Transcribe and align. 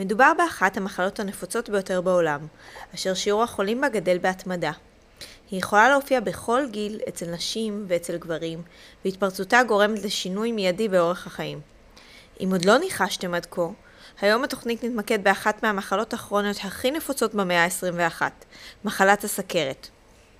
מדובר 0.00 0.32
באחת 0.38 0.76
המחלות 0.76 1.20
הנפוצות 1.20 1.68
ביותר 1.68 2.00
בעולם, 2.00 2.46
אשר 2.94 3.14
שיעור 3.14 3.42
החולים 3.42 3.80
בה 3.80 3.88
גדל 3.88 4.18
בהתמדה. 4.18 4.72
היא 5.50 5.58
יכולה 5.58 5.88
להופיע 5.88 6.20
בכל 6.20 6.62
גיל, 6.70 7.00
אצל 7.08 7.26
נשים 7.26 7.84
ואצל 7.88 8.16
גברים, 8.16 8.62
והתפרצותה 9.04 9.62
גורמת 9.62 10.02
לשינוי 10.02 10.52
מיידי 10.52 10.88
באורח 10.88 11.26
החיים. 11.26 11.60
אם 12.40 12.48
עוד 12.52 12.64
לא 12.64 12.78
ניחשתם 12.78 13.34
עד 13.34 13.46
כה, 13.50 13.62
היום 14.20 14.44
התוכנית 14.44 14.84
נתמקד 14.84 15.24
באחת 15.24 15.62
מהמחלות 15.62 16.14
הכרוניות 16.14 16.56
הכי 16.64 16.90
נפוצות 16.90 17.34
במאה 17.34 17.64
ה-21, 17.64 18.22
מחלת 18.84 19.24
הסכרת. 19.24 19.88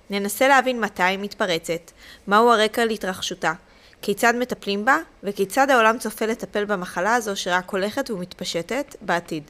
ננסה 0.09 0.47
להבין 0.47 0.79
מתי 0.79 1.03
היא 1.03 1.19
מתפרצת, 1.19 1.91
מהו 2.27 2.51
הרקע 2.51 2.85
להתרחשותה, 2.85 3.53
כיצד 4.01 4.33
מטפלים 4.35 4.85
בה, 4.85 4.97
וכיצד 5.23 5.69
העולם 5.69 5.97
צופה 5.97 6.25
לטפל 6.25 6.65
במחלה 6.65 7.15
הזו 7.15 7.35
שרק 7.35 7.69
הולכת 7.69 8.11
ומתפשטת 8.11 8.95
בעתיד. 9.01 9.43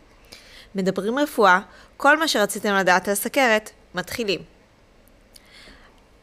מדברים 0.76 1.20
רפואה, 1.20 1.60
כל 1.98 2.20
מה 2.20 2.28
שרציתם 2.28 2.74
לדעת 2.74 3.08
על 3.08 3.16
סכרת, 3.16 3.70
מתחילים. 3.96 4.40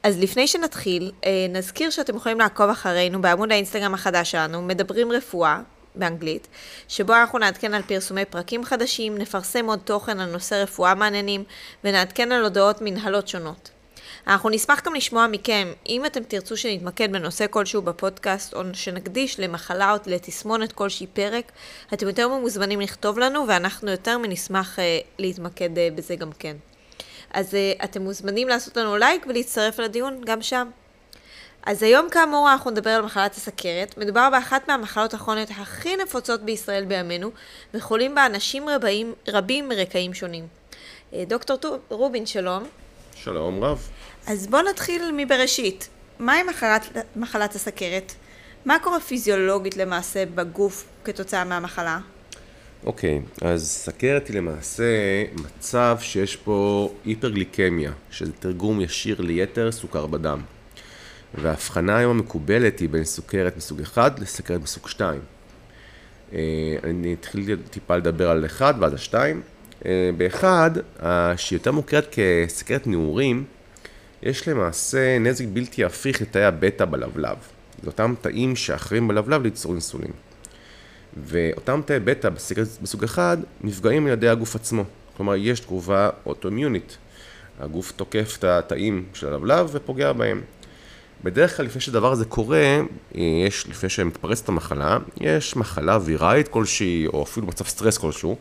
אז 0.03 0.19
לפני 0.19 0.47
שנתחיל, 0.47 1.13
אה, 1.25 1.47
נזכיר 1.49 1.91
שאתם 1.91 2.17
יכולים 2.17 2.39
לעקוב 2.39 2.71
אחרינו 2.71 3.23
בעמוד 3.23 3.53
האינסטגרם 3.53 3.95
החדש 3.95 4.31
שלנו, 4.31 4.63
מדברים 4.63 5.13
רפואה, 5.13 5.61
באנגלית, 5.95 6.49
שבו 6.89 7.15
אנחנו 7.15 7.39
נעדכן 7.39 7.75
על 7.75 7.83
פרסומי 7.83 8.25
פרקים 8.25 8.65
חדשים, 8.65 9.19
נפרסם 9.19 9.67
עוד 9.67 9.79
תוכן 9.85 10.21
על 10.21 10.31
נושא 10.31 10.55
רפואה 10.55 10.95
מעניינים, 10.95 11.45
ונעדכן 11.85 12.33
על 12.33 12.43
הודעות 12.43 12.81
מנהלות 12.81 13.29
שונות. 13.29 13.71
אנחנו 14.29 14.51
נשמח 14.51 14.83
גם 14.85 14.95
לשמוע 14.95 15.27
מכם, 15.27 15.73
אם 15.89 16.07
אתם 16.07 16.23
תרצו 16.23 16.57
שנתמקד 16.57 17.13
בנושא 17.13 17.47
כלשהו 17.51 17.83
בפודקאסט, 17.83 18.55
או 18.55 18.61
שנקדיש 18.73 19.41
למחלה 19.41 19.93
או 19.93 19.97
לתסמונת 20.07 20.73
כלשהי 20.73 21.07
פרק, 21.07 21.53
אתם 21.95 22.09
יותר 22.09 22.29
מוזמנים 22.29 22.81
לכתוב 22.81 23.19
לנו, 23.19 23.45
ואנחנו 23.49 23.91
יותר 23.91 24.19
מנשמח 24.19 24.79
uh, 24.79 24.83
להתמקד 25.19 25.71
uh, 25.77 25.97
בזה 25.97 26.17
גם 26.17 26.33
כן. 26.39 26.57
אז 27.31 27.55
uh, 27.55 27.85
אתם 27.85 28.03
מוזמנים 28.03 28.49
לעשות 28.49 28.77
לנו 28.77 28.97
לייק 28.97 29.27
ולהצטרף 29.29 29.79
לדיון 29.79 30.21
גם 30.25 30.43
שם. 30.43 30.71
אז 31.67 31.83
היום 31.83 32.11
כאמור 32.11 32.53
אנחנו 32.53 32.71
נדבר 32.71 32.91
על 32.91 33.03
מחלת 33.03 33.35
הסכרת. 33.35 33.99
מדובר 33.99 34.29
באחת 34.31 34.69
מהמחלות 34.69 35.15
הכרוניות 35.15 35.51
הכי 35.51 35.97
נפוצות 35.97 36.43
בישראל 36.43 36.85
בימינו, 36.85 37.31
וחולים 37.75 38.15
בה 38.15 38.27
אנשים 38.27 38.69
רבים, 38.69 39.15
רבים 39.29 39.69
מרקעים 39.69 40.15
שונים. 40.15 40.47
דוקטור 41.15 41.59
רובין, 41.89 42.27
שלום. 42.27 42.65
שלום 43.15 43.65
רב. 43.65 43.98
אז 44.29 44.47
בואו 44.47 44.63
נתחיל 44.63 45.03
מבראשית. 45.17 45.89
מהי 46.19 46.43
מחלת, 46.43 46.97
מחלת 47.17 47.55
הסכרת? 47.55 48.13
מה 48.65 48.79
קורה 48.83 49.01
פיזיולוגית 49.01 49.77
למעשה 49.77 50.25
בגוף 50.35 50.85
כתוצאה 51.05 51.45
מהמחלה? 51.45 51.99
אוקיי, 52.85 53.21
okay, 53.41 53.47
אז 53.47 53.67
סכרת 53.67 54.29
היא 54.29 54.37
למעשה 54.37 54.85
מצב 55.35 55.97
שיש 56.01 56.37
פה 56.37 56.91
היפרגליקמיה, 57.05 57.93
שזה 58.11 58.33
תרגום 58.33 58.81
ישיר 58.81 59.21
ליתר 59.21 59.73
סוכר 59.73 60.07
בדם. 60.07 60.41
וההבחנה 61.35 61.97
היום 61.97 62.11
המקובלת 62.19 62.79
היא 62.79 62.89
בין 62.89 63.05
סוכרת 63.05 63.57
מסוג 63.57 63.81
1 63.81 64.21
לסכרת 64.21 64.63
מסוג 64.63 64.89
2. 64.89 65.21
אה, 66.33 66.39
אני 66.85 67.15
אתחיל 67.15 67.57
טיפה 67.71 67.97
לדבר 67.97 68.31
על 68.31 68.47
1 68.47 68.75
ואז 68.81 68.93
על 68.93 68.99
2. 68.99 69.43
אה, 69.87 70.11
באחד, 70.17 70.71
שהיא 71.37 71.57
יותר 71.57 71.73
מוכרת 71.73 72.17
כסכרת 72.17 72.87
נעורים, 72.87 73.45
יש 74.23 74.49
למעשה 74.49 75.19
נזק 75.19 75.45
בלתי 75.53 75.85
הפיך 75.85 76.23
לתאי 76.23 76.45
הבטא 76.45 76.85
בלבלב. 76.85 77.37
זה 77.83 77.87
אותם 77.87 78.15
תאים 78.21 78.57
שאחרים 78.57 79.09
בלבלב 79.09 79.43
ליצור 79.43 79.73
אינסולין. 79.73 80.11
ואותם 81.17 81.81
תאי 81.87 82.01
בטא 82.01 82.29
בסוג 82.83 83.05
אחד 83.05 83.37
נפגעים 83.61 84.07
על 84.07 84.13
ידי 84.13 84.29
הגוף 84.29 84.57
עצמו. 84.57 84.85
כלומר, 85.17 85.37
יש 85.37 85.61
תגובה 85.61 86.11
אוטואימיונית. 86.27 86.97
הגוף 87.61 87.93
תוקף 87.93 88.37
את 88.39 88.45
התאים 88.45 89.05
של 89.15 89.27
הלבלב 89.27 89.69
ופוגע 89.73 90.13
בהם. 90.13 90.41
בדרך 91.25 91.57
כלל 91.57 91.67
לפני 91.67 91.81
שדבר 91.81 92.13
הזה 92.13 92.25
קורה, 92.25 92.81
יש, 93.15 93.67
לפני 93.69 93.89
שמתפרצת 93.89 94.49
המחלה, 94.49 94.99
יש 95.21 95.57
מחלה 95.57 95.99
ויראלית 96.05 96.49
כלשהי, 96.49 97.07
או 97.07 97.23
אפילו 97.23 97.47
מצב 97.47 97.67
סטרס 97.67 97.99
כלשהו, 97.99 98.37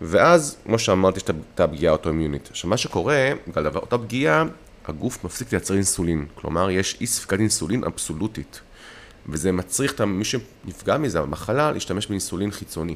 ואז, 0.00 0.56
כמו 0.64 0.78
שאמרתי, 0.78 1.16
יש 1.16 1.22
את 1.54 1.60
הפגיעה 1.60 1.92
האוטואימיונית. 1.92 2.48
עכשיו, 2.50 2.70
מה 2.70 2.76
שקורה, 2.76 3.30
בגלל 3.48 3.66
אותה 3.76 3.98
פגיעה, 3.98 4.44
הגוף 4.88 5.24
מפסיק 5.24 5.52
לייצר 5.52 5.74
אינסולין. 5.74 6.26
כלומר, 6.34 6.70
יש 6.70 6.96
אי 7.00 7.06
ספקת 7.06 7.38
אינסולין 7.40 7.84
אבסולוטית. 7.84 8.60
וזה 9.28 9.52
מצריך 9.52 9.92
את 9.92 10.00
מי 10.00 10.24
שנפגע 10.24 10.98
מזה, 10.98 11.20
במחלה, 11.20 11.72
להשתמש 11.72 12.06
באינסולין 12.06 12.50
חיצוני. 12.50 12.94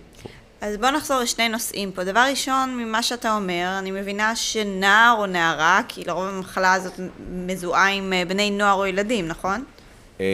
אז 0.60 0.76
בוא 0.76 0.90
נחזור 0.90 1.20
לשני 1.20 1.48
נושאים 1.48 1.92
פה. 1.92 2.04
דבר 2.04 2.26
ראשון, 2.30 2.76
ממה 2.76 3.02
שאתה 3.02 3.36
אומר, 3.36 3.76
אני 3.78 3.90
מבינה 3.90 4.36
שנער 4.36 5.16
או 5.18 5.26
נערה, 5.26 5.80
כי 5.88 6.04
לרוב 6.06 6.24
המחלה 6.24 6.72
הזאת 6.72 6.92
מזוהה 7.30 7.88
עם 7.88 8.12
אה, 8.12 8.24
בני 8.28 8.50
נוער 8.50 8.72
או 8.72 8.86
ילדים, 8.86 9.28
נכון? 9.28 9.64
אה, 10.20 10.26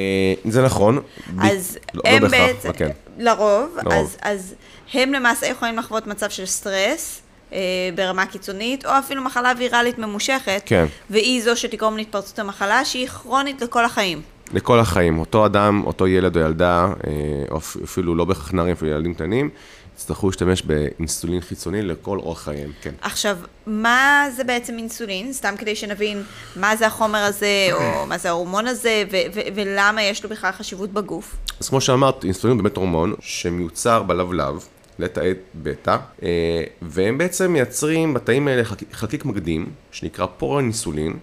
זה 0.44 0.62
נכון. 0.62 1.02
אז 1.42 1.78
לא, 1.94 2.02
לא 2.04 2.10
הם 2.10 2.22
לא 2.22 2.28
בעצם, 2.28 2.72
כן. 2.72 2.90
לרוב, 3.18 3.76
לרוב. 3.76 3.92
אז, 3.92 4.16
אז 4.22 4.54
הם 4.92 5.12
למעשה 5.12 5.46
יכולים 5.46 5.76
לחוות 5.76 6.06
מצב 6.06 6.30
של 6.30 6.46
סטרס. 6.46 7.22
אה, 7.52 7.58
ברמה 7.94 8.26
קיצונית, 8.26 8.86
או 8.86 8.90
אפילו 8.98 9.22
מחלה 9.22 9.52
ויראלית 9.58 9.98
ממושכת, 9.98 10.62
כן. 10.66 10.86
והיא 11.10 11.42
זו 11.42 11.56
שתגרום 11.56 11.96
להתפרצות 11.96 12.38
המחלה, 12.38 12.84
שהיא 12.84 13.08
כרונית 13.08 13.62
לכל 13.62 13.84
החיים. 13.84 14.22
לכל 14.52 14.80
החיים. 14.80 15.18
אותו 15.18 15.46
אדם, 15.46 15.82
אותו 15.86 16.06
ילד 16.06 16.36
או 16.36 16.42
ילדה, 16.42 16.86
אה, 17.06 17.12
או 17.50 17.58
אפילו 17.84 18.14
לא 18.14 18.24
בהכרח 18.24 18.52
נערים, 18.52 18.72
אפילו 18.72 18.90
ילדים 18.90 19.14
קטנים, 19.14 19.50
יצטרכו 19.96 20.26
להשתמש 20.26 20.62
באינסולין 20.62 21.40
חיצוני 21.40 21.82
לכל 21.82 22.18
אורח 22.18 22.42
חייהם, 22.42 22.70
כן. 22.82 22.94
עכשיו, 23.00 23.38
מה 23.66 24.26
זה 24.36 24.44
בעצם 24.44 24.78
אינסולין? 24.78 25.32
סתם 25.32 25.54
כדי 25.58 25.76
שנבין 25.76 26.22
מה 26.56 26.76
זה 26.76 26.86
החומר 26.86 27.18
הזה, 27.18 27.68
או 27.72 28.06
מה 28.06 28.18
זה 28.18 28.28
ההורמון 28.28 28.66
הזה, 28.66 29.04
ו- 29.10 29.16
ו- 29.34 29.40
ולמה 29.54 30.02
יש 30.02 30.24
לו 30.24 30.30
בכלל 30.30 30.52
חשיבות 30.52 30.90
בגוף? 30.92 31.36
אז 31.60 31.68
כמו 31.68 31.80
שאמרת, 31.80 32.24
אינסולין 32.24 32.56
הוא 32.56 32.62
באמת 32.62 32.76
הורמון 32.76 33.14
שמיוצר 33.20 34.02
בלבלב, 34.02 34.64
לתאי 34.98 35.32
בטא, 35.54 35.96
אה, 36.22 36.64
והם 36.82 37.18
בעצם 37.18 37.52
מייצרים 37.52 38.14
בתאים 38.14 38.48
האלה 38.48 38.62
חלקיק 38.92 39.24
מקדים, 39.24 39.66
שנקרא 39.90 40.26
פורניסולין, 40.38 41.16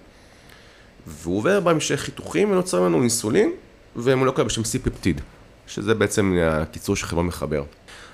והוא 1.06 1.38
עובר 1.38 1.60
בהמשך 1.60 2.00
חיתוכים 2.00 2.50
ונוצר 2.50 2.80
לנו 2.80 3.00
אינסולין, 3.00 3.52
ומולקולה 3.96 4.44
בשם 4.44 4.62
C-פפטיד, 4.62 5.20
שזה 5.66 5.94
בעצם 5.94 6.38
הקיצור 6.40 6.96
שחברה 6.96 7.22
מחבר. 7.22 7.64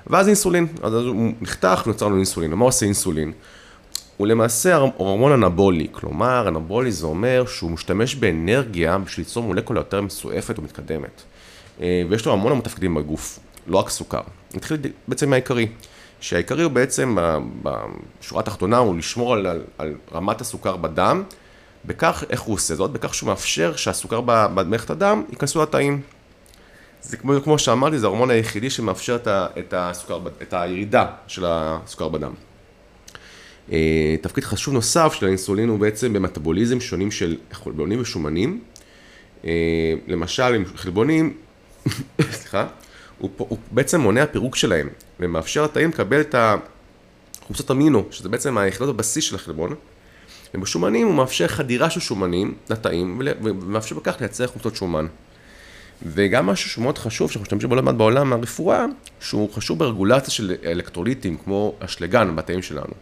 ואז 0.07 0.27
אינסולין, 0.27 0.67
אז 0.83 0.95
הוא 0.95 1.33
נחתך 1.41 1.83
ונוצר 1.87 2.07
לנו 2.07 2.17
אינסולין. 2.17 2.53
ומה 2.53 2.65
עושה 2.65 2.87
אינסולין? 2.87 3.33
הוא 4.17 4.27
למעשה 4.27 4.77
הורמון 4.77 5.33
אנבולי, 5.33 5.87
כלומר 5.93 6.49
אנבולי 6.49 6.93
זה 6.93 7.07
אומר 7.07 7.45
שהוא 7.47 7.71
משתמש 7.71 8.15
באנרגיה 8.15 8.99
בשביל 8.99 9.27
ליצור 9.27 9.45
מולקולה 9.45 9.81
יותר 9.81 10.01
מסועפת 10.01 10.59
ומתקדמת. 10.59 11.23
אה, 11.81 12.03
ויש 12.09 12.27
לו 12.27 12.33
המון 12.33 12.53
המון 12.53 12.65
תפקידים 12.65 12.95
בגוף, 12.95 13.39
לא 13.67 13.79
רק 13.79 13.89
סוכר. 13.89 14.21
נתחיל 14.55 14.77
בעצם 15.09 15.31
מהעיקרי, 15.31 15.69
שהעיקרי 16.21 16.63
הוא 16.63 16.73
בעצם, 16.73 17.17
בשורה 17.63 18.43
התחתונה, 18.43 18.79
הוא 18.79 18.97
לשמור 18.97 19.35
על, 19.35 19.47
על, 19.47 19.63
על 19.79 19.95
רמת 20.13 20.41
הסוכר 20.41 20.77
בדם, 20.77 21.23
בכך, 21.85 22.25
איך 22.31 22.41
הוא 22.41 22.55
עושה 22.55 22.75
זאת? 22.75 22.91
בכך 22.91 23.15
שהוא 23.15 23.27
מאפשר 23.27 23.77
שהסוכר 23.77 24.21
במערכת 24.25 24.91
הדם 24.91 25.23
ייכנסו 25.31 25.63
לתאים. 25.63 26.01
זה 27.03 27.17
כמו, 27.17 27.43
כמו 27.45 27.59
שאמרתי, 27.59 27.99
זה 27.99 28.07
ההורמון 28.07 28.31
היחידי 28.31 28.71
שמאפשר 28.71 29.17
את, 29.17 29.27
ה, 29.27 29.47
את, 29.59 29.75
הסוכר, 29.77 30.21
את 30.43 30.55
הירידה 30.55 31.07
של 31.27 31.45
הסוכר 31.47 32.09
בדם. 32.09 32.33
אה, 33.73 34.17
תפקיד 34.21 34.45
חשוב 34.45 34.75
נוסף 34.75 35.13
של 35.13 35.27
האינסולין 35.27 35.69
הוא 35.69 35.79
בעצם 35.79 36.13
במטאבוליזם 36.13 36.81
שונים 36.81 37.11
של 37.11 37.37
חלבונים 37.53 38.01
ושומנים. 38.01 38.61
אה, 39.45 39.51
למשל, 40.07 40.55
עם 40.55 40.65
חלבונים, 40.77 41.37
סליחה, 42.31 42.67
הוא, 43.23 43.31
הוא 43.37 43.59
בעצם 43.71 44.01
מונע 44.01 44.27
פירוק 44.27 44.57
שלהם, 44.57 44.89
ומאפשר 45.21 45.65
לתאים 45.65 45.89
לקבל 45.89 46.21
את 46.21 46.35
החומצות 47.43 47.71
אמינו, 47.71 48.05
שזה 48.11 48.29
בעצם 48.29 48.59
היחידות 48.59 48.89
הבסיס 48.89 49.25
של 49.25 49.35
החלבון, 49.35 49.75
ובשומנים 50.55 51.07
הוא 51.07 51.15
מאפשר 51.15 51.49
חדירה 51.49 51.91
של 51.91 52.01
שומנים 52.01 52.55
לתאים, 52.71 53.21
ומאפשר 53.43 53.95
בכך 53.95 54.17
לייצר 54.21 54.47
חומצות 54.47 54.77
שומן. 54.77 55.07
וגם 56.07 56.47
משהו 56.47 56.71
שהוא 56.71 56.83
מאוד 56.83 56.99
חשוב, 56.99 57.31
שאנחנו 57.31 57.43
משתמשים 57.43 57.69
בו 57.69 57.75
למד 57.75 57.99
בעולם 57.99 58.33
הרפואה, 58.33 58.85
שהוא 59.21 59.53
חשוב 59.53 59.79
ברגולציה 59.79 60.31
של 60.31 60.55
אלקטרוליטים, 60.65 61.37
כמו 61.45 61.75
אשלגן 61.81 62.37
בתאים 62.37 62.63
שלנו. 62.63 62.93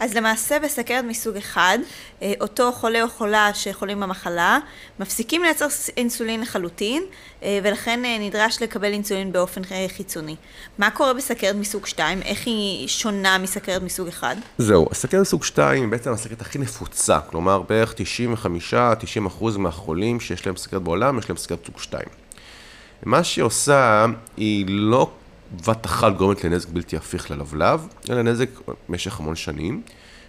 אז 0.00 0.14
למעשה 0.14 0.58
בסכרת 0.58 1.04
מסוג 1.04 1.36
אחד, 1.36 1.78
אה, 2.22 2.32
אותו 2.40 2.72
חולה 2.72 3.02
או 3.02 3.08
חולה 3.08 3.54
שחולים 3.54 4.00
במחלה, 4.00 4.58
מפסיקים 5.00 5.42
לייצר 5.42 5.66
אינסולין 5.96 6.40
לחלוטין, 6.40 7.02
אה, 7.42 7.58
ולכן 7.62 8.04
אה, 8.04 8.16
נדרש 8.20 8.62
לקבל 8.62 8.92
אינסולין 8.92 9.32
באופן 9.32 9.60
חיצוני. 9.96 10.36
מה 10.78 10.90
קורה 10.90 11.14
בסכרת 11.14 11.56
מסוג 11.56 11.86
2? 11.86 12.22
איך 12.22 12.46
היא 12.46 12.88
שונה 12.88 13.38
מסכרת 13.38 13.82
מסוג 13.82 14.08
1? 14.08 14.36
זהו, 14.58 14.88
הסכרת 14.90 15.20
מסוג 15.20 15.44
2 15.44 15.82
היא 15.82 15.90
בעצם 15.90 16.12
הסכרת 16.12 16.40
הכי 16.40 16.58
נפוצה, 16.58 17.20
כלומר 17.20 17.62
בערך 17.62 17.94
95-90% 19.42 19.58
מהחולים 19.58 20.20
שיש 20.20 20.46
להם 20.46 20.56
סכרת 20.56 20.82
בעולם, 20.82 21.18
יש 21.18 21.28
להם 21.28 21.36
סכרת 21.36 21.66
סוג 21.66 21.78
2. 21.78 22.04
מה 23.04 23.24
שהיא 23.24 23.44
עושה, 23.44 24.06
היא 24.36 24.66
לא 24.68 25.10
בבת 25.56 25.86
אחת 25.86 26.16
גורמת 26.16 26.44
לנזק 26.44 26.68
בלתי 26.68 26.96
הפיך 26.96 27.30
ללבלב, 27.30 27.86
אלא 28.10 28.22
נזק 28.22 28.48
במשך 28.88 29.20
המון 29.20 29.36
שנים, 29.36 29.82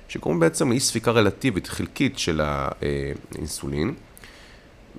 שגורם 0.07 0.39
בעצם 0.39 0.69
לאי 0.69 0.79
ספיקה 0.79 1.11
רלטיבית 1.11 1.67
חלקית 1.67 2.19
של 2.19 2.41
האינסולין. 2.43 3.93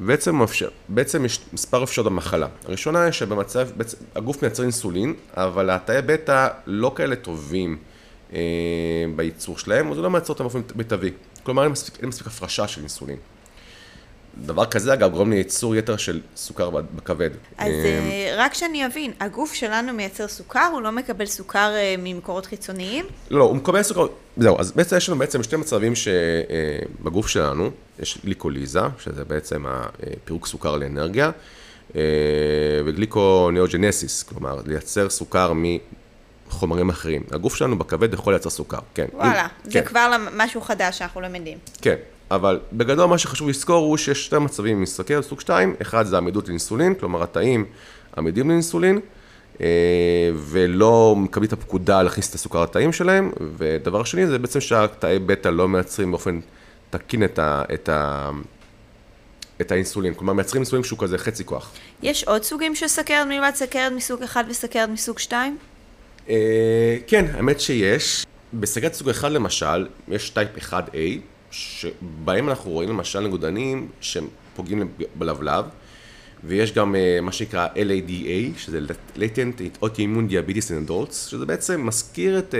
בעצם, 0.00 0.36
מאפשר, 0.36 0.68
בעצם 0.88 1.24
יש 1.24 1.40
מספר 1.52 1.84
אפשרויות 1.84 2.12
במחלה. 2.12 2.46
הראשונה 2.64 3.02
היא 3.02 3.12
שבמצב, 3.12 3.68
בעצם, 3.76 3.96
הגוף 4.14 4.42
מייצר 4.42 4.62
אינסולין, 4.62 5.14
אבל 5.34 5.70
התאי 5.70 6.02
בטא 6.02 6.48
לא 6.66 6.92
כאלה 6.96 7.16
טובים 7.16 7.78
אה, 8.32 8.38
בייצור 9.16 9.58
שלהם, 9.58 9.90
אז 9.90 9.96
הוא 9.96 10.02
לא 10.02 10.10
מייצר 10.10 10.32
אותם 10.32 10.44
באופן 10.44 10.60
מיטבי. 10.74 11.10
כלומר, 11.42 11.62
אין 11.62 11.72
מספיק, 11.72 12.00
אין 12.00 12.08
מספיק 12.08 12.26
הפרשה 12.26 12.68
של 12.68 12.80
אינסולין. 12.80 13.16
דבר 14.44 14.66
כזה, 14.66 14.92
אגב, 14.92 15.12
גורם 15.12 15.30
לייצור 15.30 15.76
יתר 15.76 15.96
של 15.96 16.20
סוכר 16.36 16.70
בכבד. 16.70 17.30
אז 17.58 17.72
אה, 17.72 18.34
רק 18.38 18.54
שאני 18.54 18.86
אבין, 18.86 19.12
הגוף 19.20 19.54
שלנו 19.54 19.92
מייצר 19.92 20.28
סוכר, 20.28 20.68
הוא 20.72 20.82
לא 20.82 20.92
מקבל 20.92 21.26
סוכר 21.26 21.72
אה, 21.74 21.94
ממקורות 21.98 22.46
חיצוניים? 22.46 23.04
לא, 23.30 23.44
הוא 23.44 23.56
מקבל 23.56 23.82
סוכר, 23.82 24.06
זהו, 24.36 24.60
אז 24.60 24.72
בעצם 24.72 24.96
יש 24.96 25.08
לנו 25.08 25.18
בעצם 25.18 25.42
שתי 25.42 25.56
מצבים 25.56 25.92
שבגוף 25.94 27.28
שלנו, 27.28 27.70
יש 27.98 28.18
גליקוליזה, 28.24 28.80
שזה 28.98 29.24
בעצם 29.24 29.64
הפירוק 29.66 30.46
סוכר 30.46 30.76
לאנרגיה, 30.76 31.30
אה, 31.96 32.00
וגליקוניאוג'נסיס, 32.84 34.22
כלומר, 34.22 34.60
לייצר 34.66 35.10
סוכר 35.10 35.52
מחומרים 36.46 36.88
אחרים. 36.88 37.22
הגוף 37.30 37.54
שלנו 37.54 37.78
בכבד 37.78 38.14
יכול 38.14 38.32
לייצר 38.32 38.50
סוכר, 38.50 38.78
כן. 38.94 39.06
וואלה, 39.12 39.42
אם, 39.42 39.70
זה 39.70 39.80
כן. 39.80 39.84
כבר 39.84 40.16
משהו 40.32 40.60
חדש 40.60 40.98
שאנחנו 40.98 41.20
למדים. 41.20 41.58
כן, 41.82 41.96
אבל 42.30 42.60
בגדול 42.72 43.06
מה 43.06 43.18
שחשוב 43.18 43.48
לזכור 43.48 43.86
הוא 43.86 43.96
שיש 43.96 44.24
שתי 44.26 44.38
מצבים 44.38 44.86
סוכר 44.86 45.22
סוג 45.22 45.40
2, 45.40 45.74
אחד 45.82 46.06
זה 46.06 46.16
עמידות 46.16 46.48
לאינסולין, 46.48 46.94
כלומר 46.94 47.22
התאים 47.22 47.64
עמידים 48.16 48.50
לאינסולין, 48.50 49.00
אה, 49.60 49.66
ולא 50.36 51.14
מקבלים 51.16 51.48
את 51.48 51.52
הפקודה 51.52 52.02
להכניס 52.02 52.30
את 52.30 52.34
הסוכר 52.34 52.62
לתאים 52.62 52.92
שלהם, 52.92 53.32
ודבר 53.56 54.04
שני 54.04 54.26
זה 54.26 54.38
בעצם 54.38 54.60
שהתאי 54.60 55.18
בטא 55.18 55.48
לא 55.48 55.68
מייצרים 55.68 56.10
באופן 56.10 56.40
תקין 56.90 57.24
את, 57.24 57.38
ה, 57.38 57.62
את, 57.74 57.88
ה, 57.88 58.30
את 59.60 59.72
האינסולין, 59.72 60.14
כלומר 60.14 60.32
מייצרים 60.32 60.62
אינסולין 60.62 60.84
שהוא 60.84 60.98
כזה 60.98 61.18
חצי 61.18 61.44
כוח. 61.44 61.72
יש 62.02 62.24
עוד 62.24 62.42
סוגים 62.42 62.74
של 62.74 62.88
סכרת 62.88 63.26
מלבד 63.26 63.50
סכרת 63.54 63.92
מסוג 63.92 64.22
1 64.22 64.44
וסכרת 64.48 64.88
מסוג 64.88 65.18
2? 65.18 65.58
אה, 66.28 66.96
כן, 67.06 67.24
האמת 67.32 67.60
שיש. 67.60 68.26
בסגרת 68.54 68.94
סוג 68.94 69.08
1 69.08 69.30
למשל, 69.30 69.86
יש 70.08 70.30
טייפ 70.30 70.48
1A, 70.58 70.96
שבהם 71.56 72.48
אנחנו 72.48 72.70
רואים 72.70 72.88
למשל 72.88 73.20
נגודנים 73.20 73.88
שפוגעים 74.00 74.88
בלבלב, 75.14 75.64
ויש 76.44 76.72
גם 76.72 76.94
uh, 76.94 77.24
מה 77.24 77.32
שנקרא 77.32 77.68
LADA, 77.74 78.58
שזה 78.58 78.80
latent 79.16 79.82
autoimmune 79.82 80.30
diabetes 80.30 80.68
in 80.68 80.88
adults, 80.88 81.12
שזה 81.12 81.46
בעצם 81.46 81.86
מזכיר 81.86 82.38
את, 82.38 82.54
uh, 82.54 82.56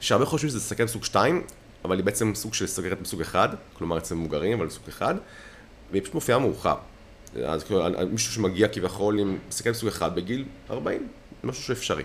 שהרבה 0.00 0.24
חושבים 0.24 0.50
שזה 0.50 0.60
סכרת 0.60 0.88
מסוג 0.88 1.04
2, 1.04 1.42
אבל 1.84 1.96
היא 1.96 2.04
בעצם 2.04 2.34
סוג 2.34 2.54
של 2.54 2.66
סכרת 2.66 3.00
מסוג 3.00 3.20
1, 3.20 3.50
כלומר 3.78 3.98
אצל 3.98 4.14
מבוגרים, 4.14 4.60
אבל 4.60 4.70
סוג 4.70 4.82
1, 4.88 5.16
והיא 5.90 6.02
פשוט 6.02 6.14
מופיעה 6.14 6.38
מאוחר. 6.38 6.76
אז 7.44 7.64
כאילו, 7.64 7.84
מישהו 8.10 8.32
שמגיע 8.32 8.68
כביכול 8.68 9.18
עם 9.18 9.38
סכרת 9.50 9.74
מסוג 9.74 9.88
1 9.88 10.12
בגיל 10.12 10.44
40, 10.70 11.08
משהו 11.44 11.62
שאפשרי. 11.62 12.02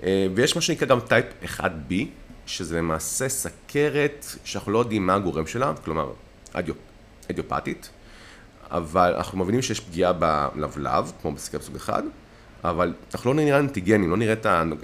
Uh, 0.00 0.04
ויש 0.34 0.56
מה 0.56 0.62
שנקרא 0.62 0.88
גם 0.88 1.00
טייפ 1.00 1.26
1B, 1.58 1.94
שזה 2.50 2.78
למעשה 2.78 3.28
סכרת 3.28 4.26
שאנחנו 4.44 4.72
לא 4.72 4.78
יודעים 4.78 5.06
מה 5.06 5.14
הגורם 5.14 5.46
שלה, 5.46 5.72
כלומר 5.84 6.12
אדיופ, 6.52 6.76
אדיופטית, 7.30 7.90
אבל 8.70 9.14
אנחנו 9.16 9.38
מבינים 9.38 9.62
שיש 9.62 9.80
פגיעה 9.80 10.12
בלבלב, 10.12 11.12
כמו 11.22 11.32
בסכרת 11.32 11.62
סוג 11.62 11.76
אחד, 11.76 12.02
אבל 12.64 12.94
אנחנו 13.14 13.32
לא 13.32 13.36
נראה 13.36 13.58
אנטיגנים, 13.58 14.10
לא 14.10 14.16
נראה 14.16 14.32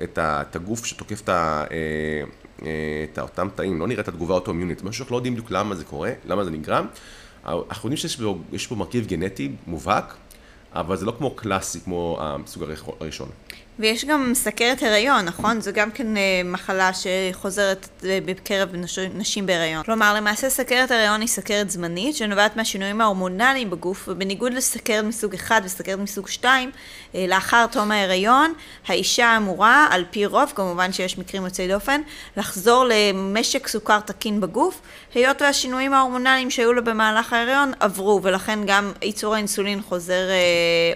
את, 0.02 0.56
הגוף 0.56 0.86
שתוקף 0.86 1.20
את, 1.20 1.28
ה, 1.28 1.64
אה, 1.70 2.66
את 3.12 3.18
אותם 3.18 3.48
תאים, 3.54 3.80
לא 3.80 3.86
נראה 3.86 4.02
את 4.02 4.08
התגובה 4.08 4.34
האוטואמיונית, 4.34 4.82
משהו 4.82 4.98
שאנחנו 4.98 5.12
לא 5.12 5.18
יודעים 5.18 5.34
בדיוק 5.34 5.50
למה 5.50 5.74
זה 5.74 5.84
קורה, 5.84 6.12
למה 6.24 6.44
זה 6.44 6.50
נגרם. 6.50 6.86
אנחנו 7.44 7.88
יודעים 7.88 7.96
שיש 7.96 8.16
פה, 8.16 8.38
פה 8.68 8.74
מרכיב 8.74 9.06
גנטי 9.06 9.52
מובהק, 9.66 10.16
אבל 10.72 10.96
זה 10.96 11.06
לא 11.06 11.14
כמו 11.18 11.30
קלאסי, 11.30 11.80
כמו 11.80 12.18
הסוג 12.20 12.64
הראשון. 13.00 13.28
ויש 13.78 14.04
גם 14.04 14.30
סכרת 14.34 14.82
הריון, 14.82 15.24
נכון? 15.24 15.60
זו 15.60 15.70
גם 15.74 15.90
כן 15.90 16.16
אה, 16.16 16.22
מחלה 16.44 16.90
שחוזרת 16.92 17.88
אה, 18.04 18.18
בקרב 18.24 18.68
נשים 19.14 19.46
בהריון. 19.46 19.82
כלומר, 19.82 20.14
למעשה 20.14 20.50
סכרת 20.50 20.90
הריון 20.90 21.20
היא 21.20 21.28
סכרת 21.28 21.70
זמנית, 21.70 22.16
שנובעת 22.16 22.56
מהשינויים 22.56 23.00
ההורמונליים 23.00 23.70
בגוף, 23.70 24.08
ובניגוד 24.08 24.52
לסכרת 24.52 25.04
מסוג 25.04 25.34
1 25.34 25.62
וסכרת 25.64 25.98
מסוג 25.98 26.28
2, 26.28 26.70
אה, 27.14 27.26
לאחר 27.28 27.66
תום 27.66 27.92
ההריון, 27.92 28.52
האישה 28.86 29.36
אמורה, 29.36 29.86
על 29.90 30.04
פי 30.10 30.26
רוב, 30.26 30.52
כמובן 30.54 30.92
שיש 30.92 31.18
מקרים 31.18 31.44
יוצאי 31.44 31.68
דופן, 31.68 32.00
לחזור 32.36 32.84
למשק 32.88 33.66
סוכר 33.66 34.00
תקין 34.00 34.40
בגוף, 34.40 34.80
היות 35.14 35.42
והשינויים 35.42 35.92
ההורמונליים 35.92 36.50
שהיו 36.50 36.72
לה 36.72 36.80
במהלך 36.80 37.32
ההריון 37.32 37.72
עברו, 37.80 38.20
ולכן 38.22 38.58
גם 38.66 38.92
ייצור 39.02 39.34
האינסולין 39.34 39.82
חוזר, 39.82 40.28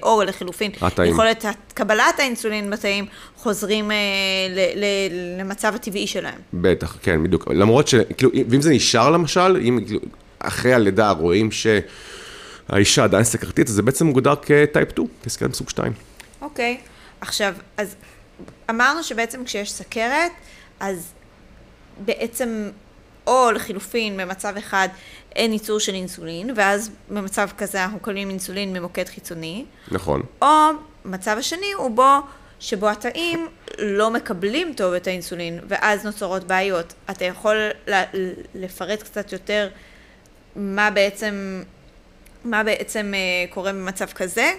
או 0.02 0.22
לחילופין, 0.22 0.70
יכולת 1.06 1.44
קבלת 1.74 2.20
האינסולין 2.20 2.69
בתאים 2.70 3.06
חוזרים 3.36 3.90
אה, 3.90 3.96
ל, 4.50 4.80
ל, 4.80 4.84
למצב 5.40 5.74
הטבעי 5.74 6.06
שלהם. 6.06 6.38
בטח, 6.54 6.96
כן, 7.02 7.22
בדיוק. 7.22 7.48
למרות 7.48 7.88
ש... 7.88 7.94
כאילו, 8.16 8.32
ואם 8.48 8.60
זה 8.60 8.70
נשאר 8.70 9.10
למשל, 9.10 9.56
אם 9.56 9.80
כאילו, 9.86 10.00
אחרי 10.38 10.74
הלידה 10.74 11.10
רואים 11.10 11.48
שהאישה 11.50 13.04
עדיין 13.04 13.24
סכרתית, 13.24 13.68
אז 13.68 13.74
זה 13.74 13.82
בעצם 13.82 14.06
מוגדר 14.06 14.34
כטייפ 14.42 14.90
2, 14.90 15.08
כסכרת 15.24 15.50
מסוג 15.50 15.68
2. 15.68 15.92
אוקיי. 16.40 16.80
עכשיו, 17.20 17.54
אז 17.76 17.94
אמרנו 18.70 19.02
שבעצם 19.02 19.44
כשיש 19.44 19.72
סכרת, 19.72 20.32
אז 20.80 21.12
בעצם, 22.04 22.70
או 23.26 23.50
לחילופין, 23.50 24.16
במצב 24.16 24.54
אחד 24.56 24.88
אין 25.36 25.52
ייצור 25.52 25.80
של 25.80 25.94
אינסולין, 25.94 26.50
ואז 26.56 26.90
במצב 27.08 27.48
כזה 27.58 27.84
אנחנו 27.84 28.00
קולים 28.00 28.30
אינסולין 28.30 28.72
ממוקד 28.72 29.04
חיצוני. 29.08 29.64
נכון. 29.90 30.22
או 30.42 30.48
מצב 31.04 31.36
השני 31.38 31.72
הוא 31.72 31.90
בו 31.90 32.18
שבו 32.60 32.88
התאים 32.88 33.48
לא 33.78 34.10
מקבלים 34.10 34.72
טוב 34.76 34.94
את 34.94 35.06
האינסולין, 35.06 35.60
ואז 35.68 36.04
נוצרות 36.04 36.44
בעיות. 36.44 36.94
אתה 37.10 37.24
יכול 37.24 37.56
לפרט 38.54 39.02
קצת 39.02 39.32
יותר 39.32 39.68
מה 40.56 40.90
בעצם, 40.90 41.62
מה 42.44 42.62
בעצם 42.62 43.12
אה, 43.14 43.52
קורה 43.54 43.72
במצב 43.72 44.06
כזה? 44.06 44.50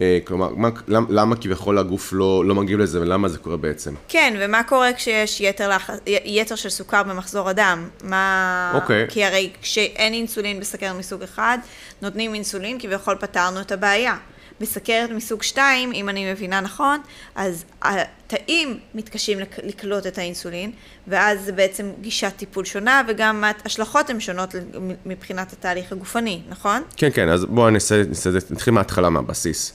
אה, 0.00 0.18
כלומר, 0.24 0.48
מה, 0.48 0.68
למה, 0.88 1.06
למה 1.10 1.36
כביכול 1.36 1.78
הגוף 1.78 2.12
לא, 2.12 2.44
לא 2.44 2.54
מגיב 2.54 2.78
לזה 2.78 3.00
ולמה 3.00 3.28
זה 3.28 3.38
קורה 3.38 3.56
בעצם? 3.56 3.94
כן, 4.08 4.36
ומה 4.40 4.62
קורה 4.62 4.92
כשיש 4.92 5.40
יתר, 5.40 5.68
לח... 5.68 5.90
יתר 6.06 6.54
של 6.54 6.68
סוכר 6.68 7.02
במחזור 7.02 7.48
הדם? 7.48 7.88
מה... 8.04 8.72
אוקיי. 8.74 9.06
כי 9.08 9.24
הרי 9.24 9.50
כשאין 9.62 10.12
אינסולין 10.12 10.60
בסכרת 10.60 10.96
מסוג 10.96 11.22
אחד, 11.22 11.58
נותנים 12.02 12.34
אינסולין, 12.34 12.80
כביכול 12.80 13.16
פתרנו 13.20 13.60
את 13.60 13.72
הבעיה. 13.72 14.16
בסכרת 14.60 15.10
מסוג 15.10 15.42
2, 15.42 15.92
אם 15.92 16.08
אני 16.08 16.32
מבינה 16.32 16.60
נכון, 16.60 17.00
אז 17.34 17.64
התאים 17.82 18.78
מתקשים 18.94 19.38
לקלוט 19.62 20.06
את 20.06 20.18
האינסולין, 20.18 20.72
ואז 21.08 21.44
זה 21.44 21.52
בעצם 21.52 21.90
גישת 22.00 22.32
טיפול 22.36 22.64
שונה, 22.64 23.02
וגם 23.08 23.44
ההשלכות 23.44 24.10
הן 24.10 24.20
שונות 24.20 24.54
מבחינת 25.06 25.52
התהליך 25.52 25.92
הגופני, 25.92 26.42
נכון? 26.48 26.82
כן, 26.96 27.08
כן, 27.14 27.28
אז 27.28 27.44
בואו 27.44 27.70
נתחיל 28.50 28.74
מההתחלה, 28.74 29.10
מהבסיס. 29.10 29.72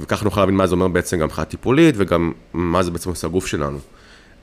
וככה 0.00 0.24
נוכל 0.24 0.40
להבין 0.40 0.54
מה 0.54 0.66
זה 0.66 0.74
אומר 0.74 0.88
בעצם 0.88 1.18
גם 1.18 1.26
מבחינה 1.26 1.44
טיפולית, 1.44 1.94
וגם 1.98 2.32
מה 2.52 2.82
זה 2.82 2.90
בעצם 2.90 3.10
עושה 3.10 3.26
הגוף 3.26 3.46
שלנו. 3.46 3.78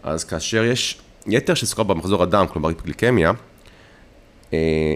אז 0.04 0.24
כאשר 0.24 0.64
יש 0.64 1.02
יתר 1.28 1.54
של 1.54 1.66
סוכר 1.66 1.84
במחזור 1.84 2.24
הדם, 2.24 2.46
כלומר 2.54 2.70
היפוגליקמיה, 2.70 3.32
אה, 4.54 4.94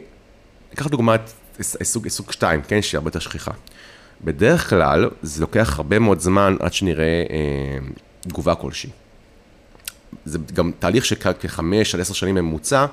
את 0.73 1.83
סוג, 1.83 2.07
סוג 2.07 2.31
2, 2.31 2.61
כן, 2.61 2.81
שהיא 2.81 2.97
הרבה 2.97 3.07
יותר 3.07 3.19
שכיחה. 3.19 3.51
בדרך 4.23 4.69
כלל 4.69 5.09
זה 5.21 5.41
לוקח 5.41 5.73
הרבה 5.77 5.99
מאוד 5.99 6.19
זמן 6.19 6.55
עד 6.59 6.73
שנראה 6.73 7.23
אה, 7.29 7.77
תגובה 8.21 8.55
כלשהי. 8.55 8.89
זה 10.25 10.37
גם 10.53 10.71
תהליך 10.79 11.05
שכחמש 11.05 11.95
עד 11.95 12.01
עשר 12.01 12.13
שנים 12.13 12.35
ממוצע, 12.35 12.85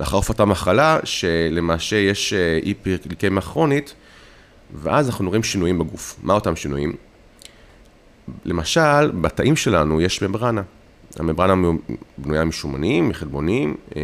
לאחר 0.00 0.16
הופעת 0.16 0.40
המחלה, 0.40 0.98
שלמעשה 1.04 1.96
יש 1.96 2.32
אה, 2.32 2.58
היפרקליקמיה 2.64 3.42
כרונית, 3.42 3.94
ואז 4.74 5.08
אנחנו 5.08 5.28
רואים 5.28 5.42
שינויים 5.42 5.78
בגוף. 5.78 6.16
מה 6.22 6.34
אותם 6.34 6.56
שינויים? 6.56 6.92
למשל, 8.44 9.10
בתאים 9.10 9.56
שלנו 9.56 10.00
יש 10.00 10.22
ממברנה. 10.22 10.62
הממברנה 11.18 11.54
בנויה 12.18 12.44
משומנים, 12.44 13.08
מחלבונים, 13.08 13.76
אה, 13.96 14.02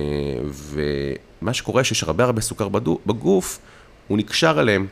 ומה 0.52 1.52
שקורה 1.52 1.84
שיש 1.84 2.02
הרבה 2.02 2.24
הרבה 2.24 2.40
סוכר 2.40 2.68
בגוף, 3.06 3.58
הוא 4.08 4.18
נקשר 4.18 4.60
אליהם. 4.60 4.86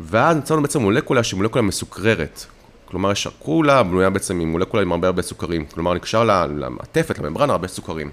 ואז 0.00 0.36
נוצרנו 0.36 0.62
בעצם 0.62 0.80
מולקולה 0.80 1.22
שהיא 1.22 1.38
מולקולה 1.38 1.62
מסוכררת. 1.62 2.44
כלומר, 2.84 3.12
יש 3.12 3.28
כולה 3.38 3.82
בנויה 3.82 4.10
בעצם 4.10 4.38
ממולקולה 4.38 4.82
עם 4.82 4.92
הרבה 4.92 5.06
הרבה 5.06 5.22
סוכרים. 5.22 5.66
כלומר, 5.66 5.94
נקשר 5.94 6.24
למעטפת, 6.24 7.18
לממברנה, 7.18 7.52
הרבה 7.52 7.68
סוכרים. 7.68 8.10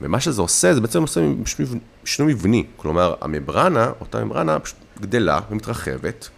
ומה 0.00 0.20
שזה 0.20 0.42
עושה, 0.42 0.74
זה 0.74 0.80
בעצם 0.80 1.00
עושה 1.02 1.20
שינוי 2.04 2.34
מבני. 2.34 2.64
כלומר, 2.76 3.14
הממברנה, 3.20 3.92
אותה 4.00 4.24
ממברנה, 4.24 4.58
פשוט 4.58 4.76
גדלה 5.00 5.40
ומתרחבת, 5.50 6.28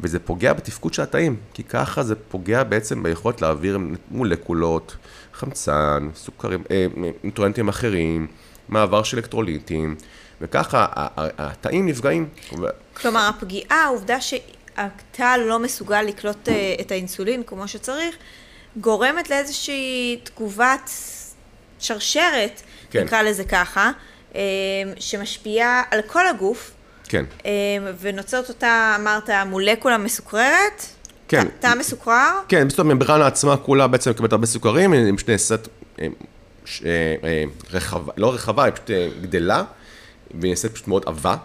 וזה 0.00 0.18
פוגע 0.18 0.52
בתפקוד 0.52 0.94
של 0.94 1.02
התאים, 1.02 1.36
כי 1.54 1.62
ככה 1.62 2.02
זה 2.02 2.14
פוגע 2.14 2.64
בעצם 2.64 3.02
ביכולת 3.02 3.42
להעביר 3.42 3.78
מולקולות, 4.10 4.96
חמצן, 5.34 6.08
סוכרים, 6.14 6.62
אה, 6.70 6.86
נוטרנטים 7.24 7.68
אחרים, 7.68 8.26
מעבר 8.68 9.02
של 9.02 9.16
אלקטרוליטים, 9.16 9.96
וככה 10.40 10.86
התאים 11.38 11.86
נפגעים. 11.86 12.28
כלומר, 12.94 13.28
הפגיעה, 13.28 13.84
העובדה 13.84 14.20
שהתא 14.20 15.36
לא 15.46 15.58
מסוגל 15.58 16.02
לקלוט 16.02 16.48
אה, 16.48 16.74
את 16.80 16.90
האינסולין 16.90 17.42
כמו 17.42 17.68
שצריך, 17.68 18.16
גורמת 18.76 19.30
לאיזושהי 19.30 20.20
תגובת 20.24 20.90
שרשרת, 21.78 22.62
כן. 22.90 23.04
נקרא 23.04 23.22
לזה 23.22 23.44
ככה, 23.44 23.90
אה, 24.34 24.40
שמשפיעה 24.98 25.82
על 25.90 26.02
כל 26.02 26.26
הגוף. 26.26 26.70
כן. 27.08 27.24
אה, 27.46 27.50
ונוצרת 28.00 28.48
אותה, 28.48 28.96
אמרת, 29.00 29.30
מולקולה 29.46 29.98
מסוכררת? 29.98 30.86
כן. 31.28 31.46
תא 31.60 31.74
מסוכרר? 31.78 32.32
כן, 32.48 32.68
בסוף 32.68 32.80
הממברנה 32.80 33.26
עצמה 33.26 33.56
כולה 33.56 33.86
בעצם 33.86 34.10
מקבלת 34.10 34.32
הרבה 34.32 34.46
סוכרים, 34.46 34.92
עם 34.92 35.18
שני 35.18 35.38
סט, 35.38 35.68
רחבה, 37.70 38.12
לא 38.16 38.34
רחבה, 38.34 38.64
היא 38.64 38.72
פשוט 38.72 38.90
גדלה, 39.20 39.64
והיא 40.40 40.50
נעשית 40.50 40.72
פשוט 40.72 40.88
מאוד 40.88 41.02
עבה. 41.06 41.36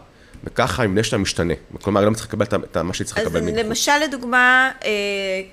וככה 0.44 0.84
המבנה 0.84 1.04
שלה 1.04 1.20
משתנה. 1.20 1.54
כלומר, 1.82 2.00
היא 2.00 2.06
לא 2.06 2.12
מצליחה 2.12 2.28
לקבל 2.28 2.46
את 2.72 2.78
מה 2.78 2.94
שהיא 2.94 3.06
צריכה 3.06 3.22
לקבל 3.22 3.42
מבחוץ. 3.42 3.60
אז 3.60 3.66
למשל, 3.66 3.92
לדוגמה, 4.04 4.72
אה, 4.86 4.92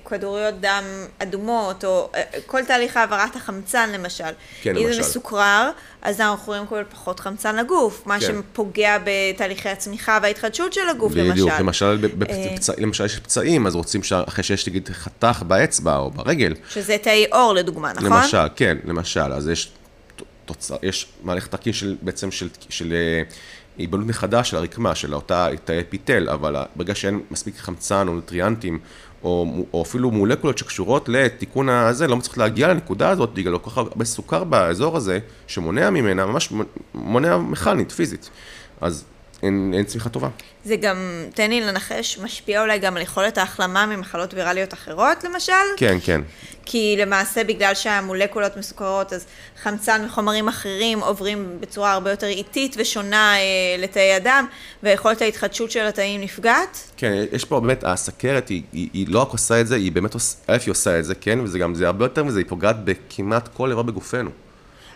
כדוריות 0.05 0.55
דם 0.61 0.83
אדומות, 1.19 1.85
או 1.85 2.09
אה, 2.15 2.21
כל 2.45 2.65
תהליך 2.65 2.97
העברת 2.97 3.35
החמצן, 3.35 3.89
למשל. 3.93 4.23
כן, 4.61 4.75
למשל. 4.75 4.87
אם 4.87 4.93
זה 4.93 4.99
מסוקרר, 4.99 5.69
אז 6.01 6.21
אנחנו 6.21 6.35
יכולים 6.35 6.63
לקבל 6.63 6.83
פחות 6.91 7.19
חמצן 7.19 7.55
לגוף, 7.55 8.03
מה 8.05 8.19
כן. 8.19 8.25
שפוגע 8.25 8.97
בתהליכי 9.03 9.69
הצמיחה 9.69 10.19
וההתחדשות 10.21 10.73
של 10.73 10.89
הגוף, 10.89 11.11
בדיוק. 11.11 11.27
למשל. 11.27 11.41
בדיוק, 11.41 11.59
למשל, 11.59 11.97
בפצע, 12.17 12.73
אה, 12.73 12.77
למשל 12.81 13.05
יש 13.05 13.19
פצעים, 13.19 13.67
אז 13.67 13.75
רוצים 13.75 14.03
שאחרי 14.03 14.43
שיש, 14.43 14.67
נגיד, 14.67 14.89
חתך 14.93 15.43
באצבע 15.47 15.97
או 15.97 16.11
ברגל. 16.11 16.53
שזה 16.69 16.97
תאי 17.01 17.25
עור, 17.31 17.53
לדוגמה, 17.53 17.93
נכון? 17.93 18.11
למשל, 18.11 18.47
כן, 18.55 18.77
למשל. 18.85 19.33
אז 19.33 19.49
יש 19.49 19.71
תוצר, 20.53 20.75
יש 20.83 21.07
מערכת 21.23 21.51
תקין 21.51 21.73
של, 21.73 21.95
בעצם 22.01 22.31
של, 22.31 22.49
של, 22.69 22.69
של 22.69 22.93
היבנות 23.77 24.07
מחדש 24.07 24.49
של 24.49 24.57
הרקמה, 24.57 24.95
של 24.95 25.15
אותה 25.15 25.47
תאי 25.65 25.79
אפיטל, 25.79 26.29
אבל 26.29 26.55
ברגע 26.75 26.95
שאין 26.95 27.19
מספיק 27.31 27.57
חמצן 27.57 28.07
או 28.07 28.13
נוטריאנטים, 28.13 28.79
או, 29.23 29.65
או 29.73 29.81
אפילו 29.81 30.11
מולקולות 30.11 30.57
שקשורות 30.57 31.09
לתיקון 31.09 31.69
הזה, 31.69 32.07
לא 32.07 32.17
מצליחות 32.17 32.37
להגיע 32.37 32.67
לנקודה 32.67 33.09
הזאת, 33.09 33.33
בגלל 33.33 33.57
כל 33.57 33.69
כך 33.69 33.77
הרבה 33.77 34.05
סוכר 34.05 34.43
באזור 34.43 34.97
הזה, 34.97 35.19
שמונע 35.47 35.89
ממנה, 35.89 36.25
ממש 36.25 36.53
מונע 36.93 37.37
מכנית, 37.37 37.91
פיזית. 37.91 38.29
אז 38.81 39.03
אין, 39.43 39.73
אין 39.77 39.85
צמיחה 39.85 40.09
טובה. 40.09 40.29
זה 40.65 40.75
גם, 40.75 40.97
תן 41.33 41.49
לי 41.49 41.61
לנחש, 41.61 42.19
משפיע 42.19 42.61
אולי 42.61 42.79
גם 42.79 42.97
על 42.97 43.01
יכולת 43.01 43.37
ההחלמה 43.37 43.85
ממחלות 43.85 44.33
ויראליות 44.33 44.73
אחרות, 44.73 45.23
למשל? 45.23 45.53
כן, 45.77 45.97
כן. 46.03 46.21
כי 46.65 46.95
למעשה, 46.99 47.43
בגלל 47.43 47.75
שהמולקולות 47.75 48.57
מסוכרות, 48.57 49.13
אז 49.13 49.25
חמצן 49.63 50.05
וחומרים 50.05 50.47
אחרים 50.47 50.99
עוברים 50.99 51.57
בצורה 51.59 51.93
הרבה 51.93 52.11
יותר 52.11 52.27
איטית 52.27 52.75
ושונה 52.79 53.35
אה, 53.35 53.41
לתאי 53.77 54.13
הדם, 54.13 54.45
ויכולת 54.83 55.21
ההתחדשות 55.21 55.71
של 55.71 55.85
התאים 55.85 56.21
נפגעת? 56.21 56.91
כן, 56.97 57.25
יש 57.31 57.45
פה 57.45 57.59
באמת, 57.59 57.83
הסכרת, 57.83 58.49
היא, 58.49 58.63
היא, 58.71 58.89
היא 58.93 59.05
לא 59.09 59.19
רק 59.19 59.29
עושה 59.29 59.61
את 59.61 59.67
זה, 59.67 59.75
היא 59.75 59.91
באמת, 59.91 60.15
א', 60.15 60.57
היא 60.65 60.71
עושה 60.71 60.99
את 60.99 61.05
זה, 61.05 61.15
כן, 61.15 61.39
וזה 61.39 61.59
גם, 61.59 61.75
זה 61.75 61.87
הרבה 61.87 62.05
יותר 62.05 62.23
מזה, 62.23 62.39
היא 62.39 62.45
פוגעת 62.49 62.75
בכמעט 62.83 63.49
כל 63.53 63.69
איבר 63.69 63.81
בגופנו. 63.81 64.29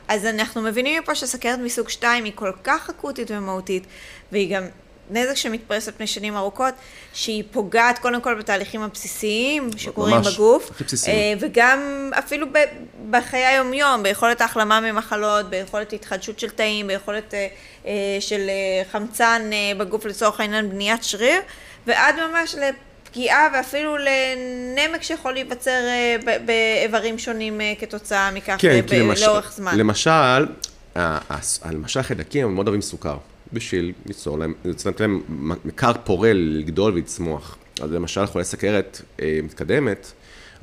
אז 0.08 0.26
אנחנו 0.26 0.62
מבינים 0.62 1.02
מפה 1.02 1.16
שסכרת 1.16 1.60
מסוג 1.60 1.90
2 1.90 2.24
היא 2.24 2.34
כל 2.36 2.52
כך 2.64 2.90
אקוטית 2.90 3.32
ומהותית, 3.32 3.84
והיא 4.32 4.56
גם 4.56 4.64
נזק 5.10 5.34
שמתפרס 5.34 5.88
על 5.88 5.94
פני 5.98 6.08
שנים 6.08 6.38
ארוכות, 6.38 6.74
שהיא 7.14 7.44
פוגעת 7.52 8.00
קודם 8.00 8.22
כל 8.22 8.36
בתהליכים 8.36 8.82
הבסיסיים 8.82 9.70
שקורים 9.78 10.16
ממש, 10.16 10.36
בגוף, 10.36 10.72
הכי 10.72 10.84
בסיסיים. 10.84 11.38
אה, 11.38 11.48
וגם 11.48 12.12
אפילו 12.20 12.48
ב, 12.52 12.58
בחיי 13.10 13.46
היום-יום, 13.46 14.04
ביכולת 14.04 14.42
ההחלמה 14.42 14.80
ממחלות, 14.80 15.50
ביכולת 15.50 15.94
התחדשות 15.94 16.40
של 16.40 16.50
תאים, 16.50 16.88
ביכולת 16.88 17.34
אה, 17.34 17.48
אה, 17.86 17.92
של 18.20 18.50
חמצן 18.92 19.50
בגוף 19.78 20.06
לצורך 20.06 20.40
העניין 20.40 20.70
בניית 20.70 21.04
שריר, 21.04 21.42
ועד 21.88 22.16
ממש 22.30 22.56
לפגיעה 23.16 23.48
ואפילו 23.54 23.98
לנמק 23.98 25.04
שיכול 25.04 25.34
להיווצר 25.34 25.80
באיברים 26.46 27.20
שונים 27.20 27.62
כתוצאה 27.80 28.32
מכך 28.32 28.56
כן, 28.60 28.82
ב- 28.92 29.14
לאורך 29.22 29.52
זמן. 29.56 29.78
למשל, 29.78 30.46
למשל 31.72 32.02
חיידקים 32.02 32.46
הם 32.46 32.56
מאוד 32.56 32.68
אוהבים 32.68 32.82
סוכר. 32.82 33.18
בשביל 33.54 33.92
ליצור 34.06 34.40
להם, 34.40 34.54
לתת 34.66 35.00
להם 35.00 35.22
מקר 35.66 35.92
פורה 36.04 36.32
לגדול 36.34 36.94
ולצמוח. 36.94 37.58
אז 37.82 37.92
למשל 37.92 38.26
חולי 38.26 38.44
סכרת 38.44 39.02
אה, 39.22 39.40
מתקדמת, 39.44 40.12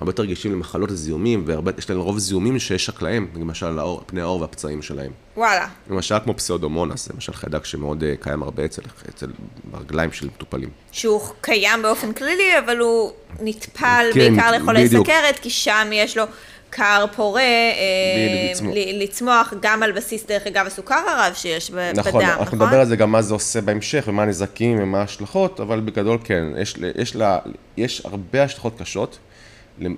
הרבה 0.02 0.10
יותר 0.10 0.22
רגישים 0.22 0.52
למחלות 0.52 0.90
וזיהומים, 0.90 1.44
ויש 1.46 1.90
להם 1.90 1.98
רוב 1.98 2.18
זיהומים 2.18 2.58
שיש 2.58 2.90
להם, 3.00 3.26
למשל 3.36 3.78
האור, 3.78 4.02
פני 4.06 4.20
העור 4.20 4.40
והפצעים 4.40 4.82
שלהם. 4.82 5.12
וואלה. 5.36 5.66
למשל 5.90 6.14
כמו 6.24 6.36
פסאודומונס, 6.36 7.10
למשל 7.10 7.32
חיידק 7.32 7.64
שמאוד 7.64 8.04
אה, 8.04 8.14
קיים 8.20 8.42
הרבה 8.42 8.64
אצל, 8.64 8.82
אצל 9.08 9.26
הרגליים 9.72 10.12
של 10.12 10.26
מטופלים. 10.26 10.68
שהוא 10.92 11.22
קיים 11.40 11.82
באופן 11.82 12.12
כללי, 12.12 12.58
אבל 12.64 12.78
הוא 12.78 13.12
נטפל 13.40 14.10
כן, 14.14 14.36
בעיקר 14.36 14.50
לחולי 14.50 14.88
סכרת, 14.88 15.38
כי 15.42 15.50
שם 15.50 15.90
יש 15.92 16.16
לו 16.16 16.24
קר 16.70 17.04
פורה, 17.16 17.42
אה, 17.42 18.52
לצמוח 18.92 19.54
גם 19.60 19.82
על 19.82 19.92
בסיס, 19.92 20.26
דרך 20.26 20.46
אגב, 20.46 20.66
הסוכר 20.66 20.94
הרב 20.94 21.34
שיש 21.34 21.70
בדם, 21.70 21.92
נכון? 21.96 22.22
נכון, 22.22 22.24
אנחנו 22.24 22.56
נדבר 22.56 22.80
על 22.80 22.86
זה 22.86 22.96
גם 22.96 23.12
מה 23.12 23.22
זה 23.22 23.34
עושה 23.34 23.60
בהמשך, 23.60 24.04
ומה 24.06 24.22
הנזקים 24.22 24.78
ומה 24.82 25.00
ההשלכות, 25.00 25.60
אבל 25.60 25.80
בגדול 25.80 26.18
כן, 26.24 26.44
יש, 26.58 26.74
יש, 26.98 27.16
לה, 27.16 27.38
יש 27.76 28.02
הרבה 28.04 28.42
השלכות 28.42 28.78
קשות 28.78 29.18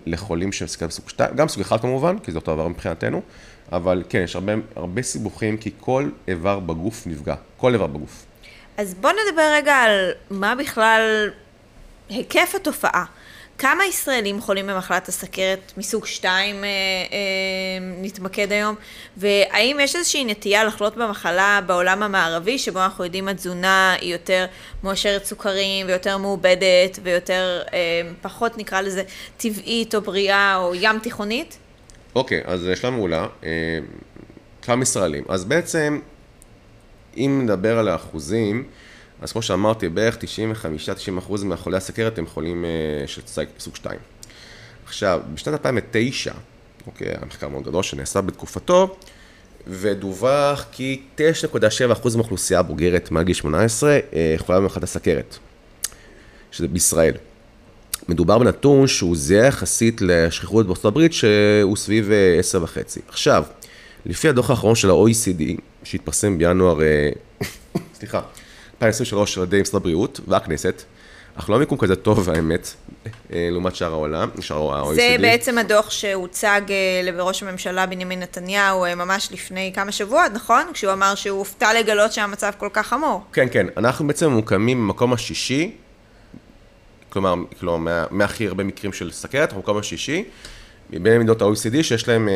לחולים 0.06 0.52
של 0.52 0.66
סוכר 0.66 0.86
בסוג 0.86 1.08
2, 1.08 1.36
גם 1.36 1.48
סוג 1.48 1.62
1 1.62 1.80
כמובן, 1.80 2.18
כי 2.18 2.32
זה 2.32 2.38
אותו 2.38 2.54
דבר 2.54 2.68
מבחינתנו, 2.68 3.22
אבל 3.72 4.02
כן, 4.08 4.20
יש 4.24 4.34
הרבה, 4.34 4.52
הרבה 4.76 5.02
סיבוכים, 5.02 5.56
כי 5.56 5.70
כל 5.80 6.10
איבר 6.28 6.58
בגוף 6.58 7.06
נפגע, 7.06 7.34
כל 7.56 7.72
איבר 7.72 7.86
בגוף. 7.86 8.26
אז 8.76 8.94
בוא 8.94 9.10
נדבר 9.10 9.50
רגע 9.52 9.74
על 9.74 10.10
מה 10.30 10.54
בכלל 10.54 11.30
היקף 12.08 12.52
התופעה. 12.56 13.04
כמה 13.58 13.84
ישראלים 13.84 14.40
חולים 14.40 14.66
במחלת 14.66 15.08
הסכרת 15.08 15.72
מסוג 15.76 16.06
2 16.06 16.64
אה, 16.64 16.68
אה, 16.68 16.68
נתמקד 18.02 18.52
היום, 18.52 18.74
והאם 19.16 19.76
יש 19.80 19.96
איזושהי 19.96 20.24
נטייה 20.24 20.64
לחלות 20.64 20.96
במחלה 20.96 21.60
בעולם 21.66 22.02
המערבי, 22.02 22.58
שבו 22.58 22.84
אנחנו 22.84 23.04
יודעים 23.04 23.28
התזונה 23.28 23.94
היא 24.00 24.12
יותר 24.12 24.46
מועשרת 24.82 25.24
סוכרים 25.24 25.86
ויותר 25.86 26.18
מעובדת 26.18 26.98
ויותר, 27.02 27.62
אה, 27.72 27.78
פחות 28.22 28.58
נקרא 28.58 28.80
לזה 28.80 29.02
טבעית 29.36 29.94
או 29.94 30.00
בריאה 30.00 30.56
או 30.56 30.74
ים 30.74 30.98
תיכונית? 30.98 31.58
אוקיי, 32.14 32.40
okay, 32.40 32.50
אז 32.50 32.66
יש 32.66 32.84
לנו 32.84 32.96
מעולה. 32.96 33.26
אה, 33.44 33.78
כמה 34.62 34.82
ישראלים. 34.82 35.24
אז 35.28 35.44
בעצם, 35.44 36.00
אם 37.16 37.40
נדבר 37.42 37.78
על 37.78 37.88
האחוזים, 37.88 38.64
אז 39.24 39.32
כמו 39.32 39.42
שאמרתי, 39.42 39.88
בערך 39.88 40.18
95-90% 41.28 41.44
מהחולי 41.44 41.76
הסכרת 41.76 42.18
הם 42.18 42.26
חולים 42.26 42.64
אה, 42.64 43.06
של 43.06 43.22
סוג 43.58 43.76
2. 43.76 43.98
עכשיו, 44.86 45.20
בשנת 45.34 45.54
2009, 45.54 46.32
אוקיי, 46.86 47.08
המחקר 47.22 47.48
מאוד 47.48 47.64
גדול 47.64 47.82
שנעשה 47.82 48.20
בתקופתו, 48.20 48.96
ודווח 49.66 50.64
כי 50.72 51.02
9.7% 51.18 51.22
מהאוכלוסייה 52.16 52.60
הבוגרת 52.60 53.10
מעל 53.10 53.24
גיל 53.24 53.34
18 53.34 53.98
אה, 54.12 54.34
חולה 54.38 54.60
במחלת 54.60 54.82
הסכרת, 54.82 55.36
שזה 56.50 56.68
בישראל. 56.68 57.14
מדובר 58.08 58.38
בנתון 58.38 58.86
שהוא 58.86 59.16
זהה 59.16 59.46
יחסית 59.46 60.00
לשכיחות 60.00 60.66
בארצות 60.66 60.84
הברית 60.84 61.12
שהוא 61.12 61.76
סביב 61.76 62.10
10.5. 62.64 62.76
אה, 62.76 62.82
עכשיו, 63.08 63.44
לפי 64.06 64.28
הדוח 64.28 64.50
האחרון 64.50 64.74
של 64.74 64.90
ה-OECD, 64.90 65.60
שהתפרסם 65.84 66.38
בינואר, 66.38 66.78
סליחה, 67.98 68.20
2023 68.82 69.38
על 69.38 69.44
ידי 69.44 69.60
משרד 69.60 69.80
הבריאות 69.80 70.20
והכנסת. 70.28 70.82
אנחנו 71.36 71.52
לא 71.52 71.58
מיקום 71.58 71.78
כזה 71.78 71.96
טוב, 71.96 72.30
האמת, 72.30 72.74
אה, 73.32 73.48
לעומת 73.50 73.76
שאר 73.76 73.92
העולם, 73.92 74.28
שאר 74.40 74.74
ה-OECD. 74.74 74.94
זה 74.94 75.16
בעצם 75.20 75.58
הדוח 75.58 75.90
שהוצג 75.90 76.60
אה, 76.70 77.12
לראש 77.12 77.42
הממשלה 77.42 77.86
בנימין 77.86 78.20
נתניהו 78.20 78.84
אה, 78.84 78.94
ממש 78.94 79.28
לפני 79.32 79.72
כמה 79.74 79.92
שבועות, 79.92 80.32
נכון? 80.34 80.62
כשהוא 80.72 80.92
אמר 80.92 81.14
שהוא 81.14 81.38
הופתע 81.38 81.80
לגלות 81.80 82.12
שהמצב 82.12 82.50
כל 82.58 82.68
כך 82.72 82.86
חמור. 82.86 83.20
כן, 83.32 83.46
כן. 83.50 83.66
אנחנו 83.76 84.06
בעצם 84.06 84.30
ממוקמים 84.30 84.78
במקום 84.78 85.12
השישי, 85.12 85.76
כלומר, 87.08 87.34
כלומר 87.60 88.06
מהכי 88.10 88.46
הרבה 88.48 88.64
מקרים 88.64 88.92
של 88.92 89.10
סכרת, 89.10 89.48
אנחנו 89.48 89.62
במקום 89.62 89.78
השישי, 89.78 90.24
מבין 90.90 91.16
מדינות 91.18 91.42
ה-OECD 91.42 91.82
שיש 91.82 92.08
להם 92.08 92.28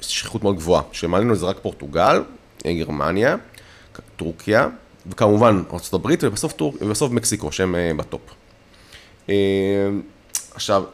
שכיחות 0.00 0.42
מאוד 0.42 0.56
גבוהה. 0.56 0.82
שמעלינו 0.92 1.34
זה 1.34 1.46
רק 1.46 1.56
פורטוגל, 1.62 2.22
גרמניה, 2.66 3.36
טורקיה, 4.16 4.68
וכמובן 5.06 5.62
ארה"ב 5.72 6.06
ובסוף, 6.22 6.52
טור... 6.52 6.74
ובסוף 6.80 7.12
מקסיקו, 7.12 7.52
שהם 7.52 7.74
uh, 7.74 7.96
בטופ. 7.96 8.20
Uh, 9.26 9.30
עכשיו, 10.54 10.84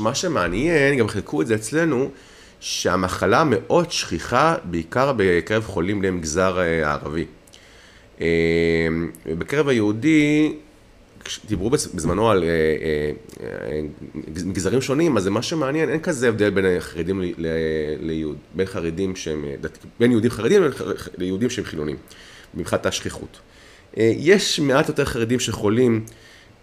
מה 0.00 0.14
שמעניין, 0.14 0.98
גם 0.98 1.08
חילקו 1.08 1.42
את 1.42 1.46
זה 1.46 1.54
אצלנו, 1.54 2.10
שהמחלה 2.60 3.44
מאוד 3.44 3.90
שכיחה, 3.90 4.56
בעיקר 4.64 5.12
בקרב 5.16 5.64
חולים 5.64 6.02
למגזר 6.02 6.58
uh, 6.58 6.86
הערבי. 6.86 7.24
Uh, 8.18 8.22
בקרב 9.26 9.68
היהודי, 9.68 10.54
כשדיברו 11.24 11.70
בז- 11.70 11.88
בזמנו 11.94 12.30
על 12.30 12.42
אה, 12.44 12.48
אה, 12.48 13.10
אה, 13.72 13.80
מגזרים 14.44 14.80
שונים, 14.80 15.16
אז 15.16 15.22
זה 15.22 15.30
מה 15.30 15.42
שמעניין, 15.42 15.88
אין 15.88 16.00
כזה 16.00 16.28
הבדל 16.28 16.50
בין 16.50 16.64
החרדים 16.78 17.22
ל- 17.22 17.24
ל- 17.38 17.46
ליהוד, 18.00 18.36
בין 18.54 18.66
חרדים 18.66 19.16
שהם, 19.16 19.44
אה, 19.44 19.54
בין 20.00 20.10
יהודים 20.10 20.30
חרדים 20.30 20.62
ליהודים 21.18 21.50
שהם 21.50 21.64
חילונים, 21.64 21.96
מבחינת 22.54 22.86
השכיחות. 22.86 23.38
אה, 23.98 24.12
יש 24.16 24.60
מעט 24.60 24.88
יותר 24.88 25.04
חרדים 25.04 25.40
שחולים 25.40 26.06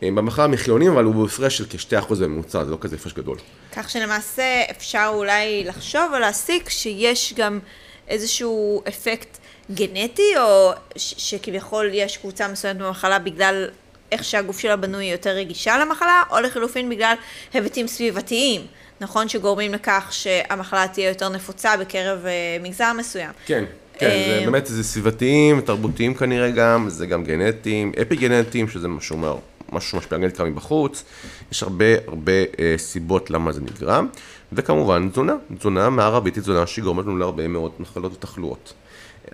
אה, 0.03 0.09
במחלה 0.15 0.47
מחילונים, 0.47 0.91
אבל 0.91 1.03
הוא 1.03 1.15
בהפרש 1.15 1.57
של 1.57 1.65
כ-2% 1.69 2.15
בממוצע, 2.15 2.63
זה 2.63 2.71
לא 2.71 2.77
כזה 2.81 2.95
הפרש 2.95 3.13
גדול. 3.13 3.37
כך 3.75 3.89
שלמעשה 3.89 4.61
אפשר 4.71 5.11
אולי 5.13 5.63
לחשוב 5.63 6.11
או 6.13 6.19
להסיק 6.19 6.69
שיש 6.69 7.33
גם 7.37 7.59
איזשהו 8.07 8.81
אפקט 8.87 9.37
גנטי, 9.71 10.37
או 10.37 10.71
שכביכול 10.95 11.89
יש 11.93 12.17
קבוצה 12.17 12.47
מסוימת 12.47 12.77
במחלה 12.77 13.19
בגלל 13.19 13.67
איך 14.11 14.23
שהגוף 14.23 14.59
שלה 14.59 14.75
בנוי 14.75 15.05
יותר 15.05 15.29
רגישה 15.29 15.77
למחלה, 15.77 16.23
או 16.31 16.39
לחילופין 16.39 16.89
בגלל 16.89 17.15
היבטים 17.53 17.87
סביבתיים, 17.87 18.61
נכון? 19.01 19.29
שגורמים 19.29 19.73
לכך 19.73 20.07
שהמחלה 20.11 20.87
תהיה 20.87 21.09
יותר 21.09 21.29
נפוצה 21.29 21.77
בקרב 21.77 22.25
אה, 22.25 22.57
מגזר 22.61 22.93
מסוים. 22.93 23.31
כן, 23.45 23.63
כן, 23.97 24.09
זה 24.09 24.39
אה, 24.39 24.45
באמת, 24.45 24.65
זה 24.65 24.83
סביבתיים, 24.83 25.61
תרבותיים 25.61 26.13
כנראה 26.13 26.51
גם, 26.51 26.89
זה 26.89 27.05
גם 27.05 27.23
גנטיים, 27.23 27.91
אפי 28.01 28.15
גנטיים, 28.15 28.67
שזה 28.67 28.87
משהו 28.87 29.15
אומר, 29.15 29.37
משהו 29.71 29.91
שמשפיע 29.91 30.15
על 30.15 30.21
גנטיקה 30.21 30.43
מבחוץ, 30.43 31.03
יש 31.51 31.63
הרבה 31.63 31.85
הרבה 32.07 32.31
אה, 32.59 32.75
סיבות 32.77 33.29
למה 33.29 33.51
זה 33.51 33.61
נגרם, 33.61 34.07
וכמובן 34.53 35.09
תזונה, 35.09 35.33
תזונה 35.57 35.89
מערבית 35.89 36.35
היא 36.35 36.41
תזונה 36.41 36.67
שהיא 36.67 36.83
גורמת 36.83 37.05
לנו 37.05 37.17
להרבה 37.17 37.47
מאוד 37.47 37.71
מחלות 37.79 38.13
ותחלואות. 38.13 38.73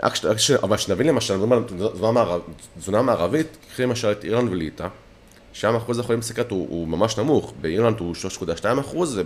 רק 0.04 0.16
ש... 0.16 0.26
רק 0.26 0.38
ש... 0.38 0.52
אבל 0.52 0.78
שנבין 0.78 1.08
למשל, 1.08 1.38
מדברים 1.38 1.54
על 1.54 1.64
תזונה, 1.94 2.12
מערב... 2.12 2.42
תזונה 2.80 3.02
מערבית, 3.02 3.48
קחי 3.72 3.84
למשל 3.84 4.12
את 4.12 4.24
אירלנד 4.24 4.52
וליטא, 4.52 4.88
שם 5.54 5.76
אחוז 5.76 6.00
החולים 6.00 6.20
בסכרת 6.20 6.52
הוא, 6.52 6.68
הוא 6.70 6.88
ממש 6.88 7.18
נמוך, 7.18 7.54
באירלנד 7.62 8.00
הוא 8.00 8.16
3.2 8.16 8.80
אחוז 8.80 9.20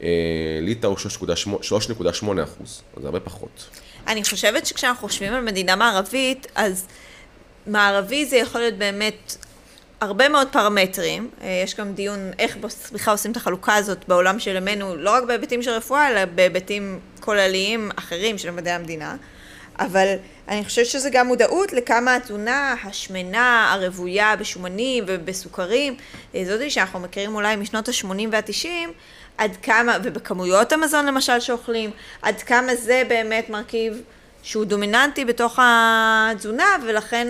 ובליטא 0.00 0.86
הוא 0.86 0.96
3.8 0.96 2.42
אחוז, 2.42 2.82
זה 3.00 3.06
הרבה 3.06 3.20
פחות. 3.20 3.68
אני 4.06 4.24
חושבת 4.24 4.66
שכשאנחנו 4.66 5.08
חושבים 5.08 5.32
על 5.32 5.40
מדינה 5.40 5.76
מערבית, 5.76 6.46
אז 6.54 6.86
מערבי 7.66 8.24
זה 8.24 8.36
יכול 8.36 8.60
להיות 8.60 8.74
באמת 8.74 9.36
הרבה 10.00 10.28
מאוד 10.28 10.48
פרמטרים. 10.52 11.30
אה, 11.42 11.60
יש 11.64 11.74
גם 11.74 11.92
דיון 11.92 12.30
איך 12.38 12.56
בכלל 12.92 13.14
עושים 13.14 13.32
את 13.32 13.36
החלוקה 13.36 13.74
הזאת 13.74 14.08
בעולם 14.08 14.38
של 14.38 14.56
ימינו, 14.56 14.96
לא 14.96 15.10
רק 15.10 15.22
בהיבטים 15.22 15.62
של 15.62 15.70
רפואה, 15.70 16.08
אלא 16.08 16.24
בהיבטים 16.24 17.00
כולליים 17.20 17.90
אחרים 17.96 18.38
של 18.38 18.50
מדעי 18.50 18.72
המדינה. 18.72 19.16
אבל 19.78 20.14
אני 20.48 20.64
חושבת 20.64 20.86
שזה 20.86 21.10
גם 21.10 21.26
מודעות 21.26 21.72
לכמה 21.72 22.14
התזונה 22.14 22.74
השמנה, 22.84 23.72
הרוויה 23.72 24.36
בשומנים 24.36 25.04
ובסוכרים, 25.06 25.96
אה, 26.34 26.44
זאתי 26.44 26.70
שאנחנו 26.70 27.00
מכירים 27.00 27.34
אולי 27.34 27.56
משנות 27.56 27.88
ה-80 27.88 28.28
וה-90, 28.32 28.88
עד 29.38 29.56
כמה, 29.62 29.98
ובכמויות 30.02 30.72
המזון 30.72 31.06
למשל 31.06 31.40
שאוכלים, 31.40 31.90
עד 32.22 32.42
כמה 32.42 32.74
זה 32.74 33.02
באמת 33.08 33.50
מרכיב 33.50 34.02
שהוא 34.42 34.64
דומיננטי 34.64 35.24
בתוך 35.24 35.58
התזונה, 35.62 36.76
ולכן 36.86 37.28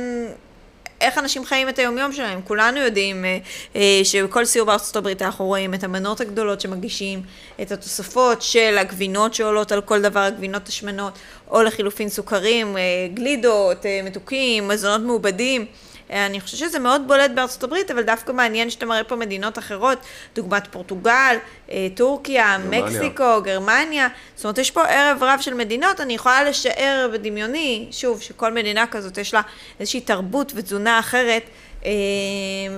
איך 1.00 1.18
אנשים 1.18 1.44
חיים 1.44 1.68
את 1.68 1.78
היומיום 1.78 2.12
שלהם. 2.12 2.40
כולנו 2.42 2.78
יודעים 2.78 3.24
אה, 3.24 3.38
אה, 3.76 4.00
שבכל 4.04 4.44
סיור 4.44 4.66
בארצות 4.66 4.96
הברית 4.96 5.22
אנחנו 5.22 5.44
רואים 5.44 5.74
את 5.74 5.84
המנות 5.84 6.20
הגדולות 6.20 6.60
שמגישים, 6.60 7.22
את 7.62 7.72
התוספות 7.72 8.42
של 8.42 8.78
הגבינות 8.78 9.34
שעולות 9.34 9.72
על 9.72 9.80
כל 9.80 10.02
דבר, 10.02 10.20
הגבינות 10.20 10.68
השמנות, 10.68 11.18
או 11.50 11.62
לחילופין 11.62 12.08
סוכרים, 12.08 12.76
אה, 12.76 12.82
גלידות, 13.14 13.86
אה, 13.86 14.00
מתוקים, 14.04 14.68
מזונות 14.68 15.00
מעובדים. 15.00 15.66
אני 16.14 16.40
חושבת 16.40 16.58
שזה 16.58 16.78
מאוד 16.78 17.02
בולט 17.06 17.30
בארצות 17.34 17.64
הברית, 17.64 17.90
אבל 17.90 18.02
דווקא 18.02 18.32
מעניין 18.32 18.70
שאתה 18.70 18.86
מראה 18.86 19.04
פה 19.04 19.16
מדינות 19.16 19.58
אחרות, 19.58 19.98
דוגמת 20.34 20.68
פורטוגל, 20.70 21.36
אה, 21.70 21.88
טורקיה, 21.94 22.56
גרמניה. 22.58 22.84
מקסיקו, 22.84 23.42
גרמניה. 23.42 24.08
זאת 24.36 24.44
אומרת, 24.44 24.58
יש 24.58 24.70
פה 24.70 24.84
ערב 24.84 25.22
רב 25.22 25.40
של 25.40 25.54
מדינות, 25.54 26.00
אני 26.00 26.14
יכולה 26.14 26.44
לשער 26.44 27.10
בדמיוני, 27.12 27.88
שוב, 27.90 28.20
שכל 28.20 28.52
מדינה 28.52 28.86
כזאת 28.86 29.18
יש 29.18 29.34
לה 29.34 29.40
איזושהי 29.80 30.00
תרבות 30.00 30.52
ותזונה 30.56 30.98
אחרת, 30.98 31.42
אה, 31.84 31.90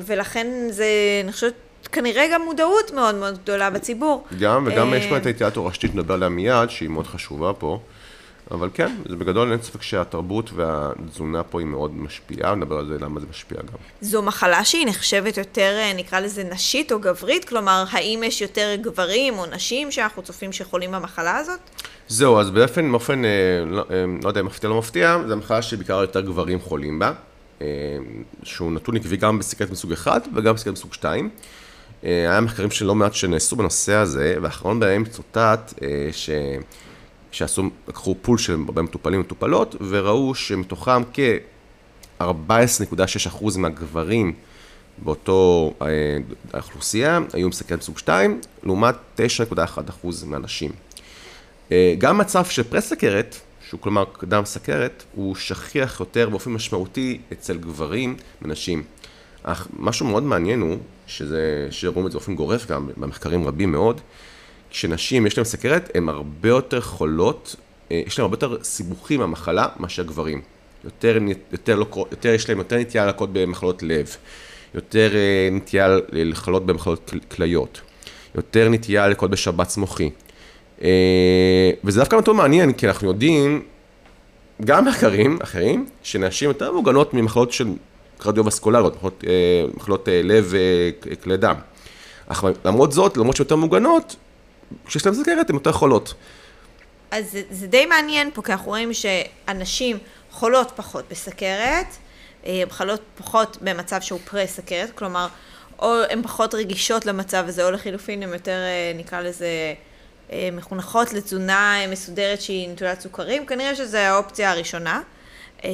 ולכן 0.07 0.46
זה, 0.70 0.87
אני 1.25 1.33
חושבת, 1.33 1.55
כנראה 1.92 2.27
גם 2.33 2.42
מודעות 2.42 2.90
מאוד 2.94 3.14
מאוד 3.14 3.38
גדולה 3.38 3.70
בציבור. 3.70 4.27
גם, 4.40 4.66
וגם 4.66 4.92
אה, 4.92 4.99
יש 4.99 5.07
פה 5.07 5.16
את 5.16 5.27
ההתייעלות 5.27 5.55
תורשתית, 5.55 5.94
נדבר 5.94 6.14
עליה 6.14 6.29
מיד, 6.29 6.70
שהיא 6.70 6.88
מאוד 6.88 7.07
חשובה 7.07 7.53
פה. 7.53 7.79
אבל 8.50 8.68
כן, 8.74 8.96
זה 9.09 9.16
בגדול 9.16 9.52
אין 9.52 9.62
ספק 9.62 9.82
שהתרבות 9.82 10.50
והתזונה 10.54 11.42
פה 11.42 11.61
היא 11.61 11.66
מאוד 11.66 11.96
משפיעה, 11.96 12.54
נדבר 12.54 12.78
על 12.78 12.87
זה 12.87 12.98
למה 13.04 13.20
זה 13.20 13.26
משפיע 13.30 13.59
גם. 13.59 13.78
זו 14.00 14.22
מחלה 14.22 14.64
שהיא 14.64 14.87
נחשבת 14.87 15.37
יותר, 15.37 15.74
אה, 15.78 15.92
נקרא 15.96 16.20
לזה 16.20 16.44
נשית 16.44 16.92
או 16.92 16.98
גברית? 16.98 17.44
כלומר, 17.44 17.85
האם 17.90 18.22
יש 18.26 18.42
יותר 18.42 18.74
גברים 18.80 19.38
או 19.38 19.46
נשים 19.46 19.90
שאנחנו 19.90 20.22
צופים 20.22 20.52
שחולים 20.52 20.92
במחלה 20.92 21.37
הזאת? 21.37 21.61
זהו, 22.09 22.40
אז 22.40 22.50
באופן, 22.50 22.90
באופן, 22.92 23.24
אה, 23.24 23.30
לא, 23.66 23.85
אה, 23.90 24.04
לא 24.22 24.28
יודע 24.28 24.40
אם 24.40 24.46
מפתיע 24.46 24.68
או 24.68 24.74
לא 24.74 24.78
מפתיע, 24.78 25.18
זו 25.28 25.37
מחלה 25.37 25.62
שבעיקר 25.62 26.00
יותר 26.00 26.20
גברים 26.20 26.61
חולים 26.61 26.98
בה, 26.98 27.12
שהוא 28.42 28.72
נתון 28.72 28.96
עקבי 28.96 29.16
גם 29.16 29.38
בסכרת 29.38 29.70
מסוג 29.70 29.92
1 29.92 30.28
וגם 30.35 30.54
בסכרת 30.54 30.72
מסוג 30.72 30.94
2. 30.94 31.30
אה, 32.04 32.11
היה 32.11 32.40
מחקרים 32.40 32.70
שלא 32.70 32.94
מעט 32.94 33.14
שנעשו 33.14 33.56
בנושא 33.56 33.94
הזה, 33.94 34.37
והאחרון 34.42 34.80
בהם 34.80 35.04
צוטט 35.04 35.74
ש... 36.12 36.30
שעשו, 37.37 37.62
לקחו 37.88 38.16
פול 38.22 38.38
של 38.38 38.57
הרבה 38.66 38.83
מטופלים 38.83 39.20
ומטופלות, 39.20 39.77
וראו 39.88 40.35
שמתוכם 40.35 41.03
כ-14.6% 41.12 43.59
מהגברים 43.59 44.33
באותו 44.99 45.72
אה, 45.83 45.87
האוכלוסייה 46.53 47.20
היו 47.33 47.46
עם 47.46 47.53
סכרת 47.53 47.79
מסוג 47.79 47.99
2, 47.99 48.40
לעומת 48.62 48.94
9.1% 49.18 49.20
מהנשים. 50.27 50.70
אה, 51.72 51.94
גם 51.99 52.18
מצב 52.18 52.44
של 52.44 52.62
פרסכרת, 52.62 53.37
שהוא 53.68 53.81
כלומר 53.81 54.05
דם 54.25 54.44
סכרת, 54.44 55.05
הוא 55.14 55.35
שכיח 55.35 56.01
יותר 56.01 56.29
באופן 56.29 56.51
משמעותי 56.51 57.18
אצל 57.33 57.59
גברים 57.59 58.16
מנשים. 58.42 58.83
אך 59.42 59.68
משהו 59.79 60.07
מאוד 60.07 60.22
מעניין 60.22 60.61
הוא, 60.61 60.77
שזה, 61.07 61.68
שרואים 61.70 62.07
את 62.07 62.12
זה 62.12 62.18
באופן 62.18 62.35
גורף 62.35 62.66
גם 62.66 62.90
במחקרים 62.96 63.49
רבים 63.49 63.72
מאוד, 63.72 64.01
כשנשים 64.77 65.27
יש 65.27 65.39
להן 65.39 65.45
סכרת, 65.45 65.91
הן 65.95 66.09
הרבה 66.09 66.49
יותר 66.49 66.81
חולות, 66.81 67.57
אה, 67.93 68.03
יש 68.07 68.19
להן 68.19 68.25
הרבה 68.25 68.35
יותר 68.35 68.62
סיבוכים 68.62 69.21
מהמחלה 69.21 69.69
מאשר 69.81 70.03
גברים. 70.03 70.41
יותר, 70.85 71.19
יותר, 71.53 71.77
לא, 71.77 71.87
יותר 72.11 72.29
יש 72.29 72.49
להם 72.49 72.59
יותר 72.59 72.77
נטייה 72.79 73.07
לקות 73.07 73.33
במחלות 73.33 73.83
לב, 73.83 74.17
יותר 74.75 75.11
אה, 75.15 75.49
נטייה 75.53 75.97
לחלות 76.12 76.67
במחלות 76.67 77.11
כל- 77.11 77.19
כליות, 77.37 77.81
יותר 78.35 78.69
נטייה 78.69 79.09
לקות 79.09 79.31
בשבץ 79.31 79.77
מוחי. 79.77 80.11
אה, 80.83 81.71
וזה 81.85 82.01
דווקא 82.01 82.17
נתון 82.17 82.37
מעניין, 82.37 82.73
כי 82.73 82.87
אנחנו 82.89 83.09
יודעים, 83.09 83.62
גם 84.65 84.85
מחקרים 84.85 85.39
אחרים, 85.43 85.87
שנשים 86.03 86.49
יותר 86.49 86.73
מוגנות 86.73 87.15
ממחלות 87.15 87.53
של 87.53 87.69
קרדיו-וסקולריות, 88.19 88.97
מחלות, 88.97 89.25
מחלות 89.75 90.09
לב 90.25 90.49
וכלי 90.49 91.37
דם. 91.37 91.55
אך 92.29 92.45
למרות 92.65 92.93
זאת, 92.93 93.17
למרות 93.17 93.37
שיותר 93.37 93.57
מוגנות, 93.57 94.17
כשיש 94.87 95.07
להן 95.07 95.14
סכרת 95.14 95.50
הן 95.50 95.57
יותר 95.57 95.72
חולות. 95.72 96.14
אז 97.11 97.31
זה, 97.33 97.42
זה 97.50 97.66
די 97.66 97.87
מעניין 97.87 98.31
פה, 98.35 98.42
כי 98.42 98.52
אנחנו 98.52 98.68
רואים 98.68 98.90
שאנשים 98.94 99.98
חולות 100.31 100.72
פחות 100.76 101.05
בסכרת, 101.11 101.87
אה, 102.46 102.62
הן 102.62 102.70
חולות 102.70 103.00
פחות 103.18 103.59
במצב 103.61 104.00
שהוא 104.00 104.20
פרה-סכרת, 104.31 104.90
כלומר, 104.94 105.26
או 105.79 105.94
הן 106.11 106.22
פחות 106.22 106.55
רגישות 106.55 107.07
למצב 107.07 107.44
הזה, 107.48 107.64
או 107.66 107.70
לחילופין 107.70 108.22
הן 108.22 108.33
יותר, 108.33 108.50
אה, 108.50 108.92
נקרא 108.94 109.20
לזה, 109.20 109.74
אה, 110.33 110.48
מחונכות 110.52 111.12
לתזונה 111.12 111.81
אה, 111.81 111.87
מסודרת 111.87 112.40
שהיא 112.40 112.68
נטולת 112.68 113.00
סוכרים, 113.00 113.46
כנראה 113.46 113.74
שזו 113.74 113.98
האופציה 113.98 114.50
הראשונה. 114.50 115.00
אה, 115.64 115.70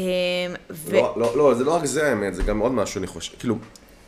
ו... 0.70 0.92
לא, 0.92 1.14
לא, 1.16 1.36
לא, 1.36 1.54
זה 1.54 1.64
לא 1.64 1.74
רק 1.74 1.84
זה 1.84 2.08
האמת, 2.08 2.34
זה 2.34 2.42
גם 2.42 2.58
עוד 2.58 2.72
משהו, 2.72 2.98
אני 2.98 3.06
חושב, 3.06 3.32
כאילו, 3.38 3.58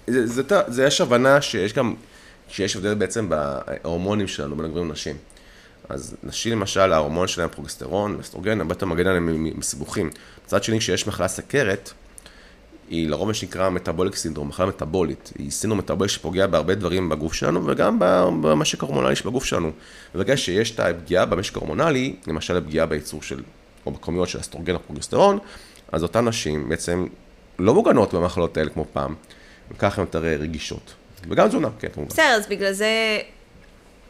זה, 0.06 0.26
זה, 0.26 0.42
זה, 0.48 0.58
זה 0.68 0.84
יש 0.84 1.00
הבנה 1.00 1.40
שיש 1.40 1.72
גם, 1.72 1.94
שיש 2.54 2.76
הבדל 2.76 2.94
בעצם 2.94 3.28
בהורמונים 3.28 4.28
שלנו 4.28 4.56
בין 4.56 4.64
הגברים 4.64 4.88
לנשים. 4.88 5.16
אז 5.88 6.16
נשים 6.22 6.52
למשל, 6.52 6.92
ההורמון 6.92 7.28
שלהם 7.28 7.48
פרוגסטרון, 7.48 8.18
אסטרוגן, 8.20 8.60
הרבה 8.60 8.72
יותר 8.72 8.86
מגן 8.86 9.06
עליהם 9.06 9.58
מסיבוכים. 9.58 10.10
מצד 10.44 10.64
שני, 10.64 10.78
כשיש 10.78 11.06
מחלה 11.06 11.28
סכרת, 11.28 11.92
היא 12.88 13.08
לרוב 13.08 13.28
מה 13.28 13.34
שנקרא 13.34 13.70
מטאבוליק 13.70 14.16
סינדרום, 14.16 14.48
מחלה 14.48 14.66
מטאבולית. 14.66 15.32
היא 15.38 15.50
סינדרום 15.50 15.78
מטאבולי 15.78 16.08
שפוגע 16.08 16.46
בהרבה 16.46 16.74
דברים 16.74 17.08
בגוף 17.08 17.32
שלנו 17.32 17.66
וגם 17.66 17.98
במשק 18.42 18.82
ההורמונלי 18.82 19.16
שבגוף 19.16 19.44
שלנו. 19.44 19.70
וברגע 20.14 20.36
שיש 20.36 20.70
את 20.70 20.80
הפגיעה 20.80 21.26
במשק 21.26 21.56
ההורמונלי, 21.56 22.16
למשל 22.26 22.56
הפגיעה 22.56 22.86
בייצור 22.86 23.22
של, 23.22 23.42
או 23.86 23.90
בכמויות 23.90 24.28
של 24.28 24.40
אסטרוגן 24.40 24.74
או 24.74 24.80
פרוגסטרון, 24.86 25.38
אז 25.92 26.02
אותן 26.02 26.28
נשים 26.28 26.68
בעצם 26.68 27.06
לא 27.58 27.74
מוגנות 27.74 28.14
במחלות 28.14 28.56
האלה 28.56 28.70
כמו 28.70 28.86
פעם, 28.92 29.14
וככה 29.70 30.00
הן 30.00 30.06
יותר 30.06 30.18
רגישות. 30.18 30.94
וגם 31.30 31.48
תזונה, 31.48 31.68
כן, 31.78 31.88
כמובן. 31.88 32.08
בסדר, 32.08 32.24
אז 32.24 32.46
בגלל 32.46 32.72
זה 32.72 33.18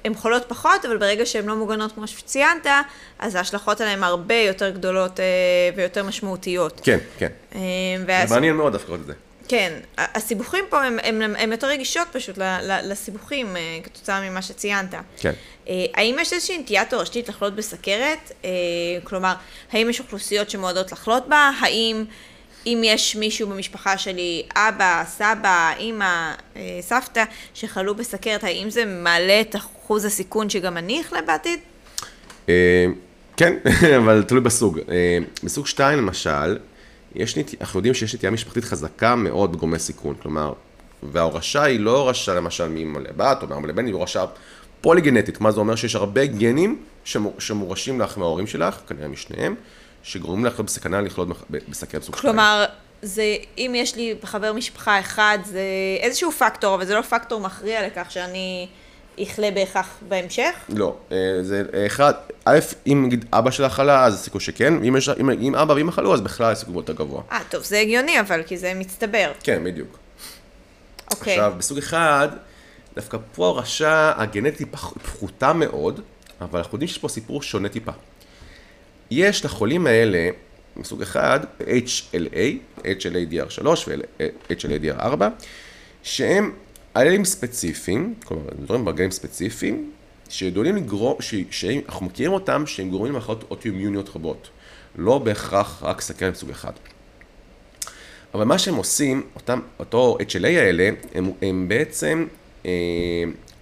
הן 0.05 0.15
חולות 0.15 0.45
פחות, 0.49 0.85
אבל 0.85 0.97
ברגע 0.97 1.27
שהן 1.27 1.47
לא 1.47 1.57
מוגנות 1.57 1.93
כמו 1.93 2.07
שציינת, 2.07 2.67
אז 3.19 3.35
ההשלכות 3.35 3.81
עליהן 3.81 4.03
הרבה 4.03 4.35
יותר 4.35 4.71
גדולות 4.71 5.21
אה, 5.21 5.25
ויותר 5.77 6.05
משמעותיות. 6.05 6.81
כן, 6.85 6.99
כן. 7.19 7.29
אה, 7.55 7.61
זה 7.99 8.05
ואז... 8.07 8.33
מעניין 8.33 8.57
מאוד 8.57 8.73
דווקא 8.73 8.95
את 8.95 9.07
זה. 9.07 9.13
כן, 9.49 9.73
הסיבוכים 9.99 10.65
פה 10.71 10.85
הם, 10.85 10.99
הם, 11.03 11.37
הם 11.39 11.53
יותר 11.53 11.67
רגישות 11.67 12.09
פשוט 12.13 12.39
לסיבוכים 12.83 13.57
אה, 13.57 13.79
כתוצאה 13.85 14.31
ממה 14.31 14.43
שציינת. 14.43 14.95
כן. 15.17 15.33
האם 15.95 16.17
יש 16.21 16.33
איזושהי 16.33 16.59
נטייה 16.59 16.85
תורשתית 16.85 17.29
לחלות 17.29 17.55
בסכרת? 17.55 18.33
כלומר, 19.05 19.35
האם 19.73 19.91
יש 19.91 20.01
אוכלוסיות 20.01 20.51
שמועדות 20.51 20.93
לחלות 20.93 21.29
בה? 21.29 21.51
האם 21.61 22.05
אם 22.67 22.81
יש 22.85 23.17
מישהו 23.17 23.49
במשפחה 23.49 23.99
שלי, 23.99 24.43
אבא, 24.57 25.05
סבא, 25.07 25.73
אימא, 25.79 26.33
אה, 26.57 26.79
סבתא, 26.81 27.25
שחלו 27.55 27.95
בסכרת, 27.95 28.45
האם 28.45 28.71
זה 28.71 28.85
מעלה 28.85 29.41
את 29.41 29.57
אחוז 29.57 30.05
הסיכון 30.05 30.51
שגם 30.51 30.77
אני 30.77 31.01
אחלה 31.01 31.23
בעתיד? 31.23 31.59
אה, 32.49 32.87
כן, 33.37 33.55
אבל 33.99 34.23
תלוי 34.23 34.41
בסוג. 34.41 34.79
אה, 34.89 35.19
בסוג 35.45 35.67
2 35.67 35.99
למשל, 35.99 36.59
יש 37.15 37.37
נת... 37.37 37.55
אנחנו 37.61 37.79
יודעים 37.79 37.95
שיש 37.95 38.15
נטייה 38.15 38.33
משפחתית 38.33 38.65
חזקה 38.65 39.17
מאוד 39.17 39.53
בגורמי 39.53 39.79
סיכון, 39.79 40.15
כלומר, 40.23 40.53
וההורשה 41.03 41.63
היא 41.63 41.81
לא 41.81 41.99
הורשה 41.99 42.35
למשל 42.35 42.69
מאמא 42.69 42.99
לבת 42.99 43.43
או 43.43 43.49
מאמא 43.49 43.67
לבן, 43.67 43.87
היא 43.87 43.95
הורשה 43.95 44.25
פוליגנטית, 44.81 45.41
מה 45.41 45.51
זה 45.51 45.61
אומר 45.61 45.77
שיש 45.77 45.95
הרבה 45.95 46.27
גנים 46.27 46.83
שמור... 47.05 47.35
שמורשים 47.39 48.01
לך 48.01 48.19
מההורים 48.19 48.47
שלך, 48.47 48.79
כנראה 48.89 49.09
משניהם, 49.09 49.55
שגורמים 50.05 50.45
לך 50.45 50.61
בסכנה 50.61 51.01
לחלות 51.01 51.29
ב- 51.29 51.59
בסכרת 51.69 52.03
סוג 52.03 52.17
2. 52.17 52.33
כלומר, 52.33 52.65
זה, 53.03 53.23
אם 53.59 53.73
יש 53.77 53.97
לי 53.97 54.15
חבר 54.25 54.53
משפחה 54.53 55.01
אחד, 55.01 55.39
זה 55.45 55.61
איזשהו 56.01 56.33
פקטור, 56.33 56.75
אבל 56.75 56.85
זה 56.85 56.95
לא 56.95 57.03
פקטור 57.03 57.41
מכריע 57.41 57.87
לכך 57.87 58.07
שאני 58.11 58.67
אחלה 59.23 59.51
בהכרח 59.51 59.99
בהמשך. 60.09 60.53
לא, 60.69 60.97
אה, 61.13 61.17
זה 61.43 61.63
אחד, 61.87 62.13
א', 62.45 62.59
אם 62.87 63.03
נגיד 63.07 63.25
אבא 63.33 63.51
שלך 63.51 63.73
חלה, 63.73 64.05
אז 64.05 64.15
הסיכוי 64.15 64.41
שכן, 64.41 64.75
אם, 64.85 64.97
יש, 64.97 65.09
אם, 65.09 65.31
אם 65.31 65.55
אבא 65.55 65.73
ואמא 65.73 65.91
חלו, 65.93 66.15
אז 66.15 66.21
בכלל 66.21 66.53
הסיכוי 66.53 66.75
יותר 66.77 66.93
גבוה. 66.93 67.23
אה, 67.33 67.39
טוב, 67.51 67.63
זה 67.63 67.79
הגיוני, 67.79 68.21
אבל 68.21 68.43
כי 68.43 68.57
זה 68.59 68.73
מצטבר. 68.75 69.33
כן, 69.43 69.65
בדיוק. 69.65 69.99
אוקיי. 71.11 71.33
עכשיו, 71.33 71.53
בסוג 71.59 71.79
אחד, 71.79 72.29
דווקא 72.97 73.19
פה 73.35 73.45
ההורשה 73.47 74.13
הגנטית 74.17 74.59
היא 74.59 74.67
פח- 74.71 74.93
פחותה 75.03 75.53
מאוד, 75.53 76.01
אבל 76.41 76.59
אנחנו 76.59 76.77
יודעים 76.77 76.89
שיש 76.89 76.99
פה 76.99 77.09
סיפור 77.09 77.43
שונה 77.43 77.69
טיפה. 77.69 77.93
יש 79.15 79.45
לחולים 79.45 79.87
האלה, 79.87 80.31
מסוג 80.77 81.03
אחד, 81.03 81.41
HLA, 81.61 82.81
HLA-DR3 82.83 83.67
ו-HLA-DR4, 83.89 85.23
שהם 86.03 86.53
אללים 86.97 87.25
ספציפיים, 87.25 88.15
כלומר, 88.25 88.43
דברים 88.59 88.85
בגנים 88.85 89.11
ספציפיים, 89.11 89.91
שידועים 90.29 90.77
לגרום, 90.77 91.17
שאנחנו 91.51 92.07
מכירים 92.07 92.33
אותם, 92.33 92.67
שהם 92.67 92.91
גורמים 92.91 93.13
למחלות 93.13 93.45
אוטואימיוניות 93.51 94.09
רבות. 94.17 94.49
לא 94.97 95.19
בהכרח 95.19 95.83
רק 95.83 96.01
סכרת 96.01 96.33
מסוג 96.33 96.51
אחד. 96.51 96.73
אבל 98.35 98.45
מה 98.45 98.59
שהם 98.59 98.75
עושים, 98.75 99.23
אותם, 99.35 99.61
אותו 99.79 100.19
HLA 100.21 100.47
האלה, 100.47 100.91
הם, 101.15 101.33
הם 101.43 101.69
בעצם 101.69 102.27
אה, 102.67 102.71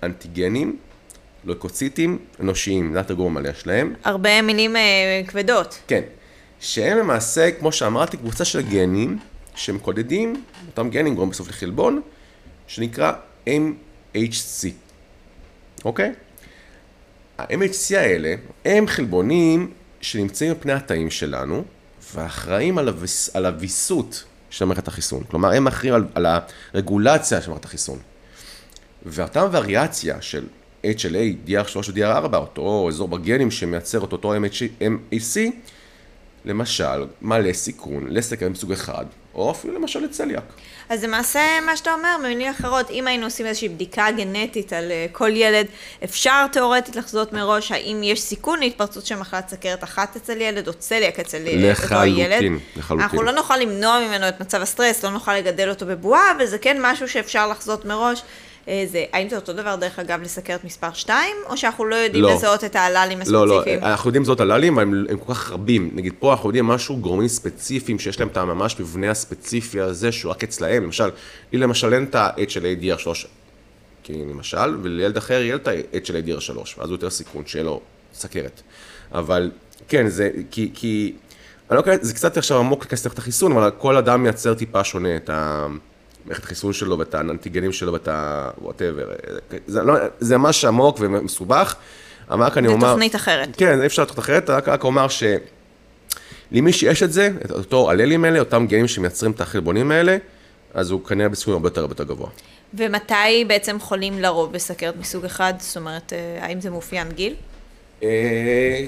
אנטיגנים, 0.03 0.77
לויקוציטים 1.45 2.19
אנושיים, 2.41 2.93
זה 2.93 3.01
התרגום 3.01 3.37
המלא 3.37 3.53
שלהם. 3.53 3.95
הרבה 4.05 4.43
מילים 4.43 4.77
אה, 4.77 5.23
כבדות. 5.27 5.79
כן. 5.87 6.03
שהם 6.61 6.99
למעשה, 6.99 7.51
כמו 7.51 7.73
שאמרתי, 7.73 8.17
קבוצה 8.17 8.45
של 8.45 8.63
גנים 8.63 9.19
שמקודדים, 9.55 10.45
אותם 10.67 10.91
גנים 10.91 11.15
גורמים 11.15 11.31
בסוף 11.31 11.49
לחלבון, 11.49 12.01
שנקרא 12.67 13.13
MHC. 13.47 14.69
אוקיי? 15.85 16.13
ה-MHC 17.39 17.97
האלה 17.97 18.35
הם 18.65 18.87
חלבונים 18.87 19.71
שנמצאים 20.01 20.51
על 20.51 20.57
פני 20.61 20.73
התאים 20.73 21.11
שלנו, 21.11 21.65
ואחראים 22.15 22.79
על, 22.79 22.89
הוויס, 22.89 23.37
על 23.37 23.47
הוויסות 23.47 24.25
של 24.51 24.65
מערכת 24.65 24.89
החיסון. 24.89 25.25
כלומר, 25.25 25.53
הם 25.53 25.67
אחראים 25.67 25.95
על, 25.95 26.05
על 26.15 26.27
הרגולציה 26.75 27.43
של 27.43 27.51
מערכת 27.51 27.65
החיסון. 27.65 27.99
ואותה 29.07 29.47
וריאציה 29.53 30.23
של 30.23 30.47
HLA, 30.85 31.49
DR3 31.49 31.77
ו-DR4, 31.77 32.37
אותו 32.37 32.87
אזור 32.89 33.09
בגנים 33.09 33.51
שמייצר 33.51 34.05
את 34.05 34.13
אותו 34.13 34.35
MHC, 34.81 35.39
למשל, 36.45 37.07
מעלה 37.21 37.53
סיכון 37.53 38.07
לסכרת 38.11 38.51
מסוג 38.51 38.73
אחד, 38.73 39.05
או 39.35 39.51
אפילו 39.51 39.75
למשל 39.75 40.01
לצליאק. 40.01 40.43
אז 40.89 41.05
למעשה, 41.05 41.41
מה 41.67 41.77
שאתה 41.77 41.95
אומר, 41.95 42.17
במילים 42.19 42.51
אחרות, 42.51 42.91
אם 42.91 43.07
היינו 43.07 43.25
עושים 43.25 43.47
איזושהי 43.47 43.69
בדיקה 43.69 44.11
גנטית 44.11 44.73
על 44.73 44.91
אה, 44.91 45.07
כל 45.13 45.31
ילד, 45.31 45.67
אפשר 46.05 46.47
תאורטית 46.53 46.97
לחזות 46.97 47.33
מראש 47.33 47.73
האם 47.73 48.01
יש 48.03 48.21
סיכון 48.21 48.61
להתפרצות 48.61 49.07
של 49.07 49.17
מחלת 49.17 49.49
סכרת 49.49 49.85
אחת 49.85 50.17
אצל 50.17 50.41
ילד, 50.41 50.69
או 50.69 50.75
צליאק 50.75 51.21
אצל 51.21 51.47
אה, 51.47 51.53
אותו 51.53 51.83
לחלוטין, 51.83 52.17
ילד. 52.17 52.61
לחלוטין. 52.77 53.05
אנחנו 53.05 53.23
לא 53.23 53.33
נוכל 53.33 53.57
למנוע 53.57 54.01
ממנו 54.01 54.29
את 54.29 54.41
מצב 54.41 54.63
הסטרס, 54.63 55.05
לא 55.05 55.11
נוכל 55.11 55.37
לגדל 55.37 55.69
אותו 55.71 55.87
בבועה, 55.87 56.33
אבל 56.37 56.47
זה 56.47 56.59
כן 56.59 56.77
משהו 56.81 57.09
שאפשר 57.09 57.49
לחזות 57.49 57.85
מראש. 57.85 58.23
אה, 58.69 58.85
זה, 58.87 59.05
האם 59.13 59.29
זה 59.29 59.37
אותו 59.37 59.53
דבר, 59.53 59.77
דרך 59.77 59.99
אגב, 59.99 60.23
לסכרת 60.23 60.65
מספר 60.65 60.93
2, 60.93 61.37
או 61.47 61.57
שאנחנו 61.57 61.85
לא 61.85 61.97
יודעים 61.97 62.25
לא. 62.25 62.35
לזהות 62.35 62.65
את 62.65 62.77
הללים 62.77 63.19
לא, 63.27 63.47
לא, 63.49 63.55
הספציפיים? 63.55 63.85
אנחנו 63.85 64.09
יודעים 64.09 64.25
זאת 64.25 64.41
הללים, 64.41 64.73
אבל 64.73 64.83
הם, 64.83 65.05
הם 65.09 65.19
כל 65.19 65.35
כך 65.35 65.53
רבים. 65.53 65.91
נגיד 65.95 66.13
פה 66.19 66.33
אנחנו 66.33 66.49
יודעים 66.49 66.67
משהו, 66.67 66.97
גורמים 66.97 67.29
ספציפיים 67.29 67.99
שיש 67.99 68.21
להם 68.21 68.29
את 68.29 68.37
הממש 68.37 68.81
מבנה 68.81 69.11
הספציפי 69.11 69.81
הזה, 69.81 70.13
שהוא 70.13 70.31
רק 70.31 70.45
אצלהם. 70.45 70.83
למשל, 70.85 71.11
לי 71.53 71.59
למשל 71.59 71.95
אין 71.95 72.05
את 72.05 72.15
ה-HLA-DR3, 72.15 73.27
כי 74.03 74.13
למשל, 74.13 74.77
ולילד 74.83 75.17
אחר 75.17 75.43
יהיה 75.43 75.57
את 75.57 75.69
ה-HLA-DR3, 75.69 76.51
ואז 76.51 76.89
הוא 76.89 76.91
יותר 76.91 77.11
סיכון 77.11 77.43
שיהיה 77.47 77.65
לו 77.65 77.81
סכרת. 78.15 78.63
אבל 79.13 79.51
כן, 79.89 80.09
זה, 80.09 80.31
כי, 80.51 80.71
כי, 80.75 81.13
אני 81.71 81.77
לא 81.77 81.81
יודע, 81.81 82.05
זה 82.05 82.15
קצת 82.15 82.37
עכשיו 82.37 82.59
עמוק 82.59 82.81
להיכנס 82.81 83.05
למערכת 83.05 83.19
החיסון, 83.19 83.53
אבל 83.53 83.71
כל 83.79 83.97
אדם 83.97 84.23
מייצר 84.23 84.55
טיפה 84.55 84.85
שונה 84.85 85.17
את 85.17 85.31
ה... 85.31 85.67
מערכת 86.27 86.45
החיסון 86.45 86.73
שלו 86.73 86.99
ואת 86.99 87.15
האנטיגנים 87.15 87.73
שלו 87.73 87.93
ואת 87.93 88.09
ה... 88.09 88.51
וואטאבר. 88.63 89.09
זה, 89.67 89.83
לא, 89.83 89.95
זה 90.21 90.39
ממש 90.39 90.65
עמוק 90.65 90.97
ומסובך. 91.01 91.75
אבל 92.31 92.45
רק 92.45 92.59
אני 92.59 92.69
זה 92.69 92.75
אומר... 92.75 92.91
תוכנית 92.91 93.17
אחרת. 93.17 93.49
כן, 93.57 93.81
אי 93.81 93.87
אפשר 93.87 94.03
לתוכנית 94.03 94.25
אחרת, 94.25 94.51
רק, 94.51 94.69
רק 94.69 94.85
אומר 94.85 95.07
שלמי 95.09 96.73
שיש 96.73 97.03
את 97.03 97.13
זה, 97.13 97.31
את 97.45 97.51
אותו 97.51 97.91
הללים 97.91 98.25
האלה, 98.25 98.39
אותם 98.39 98.67
גנים 98.67 98.89
שמייצרים 98.89 99.33
את 99.33 99.41
החלבונים 99.41 99.91
האלה, 99.91 100.17
אז 100.75 100.91
הוא 100.91 101.05
כנראה 101.05 101.29
בסיכון 101.29 101.55
הרבה 101.55 101.69
יותר 101.69 101.81
הרבה 101.81 101.93
יותר 101.93 102.05
גבוה. 102.05 102.29
ומתי 102.75 103.45
בעצם 103.47 103.81
חולים 103.81 104.19
לרוב 104.19 104.53
בסכרת 104.53 104.97
מסוג 104.97 105.25
אחד? 105.25 105.55
זאת 105.59 105.77
אומרת, 105.77 106.13
אה, 106.13 106.47
האם 106.47 106.61
זה 106.61 106.71
מאופיין 106.71 107.09
גיל? 107.09 107.35
אה, 108.03 108.85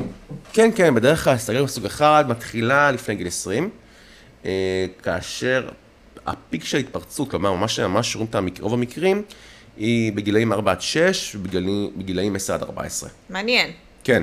כן, 0.52 0.70
כן, 0.74 0.94
בדרך 0.94 1.24
כלל 1.24 1.36
סגרת 1.36 1.64
מסוג 1.64 1.84
אחד 1.84 2.24
מתחילה 2.28 2.90
לפני 2.90 3.14
גיל 3.14 3.26
20, 3.26 3.70
אה, 4.44 4.50
כאשר 5.02 5.68
הפיק 6.26 6.64
של 6.64 6.76
ההתפרצות, 6.76 7.30
כלומר, 7.30 7.52
ממש 7.54 7.80
ממש 7.80 8.16
רואים 8.16 8.28
את 8.46 8.60
רוב 8.60 8.72
המקרים, 8.74 9.22
היא 9.76 10.12
בגילאים 10.12 10.52
4 10.52 10.70
עד 10.72 10.80
6 10.80 11.36
ובגילאים 11.36 12.36
10 12.36 12.54
עד 12.54 12.62
14. 12.62 13.10
מעניין. 13.30 13.70
כן. 14.04 14.22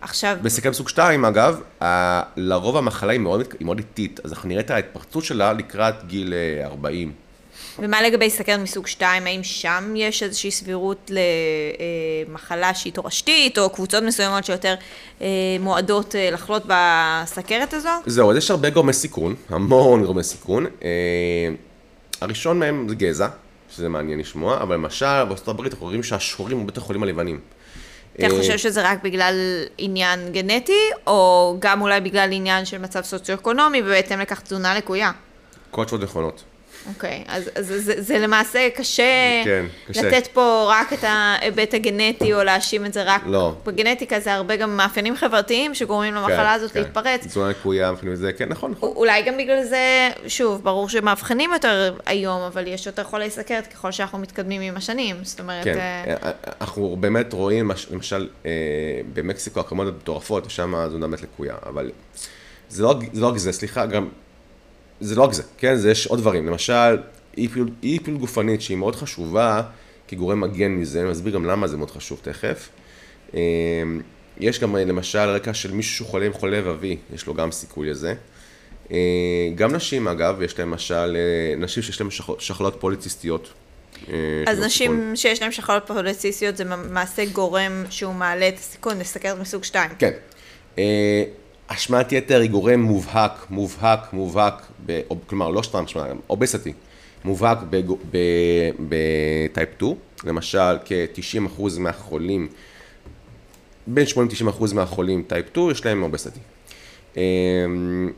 עכשיו, 0.00 0.36
בסכרת 0.42 0.70
מסוג 0.72 0.88
2, 0.88 1.24
אגב, 1.24 1.60
ה- 1.82 2.22
לרוב 2.36 2.76
המחלה 2.76 3.12
היא 3.12 3.20
מאוד, 3.20 3.40
היא 3.58 3.66
מאוד 3.66 3.78
איטית, 3.78 4.20
אז 4.24 4.32
אנחנו 4.32 4.48
נראה 4.48 4.60
את 4.60 4.70
ההתפרצות 4.70 5.24
שלה 5.24 5.52
לקראת 5.52 5.94
גיל 6.06 6.34
אה, 6.34 6.66
40. 6.66 7.12
ומה 7.78 8.02
לגבי 8.02 8.30
סכרת 8.30 8.60
מסוג 8.60 8.86
2? 8.86 9.26
האם 9.26 9.42
שם 9.42 9.94
יש 9.96 10.22
איזושהי 10.22 10.50
סבירות 10.50 11.10
למחלה 12.28 12.74
שהיא 12.74 12.92
תורשתית, 12.92 13.58
או 13.58 13.70
קבוצות 13.70 14.02
מסוימות 14.02 14.44
שיותר 14.44 14.74
אה, 15.20 15.26
מועדות 15.60 16.14
אה, 16.14 16.30
לחלות 16.30 16.62
בסכרת 16.66 17.74
הזו? 17.74 17.88
זהו, 18.06 18.30
אז 18.30 18.36
יש 18.36 18.50
הרבה 18.50 18.70
גורמי 18.70 18.92
סיכון, 18.92 19.34
המון 19.48 20.04
גורמי 20.04 20.22
סיכון. 20.22 20.66
אה, 20.82 20.88
הראשון 22.20 22.58
מהם 22.58 22.88
זה 22.88 22.94
גזע, 22.94 23.28
שזה 23.70 23.88
מעניין 23.88 24.18
לשמוע, 24.18 24.62
אבל 24.62 24.74
למשל 24.74 25.24
בארצות 25.24 25.48
הברית 25.48 25.72
אנחנו 25.72 25.86
רואים 25.86 26.02
שהשחורים 26.02 26.58
הרבה 26.58 26.70
יותר 26.70 26.80
חולים 26.80 27.02
הלבנים. 27.02 27.40
אתה 28.16 28.26
אה, 28.26 28.30
חושב 28.30 28.58
שזה 28.58 28.90
רק 28.90 29.02
בגלל 29.02 29.34
עניין 29.78 30.32
גנטי, 30.32 30.90
או 31.06 31.56
גם 31.58 31.82
אולי 31.82 32.00
בגלל 32.00 32.32
עניין 32.32 32.64
של 32.64 32.78
מצב 32.78 33.02
סוציו-אקונומי, 33.02 33.82
ובהתאם 33.82 34.20
לכך 34.20 34.40
תזונה 34.40 34.74
לקויה? 34.74 35.10
כל 35.70 35.82
התשובות 35.82 36.04
נכונות. 36.04 36.44
אוקיי, 36.86 37.24
אז, 37.28 37.50
אז 37.54 37.66
זה, 37.66 38.02
זה 38.02 38.18
למעשה 38.18 38.68
קשה, 38.76 39.02
כן, 39.44 39.66
קשה. 39.88 40.02
לתת 40.02 40.26
פה 40.26 40.66
רק 40.70 40.92
את 40.92 40.98
ההיבט 41.02 41.74
הגנטי, 41.74 42.34
או 42.34 42.42
להאשים 42.44 42.86
את 42.86 42.92
זה 42.92 43.02
רק 43.06 43.22
לא. 43.26 43.54
בגנטיקה, 43.66 44.20
זה 44.20 44.34
הרבה 44.34 44.56
גם 44.56 44.76
מאפיינים 44.76 45.16
חברתיים 45.16 45.74
שגורמים 45.74 46.14
למחלה 46.14 46.36
כן, 46.36 46.46
הזאת 46.54 46.72
כן. 46.72 46.80
להתפרץ. 46.80 47.26
תזונה 47.26 47.48
לקויה, 47.50 47.92
מבחינים 47.92 48.14
וזה, 48.14 48.32
כן, 48.32 48.48
נכון, 48.48 48.70
נכון. 48.70 48.92
אולי 48.96 49.22
גם 49.22 49.36
בגלל 49.36 49.62
זה, 49.64 50.08
שוב, 50.26 50.64
ברור 50.64 50.88
שמאבחנים 50.88 51.50
יותר 51.52 51.94
היום, 52.06 52.40
אבל 52.42 52.66
יש 52.66 52.86
יותר 52.86 53.04
חולי 53.04 53.30
סכרת 53.30 53.66
ככל 53.66 53.92
שאנחנו 53.92 54.18
מתקדמים 54.18 54.62
עם 54.62 54.76
השנים. 54.76 55.16
זאת 55.22 55.40
אומרת, 55.40 55.64
כן, 55.64 55.78
אה, 55.78 56.14
אה, 56.24 56.30
אנחנו 56.60 56.96
באמת 57.00 57.32
רואים, 57.32 57.68
מש- 57.68 57.86
למשל, 57.90 58.28
אה, 58.46 58.50
במקסיקו 59.14 59.60
הכמות 59.60 59.86
מטורפות, 59.86 60.46
ושם 60.46 60.74
התזונה 60.74 61.06
באמת 61.06 61.22
לקויה, 61.22 61.54
אבל 61.66 61.90
זה 62.68 62.82
לא, 62.82 62.94
זה 63.12 63.20
לא 63.20 63.26
רק 63.28 63.36
זה, 63.36 63.52
סליחה, 63.52 63.86
גם, 63.86 64.08
זה 65.00 65.14
לא 65.14 65.22
רק 65.22 65.32
זה, 65.32 65.42
כן, 65.58 65.76
זה 65.76 65.90
יש 65.90 66.06
עוד 66.06 66.18
דברים, 66.18 66.46
למשל, 66.46 66.96
אי 67.36 67.48
פעילות, 67.48 67.70
אי 67.82 67.98
פעילות 67.98 68.20
גופנית 68.20 68.62
שהיא 68.62 68.76
מאוד 68.76 68.96
חשובה 68.96 69.62
כגורם 70.08 70.40
מגן 70.40 70.72
מזה, 70.72 71.02
אני 71.02 71.12
אסביר 71.12 71.34
גם 71.34 71.44
למה 71.44 71.66
זה 71.66 71.76
מאוד 71.76 71.90
חשוב 71.90 72.20
תכף. 72.22 72.68
אה, 73.34 73.40
יש 74.40 74.60
גם 74.60 74.76
אה, 74.76 74.84
למשל 74.84 75.18
רקע 75.18 75.54
של 75.54 75.72
מישהו 75.72 75.96
שהוא 75.96 76.08
חולה 76.08 76.26
עם 76.26 76.32
חולה 76.32 76.58
לבבי, 76.58 76.96
יש 77.14 77.26
לו 77.26 77.34
גם 77.34 77.52
סיכוי 77.52 77.90
לזה. 77.90 78.14
גם 79.54 79.74
נשים, 79.74 80.08
אגב, 80.08 80.42
יש 80.42 80.58
להם 80.58 80.70
למשל, 80.70 81.16
נשים 81.56 81.82
שיש 81.82 82.00
להן 82.00 82.10
שחלות 82.38 82.76
פוליציסטיות. 82.80 83.52
אז 84.46 84.58
נשים 84.58 84.90
סיכון. 84.90 85.16
שיש 85.16 85.42
להן 85.42 85.52
שחלות 85.52 85.86
פוליציסטיות 85.86 86.56
זה 86.56 86.64
מעשה 86.64 87.24
גורם 87.24 87.84
שהוא 87.90 88.14
מעלה 88.14 88.48
את 88.48 88.54
הסיכון 88.54 88.98
לסכרת 88.98 89.38
מסוג 89.38 89.64
2. 89.64 89.90
כן. 89.98 90.12
השמעת 91.68 92.12
יתר 92.12 92.40
היא 92.40 92.50
גורם 92.50 92.80
מובהק, 92.80 93.46
מובהק, 93.50 94.12
מובהק, 94.12 94.66
ב, 94.86 95.00
או, 95.10 95.16
כלומר 95.26 95.50
לא 95.50 95.62
סתם 95.62 95.84
השמעת, 95.84 96.10
אובסטי, 96.30 96.72
מובהק 97.24 97.58
ב 98.88 99.04
type 99.04 99.68
2, 99.76 99.94
למשל 100.24 100.78
כ-90% 100.84 101.62
מהחולים, 101.78 102.48
בין 103.86 104.06
80-90% 104.06 104.74
מהחולים 104.74 105.22
type 105.26 105.46
2 105.48 105.70
יש 105.70 105.86
להם 105.86 106.02
obesity. 106.02 106.40
אמ, 107.16 108.10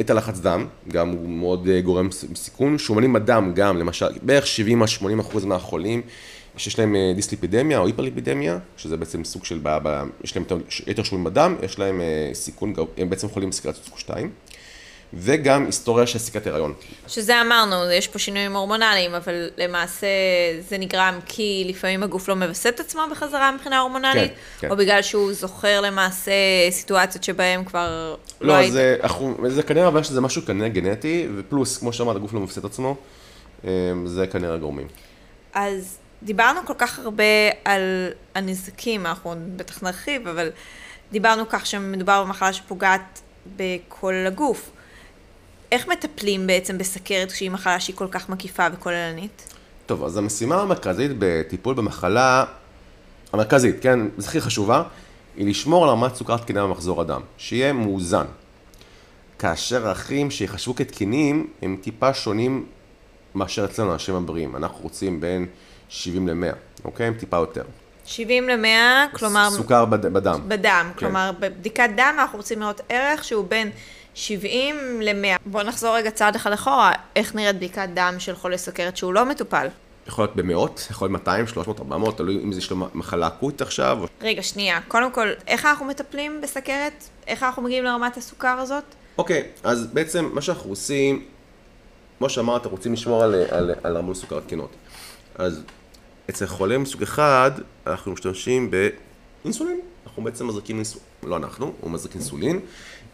את 0.00 0.10
הלחץ 0.10 0.38
דם, 0.38 0.66
גם 0.88 1.08
הוא 1.08 1.28
מאוד 1.28 1.68
אה, 1.68 1.80
גורם 1.80 2.08
סיכון, 2.34 2.78
שומנים 2.78 3.12
בדם 3.12 3.52
גם, 3.54 3.78
למשל, 3.78 4.06
בערך 4.22 4.44
70-80% 5.34 5.46
מהחולים 5.46 6.02
שיש 6.56 6.78
להם 6.78 6.96
אה, 6.96 7.12
דיסליפידמיה 7.14 7.78
או 7.78 7.86
היפרליפידמיה, 7.86 8.58
שזה 8.76 8.96
בעצם 8.96 9.24
סוג 9.24 9.44
של, 9.44 9.58
ב, 9.62 9.78
ב, 9.82 10.02
יש 10.24 10.36
להם 10.36 10.44
יותר 10.86 11.02
שומנים 11.02 11.24
בדם, 11.24 11.56
יש 11.62 11.78
להם 11.78 12.00
אה, 12.00 12.30
סיכון, 12.34 12.74
הם 12.96 13.10
בעצם 13.10 13.28
חולים 13.28 13.50
בסכרת 13.50 13.74
סוג 13.74 13.98
2. 13.98 14.30
וגם 15.14 15.66
היסטוריה 15.66 16.06
של 16.06 16.18
סכרת 16.18 16.46
הריון. 16.46 16.74
שזה 17.06 17.40
אמרנו, 17.40 17.90
יש 17.90 18.08
פה 18.08 18.18
שינויים 18.18 18.56
הורמונליים, 18.56 19.14
אבל 19.14 19.48
למעשה 19.56 20.06
זה 20.68 20.78
נגרם 20.78 21.18
כי 21.26 21.64
לפעמים 21.68 22.02
הגוף 22.02 22.28
לא 22.28 22.36
מווסת 22.36 22.66
את 22.74 22.80
עצמו 22.80 23.02
בחזרה 23.10 23.52
מבחינה 23.52 23.80
הורמונלית, 23.80 24.32
כן, 24.32 24.38
כן. 24.60 24.70
או 24.70 24.76
בגלל 24.76 25.02
שהוא 25.02 25.32
זוכר 25.32 25.80
למעשה 25.80 26.32
סיטואציות 26.70 27.24
שבהן 27.24 27.64
כבר 27.64 28.14
לא, 28.40 28.48
לא 28.48 28.52
היית... 28.52 28.72
זה, 28.72 28.96
זה 29.48 29.62
כנראה 29.62 29.88
אבל 29.88 30.02
שזה 30.02 30.20
משהו 30.20 30.42
כנראה 30.46 30.68
גנטי, 30.68 31.28
ופלוס, 31.36 31.78
כמו 31.78 31.92
שאמרת, 31.92 32.16
הגוף 32.16 32.32
לא 32.32 32.40
מווסת 32.40 32.58
את 32.58 32.64
עצמו, 32.64 32.96
אמ, 33.64 33.70
זה 34.06 34.26
כנראה 34.26 34.54
הגורמים. 34.54 34.86
אז 35.54 35.98
דיברנו 36.22 36.60
כל 36.66 36.74
כך 36.78 36.98
הרבה 36.98 37.24
על 37.64 38.08
הנזקים, 38.34 39.06
אנחנו 39.06 39.34
בטח 39.56 39.82
נרחיב, 39.82 40.28
אבל 40.28 40.48
דיברנו 41.12 41.48
כך 41.48 41.66
שמדובר 41.66 42.24
במחלה 42.24 42.52
שפוגעת 42.52 43.20
בכל 43.56 44.14
הגוף. 44.26 44.70
איך 45.72 45.88
מטפלים 45.88 46.46
בעצם 46.46 46.78
בסכרת 46.78 47.32
כשהיא 47.32 47.50
מחלה 47.50 47.80
שהיא 47.80 47.96
כל 47.96 48.08
כך 48.10 48.28
מקיפה 48.28 48.66
וכוללנית? 48.72 49.54
טוב, 49.86 50.04
אז 50.04 50.16
המשימה 50.16 50.60
המרכזית 50.62 51.10
בטיפול 51.18 51.74
במחלה, 51.74 52.44
המרכזית, 53.32 53.76
כן, 53.82 54.00
זו 54.18 54.28
הכי 54.28 54.40
חשובה, 54.40 54.82
היא 55.36 55.46
לשמור 55.46 55.84
על 55.84 55.90
רמת 55.90 56.14
סוכר 56.14 56.36
תקינה 56.36 56.62
במחזור 56.62 57.00
הדם, 57.00 57.20
שיהיה 57.38 57.72
מאוזן. 57.72 58.26
כאשר 59.38 59.88
האחים 59.88 60.30
שיחשבו 60.30 60.74
כתקינים 60.74 61.46
הם 61.62 61.76
טיפה 61.82 62.14
שונים 62.14 62.66
מאשר 63.34 63.64
אצלנו, 63.64 63.90
האנשים 63.90 64.14
הבריאים. 64.14 64.56
אנחנו 64.56 64.82
רוצים 64.82 65.20
בין 65.20 65.46
70 65.88 66.28
ל-100, 66.28 66.54
אוקיי? 66.84 67.14
טיפה 67.14 67.36
יותר. 67.36 67.62
70 68.06 68.48
ל-100, 68.48 69.16
כלומר... 69.18 69.48
סוכר 69.50 69.84
בד... 69.84 70.06
בדם. 70.06 70.40
בדם, 70.48 70.90
כן. 70.92 70.98
כלומר, 70.98 71.30
בבדיקת 71.40 71.90
דם 71.96 72.16
אנחנו 72.18 72.38
רוצים 72.38 72.60
לראות 72.60 72.80
ערך 72.88 73.24
שהוא 73.24 73.44
בין 73.48 73.70
70 74.14 75.02
ל-100. 75.02 75.38
בואו 75.46 75.62
נחזור 75.62 75.96
רגע 75.96 76.10
צעד 76.10 76.36
אחד 76.36 76.52
אחורה, 76.52 76.92
איך 77.16 77.34
נראית 77.34 77.56
בדיקת 77.56 77.88
דם 77.94 78.14
של 78.18 78.34
חולה 78.34 78.58
סוכרת 78.58 78.96
שהוא 78.96 79.14
לא 79.14 79.24
מטופל? 79.24 79.66
יכול 80.08 80.24
להיות 80.24 80.36
במאות, 80.36 80.86
יכול 80.90 81.08
להיות 81.08 81.20
200, 81.20 81.46
300, 81.46 81.80
400, 81.80 82.16
תלוי 82.16 82.40
אם 82.44 82.52
יש 82.52 82.70
לו 82.70 82.88
מחלה 82.94 83.26
אקוטית 83.26 83.62
עכשיו. 83.62 83.98
רגע, 84.22 84.42
שנייה. 84.42 84.80
קודם 84.88 85.12
כל, 85.12 85.28
איך 85.46 85.66
אנחנו 85.66 85.86
מטפלים 85.86 86.40
בסכרת? 86.40 87.04
איך 87.26 87.42
אנחנו 87.42 87.62
מגיעים 87.62 87.84
לרמת 87.84 88.16
הסוכר 88.16 88.48
הזאת? 88.48 88.84
אוקיי, 89.18 89.42
אז 89.64 89.86
בעצם 89.86 90.30
מה 90.32 90.40
שאנחנו 90.40 90.70
עושים, 90.70 91.24
כמו 92.18 92.28
שאמרת, 92.28 92.66
רוצים 92.66 92.92
לשמור 92.92 93.22
על, 93.22 93.34
על, 93.50 93.74
על 93.82 93.96
רמות 93.96 94.16
סוכר 94.16 94.40
תקינות. 94.40 94.70
אז 95.38 95.62
אצל 96.30 96.46
חולה 96.46 96.78
מסוג 96.78 97.02
אחד, 97.02 97.50
אנחנו 97.86 98.12
משתמשים 98.12 98.70
באינסולין. 98.70 99.80
אנחנו 100.06 100.24
בעצם 100.24 100.46
מזריקים 100.46 100.76
אינסולין, 100.76 101.06
לא 101.22 101.36
אנחנו, 101.36 101.72
הוא 101.80 101.90
מזריק 101.90 102.14
אינסולין. 102.14 102.60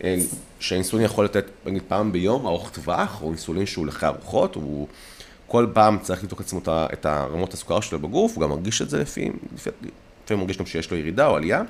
אה, 0.04 0.16
שהאינסולין 0.60 1.04
יכול 1.04 1.24
לתת 1.24 1.44
נגיד 1.66 1.82
פעם 1.88 2.12
ביום, 2.12 2.46
ארוך 2.46 2.70
טווח, 2.70 3.22
או 3.22 3.28
אינסולין 3.28 3.66
שהוא 3.66 3.86
לחי 3.86 4.06
ארוחות, 4.06 4.54
הוא 4.54 4.88
כל 5.46 5.66
פעם 5.72 5.98
צריך 5.98 6.22
לבדוק 6.22 6.40
עצמו 6.40 6.60
את 6.66 7.06
הרמות 7.06 7.54
הסוכר 7.54 7.80
שלו 7.80 7.98
בגוף, 7.98 8.34
הוא 8.34 8.42
גם 8.42 8.48
מרגיש 8.48 8.82
את 8.82 8.90
זה 8.90 8.98
לפי, 8.98 9.30
לפעמים 9.54 9.74
הוא 10.30 10.38
מרגיש 10.38 10.58
גם 10.58 10.66
שיש 10.66 10.90
לו 10.90 10.96
ירידה 10.96 11.26
או 11.26 11.36
עלייה. 11.36 11.62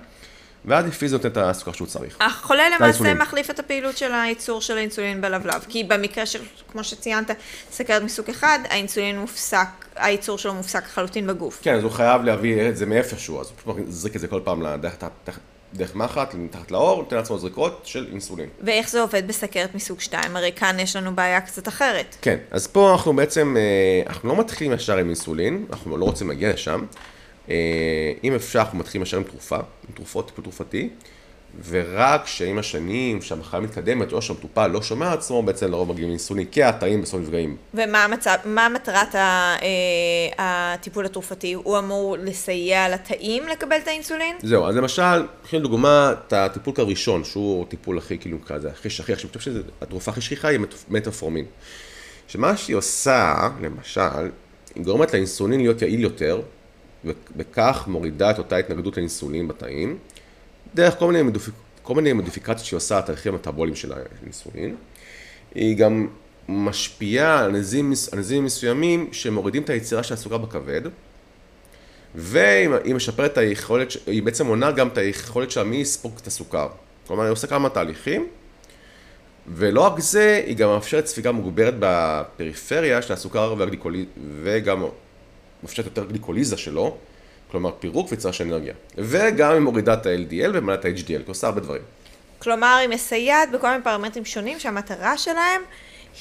ואז 0.64 0.87
לפי 0.87 1.09
זה 1.09 1.16
נותן 1.16 1.29
את 1.29 1.37
הסוכר 1.37 1.72
שהוא 1.72 1.88
צריך. 1.88 2.16
החולה 2.20 2.62
למעשה. 2.68 3.14
מחליף 3.14 3.51
את 3.51 3.59
הפעילות 3.59 3.96
של 3.96 4.12
הייצור 4.12 4.61
של 4.61 4.77
האינסולין 4.77 5.20
בלבלב, 5.20 5.64
כי 5.68 5.85
במקרה 5.85 6.27
של, 6.27 6.40
כמו 6.72 6.85
שציינת, 6.85 7.31
סכרת 7.70 8.03
מסוג 8.03 8.31
אחד, 8.31 8.59
האינסולין 8.68 9.18
מופסק, 9.18 9.66
הייצור 9.96 10.38
שלו 10.38 10.55
מופסק 10.55 10.85
לחלוטין 10.85 11.27
בגוף. 11.27 11.61
כן, 11.62 11.75
אז 11.75 11.83
הוא 11.83 11.90
חייב 11.90 12.22
להביא 12.22 12.68
את 12.68 12.77
זה 12.77 12.87
מאיפשהו, 12.87 13.40
אז 13.40 13.46
הוא 13.46 13.75
פשוט 13.75 13.88
מזריק 13.88 14.16
את 14.16 14.20
זה 14.20 14.29
כל 14.29 14.40
פעם 14.44 14.62
לדרך, 14.62 14.94
דרך 15.75 15.94
מחט, 15.94 16.35
מתחת 16.35 16.70
לאור, 16.70 17.03
נותן 17.03 17.16
לעצמו 17.16 17.38
זריקות 17.38 17.81
של 17.85 18.07
אינסולין. 18.11 18.48
ואיך 18.61 18.90
זה 18.90 19.01
עובד 19.01 19.29
בסכרת 19.29 19.75
מסוג 19.75 20.01
2? 20.01 20.37
הרי 20.37 20.53
כאן 20.57 20.77
יש 20.81 20.96
לנו 20.96 21.14
בעיה 21.14 21.40
קצת 21.40 21.68
אחרת. 21.68 22.16
כן, 22.22 22.37
אז 22.51 22.66
פה 22.66 22.92
אנחנו 22.92 23.16
בעצם, 23.16 23.57
אה, 23.57 24.03
אנחנו 24.07 24.29
לא 24.29 24.37
מתחילים 24.37 24.72
ישר 24.72 24.96
עם 24.96 25.07
אינסולין, 25.07 25.66
אנחנו 25.70 25.96
לא 25.96 26.05
רוצים 26.05 26.29
להגיע 26.29 26.53
לשם. 26.53 26.85
אה, 27.53 28.12
אם 28.25 28.35
אפשר, 28.35 28.59
אנחנו 28.59 28.79
מתחילים 28.79 29.03
ישר 29.03 29.17
עם 29.17 29.23
תרופה, 29.23 29.57
עם 29.57 29.95
תרופות, 29.95 30.27
טיפול 30.29 30.45
תרופתי. 30.45 30.88
ורק 31.69 32.27
שעם 32.27 32.59
השנים, 32.59 33.23
שהמחלה 33.23 33.61
מתקדמת, 33.61 34.12
או 34.12 34.23
שהמטופל 34.23 34.67
לא 34.67 34.83
שומע 34.83 35.12
עצמו, 35.12 35.43
בעצם 35.43 35.71
לרוב 35.71 35.93
מגיעים 35.93 36.09
לאינסולין, 36.09 36.47
כי 36.47 36.62
התאים 36.62 37.03
בסוף 37.03 37.21
נפגעים. 37.21 37.57
ומה 37.75 38.05
המצב, 38.05 38.37
מטרת 38.75 39.15
אה, 39.15 39.57
הטיפול 40.38 41.07
התרופתי? 41.07 41.53
הוא 41.53 41.79
אמור 41.79 42.17
לסייע 42.19 42.88
לתאים 42.88 43.49
לקבל 43.49 43.77
את 43.77 43.88
האינסולין? 43.88 44.37
זהו, 44.43 44.67
אז 44.67 44.77
למשל, 44.77 45.27
קחי 45.45 45.59
לדוגמה 45.59 46.15
את 46.27 46.33
הטיפול 46.33 46.75
הראשון, 46.79 47.25
שהוא 47.25 47.62
הטיפול 47.62 47.99
הכי 47.99 48.19
כאילו 48.19 48.38
כזה, 48.47 48.71
הכי 48.71 48.91
שכיח, 48.91 49.19
שאני 49.19 49.33
חושב 49.38 49.53
שהתרופה 49.53 50.11
הכי 50.11 50.21
שכיחה 50.21 50.49
היא 50.49 50.61
מטפורמין. 50.88 51.45
שמה 52.29 52.57
שהיא 52.57 52.77
עושה, 52.77 53.49
למשל, 53.62 54.31
היא 54.75 54.85
גורמת 54.85 55.12
לאינסולין 55.12 55.61
להיות 55.61 55.83
יעיל 55.83 56.01
יותר, 56.01 56.41
וכך 57.37 57.85
מורידה 57.87 58.31
את 58.31 58.38
אותה 58.38 58.57
התנגדות 58.57 58.97
לאינסולין 58.97 59.49
בתאים. 59.49 59.99
דרך 60.75 60.99
כל 60.99 61.07
מיני, 61.07 61.23
מודיפיק... 61.23 61.55
כל 61.83 61.95
מיני 61.95 62.12
מודיפיקציות 62.12 62.65
שהיא 62.65 62.77
עושה 62.77 62.95
על 62.95 63.03
התהליכים 63.03 63.33
המטאבוליים 63.33 63.77
של 63.77 63.93
האינסולין. 63.93 64.77
היא 65.55 65.77
גם 65.77 66.09
משפיעה 66.49 67.45
על 67.45 67.51
נזימים 67.51 68.45
מסוימים 68.45 69.09
שמורידים 69.12 69.62
את 69.62 69.71
היצירה 69.71 70.03
של 70.03 70.15
הסוכר 70.15 70.38
בכבד, 70.38 70.81
והיא 72.15 72.95
משפרת 72.95 73.33
את 73.33 73.38
היכולת, 73.38 73.88
היא 74.07 74.23
בעצם 74.23 74.47
עונה 74.47 74.71
גם 74.71 74.88
את 74.88 74.99
היכולת 74.99 75.51
שלה 75.51 75.65
מי 75.65 75.77
יספוג 75.77 76.12
את 76.23 76.27
הסוכר. 76.27 76.69
כלומר, 77.07 77.23
היא 77.23 77.33
עושה 77.33 77.47
כמה 77.47 77.69
תהליכים, 77.69 78.27
ולא 79.49 79.81
רק 79.81 80.01
זה, 80.01 80.43
היא 80.47 80.57
גם 80.57 80.69
מאפשרת 80.69 81.07
ספיגה 81.07 81.33
מוגברת 81.33 81.75
בפריפריה 81.79 83.03
של 83.03 83.12
הסוכר 83.12 83.55
והגליקוליזה, 83.59 84.11
וגם 84.43 84.85
מאפשרת 85.62 85.87
יותר 85.87 86.05
גליקוליזה 86.05 86.57
שלו, 86.57 86.96
כלומר 87.51 87.70
פירוק 87.79 88.11
ויצירה 88.11 88.33
של 88.33 88.44
אנרגיה. 88.44 88.75
וגם 88.98 89.53
היא 89.53 89.61
מורידה 89.61 89.94
את 89.94 90.07
ה-LDL 90.07 90.51
ומעלה 90.53 90.81
את 90.81 90.85
ה-HDL, 90.85 91.09
היא 91.09 91.18
עושה 91.27 91.46
הרבה 91.46 91.61
דברים. 91.61 91.83
כלומר, 92.38 92.77
היא 92.81 92.88
מסייעת 92.88 93.51
בכל 93.51 93.70
מיני 93.70 93.83
פרמטרים 93.83 94.25
שונים 94.25 94.59
שהמטרה 94.59 95.18
שלהם 95.18 95.61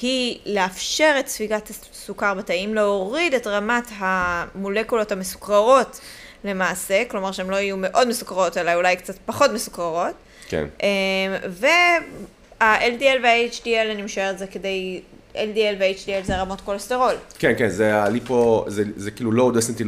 היא 0.02 0.38
לאפשר 0.46 1.16
את 1.20 1.28
ספיגת 1.28 1.70
הסוכר 1.70 2.34
בתאים, 2.34 2.74
להוריד 2.74 3.34
את 3.34 3.46
רמת 3.46 3.84
המולקולות 3.96 5.12
המסוכררות 5.12 6.00
למעשה, 6.44 7.02
כלומר 7.08 7.32
שהן 7.32 7.50
לא 7.50 7.56
יהיו 7.56 7.76
מאוד 7.76 8.08
מסוכררות, 8.08 8.56
אלא 8.56 8.74
אולי 8.74 8.96
קצת 8.96 9.14
פחות 9.26 9.50
מסוכררות. 9.50 10.14
כן. 10.48 10.64
אמ, 10.82 10.88
וה-LDL 11.48 13.18
וה-HDL, 13.22 13.90
אני 13.90 14.02
משערת 14.02 14.38
זה 14.38 14.46
כדי 14.46 15.00
LDL 15.34 15.76
ו-HDL 15.80 16.24
זה 16.24 16.40
רמות 16.40 16.60
כולסטרול. 16.60 17.14
כן, 17.38 17.52
כן, 17.58 17.68
זה 17.68 18.02
הליפו, 18.02 18.64
זה, 18.68 18.84
זה 18.96 19.10
כאילו 19.10 19.32
low 19.32 19.54
density 19.56 19.84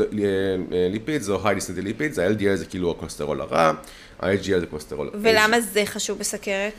lipids 0.95 1.31
או 1.31 1.45
high 1.45 1.57
density 1.57 1.83
lipids, 1.83 2.21
ה-LDL 2.21 2.57
זה 2.57 2.67
כאילו 2.67 2.91
הכולסטרול 2.91 3.41
הרע, 3.41 3.73
ה-HDL 4.21 4.61
זה 4.61 4.67
כולסטרול. 4.71 5.11
ולמה 5.15 5.61
זה 5.61 5.83
חשוב 5.87 6.19
בסכרת? 6.19 6.73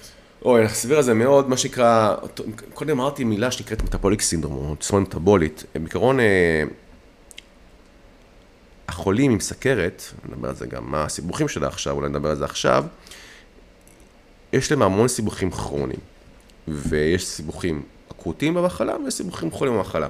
אוי, 0.46 0.60
אני 0.60 0.68
אסביר 0.68 0.98
על 0.98 1.04
זה 1.04 1.14
מאוד, 1.14 1.50
מה 1.50 1.58
שנקרא, 1.58 2.16
קודם 2.74 3.00
אמרתי 3.00 3.24
מילה 3.24 3.52
שנקראת 3.52 3.84
מטאבוליק 3.84 4.22
סינדרום, 4.22 4.70
או 4.70 4.76
תסמונת 4.76 5.08
מטאבולית. 5.08 5.64
בעיקרון, 5.76 6.20
אה, 6.20 6.64
החולים 8.88 9.32
עם 9.32 9.40
סכרת, 9.40 10.04
נדבר 10.30 10.50
על 10.50 10.56
זה 10.56 10.66
גם, 10.66 10.92
מה 10.92 11.04
הסיבוכים 11.04 11.48
שלה 11.48 11.68
עכשיו, 11.68 11.96
אולי 11.96 12.10
נדבר 12.10 12.30
על 12.30 12.36
זה 12.36 12.46
עכשיו, 12.46 12.86
יש 14.54 14.72
להם 14.72 14.82
המון 14.82 15.08
סיבוכים 15.08 15.52
כרוניים, 15.52 16.00
ויש 16.68 17.26
סיבוכים 17.26 17.82
אקוטיים 18.26 18.54
במחלה 18.54 18.96
ויש 19.04 19.14
סיבוכים 19.14 19.50
כרוניים 19.52 19.78
במחלה. 19.78 20.08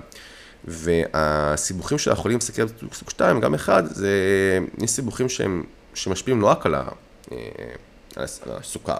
והסיבוכים 0.65 1.97
של 1.97 2.11
החולים 2.11 2.35
עם 2.35 2.41
סכרת 2.41 2.69
סוג 2.93 3.09
2, 3.09 3.39
גם 3.39 3.53
אחד, 3.53 3.83
זה, 3.85 4.09
יש 4.83 4.89
סיבוכים 4.89 5.29
שהם, 5.29 5.63
שמשפיעים 5.93 6.41
לא 6.41 6.47
רק 6.47 6.65
ה, 6.65 6.69
אה, 7.31 7.37
על 8.15 8.23
הס- 8.23 8.41
על 8.45 8.51
הסוכר. 8.57 8.93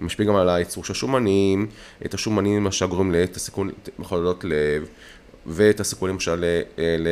היא 0.00 0.06
משפיעה 0.06 0.28
גם 0.28 0.36
על 0.36 0.48
הייצור 0.48 0.84
של 0.84 0.92
השומנים, 0.92 1.66
את 2.04 2.14
השומנים 2.14 2.56
למשל 2.64 2.86
גורמים 2.86 3.12
לתסכון, 3.12 3.70
מחוללות 3.98 4.44
לב, 4.44 4.88
ואת 5.46 5.80
הסיכונים 5.80 6.14
למשל 6.14 6.44
ל- 6.78 7.06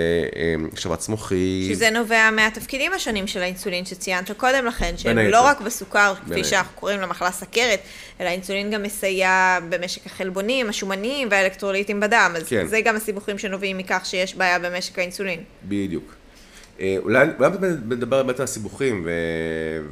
לשבץ 0.72 1.08
מוחי. 1.08 1.66
שזה 1.72 1.90
נובע 1.90 2.30
מהתפקידים 2.30 2.92
השונים 2.92 3.26
של 3.26 3.42
האינסולין 3.42 3.84
שציינת 3.84 4.30
קודם 4.30 4.66
לכן, 4.66 4.94
שהם 4.96 5.18
לא 5.18 5.22
היתר. 5.22 5.44
רק 5.44 5.60
בסוכר, 5.60 6.14
כפי 6.24 6.34
היתר. 6.34 6.48
שאנחנו 6.48 6.72
קוראים 6.80 7.00
למחלה 7.00 7.30
סכרת, 7.30 7.80
אלא 8.20 8.28
האינסולין 8.28 8.70
גם 8.70 8.82
מסייע 8.82 9.58
במשק 9.68 10.06
החלבונים, 10.06 10.68
השומנים 10.68 11.28
והאלקטרוליטים 11.30 12.00
בדם, 12.00 12.32
אז 12.36 12.48
כן. 12.48 12.66
זה 12.66 12.80
גם 12.80 12.96
הסיבוכים 12.96 13.38
שנובעים 13.38 13.78
מכך 13.78 14.00
שיש 14.04 14.34
בעיה 14.34 14.58
במשק 14.58 14.98
האינסולין. 14.98 15.40
בדיוק. 15.64 16.14
אה, 16.80 16.96
אולי 16.98 17.26
נדבר 17.90 18.22
באמת 18.22 18.38
על 18.40 18.44
הסיבוכים, 18.44 19.02
ו... 19.06 19.10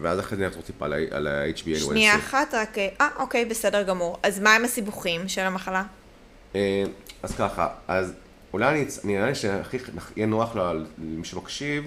ואז 0.02 0.20
אחרי 0.20 0.38
זה 0.38 0.46
נחזור 0.46 0.62
טיפה 0.62 0.84
על 0.84 0.92
ה- 0.92 1.16
על 1.16 1.26
ה-HbA1c. 1.26 1.78
שנייה 1.84 2.16
אחת, 2.16 2.54
רק... 2.54 2.78
אה, 2.78 3.08
אוקיי, 3.18 3.44
בסדר 3.44 3.82
גמור. 3.82 4.18
אז 4.22 4.40
מה 4.40 4.54
הם 4.54 4.64
הסיבוכים 4.64 5.28
של 5.28 5.40
המחלה? 5.42 5.82
אה, 6.54 6.82
אז 7.22 7.32
ככה, 7.38 7.68
אז 7.88 8.12
אולי 8.52 8.68
אני, 8.68 8.84
אני 9.04 9.16
נראה 9.16 9.28
לי 9.28 9.34
שהכי 9.34 9.76
יהיה 10.16 10.26
נוח 10.26 10.56
למי 10.98 11.24
שמקשיב, 11.24 11.84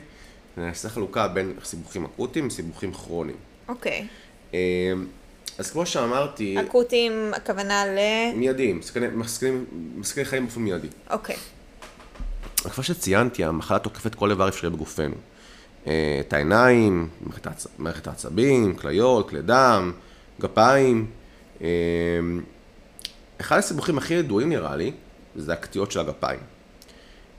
נעשה 0.58 0.90
חלוקה 0.90 1.28
בין 1.28 1.54
סיבוכים 1.64 2.06
אקוטיים 2.06 2.48
לסיבוכים 2.48 2.94
כרוניים. 2.94 3.38
אוקיי. 3.68 4.08
אה, 4.54 4.60
אז 5.58 5.72
כמו 5.72 5.86
שאמרתי, 5.86 6.58
אקוטיים, 6.62 7.32
הכוונה 7.36 7.86
ל... 7.86 7.98
מיידיים, 8.36 8.80
מסכני- 8.80 9.08
חיים 10.26 10.46
באופן 10.46 10.62
מיידי. 10.62 10.88
אוקיי. 11.10 11.36
כמו 12.58 12.84
שציינתי, 12.84 13.44
המחלה 13.44 13.80
תוקפת 13.80 14.16
כל 14.16 14.30
איבר 14.32 14.48
אפשרי 14.50 14.70
בגופנו. 14.70 15.16
אה, 15.88 16.18
את 16.28 16.34
העיניים, 16.34 17.10
מערכת 17.22 17.48
העצ- 17.48 17.68
מערכת 17.78 18.08
העצבים, 18.08 18.76
כליות, 18.76 19.30
כלי 19.30 19.42
דם, 19.42 19.92
גפיים. 20.42 21.06
אה, 21.62 21.68
אחד 23.42 23.58
הסיבוכים 23.58 23.98
הכי 23.98 24.14
ידועים 24.14 24.50
נראה 24.50 24.76
לי, 24.76 24.92
זה 25.36 25.54
הקטיעות 25.54 25.92
של 25.92 26.00
הגפיים. 26.00 26.40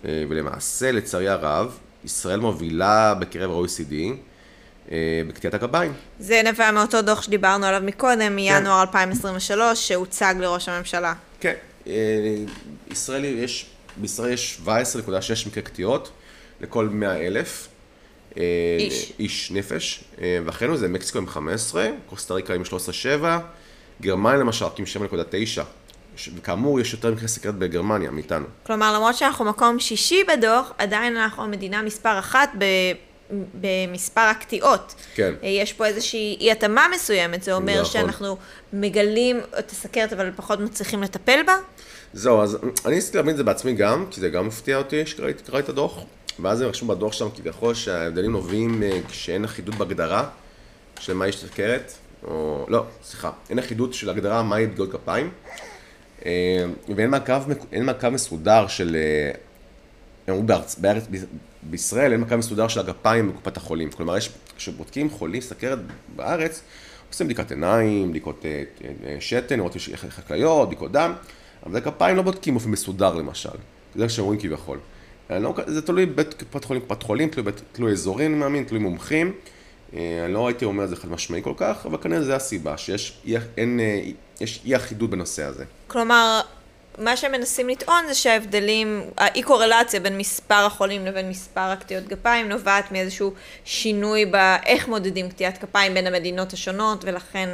אה, 0.04 0.24
ולמעשה, 0.28 0.92
לצערי 0.92 1.28
הרב, 1.28 1.78
ישראל 2.04 2.40
מובילה 2.40 3.14
בקרב 3.14 3.50
ה-OECD 3.50 3.94
אה, 4.90 4.96
בקטיעת 5.28 5.54
הגפיים. 5.54 5.92
זה 6.18 6.42
נבע 6.44 6.70
מאותו 6.70 7.02
דוח 7.02 7.22
שדיברנו 7.22 7.66
עליו 7.66 7.80
מקודם, 7.84 8.36
מינואר 8.36 8.80
2023, 8.82 9.88
שהוצג 9.88 10.34
לראש 10.40 10.68
הממשלה. 10.68 11.14
כן, 11.40 11.54
אה, 11.86 11.92
ישראל 12.90 13.24
יש, 13.24 13.66
בישראל 13.96 14.32
יש 14.32 14.60
17.6 14.66 14.68
מקרי 15.48 15.62
קטיעות 15.62 16.10
לכל 16.60 16.88
100 16.88 17.16
אלף. 17.26 17.68
אה, 18.36 18.42
איש. 18.78 19.12
איש 19.18 19.50
נפש, 19.50 20.04
אה, 20.20 20.38
ואחרינו 20.44 20.76
זה 20.76 20.88
מקסיקו 20.88 21.18
עם 21.18 21.26
15, 21.28 21.88
קוסטה 22.06 22.34
ריקה 22.34 22.54
עם 22.54 22.62
13.7, 22.64 23.24
גרמניה 24.00 24.36
למשל 24.38 24.64
עם 24.78 24.84
7.9, 24.86 25.46
ש- 25.46 25.58
וכאמור 26.36 26.80
יש 26.80 26.92
יותר 26.92 27.12
מקרי 27.12 27.28
סכרת 27.28 27.54
בגרמניה 27.54 28.10
מאיתנו. 28.10 28.46
כלומר, 28.66 28.94
למרות 28.94 29.14
שאנחנו 29.14 29.44
מקום 29.44 29.80
שישי 29.80 30.24
בדוח, 30.24 30.72
עדיין 30.78 31.16
אנחנו 31.16 31.42
המדינה 31.42 31.82
מספר 31.82 32.18
אחת 32.18 32.50
ב... 32.58 32.64
במספר 33.60 34.20
הקטיעות. 34.20 34.94
כן. 35.14 35.34
יש 35.42 35.72
פה 35.72 35.86
איזושהי 35.86 36.36
אי 36.40 36.52
התאמה 36.52 36.86
מסוימת, 36.94 37.42
זה 37.42 37.52
אומר 37.52 37.80
נכון. 37.80 37.92
שאנחנו 37.92 38.36
מגלים 38.72 39.40
את 39.58 39.70
הסכרת 39.70 40.12
אבל 40.12 40.30
פחות 40.36 40.60
מצליחים 40.60 41.02
לטפל 41.02 41.40
בה? 41.46 41.56
זהו, 42.12 42.42
אז 42.42 42.58
אני 42.86 42.94
ניסיתי 42.94 43.16
להבין 43.16 43.32
את 43.32 43.36
זה 43.36 43.44
בעצמי 43.44 43.72
גם, 43.72 44.06
כי 44.10 44.20
זה 44.20 44.28
גם 44.28 44.46
מפתיע 44.46 44.76
אותי 44.76 45.06
שקראתי 45.06 45.42
קראתי 45.42 45.64
את 45.64 45.68
הדוח, 45.68 45.98
ואז 46.40 46.58
זה 46.58 46.66
רשום 46.66 46.88
בדוח 46.88 47.12
שם 47.12 47.28
כביכול 47.36 47.74
שההבדלים 47.74 48.32
נובעים 48.32 48.82
אה, 48.82 49.00
כשאין 49.08 49.44
אחידות 49.44 49.74
בהגדרה 49.74 50.28
של 51.00 51.14
מהי 51.14 51.32
סכרת, 51.32 51.92
או 52.24 52.66
לא, 52.68 52.84
סליחה, 53.02 53.30
אין 53.50 53.58
אחידות 53.58 53.94
של 53.94 54.10
הגדרה 54.10 54.42
מהי 54.42 54.66
פגיעות 54.68 54.92
כפיים, 54.92 55.30
ואין 56.96 57.10
מעקב, 57.10 57.42
מעקב 57.82 58.08
מסודר 58.08 58.66
של, 58.66 58.96
אה, 58.96 59.32
אמרו 60.28 60.42
בארץ, 60.42 60.78
בארץ, 60.78 61.04
ב- 61.10 61.16
בישראל 61.62 62.12
אין 62.12 62.20
מעקב 62.20 62.36
מסודר 62.36 62.68
של 62.68 62.80
הגפיים 62.80 63.32
בקופת 63.32 63.56
החולים, 63.56 63.90
כלומר 63.90 64.16
יש, 64.16 64.30
כשבודקים 64.56 65.10
חולים 65.10 65.40
סכרת 65.40 65.78
בארץ, 66.16 66.62
עושים 67.10 67.26
בדיקת 67.26 67.50
עיניים, 67.50 68.10
בדיקות 68.10 68.44
אה, 68.44 68.62
אה, 69.06 69.16
שתן, 69.20 69.56
לראות 69.56 69.76
יש 69.76 69.90
חקליות, 69.94 70.68
בדיקות 70.68 70.92
דם, 70.92 71.12
אבל 71.66 71.76
הגפיים 71.76 72.16
לא 72.16 72.22
בודקים 72.22 72.54
באופן 72.54 72.70
מסודר 72.70 73.14
למשל, 73.14 73.48
זה 73.94 74.02
מה 74.02 74.08
שאומרים 74.08 74.40
כביכול. 74.40 74.78
לא, 75.30 75.54
זה 75.66 75.82
תלוי 75.82 76.06
בית 76.06 76.34
קופת 76.34 76.64
חולים, 76.64 76.82
קופת 76.82 77.02
חולים, 77.02 77.28
תלוי, 77.28 77.52
תלוי 77.72 77.92
אזורים, 77.92 78.32
אני 78.32 78.40
מאמין, 78.40 78.64
תלוי 78.64 78.80
מומחים. 78.80 79.32
אה, 79.96 80.22
אני 80.24 80.32
לא 80.34 80.46
הייתי 80.48 80.64
אומר 80.64 80.84
את 80.84 80.88
זה 80.88 80.96
חד 80.96 81.08
משמעי 81.10 81.42
כל 81.42 81.52
כך, 81.56 81.86
אבל 81.86 81.98
כנראה 82.02 82.22
זה 82.22 82.36
הסיבה, 82.36 82.76
שיש 82.78 83.18
אי, 83.26 83.34
אין, 83.56 83.80
אה, 83.80 84.00
יש 84.40 84.60
אי 84.64 84.76
אחידות 84.76 85.10
בנושא 85.10 85.42
הזה. 85.44 85.64
כלומר, 85.86 86.40
מה 86.98 87.16
שהם 87.16 87.32
מנסים 87.32 87.68
לטעון 87.68 88.04
זה 88.08 88.14
שההבדלים, 88.14 89.02
האי 89.18 89.42
קורלציה 89.42 90.00
בין 90.00 90.18
מספר 90.18 90.54
החולים 90.66 91.06
לבין 91.06 91.28
מספר 91.30 91.60
הקטיעות 91.60 92.04
גפיים 92.08 92.48
נובעת 92.48 92.92
מאיזשהו 92.92 93.32
שינוי 93.64 94.26
באיך 94.26 94.88
מודדים 94.88 95.28
קטיעת 95.30 95.62
גפיים 95.62 95.94
בין 95.94 96.06
המדינות 96.06 96.52
השונות, 96.52 97.04
ולכן... 97.04 97.48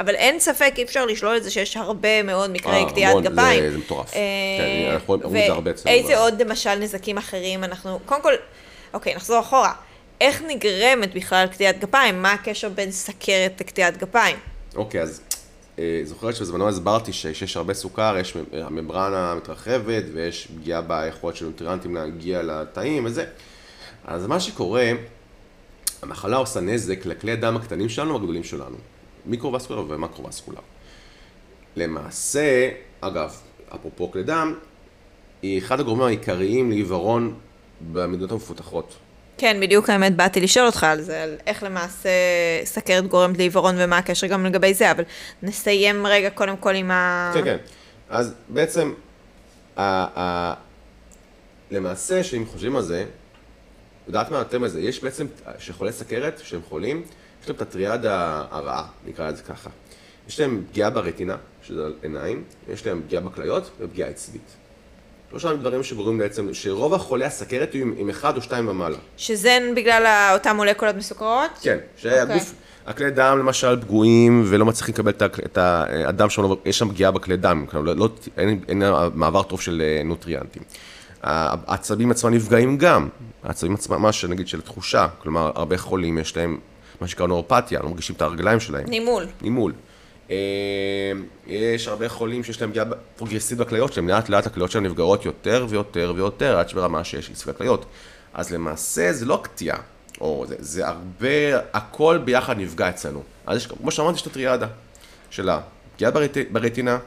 אבל 0.00 0.14
אין 0.14 0.40
ספק, 0.40 0.72
אי 0.78 0.82
אפשר 0.82 1.06
לשלול 1.06 1.36
את 1.36 1.42
זה 1.44 1.50
שיש 1.50 1.76
הרבה 1.76 2.22
מאוד 2.22 2.50
מקרי 2.50 2.84
אה, 2.84 2.90
קטיעת 2.90 3.16
גפיים. 3.22 3.60
זה- 3.62 3.70
זה 3.72 3.78
מטורף. 3.78 4.14
אה, 4.14 4.18
כן, 4.58 4.90
אנחנו 4.94 5.14
רואים 5.14 5.36
את 5.36 5.46
זה 5.46 5.52
הרבה 5.52 5.70
אצלנו 5.70 5.96
ואיזה 5.96 6.18
עוד 6.18 6.42
למשל 6.42 6.74
נזקים 6.74 7.18
אחרים 7.18 7.64
אנחנו... 7.64 7.98
קודם 8.06 8.22
כל, 8.22 8.32
אוקיי, 8.94 9.14
נחזור 9.14 9.40
אחורה. 9.40 9.72
איך 10.22 10.42
נגרמת 10.42 11.14
בכלל 11.14 11.46
קטיעת 11.46 11.80
גפיים? 11.80 12.22
מה 12.22 12.32
הקשר 12.32 12.68
בין 12.68 12.90
סכרת 12.90 13.60
לקטיעת 13.60 13.96
גפיים? 13.96 14.36
אוקיי, 14.74 15.02
אז 15.02 15.20
אה, 15.78 16.00
זוכרת 16.04 16.36
שבזמנו 16.36 16.68
הסברתי 16.68 17.12
שיש 17.12 17.56
הרבה 17.56 17.74
סוכר, 17.74 18.16
יש 18.20 18.36
הממברנה 18.52 19.34
מתרחבת 19.34 20.04
ויש 20.12 20.46
פגיעה 20.46 20.80
ביכולת 20.80 21.36
של 21.36 21.44
נוטריאנטים 21.44 21.94
להגיע 21.94 22.42
לתאים 22.42 23.04
וזה. 23.04 23.24
אז 24.04 24.26
מה 24.26 24.40
שקורה, 24.40 24.90
המחלה 26.02 26.36
עושה 26.36 26.60
נזק 26.60 27.06
לכלי 27.06 27.32
הדם 27.32 27.56
הקטנים 27.56 27.88
שלנו 27.88 28.14
והגדולים 28.14 28.44
שלנו, 28.44 28.76
מיקרו-וסקולר 29.26 29.84
ומקרו-וסקולר. 29.88 30.60
למעשה, 31.76 32.70
אגב, 33.00 33.36
אפרופו 33.74 34.10
כלי 34.10 34.22
דם, 34.22 34.54
היא 35.42 35.58
אחד 35.58 35.80
הגורמים 35.80 36.06
העיקריים 36.06 36.70
לעיוורון 36.70 37.34
במדינות 37.92 38.32
המפותחות. 38.32 38.94
כן, 39.38 39.56
בדיוק 39.60 39.90
האמת, 39.90 40.16
באתי 40.16 40.40
לשאול 40.40 40.66
אותך 40.66 40.84
על 40.84 41.00
זה, 41.00 41.22
על 41.22 41.36
איך 41.46 41.62
למעשה 41.62 42.08
סכרת 42.64 43.06
גורמת 43.06 43.38
לעיוורון 43.38 43.74
ומה 43.78 43.98
הקשר 43.98 44.26
גם 44.26 44.46
לגבי 44.46 44.74
זה, 44.74 44.90
אבל 44.90 45.04
נסיים 45.42 46.06
רגע 46.06 46.30
קודם 46.30 46.56
כל 46.56 46.74
עם 46.74 46.90
ה... 46.90 47.30
כן, 47.34 47.44
כן. 47.44 47.56
אז 48.10 48.34
בעצם, 48.48 48.92
ה- 49.76 50.20
ה- 50.20 50.54
למעשה, 51.70 52.24
שאם 52.24 52.46
חושבים 52.46 52.76
על 52.76 52.82
זה, 52.82 53.04
יודעת 54.06 54.30
מה 54.30 54.38
יותר 54.38 54.58
מזה, 54.58 54.80
יש 54.80 55.02
בעצם, 55.04 55.26
שחולי 55.58 55.92
סכרת, 55.92 56.40
שהם 56.44 56.60
חולים, 56.68 57.02
יש 57.42 57.48
להם 57.48 57.56
את 57.56 57.62
הטריאדה 57.62 58.44
הרעה, 58.50 58.86
נקרא 59.06 59.30
לזה 59.30 59.42
ככה. 59.42 59.70
יש 60.28 60.40
להם 60.40 60.64
פגיעה 60.70 60.90
ברטינה, 60.90 61.36
שזה 61.62 61.82
עיניים, 62.02 62.44
יש 62.68 62.86
להם 62.86 63.02
פגיעה 63.06 63.22
בכליות 63.22 63.70
ופגיעה 63.80 64.08
עצבית. 64.08 64.56
שלושה 65.32 65.56
דברים 65.56 65.82
שגורמים 65.82 66.18
בעצם, 66.18 66.54
שרוב 66.54 66.94
החולי 66.94 67.24
הסכרת 67.24 67.74
יהיו 67.74 67.86
עם, 67.96 68.10
אחד 68.10 68.36
או 68.36 68.42
שתיים 68.42 68.68
ומעלה. 68.68 68.96
שזה 69.16 69.58
בגלל 69.76 70.30
אותן 70.34 70.56
מולקולות 70.56 70.96
מסוכרות? 70.96 71.50
כן, 71.62 71.78
שהגוף, 71.96 72.54
הכלי 72.86 73.10
דם 73.10 73.36
למשל 73.38 73.80
פגועים 73.80 74.44
ולא 74.46 74.64
מצליחים 74.64 74.94
לקבל 74.94 75.12
את 75.20 75.58
הדם 75.58 76.30
שלנו, 76.30 76.56
יש 76.64 76.78
שם 76.78 76.88
פגיעה 76.88 77.10
בכלי 77.10 77.36
דם, 77.36 77.64
כלומר, 77.70 77.86
לא, 77.86 77.96
לא, 77.96 78.08
אין, 78.36 78.60
אין 78.68 78.82
מעבר 79.14 79.42
טוב 79.42 79.60
של 79.60 79.82
אה, 79.84 80.02
נוטריאנטים. 80.04 80.62
העצבים 81.22 82.10
עצמם 82.10 82.34
נפגעים 82.34 82.78
גם, 82.78 83.08
העצבים 83.44 83.74
עצמם, 83.74 84.02
ממש 84.02 84.24
נגיד 84.24 84.48
של 84.48 84.60
תחושה, 84.60 85.08
כלומר, 85.22 85.50
הרבה 85.54 85.78
חולים 85.78 86.18
יש 86.18 86.36
להם 86.36 86.58
מה 87.00 87.08
שנקרא 87.08 87.26
נורפתיה, 87.26 87.80
לא 87.82 87.88
מרגישים 87.88 88.16
את 88.16 88.22
הרגליים 88.22 88.60
שלהם. 88.60 88.84
נימול. 88.88 89.26
נימול. 89.42 89.72
אה, 90.32 91.12
יש 91.46 91.88
הרבה 91.88 92.08
חולים 92.08 92.44
שיש 92.44 92.60
להם 92.60 92.70
פגיעה 92.70 92.86
פרוגרסיבית 93.16 93.66
בכליות 93.66 93.92
שלהם, 93.92 94.08
לאט 94.08 94.28
לאט 94.28 94.46
הכליות 94.46 94.70
שלהם 94.70 94.86
נפגעות 94.86 95.24
יותר 95.24 95.66
ויותר 95.68 96.12
ויותר, 96.16 96.58
עד 96.58 96.68
שברמה 96.68 97.04
שיש 97.04 97.30
אי 97.30 97.54
כליות. 97.58 97.84
אז 98.34 98.52
למעשה 98.52 99.12
זה 99.12 99.26
לא 99.26 99.40
קטיעה, 99.42 99.78
או 100.20 100.44
זה, 100.48 100.56
זה 100.58 100.88
הרבה, 100.88 101.58
הכל 101.72 102.18
ביחד 102.24 102.58
נפגע 102.58 102.88
אצלנו. 102.88 103.22
אז 103.46 103.56
יש, 103.56 103.66
כמו 103.66 103.90
שאמרתי, 103.90 104.16
יש 104.16 104.22
את 104.22 104.26
הטריאדה 104.26 104.66
שלה, 105.30 105.60
פגיעה 105.94 106.10
ברט, 106.10 106.36
ברטינה, 106.50 106.98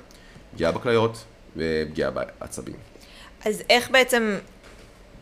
פגיעה 0.53 0.71
בכליות 0.71 1.23
ופגיעה 1.55 2.11
בעצבים. 2.11 2.75
אז 3.45 3.63
איך 3.69 3.91
בעצם, 3.91 4.37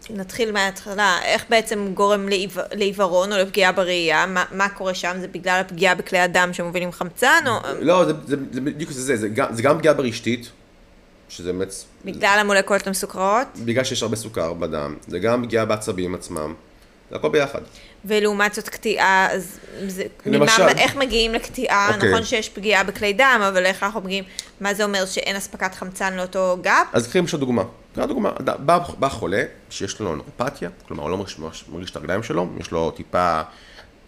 נתחיל 0.10 0.52
מההתחלה, 0.52 1.20
איך 1.24 1.46
בעצם 1.50 1.92
גורם 1.94 2.30
לעיו- 2.30 2.50
לעיוורון 2.72 3.34
או 3.34 3.38
לפגיעה 3.38 3.72
בראייה? 3.72 4.26
מה, 4.26 4.44
מה 4.52 4.70
קורה 4.70 4.94
שם? 4.94 5.18
זה 5.20 5.28
בגלל 5.28 5.60
הפגיעה 5.66 5.96
בכלי 5.96 6.20
הדם 6.20 6.50
שמובילים 6.54 6.92
חמצן, 6.92 7.44
או 7.48 7.54
לא, 7.80 8.06
זה, 8.06 8.14
זה, 8.26 8.36
זה 8.52 8.62
בדיוק 8.62 8.92
זה, 8.92 9.02
זה, 9.02 9.16
זה, 9.16 9.28
גם, 9.30 9.48
זה 9.56 9.62
גם 9.62 9.78
פגיעה 9.78 9.94
ברשתית, 9.94 10.50
שזה 11.30 11.54
באמת, 11.54 11.74
בגלל 12.06 12.38
המולקולות 12.42 12.88
המסוכרות? 12.88 13.48
בגלל 13.66 13.84
שיש 13.84 14.04
הרבה 14.04 14.16
סוכר 14.16 14.54
בדם, 14.54 14.96
זה 15.08 15.20
גם 15.20 15.44
פגיעה 15.44 15.66
בעצבים 15.66 16.16
עצמם, 16.16 16.54
זה 17.10 17.16
הכל 17.16 17.30
ביחד. 17.30 17.62
ולעומת 18.06 18.54
זאת 18.54 18.70
קטיעה, 18.70 19.28
אז 19.32 19.60
זה, 19.88 20.04
למשל- 20.26 20.62
ממה, 20.64 20.72
איך 20.72 20.96
מגיעים 20.96 21.34
לקטיעה? 21.34 21.92
אוקיי. 21.96 22.10
נכון 22.10 22.24
שיש 22.24 22.50
פגיעה 22.50 22.84
בכלי 22.84 23.14
דם, 23.14 23.42
אבל 23.48 23.66
איך 23.66 23.84
אנחנו 23.84 24.02
מגיעים, 24.02 24.24
מה 24.62 24.74
זה 24.74 24.84
אומר 24.84 25.06
שאין 25.06 25.36
אספקת 25.36 25.76
חמצן 25.76 26.14
לאותו 26.14 26.58
גב? 26.62 26.86
אז 26.94 27.08
קחי 27.08 27.18
למשל 27.18 27.38
דוגמה. 27.38 27.64
קח 27.96 28.04
דוגמה, 28.06 28.32
בא, 28.66 28.78
בא 29.00 29.10
חולה 29.10 29.44
שיש 29.70 30.00
לו 30.00 30.16
נוירופתיה, 30.16 30.70
כלומר 30.88 31.04
הוא 31.04 31.10
לא 31.10 31.18
מרגיש, 31.18 31.38
מרגיש 31.72 31.92
את 31.92 31.96
הרגליים 31.96 32.24
שלו, 32.24 32.48
יש 32.60 32.72
לו 32.72 32.92
טיפה, 32.92 33.42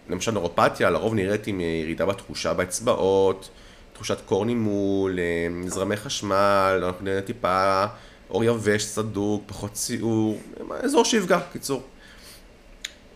למשל 0.09 0.31
נוירופתיה, 0.31 0.89
לרוב 0.89 1.13
נראית 1.13 1.47
עם 1.47 1.59
אה, 1.59 1.65
ירידה 1.65 2.05
בתחושה 2.05 2.53
באצבעות, 2.53 3.49
תחושת 3.93 4.17
קור 4.25 4.45
נימול, 4.45 5.19
אה, 5.19 5.69
זרמי 5.69 5.97
חשמל, 5.97 6.81
אנחנו 6.85 7.05
נראה 7.05 7.21
טיפה 7.21 7.85
אור 8.29 8.43
יבש, 8.43 8.83
סדוק, 8.83 9.43
פחות 9.45 9.73
ציור, 9.73 10.39
אזור 10.83 11.05
שיפגע, 11.05 11.39
קיצור. 11.51 11.83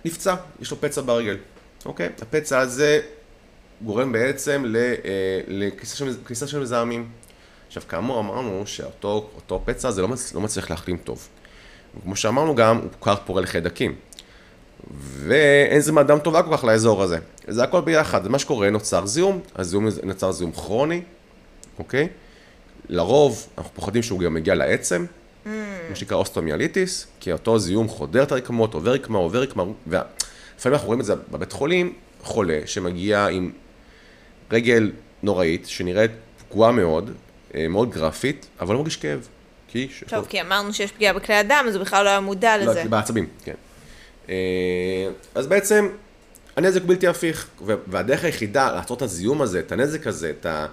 נפצע, 0.05 0.35
יש 0.61 0.71
לו 0.71 0.81
פצע 0.81 1.01
ברגל, 1.01 1.37
אוקיי? 1.85 2.09
הפצע 2.21 2.59
הזה 2.59 3.01
גורם 3.81 4.11
בעצם 4.11 4.63
אה, 4.75 4.95
לכניסה 5.47 5.95
של- 5.97 6.13
כניסה 6.25 6.47
של 6.47 6.59
מזהמים. 6.59 7.09
עכשיו, 7.69 7.83
כאמור, 7.87 8.19
אמרנו 8.19 8.63
שאותו 8.65 9.29
אותו 9.35 9.61
פצע 9.65 9.87
הזה 9.87 10.01
לא, 10.01 10.07
מצ, 10.07 10.33
לא 10.33 10.41
מצליח 10.41 10.69
להחלים 10.69 10.97
טוב. 10.97 11.27
וכמו 11.97 12.15
שאמרנו 12.15 12.55
גם, 12.55 12.77
הוא 12.77 12.89
כבר 13.01 13.15
פורה 13.25 13.41
לחיידקים. 13.41 13.95
ואין 14.97 15.79
זרימת 15.81 16.05
דם 16.05 16.19
טובה 16.19 16.43
כל 16.43 16.57
כך 16.57 16.63
לאזור 16.63 17.03
הזה. 17.03 17.17
זה 17.47 17.63
הכל 17.63 17.81
ביחד, 17.81 18.23
זה 18.23 18.29
מה 18.29 18.39
שקורה, 18.39 18.69
נוצר 18.69 19.05
זיהום, 19.05 19.39
הזיהום 19.55 19.87
נוצר 20.03 20.31
זיהום 20.31 20.51
כרוני, 20.51 21.01
אוקיי? 21.79 22.07
לרוב, 22.89 23.47
אנחנו 23.57 23.71
פוחדים 23.75 24.03
שהוא 24.03 24.19
גם 24.19 24.33
מגיע 24.33 24.55
לעצם, 24.55 25.05
מה 25.45 25.95
שנקרא 25.95 26.17
אוסטומיאליטיס, 26.17 27.07
כי 27.19 27.31
אותו 27.31 27.59
זיהום 27.59 27.87
חודר 27.87 28.23
את 28.23 28.31
הרקמות, 28.31 28.73
עובר 28.73 28.91
רקמה, 28.91 29.17
עובר 29.17 29.41
רקמה, 29.41 29.63
ולפעמים 29.87 30.05
אנחנו 30.65 30.87
רואים 30.87 30.99
את 30.99 31.05
זה 31.05 31.15
בבית 31.31 31.51
חולים, 31.51 31.93
חולה 32.21 32.59
שמגיע 32.65 33.27
עם 33.27 33.51
רגל 34.51 34.91
נוראית, 35.23 35.67
שנראית 35.67 36.11
פגועה 36.49 36.71
מאוד, 36.71 37.11
מאוד 37.69 37.89
גרפית, 37.89 38.47
אבל 38.59 38.73
לא 38.73 38.79
מרגיש 38.79 38.97
כאב. 38.97 39.27
כי... 39.67 39.87
טוב, 40.07 40.25
כי 40.29 40.41
אמרנו 40.41 40.73
שיש 40.73 40.91
פגיעה 40.91 41.13
בכלי 41.13 41.35
הדם, 41.35 41.65
אז 41.67 41.75
הוא 41.75 41.83
בכלל 41.83 42.03
לא 42.03 42.09
היה 42.09 42.19
מודע 42.19 42.57
לזה. 42.57 42.83
לא, 42.83 42.89
בעצבים, 42.89 43.27
כן. 43.43 43.53
אה, 44.29 44.35
אז 45.35 45.47
בעצם, 45.47 45.89
הנזק 46.55 46.81
בלתי 46.81 47.07
הפיך, 47.07 47.47
והדרך 47.87 48.23
היחידה 48.23 48.71
לעצור 48.71 48.97
את 48.97 49.01
הזיהום 49.01 49.41
הזה, 49.41 49.59
את 49.59 49.71
הנזק 49.71 50.07
הזה, 50.07 50.33
את 50.39 50.45
ה- 50.45 50.65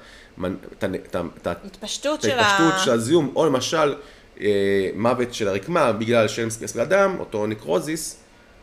התפשטות 1.45 2.23
של 2.23 2.39
ה... 2.39 2.79
של 2.85 2.91
הזיהום, 2.91 3.33
או 3.37 3.47
למשל 3.47 3.95
אה, 4.41 4.91
מוות 4.95 5.35
של 5.35 5.49
הרקמה 5.49 5.93
בגלל 5.93 6.29
שאין 6.29 6.47
מספיק 6.47 6.77
דם, 6.77 7.17
אותו 7.19 7.47
נקרוזיס, 7.47 8.17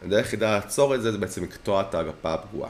הדרך 0.05 0.25
היחידה 0.25 0.51
לעצור 0.55 0.95
את 0.95 1.01
זה 1.01 1.11
זה 1.11 1.17
בעצם 1.17 1.43
לקטוע 1.43 1.81
את 1.81 1.95
הגפה 1.95 2.33
הפגועה. 2.33 2.69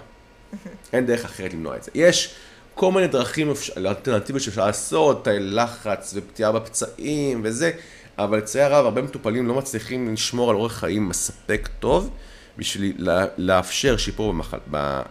אין 0.94 1.06
דרך 1.06 1.26
אחרת 1.26 1.54
למנוע 1.54 1.78
את 1.78 1.84
זה. 1.84 1.92
יש 1.96 2.36
כל 2.76 2.92
מיני 2.92 3.08
דרכים 3.08 3.52
אלטרנטיביות 3.78 4.44
שאפשר 4.44 4.66
לעשות, 4.66 5.26
תאי 5.26 5.40
לחץ 5.40 6.14
ופציעה 6.16 6.52
בפצעים 6.52 7.42
וזה, 7.44 7.72
אבל 8.18 8.38
לצערי 8.38 8.76
הרב 8.76 8.86
הרבה 8.86 9.02
מטופלים 9.02 9.48
לא 9.48 9.54
מצליחים 9.54 10.14
לשמור 10.14 10.50
על 10.50 10.56
אורח 10.56 10.74
חיים 10.80 11.10
מספק 11.10 11.70
טוב 11.80 12.10
בשביל 12.58 12.94
לה- 12.98 13.26
לאפשר 13.38 13.98
שיפור 13.98 14.34
במחל... 14.34 14.58
ב- 14.72 15.02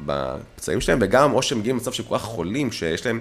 בפצעים 0.00 0.80
שלהם, 0.80 0.98
וגם 1.02 1.32
או 1.32 1.42
שהם 1.42 1.58
מגיעים 1.58 1.76
למצב 1.76 1.92
שהם 1.92 2.06
כל 2.06 2.18
כך 2.18 2.22
חולים, 2.22 2.72
שיש 2.72 3.06
להם, 3.06 3.20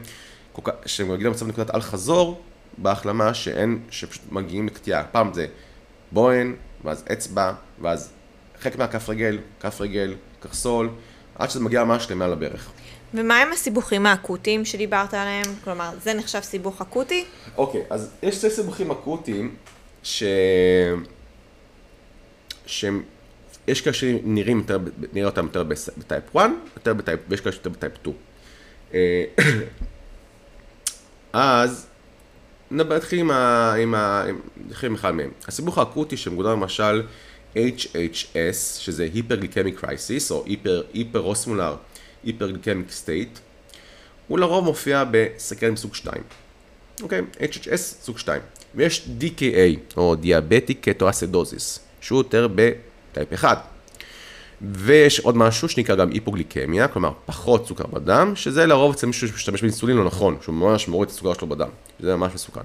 כך... 0.64 0.72
שהם 0.86 1.08
מגיעים 1.12 1.28
למצב 1.28 1.48
נקודת 1.48 1.76
אל 1.76 1.82
חזור 1.82 2.42
בהחלמה, 2.78 3.34
שאין, 3.34 3.80
שפשוט 3.89 4.22
מגיעים 4.32 4.68
לקטיעה. 4.68 5.04
פעם 5.04 5.34
זה 5.34 5.48
בוהן, 6.12 6.56
ואז 6.84 7.04
אצבע, 7.12 7.54
ואז 7.82 8.12
חלק 8.62 8.78
מהכף 8.78 9.10
רגל, 9.10 9.38
כף 9.60 9.82
רגל, 9.82 10.14
קרסול, 10.39 10.89
עד 11.36 11.50
שזה 11.50 11.60
מגיע 11.60 11.84
ממש 11.84 12.12
למעל 12.12 12.34
הברך. 12.34 12.70
ומה 13.14 13.41
עם 13.41 13.51
הסיבוכים 13.51 14.05
האקוטיים 14.05 14.66
שדיברת 14.66 15.14
עליהם? 15.14 15.45
כלומר, 15.64 15.89
זה 16.03 16.14
נחשב 16.14 16.39
סיבוך 16.41 16.82
אקוטי? 16.82 17.26
אוקיי, 17.57 17.82
אז 17.89 18.12
יש 18.24 18.36
שתי 18.36 18.49
סיבוכים 18.49 18.91
אקוטיים, 18.91 19.55
ש... 20.03 20.24
שהם, 22.66 23.03
יש 23.68 23.82
כאלה 23.82 23.93
שנראים 23.93 24.57
יותר, 24.57 24.78
נראה 25.14 25.30
אותם 25.30 25.45
יותר 25.45 25.64
ב 25.97 26.05
type 26.05 26.36
1, 26.38 26.49
יותר 26.76 26.93
ב 26.93 26.98
type, 26.98 27.20
ויש 27.30 27.41
כאלה 27.41 27.51
שיותר 27.53 27.70
ב 27.70 27.74
type 27.74 27.93
2. 28.01 28.16
אה, 28.93 29.24
אז 31.64 31.88
נתחיל 32.72 33.20
עם 33.20 33.32
ה... 33.32 33.74
עם 33.74 33.95
ה... 33.95 34.26
עם- 34.30 34.93
אחד 34.95 35.12
מהם. 35.12 35.32
הסיבוך 35.47 35.78
האקוטי 35.78 36.18
שמוגדר 36.18 36.51
למשל 36.51 37.03
HHS, 37.55 38.55
שזה 38.80 39.03
hyperglycemic 39.14 39.80
crisis, 39.80 40.32
או 40.32 40.45
hyperosmolar 40.93 41.76
hyperglycemic 42.24 42.91
state, 42.91 43.39
הוא 44.28 44.39
לרוב 44.39 44.65
מופיע 44.65 45.03
בסכרת 45.11 45.72
מסוג 45.72 45.95
2. 45.95 46.24
אוקיי, 47.03 47.22
HHS 47.39 47.78
סוג 47.78 48.17
2. 48.17 48.41
ויש 48.76 49.07
DKA, 49.22 49.97
או 49.97 50.15
דיאבטיק 50.15 50.89
קטואסידוזיס, 50.89 51.80
שהוא 52.01 52.17
יותר 52.19 52.47
בטייפ 52.55 53.34
1. 53.34 53.63
ויש 54.61 55.19
עוד 55.19 55.38
משהו 55.38 55.69
שנקרא 55.69 55.95
גם 55.95 56.11
היפוגליקמיה, 56.11 56.88
כלומר 56.88 57.11
פחות 57.26 57.67
סוכר 57.67 57.88
בדם, 57.88 58.34
שזה 58.36 58.65
לרוב 58.65 58.93
אצל 58.93 59.07
מישהו 59.07 59.28
שמשתמש 59.28 59.61
באינסולין 59.61 59.97
לא 59.97 60.03
נכון, 60.03 60.38
שהוא 60.41 60.55
ממש 60.55 60.88
מוריד 60.88 61.09
את 61.09 61.15
הסוכר 61.15 61.34
שלו 61.34 61.47
בדם. 61.47 61.69
זה 61.99 62.15
ממש 62.15 62.34
מסוכן. 62.34 62.61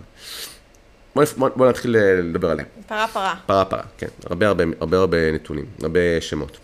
בוא, 1.14 1.22
נפ- 1.22 1.34
בוא, 1.38 1.48
בוא 1.56 1.68
נתחיל 1.68 1.96
אה, 1.96 2.20
לדבר 2.22 2.50
עליהם. 2.50 2.68
פרה 2.86 3.08
פרה. 3.08 3.34
פרה 3.46 3.64
פרה, 3.64 3.82
כן, 3.98 4.06
הרבה 4.24 4.48
הרבה 4.48 4.64
הרבה 4.80 4.96
הרבה 4.98 5.32
נתונים, 5.32 5.64
הרבה 5.82 6.00
שמות. 6.20 6.58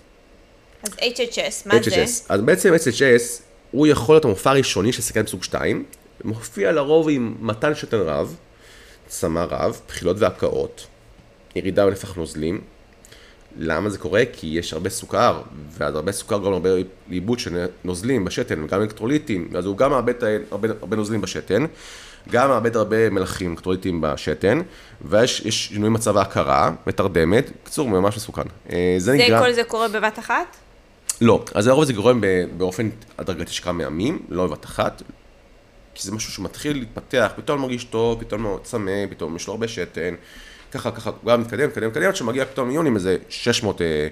אז 0.83 0.91
HHS, 0.93 1.68
מה 1.68 1.74
זה? 1.83 1.91
HHS. 1.91 2.11
אז 2.28 2.41
בעצם 2.41 2.74
HHS 2.74 3.43
הוא 3.70 3.87
יכול 3.87 4.14
להיות 4.14 4.24
המופע 4.24 4.51
הראשוני 4.51 4.93
של 4.93 5.03
סכנת 5.03 5.28
סוג 5.28 5.45
2, 5.45 5.85
מופיע 6.24 6.72
לרוב 6.72 7.09
עם 7.11 7.35
מתן 7.41 7.74
שתן 7.74 8.01
רב, 8.01 8.37
צמא 9.07 9.45
רב, 9.51 9.80
בחילות 9.89 10.16
והקאות, 10.18 10.87
ירידה 11.57 11.87
בנפח 11.87 12.14
נוזלים. 12.16 12.61
למה 13.59 13.91
זה 13.91 13.99
קורה? 13.99 14.22
כי 14.33 14.47
יש 14.47 14.72
הרבה 14.72 14.91
סוכר, 14.91 15.43
ואז 15.78 15.95
הרבה 15.95 16.12
סוכר 16.12 16.39
גורם 16.39 16.53
הרבה 16.53 16.70
לאיבוד 17.09 17.39
של 17.39 17.66
נוזלים 17.85 18.24
בשתן, 18.24 18.64
וגם 18.64 18.80
אלקטרוליטים, 18.80 19.49
אז 19.59 19.66
הוא 19.66 19.76
גם 19.76 19.91
מאבד 19.91 20.14
הרבה, 20.51 20.68
הרבה 20.80 20.97
נוזלים 20.97 21.20
בשתן, 21.20 21.64
גם 22.30 22.49
מאבד 22.49 22.76
הרבה 22.76 23.11
מלחים, 23.11 23.51
אלקטרוליטים 23.51 24.01
בשתן, 24.01 24.61
ויש 25.05 25.41
יש 25.41 25.66
שינוי 25.66 25.91
מצב 25.91 26.16
ההכרה, 26.16 26.70
מתרדמת, 26.87 27.51
בקיצור, 27.62 27.89
ממש 27.89 28.16
מסוכן. 28.16 28.43
אה, 28.72 28.95
זה 28.99 29.05
זה 29.05 29.12
נגרם... 29.12 29.43
כל 29.43 29.53
זה 29.53 29.64
קורה 29.64 29.89
בבת 29.89 30.18
אחת? 30.18 30.57
לא, 31.21 31.45
אז 31.55 31.69
לרוב 31.69 31.85
זה 31.85 31.93
גורם 31.93 32.21
באופן 32.57 32.89
הדרגתי 33.19 33.53
של 33.53 33.65
כמה 33.65 33.83
ימים, 33.83 34.23
לא 34.29 34.47
בבת 34.47 34.65
אחת, 34.65 35.03
כי 35.95 36.03
זה 36.03 36.13
משהו 36.13 36.33
שמתחיל 36.33 36.79
להתפתח, 36.79 37.33
פתאום 37.37 37.61
מרגיש 37.61 37.85
טוב, 37.85 38.21
פתאום 38.21 38.43
מאוד 38.43 38.65
צמא, 38.65 39.07
פתאום 39.11 39.37
יש 39.37 39.47
לו 39.47 39.53
הרבה 39.53 39.69
שתן, 39.69 40.15
ככה, 40.73 40.91
ככה, 40.91 41.11
גם 41.27 41.41
מתקדם, 41.41 41.69
מתקדם, 41.69 41.89
מתקדם, 41.89 42.09
עד 42.09 42.17
שמגיע 42.17 42.45
פתאום 42.45 42.69
מיון 42.69 42.87
עם 42.87 42.95
איזה 42.97 43.17
600 43.29 43.81
אה, 43.81 44.09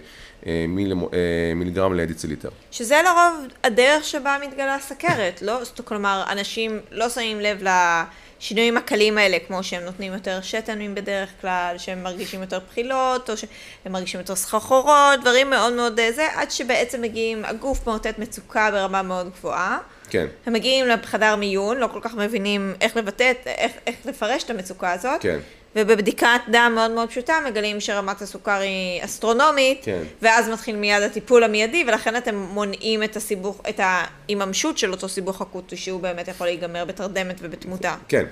אה, 0.47 0.65
מיל, 0.69 0.93
אה, 0.93 1.53
מיליגרם 1.55 1.95
לדיציליטר. 1.95 2.49
שזה 2.71 3.01
לרוב 3.05 3.47
הדרך 3.65 4.05
שבה 4.05 4.37
מתגלה 4.47 4.75
הסכרת, 4.75 5.43
לא? 5.43 5.61
כלומר, 5.85 6.25
אנשים 6.29 6.81
לא 6.91 7.09
שמים 7.09 7.41
לב 7.41 7.63
לשינויים 8.41 8.77
הקלים 8.77 9.19
האלה, 9.19 9.39
כמו 9.47 9.63
שהם 9.63 9.83
נותנים 9.83 10.13
יותר 10.13 10.41
שתן 10.43 10.95
בדרך 10.95 11.31
כלל, 11.41 11.75
שהם 11.79 12.03
מרגישים 12.03 12.41
יותר 12.41 12.59
בחילות, 12.71 13.31
או 13.31 13.37
שהם 13.37 13.93
מרגישים 13.93 14.21
יותר 14.21 14.37
סחרחורות, 14.37 15.21
דברים 15.21 15.51
מאוד 15.51 15.73
מאוד 15.73 16.01
אה, 16.01 16.13
זה, 16.13 16.29
עד 16.35 16.51
שבעצם 16.51 17.03
מגיעים, 17.03 17.45
הגוף 17.45 17.87
מאותת 17.87 18.19
מצוקה 18.19 18.71
ברמה 18.71 19.03
מאוד 19.03 19.31
גבוהה. 19.31 19.79
כן, 20.11 20.27
הם 20.47 20.53
מגיעים 20.53 20.87
לחדר 20.89 21.37
מיון, 21.37 21.77
לא 21.79 21.87
כל 21.93 22.01
כך 22.03 22.15
מבינים 22.15 22.75
איך 22.81 22.97
לבטא, 22.97 23.33
איך, 23.47 23.73
איך 23.87 23.95
לפרש 24.05 24.43
את 24.45 24.51
המצוקה 24.51 24.93
הזאת. 24.93 25.21
כן. 25.21 25.39
ובבדיקת 25.77 26.41
דם 26.51 26.73
מאוד 26.75 26.91
מאוד 26.91 27.09
פשוטה 27.09 27.35
מגלים 27.47 27.81
שרמת 27.81 28.23
הסוכר 28.23 28.51
היא 28.61 29.05
אסטרונומית, 29.05 29.81
כן. 29.85 30.03
ואז 30.23 30.49
מתחיל 30.49 30.77
מיד 30.77 31.03
הטיפול 31.03 31.45
המיידי, 31.45 31.85
ולכן 31.89 32.17
אתם 32.17 32.35
מונעים 32.37 33.03
את 33.03 33.17
הסיבוך, 33.17 33.61
את 33.69 33.81
ההיממשות 33.83 34.79
של 34.79 34.93
אותו 34.93 35.09
סיבוך 35.09 35.43
אקוטי, 35.43 35.77
שהוא 35.77 36.01
באמת 36.01 36.29
יכול 36.29 36.47
להיגמר 36.47 36.85
בתרדמת 36.85 37.37
ובתמותה. 37.41 37.95
כן. 38.09 38.25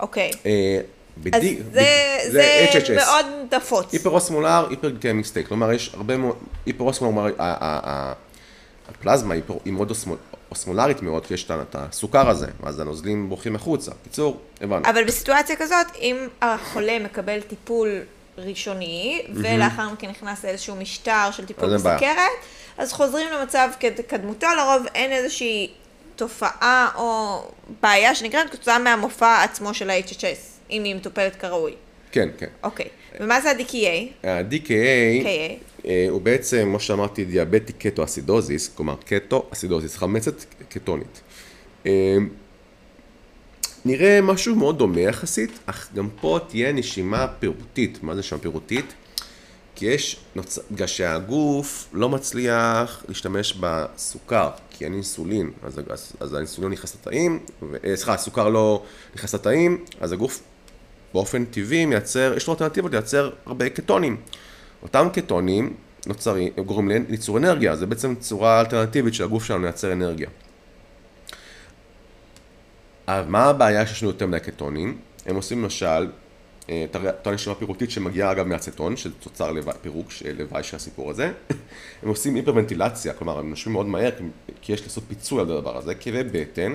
אוקיי. 0.00 0.30
אה, 0.46 0.80
אז 0.80 1.22
בדי- 1.24 1.58
זה, 1.72 1.80
ב- 1.80 2.30
זה 2.32 2.66
HHS. 2.72 2.90
מאוד 2.92 3.26
נפוץ. 3.54 3.92
היפרוסמולר, 3.92 4.66
היפרגליקמיק 4.70 5.26
סטייק, 5.26 5.48
כלומר 5.48 5.72
יש 5.72 5.90
הרבה 5.94 6.16
מאוד, 6.16 6.36
היפרוסמולר, 6.66 7.34
הפלזמה 8.88 9.34
היא 9.64 9.72
מאוד 9.72 9.92
אוסמולרית 10.50 11.02
מאוד, 11.02 11.26
כי 11.26 11.34
יש 11.34 11.50
את 11.50 11.76
הסוכר 11.78 12.28
הזה, 12.28 12.46
ואז 12.60 12.80
הנוזלים 12.80 13.28
בורחים 13.28 13.56
החוצה. 13.56 13.92
קיצור, 14.04 14.40
הבנו. 14.60 14.84
אבל 14.84 15.04
בסיטואציה 15.04 15.56
כזאת, 15.56 15.86
אם 16.00 16.16
החולה 16.42 16.98
מקבל 16.98 17.40
טיפול 17.40 17.88
ראשוני, 18.38 19.22
ולאחר 19.34 19.90
מכן 19.90 20.10
נכנס 20.10 20.44
לאיזשהו 20.44 20.76
משטר 20.76 21.30
של 21.32 21.44
טיפול. 21.44 21.74
בסוכרת, 21.74 22.30
אז 22.78 22.92
חוזרים 22.92 23.26
למצב 23.32 23.68
כקדמותו, 23.80 24.46
לרוב 24.56 24.86
אין 24.94 25.12
איזושהי 25.12 25.70
תופעה 26.16 26.88
או 26.94 27.40
בעיה 27.80 28.14
שנגרמת 28.14 28.50
כתוצאה 28.50 28.78
מהמופע 28.78 29.42
עצמו 29.42 29.74
של 29.74 29.90
ה-HHS, 29.90 30.70
אם 30.70 30.84
היא 30.84 30.94
מטופלת 30.94 31.36
כראוי. 31.36 31.74
כן, 32.12 32.28
כן. 32.38 32.46
אוקיי. 32.62 32.86
ומה 33.20 33.40
זה 33.40 33.50
ה-DKA? 33.50 34.26
ה-DKA, 34.26 35.24
KA? 35.24 35.67
הוא 36.10 36.20
בעצם, 36.20 36.62
כמו 36.64 36.80
שאמרתי, 36.80 37.24
דיאבטי 37.24 37.72
קטו-אסידוזיס, 37.72 38.70
כלומר 38.74 38.94
קטו-אסידוזיס, 39.06 39.96
חמצת 39.96 40.44
קטונית. 40.68 41.20
אה, 41.86 42.16
נראה 43.84 44.20
משהו 44.20 44.54
מאוד 44.54 44.78
דומה 44.78 45.00
יחסית, 45.00 45.58
אך 45.66 45.88
גם 45.94 46.08
פה 46.20 46.38
תהיה 46.48 46.72
נשימה 46.72 47.26
פירוטית. 47.38 48.02
מה 48.02 48.14
זה 48.14 48.20
נשימה 48.20 48.40
פירוטית? 48.40 48.94
כי 49.74 49.86
יש. 49.86 50.16
בגלל 50.70 50.86
שהגוף 50.86 51.88
לא 51.92 52.08
מצליח 52.08 53.04
להשתמש 53.08 53.58
בסוכר, 53.60 54.50
כי 54.70 54.84
אין 54.84 54.92
אינסולין, 54.94 55.50
אז, 55.62 55.80
אז, 55.90 56.12
אז 56.20 56.34
האינסולין 56.34 56.72
נכנס 56.72 56.94
לתאים. 56.94 57.38
אה, 57.84 57.96
סליחה, 57.96 58.14
הסוכר 58.14 58.48
לא 58.48 58.82
נכנס 59.16 59.34
לתאים, 59.34 59.84
אז 60.00 60.12
הגוף 60.12 60.42
באופן 61.14 61.44
טבעי 61.44 61.86
מייצר, 61.86 62.32
יש 62.36 62.46
לו 62.46 62.52
אלטרנטיבות 62.52 62.92
לייצר 62.92 63.30
הרבה 63.46 63.68
קטונים. 63.68 64.16
אותם 64.82 65.08
קטונים 65.12 65.74
נוצרים, 66.06 66.52
גורמים 66.66 67.04
ליצור 67.08 67.38
אנרגיה, 67.38 67.76
זה 67.76 67.86
בעצם 67.86 68.14
צורה 68.14 68.60
אלטרנטיבית 68.60 69.14
של 69.14 69.24
הגוף 69.24 69.44
שלנו 69.44 69.62
לייצר 69.62 69.92
אנרגיה. 69.92 70.28
מה 73.08 73.44
הבעיה 73.44 73.86
שיש 73.86 74.02
לנו 74.02 74.12
יותר 74.12 74.26
מדי 74.26 74.40
קטונים? 74.40 74.98
הם 75.26 75.36
עושים 75.36 75.62
למשל 75.62 76.08
אותה 76.94 77.30
נשימה 77.30 77.54
פירוטית 77.54 77.90
שמגיעה 77.90 78.32
אגב 78.32 78.46
מאצטון, 78.46 78.96
שזה 78.96 79.14
תוצר 79.20 79.52
לוואי, 79.52 79.74
פירוק 79.82 80.08
לוואי 80.38 80.62
של 80.62 80.76
הסיפור 80.76 81.10
הזה. 81.10 81.32
הם 82.02 82.08
עושים 82.08 82.34
היפרוונטילציה, 82.34 83.12
כלומר 83.12 83.38
הם 83.38 83.50
נושמים 83.50 83.72
מאוד 83.72 83.86
מהר, 83.86 84.10
כי 84.60 84.72
יש 84.72 84.82
לעשות 84.82 85.04
פיצוי 85.08 85.40
על 85.40 85.50
הדבר 85.50 85.76
הזה, 85.76 85.94
כאבי 85.94 86.22
בטן, 86.32 86.74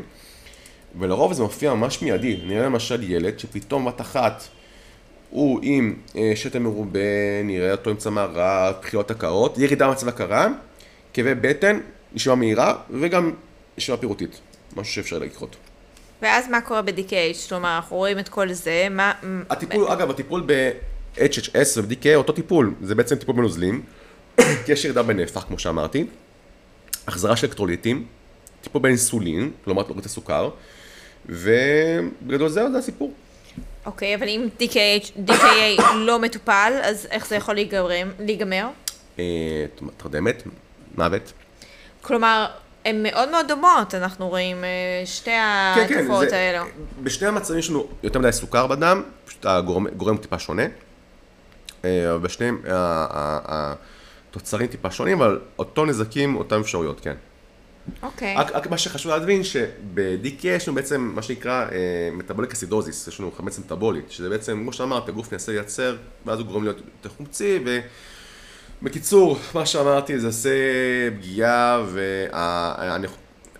ולרוב 1.00 1.34
זה 1.34 1.44
מופיע 1.44 1.74
ממש 1.74 2.02
מיידי. 2.02 2.40
נראה 2.46 2.66
למשל 2.66 3.12
ילד 3.12 3.40
שפתאום 3.40 3.86
בת 3.86 4.02
אחת 4.02 4.44
הוא 5.34 5.60
עם 5.64 5.96
אה, 6.16 6.32
שתן 6.36 6.64
מרובה, 6.64 7.00
נראה 7.44 7.72
אותו 7.72 7.90
עם 7.90 7.96
צמרה, 7.96 8.72
בחילות 8.82 9.12
הקרות, 9.12 9.58
ירידה 9.58 9.92
מצב 9.92 10.08
הקרה, 10.08 10.48
כאבי 11.14 11.36
בטן, 11.36 11.80
נשימה 12.14 12.36
מהירה, 12.36 12.76
וגם 12.90 13.32
נשימה 13.78 13.98
פירוטית, 13.98 14.40
משהו 14.76 14.94
שאפשר 14.94 15.20
לקרות. 15.20 15.56
ואז 16.22 16.50
מה 16.50 16.62
קורה 16.62 16.82
ב-DKH? 16.82 17.50
כלומר, 17.50 17.76
אנחנו 17.76 17.98
רואים 17.98 18.20
את 18.20 18.30
כל 18.30 18.54
זה, 18.54 18.88
מה... 18.92 19.14
הטיפול, 19.50 19.88
אגב, 19.88 20.10
הטיפול 20.10 20.44
ב-HHS 20.46 21.78
וב-DKA 21.78 22.16
אותו 22.16 22.34
טיפול, 22.34 22.74
זה 22.82 22.96
בעצם 22.96 23.16
טיפול 23.16 23.36
בנוזלים, 23.36 23.82
כי 24.38 24.72
יש 24.72 24.86
ירידה 24.86 25.04
בנפח, 25.04 25.44
כמו 25.44 25.60
שאמרתי, 25.60 26.06
החזרה 27.08 27.36
של 27.36 27.48
אלקטרוליטים, 27.48 28.06
טיפול 28.62 28.82
באינסולין, 28.82 29.52
כלומר 29.64 29.84
תוריד 29.84 30.06
הסוכר, 30.06 30.50
ובגדול 31.26 32.50
זהו, 32.50 32.72
זה 32.72 32.78
הסיפור. 32.78 33.14
אוקיי, 33.86 34.16
אבל 34.16 34.28
אם 34.28 34.48
DKA, 34.60 35.12
DKA 35.28 35.84
לא 35.96 36.20
מטופל, 36.20 36.74
אז 36.84 37.08
איך 37.12 37.28
זה 37.28 37.36
יכול 37.36 37.56
להיגמר? 38.20 38.68
אה, 39.20 39.66
תרדמת, 39.98 40.44
מוות. 40.98 41.34
כלומר, 42.02 42.48
הן 42.86 43.04
מאוד 43.04 43.30
מאוד 43.30 43.48
דומות, 43.48 43.96
אנחנו 43.96 44.30
רואים, 44.30 44.64
אה, 44.64 45.06
שתי 45.06 45.32
כן, 45.76 45.98
התופעות 46.00 46.28
כן, 46.30 46.36
האלו. 46.36 46.66
בשני 47.04 47.28
המצבים 47.28 47.60
יש 47.60 47.70
לנו 47.70 47.88
יותר 48.04 48.20
מדי 48.20 48.32
סוכר 48.32 48.68
בדם, 48.68 49.04
פשוט 49.26 49.46
הגורם 49.46 49.88
גורם 49.88 50.18
טיפה 50.18 50.40
שונה. 50.40 50.64
אה, 51.86 52.18
בשניהם 52.18 52.62
התוצרים 54.30 54.68
טיפה 54.68 54.92
שונים, 54.92 55.22
אבל 55.22 55.40
אותו 55.60 55.86
נזקים, 55.86 56.36
אותם 56.36 56.60
אפשרויות, 56.60 57.00
כן. 57.00 57.16
אוקיי. 58.04 58.36
רק, 58.38 58.52
רק 58.52 58.68
מה 58.68 58.78
שחשוב 58.78 59.12
להבין, 59.12 59.44
שב-DK 59.44 60.48
יש 60.48 60.68
לנו 60.68 60.76
בעצם 60.76 61.12
מה 61.16 61.22
שנקרא 61.22 61.66
אה, 61.72 62.52
אסידוזיס, 62.54 63.08
יש 63.08 63.20
לנו 63.20 63.32
חמץ 63.32 63.60
מטאבולית, 63.60 64.12
שזה 64.12 64.30
בעצם, 64.30 64.60
כמו 64.62 64.74
שאמרת, 64.74 65.10
הגוף 65.10 65.32
מנסה 65.32 65.52
לייצר, 65.52 65.96
ואז 66.26 66.40
הוא 66.40 66.48
גורם 66.48 66.64
להיות 66.64 66.78
יותר 66.78 67.10
חומצי, 67.10 67.60
ו... 67.66 67.80
בקיצור, 68.84 69.38
מה 69.56 69.66
שאמרתי 69.66 70.20
זה 70.20 70.28
עושה 70.28 70.50
פגיעה 71.18 71.86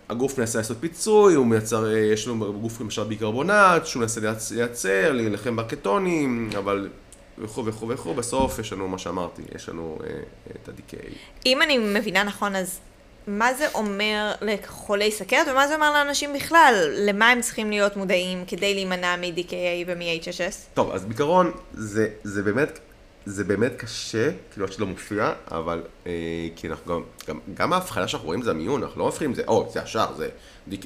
והגוף 0.10 0.38
מנסה 0.38 0.58
לעשות 0.58 0.78
פיצוי, 0.80 1.34
הוא 1.34 1.46
מייצר, 1.46 1.92
יש 1.92 2.28
לנו 2.28 2.54
בגוף 2.54 2.82
למשל 2.82 3.04
ביקרבונט, 3.04 3.86
שהוא 3.86 4.02
מנסה 4.02 4.22
לייצר, 4.52 5.12
להילחם 5.12 5.56
בקטונים, 5.56 6.50
אבל 6.58 6.90
וכו' 7.38 7.66
וכו' 7.66 7.88
וכו', 7.88 8.14
בסוף 8.14 8.60
יש 8.60 8.74
לנו 8.74 8.88
מה 8.88 8.98
שאמרתי, 8.98 9.42
יש 9.56 9.70
לנו 9.70 9.98
אה, 10.04 10.10
את 10.52 10.70
ה-DKA. 10.70 11.10
אם 11.46 11.62
אני 11.62 11.78
מבינה 11.78 12.24
נכון, 12.24 12.56
אז 12.56 12.80
מה 13.28 13.54
זה 13.54 13.68
אומר 13.74 14.32
לחולי 14.42 15.12
סכרת 15.12 15.48
ומה 15.48 15.68
זה 15.68 15.76
אומר 15.76 15.92
לאנשים 15.92 16.34
בכלל? 16.34 16.94
למה 16.98 17.30
הם 17.30 17.42
צריכים 17.42 17.70
להיות 17.70 17.98
מודעים 17.98 18.46
כדי 18.48 18.74
להימנע 18.74 19.16
מ-DKA 19.16 19.86
ומ-HSS? 19.88 20.56
טוב, 20.74 20.92
אז 20.92 21.06
בעיקרון 21.06 21.52
זה, 21.74 22.08
זה 22.24 22.44
באמת 22.44 22.80
זה 23.26 23.44
באמת 23.44 23.72
קשה, 23.78 24.30
כאילו 24.52 24.66
עד 24.66 24.72
שלא 24.72 24.86
מופיע, 24.86 25.34
אבל 25.52 25.84
אה, 26.08 26.12
כי 26.56 26.68
אנחנו 26.68 26.94
גם, 26.96 27.04
גם, 27.28 27.40
גם 27.54 27.74
ההבחנה 27.74 28.08
שאנחנו 28.08 28.28
רואים 28.28 28.42
זה 28.42 28.52
המיון, 28.52 28.84
אנחנו 28.84 29.00
לא 29.00 29.08
מבחינים 29.08 29.34
זה, 29.34 29.44
או, 29.48 29.70
זה 29.74 29.82
השער, 29.82 30.16
זה 30.16 30.30
DK. 30.70 30.86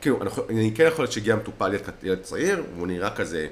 כאילו, 0.00 0.22
אנחנו, 0.22 0.42
אני 0.48 0.72
כן 0.74 0.84
יכול 0.86 1.02
להיות 1.02 1.12
שהגיע 1.12 1.36
מטופל 1.36 1.74
ילד 2.02 2.22
צעיר, 2.22 2.64
והוא 2.74 2.86
נראה 2.86 3.10
כזה 3.10 3.46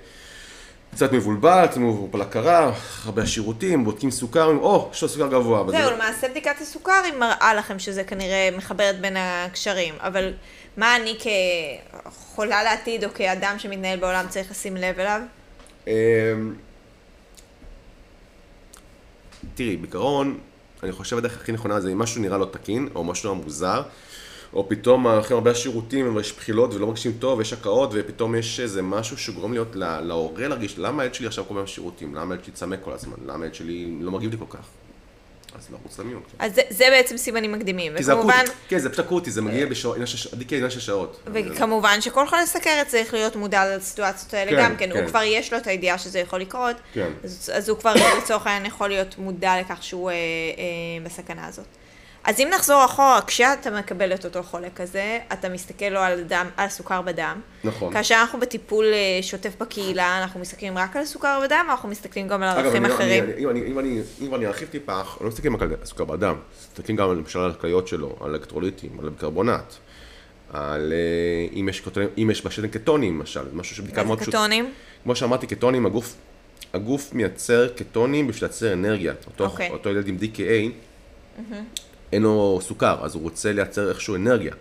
קצת 0.97 1.13
מבולבל, 1.13 1.67
קצת 1.67 1.77
מבולבל 1.77 2.21
הכרה, 2.21 2.73
הרבה 3.05 3.27
שירותים, 3.27 3.85
בודקים 3.85 4.11
סוכר, 4.11 4.45
או, 4.45 4.91
יש 4.93 5.03
לו 5.03 5.09
סוכר 5.09 5.29
גבוה. 5.29 5.65
זהו, 5.71 5.85
זה... 5.85 5.91
למעשה 5.91 6.29
בדיקת 6.29 6.61
הסוכר 6.61 7.03
היא 7.05 7.13
מראה 7.13 7.55
לכם 7.55 7.79
שזה 7.79 8.05
כנראה 8.05 8.49
מחברת 8.57 9.01
בין 9.01 9.17
הקשרים, 9.19 9.95
אבל 10.01 10.33
מה 10.77 10.97
אני 10.97 11.19
כחולה 12.05 12.63
לעתיד, 12.63 13.05
או 13.05 13.09
כאדם 13.15 13.59
שמתנהל 13.59 13.99
בעולם 13.99 14.27
צריך 14.29 14.51
לשים 14.51 14.77
לב 14.77 15.01
אליו? 15.01 15.21
אמ, 15.87 15.93
תראי, 19.55 19.77
בעיקרון, 19.77 20.39
אני 20.83 20.93
חושב 20.93 21.19
הדרך 21.19 21.37
הכי 21.37 21.53
נכונה 21.53 21.81
זה 21.81 21.93
אם 21.93 21.99
משהו 21.99 22.23
נראה 22.23 22.39
לא 22.39 22.47
תקין, 22.53 22.89
או 22.95 23.05
משהו 23.05 23.35
נראה 23.35 23.45
מוזר, 23.45 23.83
או 24.53 24.69
פתאום 24.69 25.07
הולכים 25.07 25.37
הרבה 25.37 25.55
שירותים, 25.55 26.17
ויש 26.17 26.33
בחילות 26.33 26.75
ולא 26.75 26.87
מרגישים 26.87 27.13
טוב, 27.19 27.39
ויש 27.39 27.53
הקאות, 27.53 27.91
ופתאום 27.93 28.35
יש 28.35 28.61
איזה 28.61 28.83
משהו 28.83 29.19
שגורם 29.19 29.53
להיות 29.53 29.77
להורה 29.77 30.49
להרגיש, 30.49 30.79
למה 30.79 31.03
הילד 31.03 31.15
שלי 31.15 31.27
עכשיו 31.27 31.45
כל 31.49 31.55
הזמן 31.55 31.67
שירותים? 31.67 32.15
למה 32.15 32.35
הילד 32.35 32.45
שלי 32.45 32.53
צמא 32.53 32.77
כל 32.85 32.93
הזמן? 32.93 33.17
למה 33.27 33.45
הילד 33.45 33.55
שלי 33.55 33.97
לא 34.01 34.11
מגיב 34.11 34.31
לי 34.31 34.37
כל 34.39 34.57
כך? 34.59 34.67
אז 35.59 35.71
לרוץ 35.71 35.99
למיון. 35.99 36.23
כן. 36.23 36.45
אז 36.45 36.55
זה, 36.55 36.63
זה 36.71 36.85
בעצם 36.91 37.17
סימנים 37.17 37.53
מקדימים, 37.53 37.93
וכמובן... 37.97 38.43
זה 38.47 38.53
כן, 38.69 38.79
זה 38.79 38.91
פשוט 38.91 39.07
אקוטי, 39.07 39.31
זה 39.31 39.43
מגיע 39.43 39.67
בשעות, 39.67 39.97
עניין 40.51 40.71
של 40.71 40.81
שעות. 40.81 41.21
וכמובן 41.33 42.01
שכל 42.01 42.27
חולה 42.27 42.47
סכרת 42.47 42.87
צריך 42.87 43.15
להיות 43.15 43.37
מודע 43.37 43.77
לסיטואציות 43.77 44.35
האלה 44.35 44.51
כן, 44.51 44.57
גם 44.59 44.77
כן, 44.77 44.93
כן, 44.93 44.99
הוא 44.99 45.09
כבר 45.09 45.23
יש 45.23 45.53
לו 45.53 45.59
את 45.59 45.67
הידיעה 45.67 45.99
שזה 45.99 46.19
יכול 46.19 46.41
לקרות, 46.41 46.77
כן. 46.93 47.11
אז, 47.25 47.51
אז 47.55 47.69
הוא 47.69 47.79
כבר 47.79 47.95
לצורך 48.19 48.47
העניין 48.47 48.67
יכול 48.67 48.89
להיות 48.89 49.19
מודע 49.19 49.61
לכך 49.61 49.83
שהוא 49.83 50.11
אה, 50.11 50.15
אה, 50.15 51.05
בסכנה 51.05 51.47
הזאת. 51.47 51.67
אז 52.27 52.41
אם 52.41 52.49
נחזור 52.55 52.85
אחורה, 52.85 53.20
כשאתה 53.27 53.70
מקבל 53.70 54.14
את 54.14 54.24
אותו 54.24 54.43
חולה 54.43 54.70
כזה, 54.70 55.18
אתה 55.33 55.49
מסתכל 55.49 55.85
לו 55.85 56.01
על, 56.01 56.22
דם, 56.22 56.47
על 56.57 56.68
סוכר 56.68 57.03
בדם. 57.03 57.41
נכון. 57.64 57.93
כאשר 57.93 58.14
אנחנו 58.14 58.41
בטיפול 58.41 58.85
אה, 58.85 59.18
שוטף 59.22 59.53
בקהילה, 59.61 60.22
אנחנו 60.22 60.41
מסתכלים 60.41 60.79
רק 60.79 60.97
על 60.97 61.05
סוכר 61.05 61.41
בדם, 61.45 61.64
או 61.66 61.70
אנחנו 61.70 61.89
מסתכלים 61.89 62.29
גם 62.29 62.43
על 62.43 62.49
ערכים 62.49 62.85
אחרים? 62.85 63.24
אגב, 63.24 63.39
אם, 63.39 63.49
אם, 63.49 63.79
אם, 63.79 64.03
אם 64.20 64.35
אני 64.35 64.47
ארחיב 64.47 64.68
טיפה, 64.68 65.01
לא 65.20 65.29
מסתכלים 65.29 65.57
רק 65.57 65.62
על 65.62 65.68
סוכר 65.85 66.05
בדם, 66.05 66.35
מסתכלים 66.72 66.97
גם 66.97 67.18
למשל 67.18 67.39
על 67.39 67.51
הכליות 67.51 67.89
שלו, 67.89 68.16
על 68.20 68.31
אלקטרוליטים, 68.31 69.01
על 69.03 69.09
ביקרבונט, 69.09 69.74
על 70.53 70.93
אה, 70.93 71.59
אם 71.59 71.68
יש, 71.68 71.83
אם 72.18 72.29
יש 72.31 72.47
בשתן 72.47 72.68
קטונים 72.68 73.18
למשל, 73.18 73.45
משהו 73.53 73.77
שבדיקה 73.77 74.05
מאוד 74.05 74.18
פשוט. 74.20 74.35
מה 74.35 74.41
זה 74.41 74.47
קטונים? 74.47 74.72
כמו 75.03 75.16
שאמרתי, 75.16 75.47
קטונים, 75.47 75.87
הגוף, 75.87 76.14
הגוף 76.74 77.12
מייצר 77.12 77.68
קטונים 77.68 78.29
בשביל 78.29 78.49
לייצר 78.49 78.72
אנרגיה. 78.72 79.14
אותו, 79.27 79.47
okay. 79.47 79.49
אוקיי. 79.49 79.70
אותו 79.70 79.91
ילד 79.91 80.09
עם 80.09 80.16
DKA, 80.20 80.70
mm-hmm. 81.39 81.86
אין 82.13 82.23
לו 82.23 82.59
סוכר, 82.63 82.97
אז 83.03 83.15
הוא 83.15 83.23
רוצה 83.23 83.53
לייצר 83.53 83.89
איכשהו 83.89 84.17
אנרגיה. 84.17 84.53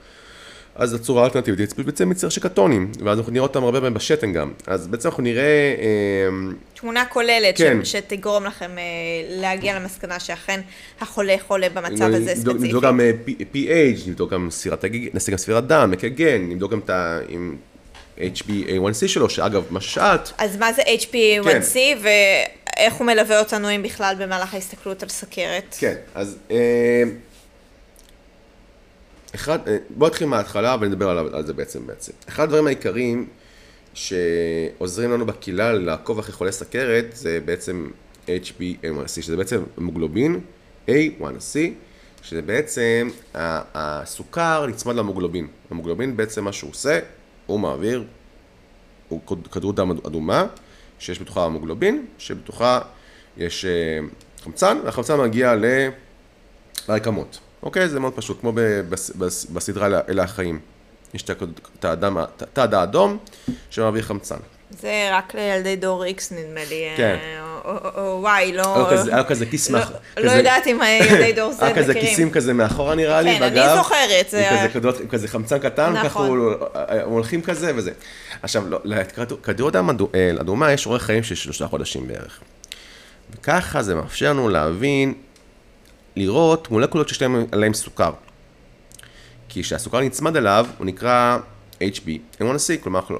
אז 0.75 0.93
הצורה 0.93 1.23
האלטרנטיבית 1.23 1.77
היא 1.77 1.85
בעצם 1.85 2.11
יצר 2.11 2.29
של 2.29 2.41
קטונים, 2.41 2.91
ואז 3.03 3.19
אנחנו 3.19 3.31
נראה 3.31 3.43
אותם 3.43 3.63
הרבה 3.63 3.79
פעמים 3.79 3.93
בשתן 3.93 4.33
גם. 4.33 4.51
אז 4.67 4.87
בעצם 4.87 5.09
אנחנו 5.09 5.23
נראה... 5.23 5.75
אה, 5.79 6.53
תמונה 6.73 7.05
כוללת 7.05 7.57
כן. 7.57 7.85
שתגרום 7.85 8.45
לכם 8.45 8.71
אה, 8.77 8.83
להגיע 9.29 9.79
למסקנה 9.79 10.19
שאכן 10.19 10.61
החולה 11.01 11.35
חולה 11.47 11.69
במצב 11.69 12.05
הזה 12.05 12.35
ספציפית. 12.35 12.61
נבדוק 12.61 12.83
גם 12.83 12.99
אה, 12.99 13.11
pH, 13.53 14.09
נבדוק 14.09 14.31
גם 14.31 14.47
ספירת, 14.51 14.85
נעשה 15.13 15.31
גם 15.31 15.37
ספירת 15.37 15.67
דם, 15.67 15.91
מקגן, 15.91 16.49
נבדוק 16.49 16.71
גם 16.71 16.79
את 16.79 16.89
ה... 16.89 17.19
HbA1c 18.17 19.07
שלו, 19.07 19.29
שאגב, 19.29 19.63
מה 19.69 19.81
ששאלת... 19.81 20.33
אז 20.37 20.57
מה 20.57 20.73
זה 20.73 20.81
HbA1c, 20.81 21.73
כן. 21.73 21.97
ואיך 22.01 22.93
הוא 22.93 23.07
מלווה 23.07 23.39
אותנו 23.39 23.75
אם 23.75 23.83
בכלל 23.83 24.15
במהלך 24.19 24.53
ההסתכלות 24.53 25.03
על 25.03 25.09
סכרת? 25.09 25.75
כן, 25.79 25.95
אז... 26.15 26.37
אחד, 29.35 29.67
אה, 29.67 29.77
בוא 29.89 30.07
נתחיל 30.07 30.27
מההתחלה 30.27 30.75
ונדבר 30.81 31.09
על, 31.09 31.17
על 31.33 31.45
זה 31.45 31.53
בעצם 31.53 31.87
בעצם. 31.87 32.11
אחד 32.29 32.43
הדברים 32.43 32.67
העיקריים 32.67 33.27
שעוזרים 33.93 35.11
לנו 35.11 35.25
בקהילה 35.25 35.73
לעקוב 35.73 36.19
אחרי 36.19 36.33
חולי 36.33 36.51
סכרת 36.51 37.05
זה 37.13 37.39
בעצם 37.45 37.89
HbA1c, 38.25 39.07
שזה 39.07 39.37
בעצם 39.37 39.63
המוגלובין 39.77 40.39
A1c, 40.87 41.55
שזה 42.21 42.41
בעצם 42.41 43.09
הסוכר 43.33 44.65
נצמד 44.67 44.95
למוגלובין. 44.95 45.47
המוגלובין 45.71 46.17
בעצם 46.17 46.43
מה 46.43 46.53
שהוא 46.53 46.71
עושה, 46.71 46.99
הוא 47.45 47.59
מעביר, 47.59 48.03
הוא 49.09 49.21
כדור 49.51 49.73
דם 49.73 49.91
אדומה, 49.91 50.47
שיש 50.99 51.19
בתוכה 51.21 51.45
המוגלובין, 51.45 52.05
שבתוכה 52.17 52.79
יש 53.37 53.65
אה, 53.65 53.99
חמצן, 54.43 54.77
והחמצן 54.85 55.19
מגיע 55.21 55.53
לרקמות. 56.89 57.39
אוקיי? 57.65 57.89
זה 57.89 57.99
מאוד 57.99 58.13
פשוט, 58.13 58.41
כמו 58.41 58.53
בסדרה 59.53 59.99
אלה 60.09 60.23
החיים. 60.23 60.59
יש 61.13 61.21
את 61.79 61.85
האדם, 61.85 62.17
את 62.53 62.73
האדום 62.73 63.17
שמעביר 63.69 64.01
חמצן. 64.03 64.35
זה 64.81 65.09
רק 65.11 65.35
לילדי 65.35 65.75
דור 65.75 66.03
איקס 66.05 66.31
נדמה 66.31 66.59
לי, 66.69 66.83
כן. 66.97 67.17
אה, 67.21 67.41
או- 67.65 68.01
או- 68.01 68.21
וואי, 68.21 68.51
לא... 68.53 68.89
היה 69.11 69.23
כזה- 69.23 69.45
כיס 69.45 69.69
לא- 69.69 69.79
מאח- 69.79 69.91
לא 70.17 70.23
כזה- 70.23 70.35
יודעת 70.37 70.67
אם 70.67 70.79
ילדי 71.11 71.33
דור 71.33 71.53
Z 71.59 71.63
היה 71.65 71.75
כזה 71.75 71.89
מכירים. 71.91 72.09
כיסים 72.09 72.31
כזה 72.31 72.53
מאחורה 72.53 72.95
נראה 72.95 73.21
לי, 73.21 73.35
כן, 73.37 73.43
אני 73.43 73.51
בגב. 73.51 73.75
זוכרת, 73.77 74.29
זה 74.29 74.49
עם 75.01 75.07
כזה 75.09 75.27
חמצן 75.27 75.57
קטן, 75.59 75.93
ככה 75.95 76.05
נכון. 76.05 76.27
הוא- 76.37 76.53
הם 76.73 77.09
הולכים 77.09 77.41
כזה 77.41 77.71
וזה. 77.75 77.91
עכשיו, 78.41 78.69
לא, 78.69 78.79
לכדור 78.83 79.69
דם 79.71 79.89
אדו- 79.89 80.09
אה, 80.15 80.31
אדומה 80.41 80.71
יש 80.71 80.85
אורך 80.85 81.03
חיים 81.03 81.23
של 81.23 81.35
שלושה 81.35 81.67
חודשים 81.67 82.07
בערך. 82.07 82.39
וככה 83.33 83.81
זה 83.83 83.95
מאפשר 83.95 84.29
לנו 84.29 84.49
להבין, 84.49 85.13
לראות 86.15 86.71
מולקולות 86.71 87.09
שיש 87.09 87.21
להם 87.21 87.45
עליהם 87.51 87.73
סוכר. 87.73 88.11
כי 89.49 89.63
כשהסוכר 89.63 89.99
נצמד 89.99 90.35
אליו, 90.35 90.65
הוא 90.77 90.85
נקרא 90.85 91.37
HB, 91.79 92.09
N1C, 92.41 92.83
כלומר, 92.83 92.99
אה, 93.09 93.17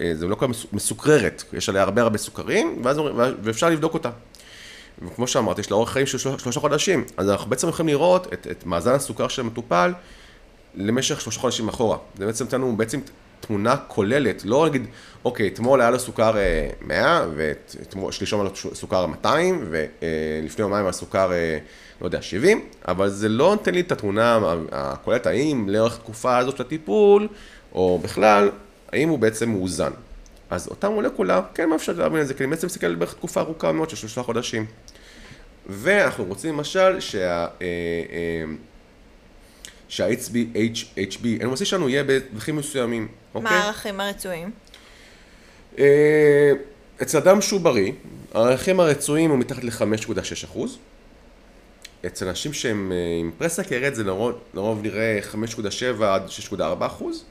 אה, 0.00 0.14
זה 0.14 0.26
מולקולה 0.26 0.50
מס- 0.50 0.66
מסוכררת, 0.72 1.44
יש 1.52 1.68
עליה 1.68 1.82
הרבה 1.82 2.02
הרבה 2.02 2.18
סוכרים, 2.18 2.80
ואז, 2.84 3.00
ואפשר 3.42 3.70
לבדוק 3.70 3.94
אותה. 3.94 4.10
וכמו 5.02 5.26
שאמרתי, 5.26 5.60
יש 5.60 5.70
לה 5.70 5.76
אורך 5.76 5.90
חיים 5.90 6.06
של 6.06 6.18
שלושה, 6.18 6.60
חודשים, 6.60 7.04
אז 7.16 7.30
אנחנו 7.30 7.50
בעצם 7.50 7.68
יכולים 7.68 7.88
לראות 7.88 8.32
את, 8.32 8.46
את 8.50 8.66
מאזן 8.66 8.92
הסוכר 8.92 9.28
של 9.28 9.42
המטופל 9.42 9.92
למשך 10.74 11.20
שלושה 11.20 11.40
חודשים 11.40 11.68
אחורה. 11.68 11.98
זה 12.18 12.26
בעצם 12.26 12.44
נותן 12.44 12.60
לנו 12.60 12.76
בעצם 12.76 13.00
תמונה 13.40 13.76
כוללת, 13.76 14.44
לא 14.44 14.66
נגיד, 14.68 14.86
אוקיי, 15.24 15.48
אתמול 15.48 15.80
היה 15.80 15.90
לו 15.90 15.98
סוכר 15.98 16.36
אה, 16.38 16.68
100, 16.80 17.26
ושלשום 17.36 18.40
היה 18.40 18.50
לו 18.50 18.74
סוכר 18.74 19.06
200, 19.06 19.64
ולפני 19.70 20.62
יומיים 20.64 20.84
היה 20.84 20.92
סוכר, 20.92 21.32
אה, 21.32 21.58
לא 22.00 22.06
יודע, 22.06 22.22
70, 22.22 22.64
אבל 22.88 23.08
זה 23.08 23.28
לא 23.28 23.50
נותן 23.50 23.74
לי 23.74 23.80
את 23.80 23.92
התמונה 23.92 24.38
הכוללת, 24.72 25.26
האם 25.26 25.68
לאורך 25.68 25.96
התקופה 25.96 26.38
הזאת 26.38 26.56
של 26.56 26.62
הטיפול, 26.62 27.28
או 27.72 28.00
בכלל, 28.02 28.50
האם 28.92 29.08
הוא 29.08 29.18
בעצם 29.18 29.50
מאוזן. 29.50 29.90
אז 30.50 30.68
אותה 30.68 30.88
מולקולה 30.88 31.40
כן 31.54 31.68
מאפשר 31.68 31.92
להבין 31.92 32.20
את 32.20 32.26
זה, 32.26 32.34
כי 32.34 32.44
אני 32.44 32.50
בעצם 32.50 32.66
מסתכל 32.66 32.94
בערך 32.94 33.14
תקופה 33.14 33.40
ארוכה 33.40 33.72
מאוד 33.72 33.90
של 33.90 33.96
שלושה 33.96 34.22
חודשים. 34.22 34.66
ואנחנו 35.66 36.24
רוצים 36.24 36.54
למשל 36.54 37.00
שה... 37.00 37.20
אה, 37.22 37.46
אה, 37.62 38.44
שה-HB, 39.88 40.36
NMC 41.42 41.64
שלנו 41.64 41.88
יהיה 41.88 42.04
בדרכים 42.04 42.56
מסוימים, 42.56 43.02
מה 43.34 43.40
אוקיי? 43.40 43.56
הערכים 43.56 44.00
הרצויים? 44.00 44.50
אה, 45.78 46.52
אצל 47.02 47.18
אדם 47.18 47.40
שהוא 47.40 47.60
בריא, 47.60 47.92
הערכים 48.34 48.80
הרצויים 48.80 49.30
הוא 49.30 49.38
מתחת 49.38 49.64
ל-5.6 49.64 50.44
אחוז. 50.44 50.78
אצל 52.06 52.28
אנשים 52.28 52.52
שהם 52.52 52.92
אה, 52.92 52.96
עם 53.20 53.30
פרס 53.38 53.56
סכרת 53.56 53.94
זה 53.94 54.04
לרוב, 54.04 54.32
לרוב 54.54 54.82
נראה 54.82 55.18
5.7 55.32 56.04
עד 56.04 56.22
6.4 56.52 56.62
אחוז. 56.86 57.24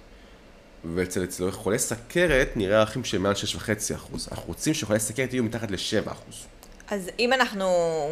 ואצל 0.95 1.23
אצל 1.23 1.51
חולי 1.51 1.79
סכרת 1.79 2.49
נראה 2.55 2.77
ערכים 2.77 3.03
של 3.03 3.17
מעל 3.17 3.33
6.5 3.33 3.95
אחוז. 3.95 4.27
אנחנו 4.31 4.47
רוצים 4.47 4.73
שחולי 4.73 4.99
סכרת 4.99 5.33
יהיו 5.33 5.43
מתחת 5.43 5.71
ל-7 5.71 6.11
אחוז. 6.11 6.45
אז 6.89 7.09
אם 7.19 7.33
אנחנו 7.33 7.67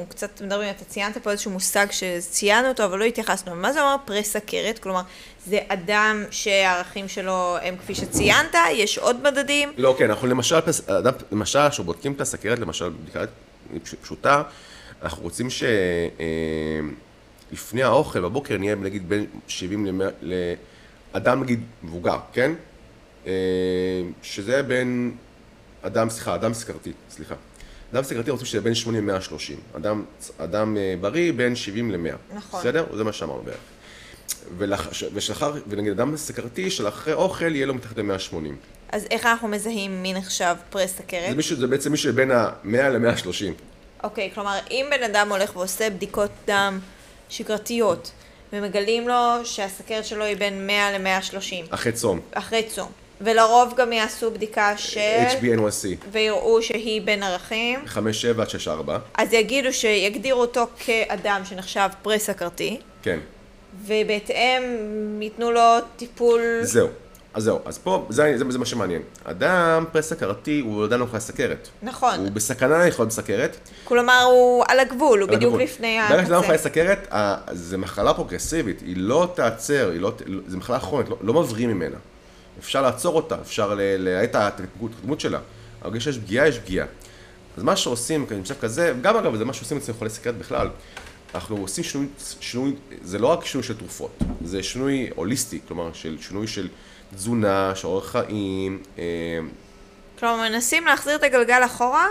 קצת 0.10 0.41
מדברים, 0.41 0.70
אתה 0.70 0.86
ציינת 0.86 1.18
פה 1.18 1.32
איזשהו 1.32 1.51
מושג 1.51 1.88
שציינו 1.91 2.68
אותו, 2.68 2.86
אבל 2.86 2.99
לא 2.99 3.03
התייחסנו. 3.03 3.56
מה 3.56 3.74
זה 3.74 3.82
אומר 3.82 3.95
פרה-סכרת? 4.06 4.80
כלומר, 4.80 5.01
זה 5.47 5.60
אדם 5.68 6.24
שהערכים 6.32 7.08
שלו 7.08 7.58
הם 7.62 7.78
כפי 7.78 7.95
שציינת, 7.95 8.56
יש 8.72 8.97
עוד 8.97 9.24
מדדים? 9.24 9.74
לא, 9.78 9.95
כן, 9.99 10.10
אנחנו 10.10 10.28
למשל, 10.28 10.56
אדם, 10.88 11.14
למשל, 11.32 11.70
כשבודקים 11.70 12.14
את 12.14 12.22
הסכרת, 12.22 12.60
למשל, 12.60 12.89
בדיקה 12.89 13.24
פש- 13.84 13.95
פשוטה, 14.01 14.43
אנחנו 15.02 15.24
רוצים 15.24 15.48
שלפני 17.52 17.84
האוכל, 17.84 18.22
בבוקר, 18.22 18.58
נהיה 18.58 18.76
נגיד 18.76 19.10
בין 19.10 19.26
70 19.48 19.86
ל-100, 19.86 20.26
לאדם 21.14 21.43
נגיד 21.43 21.60
מבוגר, 21.84 22.18
כן? 22.34 22.52
אה, 23.28 23.32
שזה 24.24 24.64
בין, 24.64 25.16
אדם, 25.82 26.10
סליחה, 26.10 26.36
אדם 26.36 26.54
סכרתי, 26.54 26.91
סליחה. 27.10 27.36
אדם 27.93 28.04
סכרתי 28.04 28.32
רוצים 28.32 28.46
שזה 28.46 28.62
בין 28.62 28.76
80 28.76 29.10
ל-130. 29.10 29.78
אדם, 29.78 30.04
אדם 30.38 30.78
אה, 30.78 30.96
בריא 31.02 31.34
בין 31.34 31.56
70 31.56 31.91
ל-100. 31.91 32.16
נכון. 32.36 32.60
בסדר? 32.60 32.86
זה 32.98 33.04
מה 33.04 33.14
שאמרנו 33.14 33.43
בערך. 33.43 34.93
ש- 34.93 35.04
ושלאחר, 35.14 35.54
ונגיד 35.68 35.91
אדם 35.91 36.18
סכרתי 36.18 36.70
של 36.70 36.88
אחרי 36.88 37.14
אוכל 37.14 37.56
יהיה 37.56 37.66
לו 37.66 37.74
מתחת 37.74 37.98
ל-180. 37.98 38.36
אז 38.89 39.08
איך 39.12 39.26
אנחנו 39.26 39.48
מזהים 39.48 40.02
מי 40.04 40.14
נחשב 40.14 40.56
פרה-סכרת? 40.70 41.30
זה, 41.30 41.36
מישהו, 41.36 41.56
זה 41.58 41.68
בעצם 41.68 41.91
מישהו 41.91 42.12
שבין 42.12 42.32
ה-100 42.32 42.68
ל-130. 42.89 43.54
אוקיי, 44.06 44.32
כלומר, 44.34 44.58
אם 44.72 44.86
בן 44.91 45.03
אדם 45.03 45.32
הולך 45.32 45.56
ועושה 45.56 45.89
בדיקות 45.89 46.32
דם 46.47 46.80
שגרתיות, 47.30 48.12
ומגלים 48.53 49.08
לו 49.08 49.45
שהסכרת 49.45 50.06
שלו 50.06 50.24
היא 50.24 50.38
בין 50.38 50.68
100 50.68 50.97
ל-130, 50.97 51.74
אחרי 51.74 51.91
צום. 51.91 52.20
אחרי 52.32 52.64
צום, 52.64 52.91
ולרוב 53.22 53.74
גם 53.78 53.93
יעשו 53.93 54.32
בדיקה 54.32 54.78
של... 54.78 54.99
HbN1C, 55.41 56.06
ויראו 56.12 56.62
שהיא 56.62 57.01
בין 57.01 57.24
ערכים, 57.24 57.80
5-7 57.88 57.97
עד 58.41 58.47
6-4, 58.88 58.91
אז 59.14 59.34
יגידו 59.34 59.74
שיגדירו 59.74 60.41
אותו 60.41 60.68
כאדם 60.80 61.41
שנחשב 61.45 61.89
פרה-סכרתי, 62.01 62.80
כן. 63.03 63.20
ובהתאם 63.86 64.64
ייתנו 65.22 65.51
לו 65.51 65.62
טיפול... 65.97 66.41
זהו. 66.62 66.88
אז 67.36 67.43
זהו, 67.43 67.59
אז 67.65 67.77
פה, 67.77 68.05
זה, 68.09 68.33
זה, 68.38 68.43
זה 68.51 68.59
מה 68.59 68.65
שמעניין. 68.65 69.01
אדם 69.23 69.86
פרס-סכרתי 69.91 70.59
הוא 70.59 70.83
עדיין 70.83 71.01
לא 71.01 71.07
חי 71.11 71.19
סכרת. 71.19 71.67
נכון. 71.83 72.19
הוא 72.19 72.29
בסכנה 72.31 72.88
לחיות 72.88 73.07
בסכרת. 73.07 73.57
כלומר, 73.83 74.21
הוא 74.23 74.63
על 74.67 74.79
הגבול, 74.79 75.19
הוא 75.21 75.29
על 75.29 75.36
בדיוק 75.36 75.43
הגבול. 75.53 75.61
לפני 75.63 75.97
ברגע 76.09 76.25
שאדם 76.25 76.41
חי 76.41 76.47
הקצה. 76.47 76.63
סכרת, 76.63 77.07
ה- 77.13 77.36
זה 77.51 77.77
מחלה 77.77 78.13
פרוגרסיבית, 78.13 78.81
היא 78.81 78.97
לא 78.97 79.31
תעצר, 79.36 79.89
היא 79.93 80.01
לא, 80.01 80.11
ת- 80.17 80.21
זה 80.47 80.57
מחלה 80.57 80.79
כרונית, 80.79 81.09
לא, 81.09 81.17
לא 81.21 81.33
מבריאים 81.33 81.69
ממנה. 81.69 81.97
אפשר 82.59 82.81
לעצור 82.81 83.15
אותה, 83.15 83.36
אפשר 83.41 83.73
להאט 83.77 84.29
את 84.29 84.36
ההתקדמות 84.36 85.19
שלה. 85.19 85.39
אבל 85.86 85.99
כשיש 85.99 86.17
פגיעה, 86.17 86.47
יש 86.47 86.59
פגיעה. 86.59 86.88
אז 87.57 87.63
מה 87.63 87.75
שעושים 87.75 88.25
במצב 88.29 88.53
כזה, 88.61 88.93
גם 89.01 89.17
אגב, 89.17 89.36
זה 89.36 89.45
מה 89.45 89.53
שעושים 89.53 89.77
אצל 89.77 89.93
חולי 89.93 90.09
סכרת 90.09 90.38
בכלל, 90.38 90.69
אנחנו 91.36 91.57
עושים 91.57 91.83
שינוי, 91.83 92.07
שינוי, 92.39 92.75
זה 93.03 93.19
לא 93.19 93.27
רק 93.27 93.45
שינוי 93.45 93.63
של 93.63 93.77
תרופות, 93.77 94.19
זה 94.45 94.63
שינוי 94.63 95.09
הוליסטי, 95.15 95.59
כלומר, 95.67 95.89
של 95.93 96.17
שינוי 96.21 96.47
של 96.47 96.67
תזונה, 97.16 97.72
של 97.76 97.88
אורח 97.88 98.12
חיים, 98.12 98.80
אה, 98.99 99.03
כלומר, 100.20 100.49
מנסים 100.49 100.86
להחזיר 100.86 101.16
את 101.16 101.24
הגלגל 101.24 101.62
אחורה, 101.66 102.08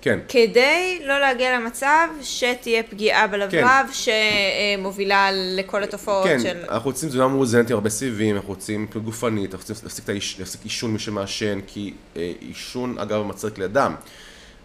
כן, 0.00 0.18
כדי 0.28 1.00
לא 1.06 1.20
להגיע 1.20 1.58
למצב 1.58 2.08
שתהיה 2.22 2.82
פגיעה 2.82 3.26
בלבלב 3.26 3.86
שמובילה 3.92 5.28
לכל 5.32 5.82
התופעות 5.82 6.24
כן, 6.26 6.40
של... 6.40 6.58
אנחנו 6.68 6.90
רוצים 6.90 7.08
תזונה 7.08 7.28
מאוזנת 7.28 7.70
עם 7.70 7.74
הרבה 7.74 7.90
סיבים, 7.90 8.36
אנחנו 8.36 8.48
רוצים 8.48 8.86
פעילות 8.90 9.04
גופנית, 9.04 9.54
אנחנו 9.54 9.72
רוצים 9.72 9.84
להפסיק 9.86 10.04
את 10.04 10.08
העיש- 10.08 10.36
להפסיק 10.38 10.60
עישון 10.64 10.90
מי 10.92 10.98
שמעשן, 10.98 11.58
כי 11.66 11.94
אה, 12.16 12.32
עישון 12.40 12.98
אגב 12.98 13.22
מצריך 13.22 13.58
לידם. 13.58 13.94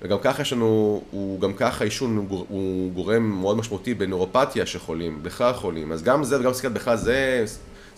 וגם 0.02 0.18
ככה 0.22 0.42
יש 0.42 0.54
לנו, 0.54 1.02
הוא 1.12 1.40
גם 1.42 1.54
ככה 1.54 1.84
עישון 1.84 2.18
הוא 2.18 2.26
גור- 2.26 2.46
הוא 2.50 2.92
גורם 2.92 3.24
מאוד 3.24 3.58
משמעותי 3.58 3.94
בנוירופתיה 3.94 4.66
של 4.66 4.80
חולים, 4.80 5.20
בכלל 5.24 5.54
חולים, 5.54 5.92
אז 5.92 6.04
גם 6.04 6.24
זה 6.24 6.40
וגם 6.40 6.54
סכרת 6.54 6.74
בכלל 6.74 6.98
זה 6.98 7.46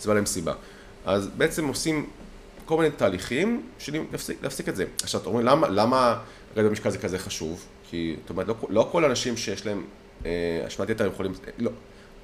סיבה 0.00 0.14
להם 0.14 0.26
סיבה. 0.26 0.52
אז 1.06 1.28
בעצם 1.36 1.68
עושים 1.68 2.06
כל 2.64 2.76
מיני 2.76 2.90
תהליכים 2.90 3.62
של 3.78 3.92
להפסיק, 4.12 4.42
להפסיק 4.42 4.68
את 4.68 4.76
זה. 4.76 4.84
עכשיו, 5.02 5.20
אתם 5.20 5.28
אומרים, 5.28 5.46
למה, 5.46 5.68
למה 5.68 6.18
רדת 6.56 6.68
במשקל 6.68 6.90
זה 6.90 6.98
כזה 6.98 7.18
חשוב? 7.18 7.64
כי, 7.90 8.16
זאת 8.20 8.30
אומרת, 8.30 8.48
לא, 8.48 8.54
לא 8.68 8.88
כל 8.92 9.04
האנשים 9.04 9.36
שיש 9.36 9.66
להם 9.66 9.84
אה, 10.24 10.62
השמנת 10.66 10.90
יתר 10.90 11.06
יכולים, 11.06 11.32
לא, 11.58 11.70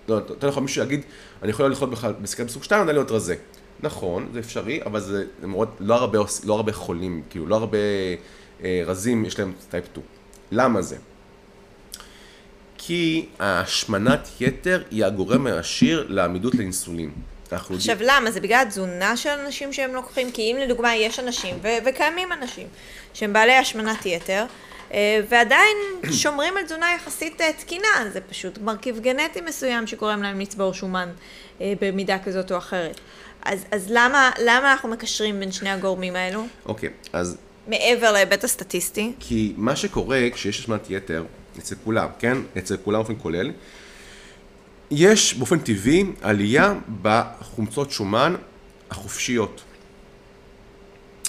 לא, 0.09 0.14
יותר 0.14 0.49
נכון 0.49 0.62
מישהו 0.62 0.83
יגיד, 0.83 1.01
אני 1.43 1.51
יכול 1.51 1.72
לחיות 1.72 1.91
בכלל 1.91 2.12
בסכרת 2.12 2.47
בסוג 2.47 2.62
2, 2.62 2.83
עדיין 2.83 2.97
להיות 2.97 3.11
רזה. 3.11 3.35
נכון, 3.80 4.28
זה 4.33 4.39
אפשרי, 4.39 4.83
אבל 4.87 5.01
זה 5.01 5.24
מאוד, 5.43 5.68
לא 5.80 5.95
הרבה, 5.95 6.18
לא 6.45 6.55
הרבה 6.55 6.72
חולים, 6.72 7.22
כאילו, 7.30 7.47
לא 7.47 7.57
הרבה 7.57 7.78
אה, 8.64 8.83
רזים 8.87 9.24
יש 9.24 9.39
להם 9.39 9.53
טייפ 9.70 9.85
2. 9.93 10.07
למה 10.53 10.83
זה? 10.83 10.97
כי 12.78 13.26
ההשמנת 13.39 14.28
יתר 14.41 14.83
היא 14.91 15.05
הגורם 15.05 15.47
העשיר 15.47 16.07
לעמידות 16.09 16.55
לאינסולין. 16.55 17.11
אנחנו 17.53 17.74
יודעים- 17.74 17.92
עכשיו 17.96 18.07
למה? 18.16 18.30
זה 18.30 18.40
בגלל 18.40 18.62
התזונה 18.62 19.16
של 19.16 19.28
אנשים 19.28 19.72
שהם 19.72 19.94
לוקחים? 19.94 20.30
כי 20.32 20.42
אם 20.42 20.57
לדוגמה 20.61 20.96
יש 20.96 21.18
אנשים, 21.18 21.57
ו- 21.62 21.68
וקיימים 21.86 22.32
אנשים, 22.32 22.66
שהם 23.14 23.32
בעלי 23.32 23.53
השמנת 23.57 24.07
יתר, 24.07 24.44
אה, 24.94 25.20
ועדיין 25.28 25.76
שומרים 26.22 26.57
על 26.57 26.64
תזונה 26.64 26.86
יחסית 26.96 27.40
אה, 27.40 27.53
תקינה, 27.53 27.88
זה 28.12 28.20
פשוט 28.20 28.59
מרכיב 28.59 28.98
גנטי 29.00 29.40
מסוים 29.40 29.86
שגורם 29.86 30.22
להם 30.22 30.40
לצבור 30.40 30.74
שומן 30.74 31.09
אה, 31.61 31.72
במידה 31.80 32.18
כזאת 32.18 32.53
או 32.53 32.59
אחרת. 32.59 33.00
אז, 33.44 33.64
אז 33.70 33.86
למה, 33.90 34.30
למה 34.38 34.72
אנחנו 34.72 34.88
מקשרים 34.88 35.40
בין 35.40 35.53
שני 35.53 35.70
הגורמים 35.70 36.16
האלו? 36.16 36.46
אוקיי, 36.66 36.88
אז 37.12 37.36
מעבר 37.68 38.12
להיבט 38.12 38.44
הסטטיסטי? 38.44 39.12
כי 39.20 39.53
מה 39.57 39.76
שקורה 39.76 40.20
כשיש 40.34 40.59
השמנת 40.59 40.90
יתר, 40.90 41.24
אצל 41.59 41.74
כולם, 41.84 42.09
כן? 42.18 42.38
אצל 42.59 42.76
כולם 42.84 42.98
באופן 42.98 43.14
כולל, 43.22 43.50
יש 44.95 45.34
באופן 45.34 45.59
טבעי 45.59 46.05
עלייה 46.22 46.74
בחומצות 47.03 47.90
שומן 47.90 48.34
החופשיות 48.90 49.62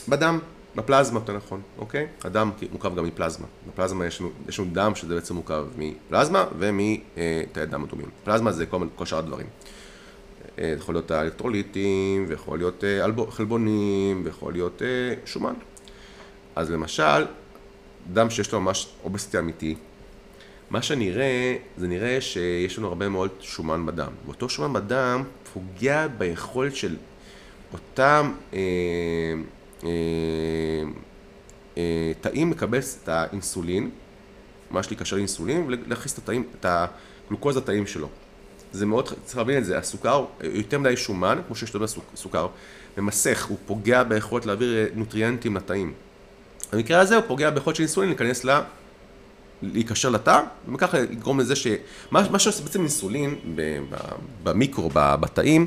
בדם. 0.07 0.39
בפלזמה, 0.75 1.19
יותר 1.19 1.37
נכון, 1.37 1.61
אוקיי? 1.77 2.07
הדם 2.23 2.51
מורכב 2.71 2.95
גם 2.95 3.05
מפלזמה. 3.05 3.45
בפלזמה 3.67 4.05
יש 4.05 4.21
לנו, 4.21 4.29
יש 4.47 4.59
לנו 4.59 4.69
דם 4.73 4.95
שזה 4.95 5.15
בעצם 5.15 5.35
מורכב 5.35 5.65
מפלזמה 5.77 6.45
ומתאי 6.59 7.65
דם 7.69 7.83
אדומים. 7.83 8.09
פלזמה 8.23 8.51
זה 8.51 8.65
כל, 8.65 8.87
כל 8.95 9.05
שאר 9.05 9.17
הדברים. 9.17 9.47
זה 10.57 10.75
יכול 10.77 10.95
להיות 10.95 11.11
האלקטרוליטים, 11.11 12.25
ויכול 12.27 12.59
להיות 12.59 12.83
חלבונים, 13.29 14.21
ויכול 14.25 14.53
להיות 14.53 14.81
שומן. 15.25 15.53
אז 16.55 16.71
למשל, 16.71 17.25
דם 18.13 18.29
שיש 18.29 18.51
לו 18.51 18.61
ממש 18.61 18.87
אובסטי 19.03 19.39
אמיתי, 19.39 19.75
מה 20.73 20.81
שנראה, 20.81 21.55
זה 21.77 21.87
נראה 21.87 22.21
שיש 22.21 22.77
לנו 22.77 22.87
הרבה 22.87 23.09
מאוד 23.09 23.29
שומן 23.39 23.85
בדם. 23.85 24.11
ואותו 24.25 24.49
שומן 24.49 24.73
בדם 24.73 25.23
פוגע 25.53 26.07
ביכולת 26.07 26.75
של 26.75 26.95
אותם 27.73 28.33
אה, 28.53 28.59
אה, 29.83 29.89
אה, 31.77 32.11
תאים 32.21 32.51
לקבל 32.51 32.79
את 33.03 33.09
האינסולין, 33.09 33.89
ממש 34.71 34.87
להיקשר 34.89 35.15
לאינסולין, 35.15 35.65
ולהכניס 35.67 36.13
את 36.13 36.17
התאים, 36.17 36.43
את 36.59 36.65
הגלוקוז 36.65 37.57
לתאים 37.57 37.87
שלו. 37.87 38.09
זה 38.71 38.85
מאוד, 38.85 39.09
צריך 39.25 39.37
להבין 39.37 39.57
את 39.57 39.65
זה, 39.65 39.77
הסוכר, 39.77 40.25
יותר 40.41 40.79
מדי 40.79 40.97
שומן, 40.97 41.41
כמו 41.47 41.55
שיש 41.55 41.75
לנו 41.75 41.85
סוכר, 42.15 42.47
ממסך, 42.97 43.45
הוא 43.45 43.57
פוגע 43.65 44.03
ביכולת 44.03 44.45
להעביר 44.45 44.89
נוטריאנטים 44.95 45.55
לתאים. 45.55 45.93
במקרה 46.73 46.99
הזה 46.99 47.15
הוא 47.15 47.23
פוגע 47.27 47.49
ביכולת 47.49 47.75
של 47.75 47.83
אינסולין 47.83 48.09
להיכנס 48.09 48.45
ל... 48.45 48.61
להיקשר 49.63 50.09
לתא, 50.09 50.41
וככה 50.73 50.99
יגרום 50.99 51.39
לזה 51.39 51.55
ש... 51.55 51.67
מה 52.11 52.39
שעושה 52.39 52.63
בעצם 52.63 52.79
אינסולין 52.79 53.35
במיקרו, 54.43 54.89
בתאים, 54.93 55.65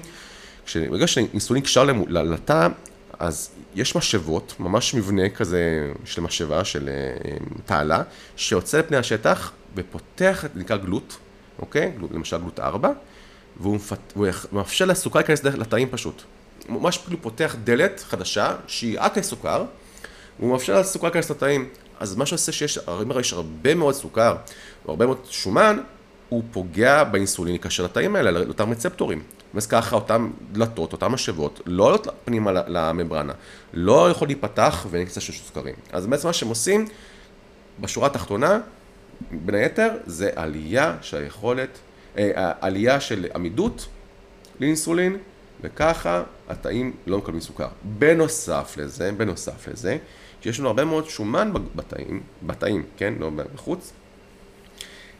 ברגע 0.90 1.06
שאינסולין 1.06 1.62
נקשר 1.62 1.84
לתא, 2.08 2.68
אז 3.18 3.50
יש 3.74 3.96
משאבות, 3.96 4.54
ממש 4.58 4.94
מבנה 4.94 5.28
כזה 5.28 5.92
של 6.04 6.20
משאבה, 6.20 6.64
של 6.64 6.88
אה, 6.88 7.36
תעלה, 7.64 8.02
שיוצא 8.36 8.78
לפני 8.78 8.96
השטח 8.96 9.52
ופותח, 9.74 10.44
נקרא 10.54 10.76
גלוט, 10.76 11.14
אוקיי? 11.58 11.92
למשל 12.10 12.38
גלוט 12.38 12.60
4, 12.60 12.90
והוא 13.60 13.78
מאפשר 14.52 14.84
לסוכר 14.84 15.18
להיכנס 15.18 15.44
לתאים 15.44 15.88
פשוט. 15.90 16.22
הוא 16.68 16.82
ממש 16.82 16.98
כאילו 16.98 17.22
פותח 17.22 17.56
דלת 17.64 18.04
חדשה, 18.08 18.56
שהיא 18.66 19.00
רק 19.00 19.18
לסוכר, 19.18 19.64
והוא 20.38 20.52
מאפשר 20.52 20.80
לסוכר 20.80 21.06
להיכנס 21.06 21.30
לתאים. 21.30 21.68
אז 22.00 22.16
מה 22.16 22.26
שעושה 22.26 22.52
שיש, 22.52 22.78
אם 22.78 23.20
יש 23.20 23.32
הרבה 23.32 23.74
מאוד 23.74 23.94
סוכר, 23.94 24.36
או 24.84 24.90
הרבה 24.90 25.06
מאוד 25.06 25.18
שומן, 25.30 25.78
הוא 26.28 26.42
פוגע 26.52 27.04
באינסולין 27.04 27.58
כאשר 27.58 27.84
לתאים 27.84 28.16
האלה, 28.16 28.30
לאותם 28.30 28.70
רצפטורים. 28.70 29.22
ואז 29.54 29.66
ככה 29.66 29.96
אותן 29.96 30.30
דלתות, 30.52 30.92
אותן 30.92 31.06
משאבות, 31.06 31.60
לא 31.66 31.84
עולות 31.84 32.06
פנימה 32.24 32.52
לממברנה, 32.52 33.32
לא 33.72 34.10
יכול 34.10 34.28
להיפתח 34.28 34.86
קצת 35.06 35.20
של 35.20 35.32
סוכרים. 35.32 35.74
אז 35.92 36.06
בעצם 36.06 36.26
מה 36.26 36.32
שהם 36.32 36.48
עושים, 36.48 36.86
בשורה 37.80 38.06
התחתונה, 38.06 38.60
בין 39.30 39.54
היתר, 39.54 39.88
זה 40.06 40.30
עלייה 40.36 40.96
של 41.00 41.16
היכולת, 41.16 41.78
אה, 42.18 42.52
עלייה 42.60 43.00
של 43.00 43.26
עמידות 43.34 43.86
לאינסולין, 44.60 45.16
וככה 45.60 46.22
התאים 46.48 46.92
לא 47.06 47.18
מקבלים 47.18 47.40
סוכר. 47.40 47.68
בנוסף 47.82 48.74
לזה, 48.76 49.12
בנוסף 49.12 49.68
לזה, 49.68 49.98
שיש 50.46 50.60
לנו 50.60 50.68
הרבה 50.68 50.84
מאוד 50.84 51.08
שומן 51.08 51.52
בתאים, 51.74 52.22
בתאים, 52.42 52.86
כן, 52.96 53.14
לא 53.18 53.30
בחוץ, 53.54 53.92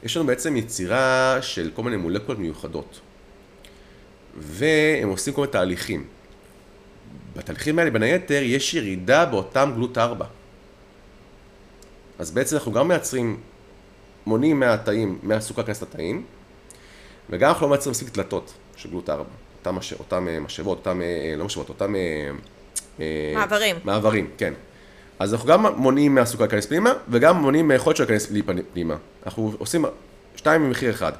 יש 0.03 0.17
לנו 0.17 0.27
בעצם 0.27 0.57
יצירה 0.57 1.39
של 1.43 1.71
כל 1.75 1.83
מיני 1.83 1.97
מולקולות 1.97 2.39
מיוחדות. 2.39 3.01
והם 4.39 5.09
עושים 5.09 5.35
כל 5.35 5.41
מיני 5.41 5.53
תהליכים. 5.53 6.07
בתהליכים 7.37 7.79
האלה, 7.79 7.91
בין 7.91 8.03
היתר, 8.03 8.43
יש 8.43 8.75
ירידה 8.75 9.25
באותם 9.25 9.73
גלוט 9.75 9.99
4. 9.99 10.27
אז 12.19 12.31
בעצם 12.31 12.57
אנחנו 12.57 12.73
גם 12.73 12.89
מייצרים, 12.89 13.41
מונעים 14.27 14.61
מהתאים, 14.61 15.19
מהסוכר 15.23 15.63
כנס 15.63 15.83
לתאים, 15.83 16.25
וגם 17.31 17.49
אנחנו 17.49 17.67
לא 17.67 17.71
מייצרים 17.71 17.91
מספיק 17.91 18.15
דלתות 18.15 18.53
של 18.77 18.91
גלוט 18.91 19.11
4. 19.11 19.25
אותם, 19.59 19.77
מש... 19.77 19.93
אותם 19.93 20.29
אה, 20.29 20.41
משאבות, 20.41 20.79
אותם, 20.79 21.03
אה, 21.03 21.35
לא 21.37 21.45
משאבות, 21.45 21.69
אותם... 21.69 21.95
אה, 23.01 23.33
מעברים. 23.35 23.77
מעברים, 23.85 24.31
כן. 24.39 24.55
אז 25.19 25.35
אנחנו 25.35 25.49
גם 25.49 25.67
מונעים 25.77 26.15
מהסוכר 26.15 26.45
להיכנס 26.45 26.67
פנימה, 26.67 26.93
וגם 27.09 27.37
מונעים 27.37 27.69
מהיכולת 27.69 27.97
שלו 27.97 28.07
להיכנס 28.07 28.33
פנימה. 28.73 28.97
אנחנו 29.27 29.53
עושים 29.59 29.85
שתיים 30.37 30.63
ממחיר 30.63 30.91
אחד. 30.91 31.13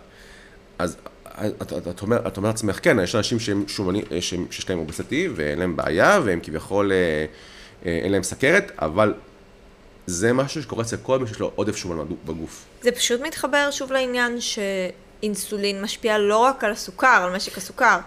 אז 0.79 0.97
את, 1.25 1.73
את, 1.73 1.89
את, 1.89 2.03
אומר, 2.03 2.21
לעצמך, 2.43 2.79
כן, 2.83 2.99
יש 2.99 3.15
אנשים 3.15 3.41
שהם 3.41 3.65
שומנים, 3.69 4.05
שיש 4.51 4.71
להם 4.71 4.79
אובסטי 4.79 5.29
ואין 5.35 5.59
להם 5.59 5.77
בעיה, 5.77 6.21
והם 6.25 6.41
כביכול, 6.43 6.93
אה, 6.93 6.97
אה, 7.87 7.99
אין 8.03 8.13
להם 8.13 8.23
סכרת, 8.23 8.73
אבל 8.79 9.15
זה 10.07 10.33
משהו 10.33 10.63
שקורה 10.63 10.83
אצל 10.83 10.97
כל 10.97 11.19
מי 11.19 11.27
שיש 11.27 11.39
לו 11.39 11.53
עודף 11.55 11.77
שומן 11.77 12.05
בגוף. 12.25 12.65
זה 12.83 12.93
פשוט 12.93 13.21
מתחבר 13.21 13.71
שוב 13.71 13.93
לעניין 13.93 14.39
שאינסולין 14.41 15.83
משפיע 15.83 16.19
לא 16.19 16.39
רק 16.39 16.65
על 16.65 16.73
הסוכר, 16.73 17.23
על 17.25 17.37
משק 17.37 17.59
הסוכר, 17.59 17.99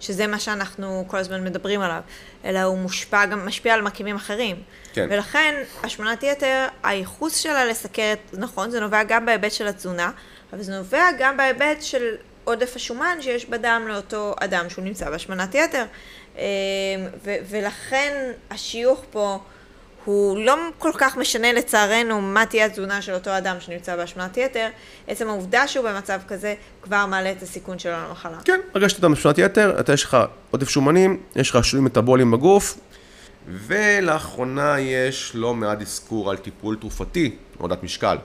שזה 0.00 0.26
מה 0.26 0.38
שאנחנו 0.38 1.04
כל 1.06 1.16
הזמן 1.16 1.44
מדברים 1.44 1.80
עליו, 1.80 2.00
אלא 2.44 2.62
הוא 2.62 2.78
מושפע 2.78 3.26
גם, 3.26 3.46
משפיע 3.46 3.74
על 3.74 3.82
מרכיבים 3.82 4.16
אחרים. 4.16 4.56
כן. 4.92 5.06
ולכן, 5.10 5.62
השמנת 5.82 6.22
יתר, 6.22 6.66
הייחוס 6.82 7.36
שלה 7.36 7.64
לסכרת, 7.64 8.18
נכון, 8.32 8.70
זה 8.70 8.80
נובע 8.80 9.02
גם 9.02 9.26
בהיבט 9.26 9.52
של 9.52 9.66
התזונה, 9.66 10.10
אבל 10.52 10.62
זה 10.62 10.76
נובע 10.76 11.04
גם 11.18 11.36
בהיבט 11.36 11.82
של 11.82 12.16
עודף 12.44 12.76
השומן 12.76 13.18
שיש 13.20 13.46
בדם 13.46 13.84
לאותו 13.88 14.34
אדם 14.40 14.70
שהוא 14.70 14.84
נמצא 14.84 15.10
בהשמנת 15.10 15.54
יתר. 15.54 15.84
ו- 17.24 17.36
ולכן 17.48 18.32
השיוך 18.50 19.04
פה 19.10 19.38
הוא 20.04 20.38
לא 20.38 20.56
כל 20.78 20.90
כך 20.98 21.16
משנה 21.16 21.52
לצערנו 21.52 22.20
מה 22.20 22.46
תהיה 22.46 22.66
התזונה 22.66 23.02
של 23.02 23.14
אותו 23.14 23.38
אדם 23.38 23.56
שנמצא 23.60 23.96
בהשמנת 23.96 24.36
יתר, 24.36 24.68
עצם 25.08 25.28
העובדה 25.28 25.68
שהוא 25.68 25.88
במצב 25.88 26.20
כזה 26.28 26.54
כבר 26.82 27.06
מעלה 27.06 27.32
את 27.32 27.42
הסיכון 27.42 27.78
שלו 27.78 27.92
למחלה. 27.92 28.36
כן, 28.44 28.60
ברגע 28.74 28.88
שאתה 28.88 29.08
בהשמנת 29.08 29.38
יתר, 29.38 29.76
אתה 29.80 29.92
יש 29.92 30.04
לך 30.04 30.16
עודף 30.50 30.68
שומנים, 30.68 31.20
יש 31.36 31.50
לך 31.50 31.64
שינויים 31.64 31.84
מטאבוליים 31.84 32.30
בגוף, 32.30 32.78
ולאחרונה 33.48 34.80
יש 34.80 35.32
לא 35.34 35.54
מעט 35.54 35.80
אזכור 35.80 36.30
על 36.30 36.36
טיפול 36.36 36.76
תרופתי, 36.76 37.36
הורדת 37.58 37.82
משקל. 37.82 38.16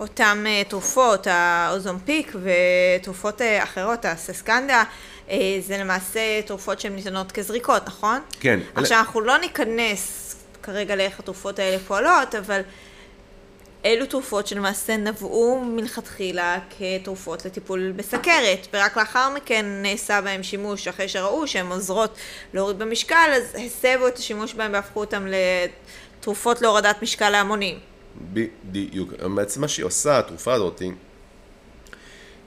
אותן 0.00 0.44
uh, 0.46 0.68
תרופות, 0.68 1.26
האוזומפיק 1.30 2.34
ותרופות 2.42 3.40
uh, 3.40 3.44
אחרות, 3.62 4.04
הססקנדה, 4.04 4.84
uh, 5.28 5.32
זה 5.60 5.78
למעשה 5.78 6.20
תרופות 6.46 6.80
שהן 6.80 6.94
ניתנות 6.94 7.32
כזריקות, 7.32 7.86
נכון? 7.86 8.20
כן. 8.40 8.60
עכשיו, 8.74 8.96
אלה... 8.96 9.00
אנחנו 9.00 9.20
לא 9.20 9.38
ניכנס 9.38 10.29
כרגע 10.62 10.96
לאיך 10.96 11.20
התרופות 11.20 11.58
האלה 11.58 11.78
פועלות, 11.78 12.34
אבל 12.34 12.60
אלו 13.84 14.06
תרופות 14.06 14.46
שלמעשה 14.46 14.96
נבעו 14.96 15.64
מלכתחילה 15.64 16.58
כתרופות 16.78 17.44
לטיפול 17.44 17.92
בסכרת, 17.96 18.66
ורק 18.72 18.96
לאחר 18.96 19.34
מכן 19.34 19.66
נעשה 19.82 20.20
בהם 20.20 20.42
שימוש 20.42 20.88
אחרי 20.88 21.08
שראו 21.08 21.46
שהן 21.46 21.66
עוזרות 21.66 22.16
להוריד 22.54 22.78
במשקל, 22.78 23.30
אז 23.36 23.56
הסבו 23.66 24.08
את 24.08 24.18
השימוש 24.18 24.54
בהם 24.54 24.72
והפכו 24.72 25.00
אותם 25.00 25.26
לתרופות 26.18 26.62
להורדת 26.62 27.02
משקל 27.02 27.30
להמונים. 27.30 27.78
בדיוק. 28.64 29.12
בעצם 29.12 29.60
מה 29.60 29.68
שהיא 29.68 29.86
עושה, 29.86 30.18
התרופה 30.18 30.52
הזאת, 30.52 30.82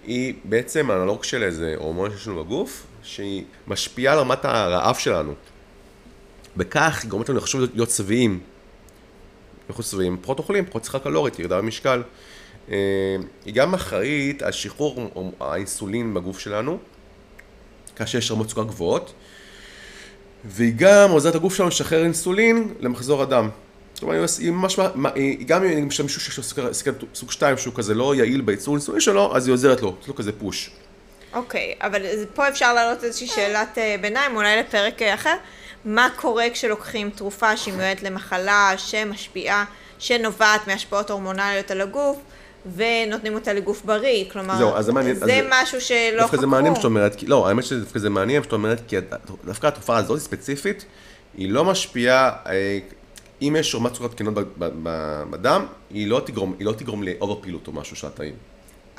היא 0.03 0.33
בעצם 0.43 0.91
אנלוג 0.91 1.23
של 1.23 1.43
איזה 1.43 1.73
הורמון 1.77 2.11
שיש 2.11 2.27
לנו 2.27 2.43
בגוף, 2.43 2.85
שהיא 3.03 3.43
משפיעה 3.67 4.13
על 4.13 4.19
רמת 4.19 4.45
הרעב 4.45 4.95
שלנו. 4.95 5.33
בכך 6.57 6.99
היא 7.03 7.09
גורמת 7.09 7.29
לנו 7.29 7.37
לחשוב 7.37 7.61
להיות 7.73 7.89
שבעים. 7.89 8.39
אנחנו 9.69 9.83
שבעים, 9.83 10.17
פחות 10.21 10.39
אוכלים, 10.39 10.65
פחות 10.65 10.81
צריכה 10.81 10.99
קלורית, 10.99 11.39
ירידה 11.39 11.57
במשקל. 11.57 12.03
אה, 12.71 13.15
היא 13.45 13.53
גם 13.53 13.73
אחראית 13.73 14.41
על 14.41 14.51
שחרור 14.51 15.11
האינסולין 15.39 16.13
בגוף 16.13 16.39
שלנו, 16.39 16.77
כאשר 17.95 18.17
יש 18.17 18.31
רמות 18.31 18.49
סוכר 18.49 18.63
גבוהות, 18.63 19.13
והיא 20.45 20.73
גם 20.75 21.11
עוזרת 21.11 21.35
לגוף 21.35 21.55
שלנו 21.55 21.69
לשחרר 21.69 22.03
אינסולין 22.03 22.73
למחזור 22.79 23.21
הדם. 23.21 23.49
זאת 23.93 24.03
אומרת, 24.03 24.29
היא 24.39 24.51
ממש, 24.51 24.79
גם 25.45 25.63
אם 25.63 25.87
יש 25.87 26.01
מישהו 26.01 26.21
שיש 26.21 26.37
לו 26.37 26.43
סוג 27.13 27.31
2 27.31 27.57
שהוא 27.57 27.73
כזה 27.73 27.93
לא 27.93 28.15
יעיל 28.15 28.41
בייצור 28.41 28.75
אינסולין 28.75 29.01
שלו, 29.01 29.35
אז 29.35 29.47
היא 29.47 29.53
עוזרת 29.53 29.81
לו, 29.81 29.95
יש 30.01 30.07
לו 30.07 30.15
כזה 30.15 30.31
פוש. 30.31 30.71
אוקיי, 31.33 31.73
okay, 31.79 31.85
אבל 31.85 32.01
פה 32.33 32.49
אפשר 32.49 32.73
להעלות 32.73 33.03
איזושהי 33.03 33.27
שאלת 33.27 33.77
אה, 33.77 33.95
ביניים, 34.01 34.35
אולי 34.35 34.59
לפרק 34.59 35.01
אה, 35.01 35.13
אחר. 35.13 35.35
מה 35.85 36.07
קורה 36.15 36.45
כשלוקחים 36.53 37.09
תרופה 37.09 37.57
שהיא 37.57 37.73
מיועדת 37.73 38.03
למחלה 38.03 38.73
שמשפיעה, 38.77 39.65
שנובעת 39.99 40.67
מהשפעות 40.67 41.09
הורמונליות 41.09 41.71
על 41.71 41.81
הגוף, 41.81 42.17
ונותנים 42.75 43.35
אותה 43.35 43.53
לגוף 43.53 43.85
בריא, 43.85 44.25
כלומר, 44.31 44.57
זהו, 44.57 44.75
אז 44.75 44.85
זה, 44.85 44.93
מעניין, 44.93 45.15
זה 45.15 45.25
אז 45.25 45.45
משהו 45.49 45.81
שלא 45.81 45.97
חקרו. 46.11 46.19
דווקא 46.19 46.37
זה 46.37 46.47
מעניין 46.47 46.75
שאת 46.75 46.85
אומרת, 46.85 47.23
לא, 47.23 47.47
האמת 47.47 47.63
שדווקא 47.63 47.99
זה 47.99 48.09
מעניין 48.09 48.43
שאת 48.43 48.53
אומרת, 48.53 48.81
כי 48.87 48.95
דווקא 49.45 49.67
התרופה 49.67 49.97
הזאת 49.97 50.19
ספציפית, 50.19 50.85
היא 51.37 51.49
לא 51.49 51.65
משפיעה, 51.65 52.31
אה, 52.45 52.79
אם 53.41 53.55
יש 53.59 53.75
רמת 53.75 53.93
סוכר 53.93 54.07
תקינות 54.07 54.33
בדם, 55.31 55.65
היא 55.89 56.07
לא 56.07 56.21
תגרום, 56.25 56.55
היא 56.59 56.65
לא 56.65 56.71
תגרום 56.71 57.03
לאובר 57.03 57.41
פעילות 57.41 57.67
או 57.67 57.71
משהו 57.71 57.95
של 57.95 58.07
התאים. 58.07 58.33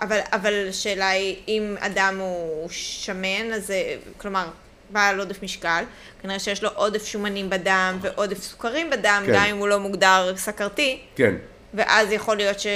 אבל, 0.04 0.18
אבל 0.32 0.66
השאלה 0.68 1.08
היא, 1.08 1.36
אם 1.48 1.76
אדם 1.80 2.16
הוא 2.20 2.68
שמן, 2.70 3.52
אז 3.54 3.66
זה, 3.66 3.82
כלומר, 4.18 4.46
בעל 4.90 5.18
עודף 5.18 5.42
משקל, 5.42 5.84
כנראה 6.22 6.38
שיש 6.38 6.62
לו 6.62 6.70
עודף 6.74 7.04
שומנים 7.06 7.50
בדם 7.50 7.98
ועודף 8.00 8.42
סוכרים 8.42 8.90
בדם, 8.90 9.22
כן. 9.26 9.32
גם 9.34 9.44
אם 9.44 9.56
הוא 9.56 9.68
לא 9.68 9.78
מוגדר 9.80 10.32
סכרתי, 10.36 10.98
כן, 11.16 11.34
ואז 11.74 12.12
יכול 12.12 12.36
להיות 12.36 12.60
ש... 12.60 12.66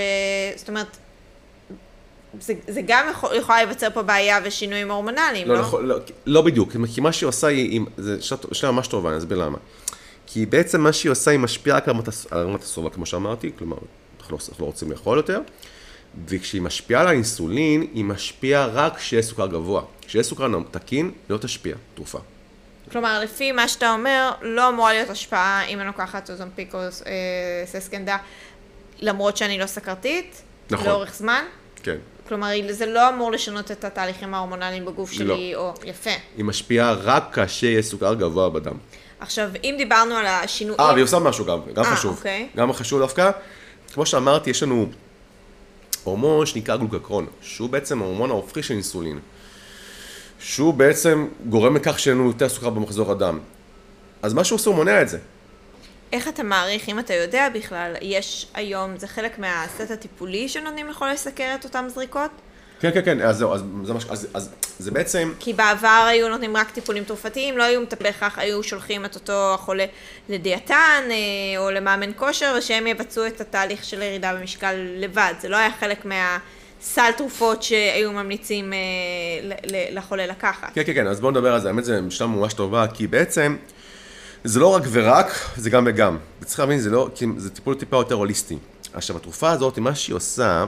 זאת 0.57 0.69
אומרת, 0.69 0.87
זה, 2.41 2.55
זה 2.69 2.81
גם 2.87 3.07
יכול, 3.11 3.35
יכולה 3.37 3.59
להיווצר 3.59 3.89
פה 3.95 4.03
בעיה 4.03 4.39
ושינויים 4.45 4.91
הורמונליים, 4.91 5.49
לא? 5.49 5.55
לא, 5.55 5.61
נכון, 5.61 5.87
לא, 5.87 5.97
לא 6.27 6.43
בדיוק, 6.43 6.73
כי 6.95 7.01
מה 7.01 7.13
שהיא 7.13 7.29
עושה 7.29 7.47
היא, 7.47 7.81
זה 7.97 8.17
שאלה- 8.53 8.73
ממש 8.73 8.87
טובה, 8.89 9.11
אני 9.11 9.19
אסביר 9.19 9.39
למה. 9.39 9.59
כי 10.27 10.47
בעצם 10.47 10.81
מה 10.81 10.93
שהיא 10.93 11.13
עושה, 11.13 11.31
היא 11.31 11.39
משפיעה 11.41 11.77
רק 11.77 11.89
על 11.89 11.95
רמת 12.47 12.63
הסובה, 12.63 12.91
כמו 12.91 13.07
שאמרתי, 13.07 13.51
כלומר, 13.59 13.77
אנחנו 14.21 14.37
לא, 14.37 14.43
אנחנו 14.49 14.65
לא 14.65 14.67
רוצים 14.67 14.91
לאכול 14.91 15.17
יותר, 15.17 15.41
וכשהיא 16.29 16.63
משפיעה 16.63 17.01
על 17.01 17.09
האינסולין, 17.09 17.87
היא 17.95 18.05
משפיעה 18.05 18.67
רק 18.67 18.97
כשיש 18.97 19.27
סוכר 19.27 19.47
גבוה. 19.47 19.83
כשיש 20.07 20.27
סוכר 20.27 20.49
תקין, 20.71 21.11
לא 21.31 21.39
תשפיע, 21.39 21.77
תרופה. 21.95 22.19
כלומר, 22.93 23.21
לפי 23.21 23.53
מה 23.53 23.69
שאתה 23.69 23.93
אומר, 23.93 24.31
לא 24.43 24.69
אמורה 24.69 24.93
להיות 24.93 25.11
השפעה 25.11 25.65
אם 25.65 25.79
אני 25.79 25.87
לוקחת 25.87 26.31
אוזמפיק 26.31 26.75
או 26.75 26.79
אה, 26.81 26.87
ססקנדה, 27.67 28.17
למרות 29.01 29.37
שאני 29.37 29.59
לא 29.59 29.67
סכרתית, 29.67 30.43
נכון. 30.71 30.87
לאורך 30.87 31.15
זמן. 31.15 31.45
כן. 31.83 31.97
כלומר, 32.29 32.49
זה 32.71 32.87
לא 32.87 33.09
אמור 33.09 33.33
לשנות 33.33 33.71
את 33.71 33.85
התהליכים 33.85 34.35
ההורמונליים 34.35 34.85
בגוף 34.85 35.13
שלי, 35.13 35.53
לא. 35.55 35.59
או... 35.59 35.75
יפה. 35.85 36.11
היא 36.37 36.45
משפיעה 36.45 36.93
רק 36.93 37.35
כאשר 37.35 37.67
יש 37.67 37.87
סוכר 37.87 38.15
גבוה 38.15 38.51
בדם. 38.51 38.77
עכשיו, 39.21 39.51
אם 39.65 39.75
דיברנו 39.79 40.15
על 40.15 40.27
השינויים... 40.27 40.81
אה, 40.81 40.93
והיא 40.93 41.05
עושה 41.05 41.19
משהו 41.19 41.45
גם, 41.45 41.61
גם 41.75 41.85
אה, 41.85 41.97
חשוב. 41.97 42.17
אוקיי. 42.17 42.49
גם 42.57 42.73
חשוב 42.73 43.01
דווקא. 43.01 43.31
כמו 43.95 44.07
שאמרתי, 44.07 44.51
יש 44.51 44.63
לנו 44.63 44.89
הורמון 46.09 46.47
שנקרא 46.47 46.77
גלוקקרון, 46.77 47.27
שהוא 47.41 47.71
בעצם 47.71 48.03
ההורמון 48.03 48.31
ההופכי 48.31 48.63
של 48.63 48.75
אינסולין. 48.75 49.19
שהוא 50.41 50.75
בעצם 50.75 51.29
גורם 51.49 51.77
לכך 51.77 51.99
שיהיה 51.99 52.15
לנו 52.15 52.27
יותר 52.27 52.49
סוכר 52.49 52.71
במחזור 52.71 53.13
הדם. 53.13 53.39
אז 54.23 54.35
מה 54.35 54.45
שהוא 54.45 54.57
עושה, 54.57 54.71
הוא 54.71 54.77
מונע 54.77 55.03
את 55.03 55.09
זה. 55.09 55.19
איך 56.13 56.29
אתה 56.29 56.43
מעריך, 56.43 56.89
אם 56.89 56.99
אתה 56.99 57.15
יודע 57.15 57.49
בכלל, 57.55 57.95
יש 58.03 58.47
היום, 58.55 58.97
זה 58.97 59.07
חלק 59.07 59.39
מהסט 59.39 59.91
הטיפולי 59.91 60.49
שנותנים 60.49 60.89
לחולי 60.89 61.17
סכרת, 61.17 61.65
אותם 61.65 61.85
זריקות? 61.89 62.31
כן, 62.81 62.91
כן, 62.95 63.01
כן, 63.05 63.21
אז 63.21 63.37
זהו, 63.37 63.55
אז 63.55 63.63
זה, 63.85 63.95
מש... 63.95 64.05
אז, 64.11 64.27
אז 64.35 64.51
זה 64.79 64.91
בעצם, 64.91 65.33
כי 65.39 65.53
בעבר 65.53 66.07
היו 66.09 66.29
נותנים 66.29 66.57
רק 66.57 66.71
טיפולים 66.71 67.05
תרופתיים, 67.05 67.59
לא 67.59 67.63
היו 67.63 67.81
בהכרח, 68.01 68.39
היו 68.39 68.63
שולחים 68.63 69.05
את 69.05 69.15
אותו 69.15 69.55
החולה 69.55 69.85
לדיאטן 70.29 71.03
אה, 71.11 71.59
או 71.59 71.71
למאמן 71.71 72.11
כושר, 72.17 72.55
ושהם 72.59 72.87
יבצעו 72.87 73.27
את 73.27 73.41
התהליך 73.41 73.85
של 73.85 74.03
הירידה 74.03 74.35
במשקל 74.35 74.75
לבד. 74.97 75.35
זה 75.41 75.49
לא 75.49 75.57
היה 75.57 75.71
חלק 75.81 76.05
מהסל 76.05 77.11
תרופות 77.17 77.63
שהיו 77.63 78.13
ממליצים 78.13 78.73
אה, 78.73 78.79
ל- 79.43 79.77
ל- 79.77 79.99
לחולה 79.99 80.27
לקחת. 80.27 80.69
כן, 80.75 80.83
כן, 80.87 80.95
כן, 80.95 81.07
אז 81.07 81.21
בואו 81.21 81.31
נדבר 81.31 81.55
על 81.55 81.61
זה, 81.61 81.69
האמת 81.69 81.85
זה 81.85 82.01
שאלה 82.11 82.29
ממש 82.29 82.53
טובה, 82.55 82.87
כי 82.95 83.07
בעצם 83.07 83.57
זה 84.45 84.61
לא 84.61 84.75
רק 84.75 84.83
ורק, 84.91 85.33
זה 85.57 85.71
גם 85.71 85.85
וגם. 85.87 86.17
וצריך 86.41 86.61
להבין, 86.61 86.79
זה 86.79 86.91
לא, 86.91 87.09
כי 87.15 87.27
זה 87.37 87.51
טיפול 87.51 87.75
טיפה 87.75 87.97
יותר 87.97 88.15
הוליסטי. 88.15 88.57
עכשיו, 88.95 89.17
התרופה 89.17 89.51
הזאת, 89.51 89.79
מה 89.79 89.95
שהיא 89.95 90.17
עושה, 90.17 90.65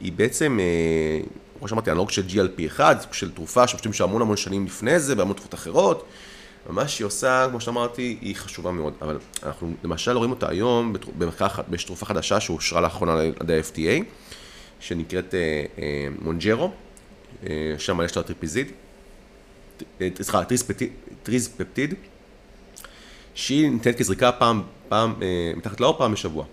היא 0.00 0.12
בעצם, 0.12 0.58
אה, 0.60 1.26
כמו 1.64 1.68
שאמרתי, 1.68 1.90
אנלוג 1.90 2.10
של 2.10 2.22
GLP-1, 2.28 2.80
סוג 3.00 3.12
של 3.12 3.30
תרופה 3.30 3.66
שמשתמשים 3.66 3.92
שם 3.92 4.22
המון 4.22 4.36
שנים 4.36 4.66
לפני 4.66 5.00
זה, 5.00 5.14
בהמון 5.14 5.34
תרופות 5.34 5.54
אחרות. 5.54 6.06
ומה 6.66 6.88
שהיא 6.88 7.04
עושה, 7.06 7.46
כמו 7.50 7.60
שאמרתי, 7.60 8.18
היא 8.20 8.36
חשובה 8.36 8.72
מאוד. 8.72 8.92
אבל 9.02 9.18
אנחנו 9.42 9.74
למשל 9.84 10.16
רואים 10.16 10.30
אותה 10.30 10.48
היום 10.48 10.94
יש 11.72 11.84
תרופה 11.84 12.06
חדשה 12.06 12.40
שאושרה 12.40 12.80
לאחרונה 12.80 13.12
על 13.12 13.32
ידי 13.42 13.58
ה-FDA, 13.58 14.04
שנקראת 14.80 15.34
אה, 15.34 15.64
אה, 15.78 16.08
מונג'רו, 16.22 16.70
אה, 17.46 17.74
שם 17.78 18.00
יש 18.04 18.16
לה 18.16 18.22
טירזפיד, 18.22 18.72
סליחה, 20.22 20.42
טירזפטיד, 21.22 21.94
שהיא 23.34 23.70
ניתנת 23.70 23.98
כזריקה 23.98 24.32
פעם, 24.32 24.62
פעם, 24.88 25.14
מתחת 25.56 25.80
לאור 25.80 25.98
פעם 25.98 26.12
בשבוע. 26.12 26.44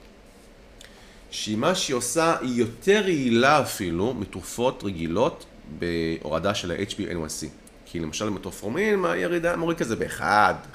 שהיא 1.32 1.58
מה 1.58 1.76
שהיא 1.76 1.96
עושה, 1.96 2.36
היא 2.42 2.60
יותר 2.60 3.10
יעילה 3.10 3.62
אפילו 3.62 4.14
מתרופות 4.14 4.84
רגילות 4.84 5.46
בהורדה 5.80 6.54
של 6.54 6.72
ה-HbA1c. 6.72 7.48
כי 7.92 8.00
למשל 8.00 8.30
מטופורמין, 8.30 9.06
הירידה 9.06 9.56
מוריד 9.56 9.78
כזה 9.78 9.96
ב-1, 9.96 10.22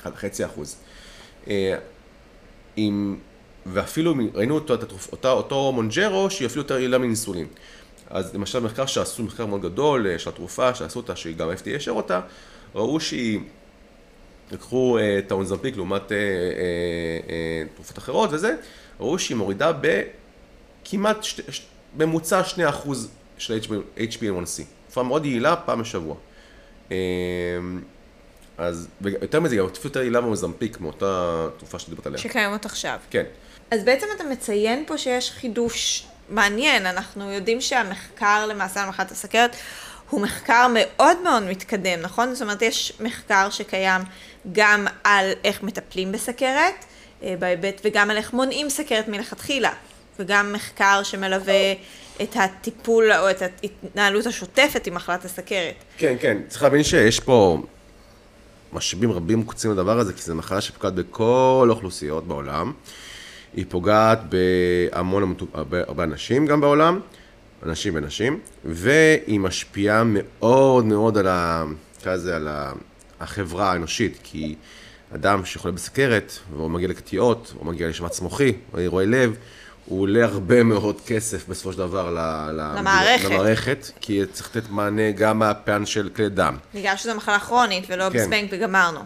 1.5 0.05 0.47
אחוז. 0.47 0.77
אה, 1.49 1.79
עם, 2.77 3.19
ואפילו 3.67 4.15
ראינו 4.35 4.55
אותו, 4.55 4.75
אותה, 5.13 5.31
אותו 5.31 5.73
מונג'רו, 5.73 6.31
שהיא 6.31 6.47
אפילו 6.47 6.63
יותר 6.63 6.79
יעילה 6.79 6.99
מאינסולין. 6.99 7.47
אז 8.11 8.35
למשל 8.35 8.61
מחקר 8.61 8.87
שעשו, 8.87 9.23
מחקר 9.23 9.47
מאוד 9.47 9.63
גדול 9.63 10.07
אה, 10.07 10.19
של 10.19 10.31
התרופה, 10.31 10.75
שעשו 10.75 10.99
אותה, 10.99 11.17
שהיא 11.17 11.37
גם 11.37 11.51
ה-FDA 11.51 11.69
אישר 11.69 11.91
אותה, 11.91 12.21
ראו 12.75 13.01
שהיא, 13.01 13.41
לקחו 14.53 14.99
אה, 14.99 15.19
את 15.19 15.31
האונזמפיק 15.31 15.77
לעומת 15.77 16.13
תרופות 17.75 17.99
אחרות 17.99 18.31
וזה, 18.33 18.55
ראו 19.01 19.19
שהיא 19.19 19.37
מורידה 19.37 19.73
בכמעט, 19.73 20.26
שתי, 21.23 21.43
ש, 21.51 21.63
ממוצע 21.97 22.43
2% 22.43 22.57
של 23.39 23.61
HbA1c. 23.97 24.63
תרופה 24.87 25.03
מאוד 25.03 25.27
יעילה, 25.27 25.57
פעם 25.57 25.81
בשבוע. 25.81 26.15
אה, 26.93 26.97
אז, 28.59 28.89
ויותר 29.01 29.41
מזה, 29.41 29.55
היא 29.55 29.63
אפילו 29.63 29.85
יותר 29.85 30.01
יעילה 30.01 30.21
במוזמפיק, 30.21 30.81
מאותה 30.81 31.47
תרופה 31.59 31.79
שדיברת 31.79 32.07
עליה. 32.07 32.19
שקיימות 32.19 32.65
עכשיו. 32.65 32.99
כן. 33.11 33.25
אז 33.71 33.85
בעצם 33.85 34.07
אתה 34.17 34.25
מציין 34.25 34.85
פה 34.87 34.99
שיש 34.99 35.31
חידוש 35.31 36.07
מעניין, 36.29 36.87
אנחנו 36.87 37.31
יודעים 37.31 37.61
שהמחקר 37.61 38.47
למעשה 38.47 38.83
על 38.83 38.89
מחלת 38.89 39.11
הסכרת 39.11 39.57
הוא 40.11 40.21
מחקר 40.21 40.67
מאוד 40.75 41.23
מאוד 41.23 41.43
מתקדם, 41.43 42.01
נכון? 42.01 42.35
זאת 42.35 42.43
אומרת, 42.43 42.63
יש 42.63 42.93
מחקר 43.01 43.51
שקיים 43.51 44.03
גם 44.53 44.87
על 45.05 45.33
איך 45.45 45.63
מטפלים 45.63 46.13
בסכרת, 46.13 46.85
אה, 47.23 47.35
בהיבט, 47.39 47.81
וגם 47.85 48.11
על 48.11 48.17
איך 48.17 48.33
מונעים 48.33 48.71
סכרת 48.71 49.09
מלכתחילה, 49.09 49.73
וגם 50.19 50.53
מחקר 50.53 51.01
שמלווה 51.03 51.73
את 52.23 52.37
הטיפול 52.37 53.13
או 53.13 53.31
את 53.31 53.43
ההתנהלות 53.43 54.27
השוטפת 54.27 54.87
עם 54.87 54.95
מחלת 54.95 55.25
הסכרת. 55.25 55.75
כן, 55.97 56.17
כן, 56.21 56.39
צריך 56.49 56.63
להבין 56.63 56.83
שיש 56.83 57.21
פה 57.21 57.63
משאבים 58.73 59.13
רבים 59.13 59.39
מוקצים 59.39 59.71
לדבר 59.71 59.99
הזה, 59.99 60.13
כי 60.13 60.23
זו 60.23 60.35
מחלה 60.35 60.61
שפוגעת 60.61 60.95
בכל 60.95 61.67
האוכלוסיות 61.71 62.27
בעולם. 62.27 62.73
היא 63.55 63.65
פוגעת 63.69 64.21
בהמון, 64.29 65.35
הרבה, 65.55 66.05
אנשים 66.05 66.47
גם 66.47 66.61
בעולם, 66.61 67.01
אנשים 67.63 67.93
ונשים, 67.97 68.41
והיא 68.65 69.41
משפיעה 69.41 70.03
מאוד 70.05 70.85
מאוד 70.85 71.19
על, 71.19 71.27
ה, 71.27 71.65
לזה, 72.07 72.37
על 72.37 72.49
ה, 72.49 72.73
החברה 73.21 73.73
האנושית, 73.73 74.19
כי 74.23 74.55
אדם 75.15 75.45
שחולה 75.45 75.75
בסכרת, 75.75 76.33
והוא 76.53 76.71
מגיע 76.71 76.89
לקטיעות, 76.89 77.55
או 77.61 77.65
מגיע 77.65 77.89
לשבץ 77.89 78.21
מוחי, 78.21 78.53
או 78.73 78.79
אירועי 78.79 79.07
לב, 79.07 79.37
הוא 79.87 80.01
עולה 80.01 80.25
הרבה 80.25 80.63
מאוד 80.63 81.01
כסף 81.07 81.49
בסופו 81.49 81.73
של 81.73 81.79
דבר 81.79 82.11
למערכת. 82.53 83.31
למערכת, 83.31 83.91
כי 84.01 84.23
צריך 84.33 84.57
לתת 84.57 84.71
מענה 84.71 85.11
גם 85.11 85.39
מהפן 85.39 85.87
של 85.87 86.09
כלי 86.17 86.29
דם. 86.29 86.57
בגלל 86.75 86.97
שזו 86.97 87.15
מחלה 87.15 87.39
כרונית 87.39 87.85
ולא 87.89 88.11
כן. 88.11 88.19
בזבנג 88.19 88.49
וגמרנו. 88.51 89.01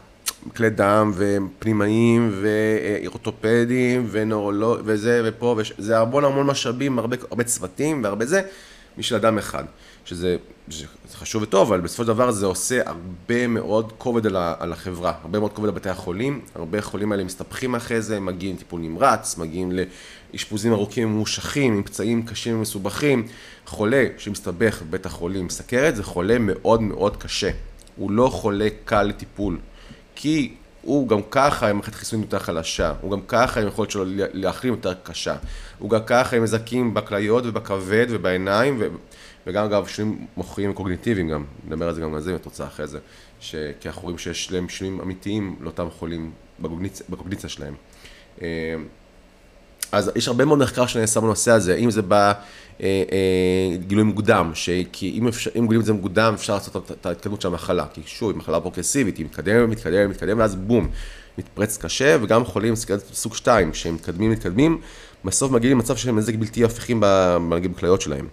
כלי 0.56 0.70
דם 0.70 1.12
ופנימאים 1.14 2.42
ואורתופדים 2.42 4.08
ונורולוג 4.10 4.80
וזה 4.84 5.22
ופה, 5.24 5.54
וש... 5.58 5.72
זה 5.78 5.98
המון 5.98 6.24
המון 6.24 6.46
משאבים, 6.46 6.98
הרבה, 6.98 7.16
הרבה 7.30 7.44
צוותים 7.44 8.04
והרבה 8.04 8.26
זה, 8.26 8.42
בשביל 8.98 9.18
אדם 9.20 9.38
אחד. 9.38 9.64
שזה, 10.04 10.36
שזה 10.68 10.86
חשוב 11.14 11.42
וטוב, 11.42 11.72
אבל 11.72 11.80
בסופו 11.80 12.02
של 12.02 12.08
דבר 12.08 12.30
זה 12.30 12.46
עושה 12.46 12.80
הרבה 12.86 13.46
מאוד 13.46 13.92
כובד 13.98 14.26
על, 14.26 14.36
ה, 14.36 14.54
על 14.58 14.72
החברה, 14.72 15.12
הרבה 15.22 15.38
מאוד 15.38 15.52
כובד 15.52 15.68
על 15.68 15.74
בתי 15.74 15.88
החולים, 15.88 16.40
הרבה 16.54 16.82
חולים 16.82 17.12
האלה 17.12 17.24
מסתבכים 17.24 17.74
אחרי 17.74 18.02
זה, 18.02 18.20
מגיעים 18.20 18.56
טיפול 18.56 18.80
נמרץ, 18.80 19.38
מגיעים 19.38 19.72
לאשפוזים 20.32 20.72
ארוכים 20.72 21.08
ממושכים, 21.08 21.72
עם 21.72 21.82
פצעים 21.82 22.22
קשים 22.22 22.58
ומסובכים. 22.58 23.26
חולה 23.66 24.06
שמסתבך 24.18 24.82
בבית 24.82 25.06
החולים 25.06 25.40
עם 25.40 25.48
סכרת 25.48 25.96
זה 25.96 26.02
חולה 26.02 26.36
מאוד 26.38 26.82
מאוד 26.82 27.16
קשה. 27.16 27.50
הוא 27.96 28.10
לא 28.10 28.28
חולה 28.28 28.68
קל 28.84 29.02
לטיפול. 29.02 29.58
כי 30.14 30.54
הוא 30.82 31.08
גם 31.08 31.20
ככה 31.30 31.68
עם 31.68 31.76
מערכת 31.76 31.94
חיסון 31.94 32.20
יותר 32.20 32.38
חלשה, 32.38 32.92
הוא 33.00 33.10
גם 33.10 33.20
ככה 33.28 33.60
עם 33.60 33.66
יכולת 33.66 33.90
שלו 33.90 34.04
להחלים 34.32 34.74
יותר 34.74 34.94
קשה, 35.02 35.36
הוא 35.78 35.90
גם 35.90 36.00
ככה 36.06 36.36
עם 36.36 36.42
נזקים 36.42 36.94
בכליות 36.94 37.46
ובכבד 37.46 38.06
ובעיניים, 38.10 38.76
ו... 38.80 38.88
וגם 39.46 39.64
אגב 39.64 39.86
שינויים 39.86 40.26
מוחיים 40.36 40.70
וקוגניטיביים 40.70 41.28
גם, 41.28 41.44
נדבר 41.66 41.88
על 41.88 41.94
זה 41.94 42.00
גם 42.00 42.14
על 42.14 42.20
זה 42.20 42.30
אם 42.30 42.36
את 42.36 42.44
רוצה 42.44 42.66
אחרי 42.66 42.86
זה, 42.86 42.98
ש... 43.40 43.54
כי 43.80 43.88
אנחנו 43.88 44.02
רואים 44.02 44.18
שיש 44.18 44.52
להם 44.52 44.68
שינויים 44.68 45.00
אמיתיים 45.00 45.56
לאותם 45.60 45.90
חולים 45.90 46.30
בקוגניציה, 46.60 47.06
בקוגניציה 47.08 47.48
שלהם. 47.48 47.74
אה, 49.94 49.98
אז 49.98 50.10
יש 50.16 50.28
הרבה 50.28 50.44
מאוד 50.44 50.58
מחקר 50.58 50.86
שנעשה 50.86 51.20
בנושא 51.20 51.50
הזה, 51.50 51.74
אם 51.74 51.90
זה 51.90 52.00
בגילוי 52.78 54.04
מוקדם, 54.04 54.50
ש... 54.54 54.70
כי 54.92 55.10
אם, 55.18 55.28
אפשר, 55.28 55.50
אם 55.56 55.60
גילויים 55.60 55.80
את 55.80 55.86
זה 55.86 55.92
מוקדם, 55.92 56.32
אפשר 56.34 56.54
לעשות 56.54 56.90
את- 56.90 57.06
ההתקדמות 57.06 57.40
של 57.40 57.48
המחלה, 57.48 57.86
כי 57.92 58.00
שוב, 58.06 58.30
היא 58.30 58.38
מחלה 58.38 58.60
פרוגרסיבית, 58.60 59.16
היא 59.16 59.26
מתקדמת, 59.26 59.68
מתקדמת, 59.68 60.10
מתקדמת, 60.10 60.38
ואז 60.38 60.54
בום, 60.54 60.88
מתפרץ 61.38 61.76
קשה, 61.78 62.16
וגם 62.22 62.44
חולים 62.44 62.74
סוג 63.12 63.34
2, 63.34 63.74
שהם 63.74 63.94
מתקדמים, 63.94 64.30
מתקדמים, 64.30 64.80
בסוף 65.24 65.52
מגיעים 65.52 65.76
למצב 65.76 65.96
שהם 65.96 66.18
נזק 66.18 66.34
בלתי 66.34 66.64
הפיכים 66.64 67.00
ב- 67.00 67.38
נגיד 67.50 67.72
בכליות 67.72 68.00
שלהם. 68.00 68.28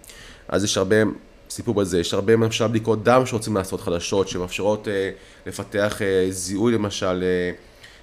אז 0.48 0.64
יש 0.64 0.78
הרבה 0.78 0.96
סיפור 1.50 1.74
בזה, 1.74 2.00
יש 2.00 2.14
הרבה 2.14 2.32
למשל 2.32 2.66
בדיקות 2.66 3.04
דם 3.04 3.22
שרוצים 3.26 3.56
לעשות 3.56 3.80
חדשות, 3.80 4.28
שמאפשרות 4.28 4.88
אה, 4.88 5.10
לפתח 5.46 6.02
אה, 6.02 6.26
זיהוי 6.30 6.72
למשל, 6.72 7.22
אה, 7.22 7.50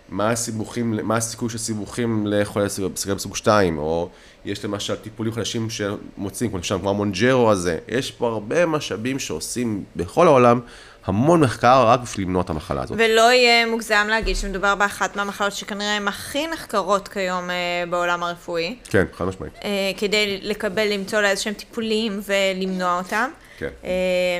מה 0.10 0.30
הסיבוכים, 0.30 1.00
מה 1.04 1.18
הסיכוי 1.18 1.50
של 1.50 1.58
סיבוכים 1.58 2.28
לחולי 2.28 2.70
סגר 2.70 3.16
בסוג 3.16 3.36
2, 3.36 3.78
או 3.78 4.10
יש 4.46 4.66
למשל 4.66 4.96
טיפולים 4.96 5.34
חדשים 5.34 5.70
שמוצאים, 5.70 6.50
כמו 6.50 6.58
למשל 6.58 6.80
כמו 6.80 6.90
המונג'רו 6.90 7.52
הזה, 7.52 7.80
יש 7.88 8.12
פה 8.12 8.28
הרבה 8.28 8.66
משאבים 8.66 9.20
שעושים 9.20 9.84
בכל 9.96 10.28
העולם 10.28 10.60
המון 11.06 11.40
מחקר 11.40 11.84
רק 11.88 12.00
בשביל 12.00 12.26
למנוע 12.26 12.42
את 12.42 12.50
המחלה 12.50 12.84
הזאת. 12.84 12.98
ולא 13.00 13.32
יהיה 13.32 13.66
מוגזם 13.66 14.08
להגיד 14.10 14.36
שמדובר 14.36 14.76
באחת 14.76 15.16
מהמחלות 15.16 15.54
שכנראה 15.54 15.96
הן 15.96 16.08
הכי 16.08 16.48
נחקרות 16.48 17.08
כיום 17.08 17.50
אה, 17.50 17.56
בעולם 17.90 18.24
הרפואי. 18.24 18.76
כן, 18.90 19.06
חד 19.14 19.26
משמעית. 19.26 19.54
אה, 19.64 19.70
כדי 19.98 20.40
לקבל, 20.42 20.88
למצוא 20.88 21.22
לה 21.22 21.30
איזשהם 21.30 21.54
טיפולים 21.54 22.20
ולמנוע 22.26 22.98
אותם. 22.98 23.30
כן. 23.58 23.70
אה, 23.84 23.90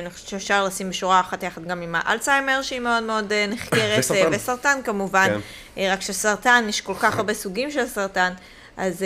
אני 0.02 0.10
חושבת 0.10 0.28
שאפשר 0.28 0.64
לשים 0.64 0.90
בשורה 0.90 1.20
אחת 1.20 1.42
יחד 1.42 1.64
גם 1.64 1.82
עם 1.82 1.94
האלצהיימר, 1.98 2.62
שהיא 2.62 2.80
מאוד 2.80 3.02
מאוד 3.02 3.32
נחקרת. 3.48 3.98
וסרטן. 3.98 4.30
וסרטן 4.32 4.78
כמובן. 4.84 5.28
כן. 5.74 5.90
רק 5.92 6.00
שסרטן, 6.00 6.64
יש 6.68 6.80
כל 6.80 6.94
כך 6.94 7.18
הרבה 7.18 7.34
סוגים 7.34 7.70
של 7.70 7.86
סרטן, 7.86 8.32
אז 8.76 9.04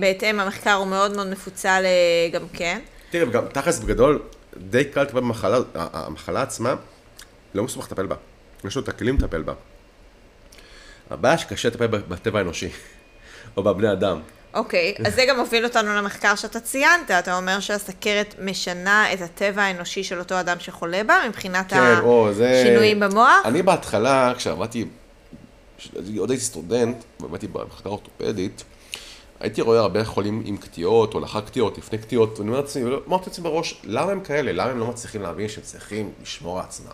בהתאם 0.00 0.40
המחקר 0.40 0.72
הוא 0.72 0.86
מאוד 0.86 1.16
מאוד 1.16 1.26
מפוצל 1.26 1.84
גם 2.32 2.42
כן. 2.52 2.78
תראה, 3.10 3.28
וגם 3.28 3.44
תכלס 3.52 3.78
בגדול, 3.78 4.22
די 4.56 4.84
קל 4.84 5.02
לטפל 5.02 5.20
במחלה, 5.20 5.58
המחלה 5.74 6.42
עצמה, 6.42 6.74
לא 7.54 7.64
מסובך 7.64 7.86
לטפל 7.86 8.06
בה. 8.06 8.16
יש 8.64 8.76
לו 8.76 8.82
את 8.82 8.88
הכלים 8.88 9.16
לטפל 9.16 9.42
בה. 9.42 9.52
הבעיה 11.10 11.38
שקשה 11.38 11.68
לטפל 11.68 11.86
בטבע 11.86 12.38
האנושי, 12.38 12.68
או 13.56 13.62
בבני 13.62 13.92
אדם. 13.92 14.20
אוקיי, 14.54 14.94
אז 15.06 15.14
זה 15.14 15.24
גם 15.28 15.36
מוביל 15.38 15.64
אותנו 15.64 15.94
למחקר 15.94 16.34
שאתה 16.34 16.60
ציינת. 16.60 17.10
אתה 17.10 17.36
אומר 17.36 17.60
שהסכרת 17.60 18.34
משנה 18.42 19.12
את 19.12 19.20
הטבע 19.20 19.62
האנושי 19.62 20.04
של 20.04 20.18
אותו 20.18 20.40
אדם 20.40 20.60
שחולה 20.60 21.04
בה, 21.04 21.16
מבחינת 21.28 21.70
כן, 21.70 21.98
או, 22.02 22.32
זה... 22.32 22.60
השינויים 22.60 23.00
במוח? 23.00 23.42
אני 23.44 23.62
בהתחלה, 23.62 24.32
כשעבדתי, 24.36 24.84
עוד 26.18 26.30
הייתי 26.30 26.44
סטודנט, 26.44 26.96
ועבדתי 27.20 27.46
במחקר 27.46 27.90
אורתופדית, 27.90 28.64
הייתי 29.40 29.60
רואה 29.60 29.80
הרבה 29.80 30.04
חולים 30.04 30.42
עם 30.46 30.56
קטיעות, 30.56 31.14
או 31.14 31.20
לאחר 31.20 31.40
קטיעות, 31.40 31.78
לפני 31.78 31.98
קטיעות, 31.98 32.38
ואני 32.38 32.50
אומר 32.50 32.60
לעצמי, 32.60 32.82
אמרתי 33.08 33.24
לעצמי 33.30 33.44
בראש, 33.44 33.74
למה 33.84 34.12
הם 34.12 34.20
כאלה? 34.20 34.52
למה 34.52 34.70
הם 34.70 34.78
לא 34.78 34.86
מצליחים 34.86 35.22
להבין 35.22 35.48
שהם 35.48 35.64
צריכים 35.64 36.10
לשמור 36.22 36.58
על 36.58 36.64
עצמם? 36.64 36.92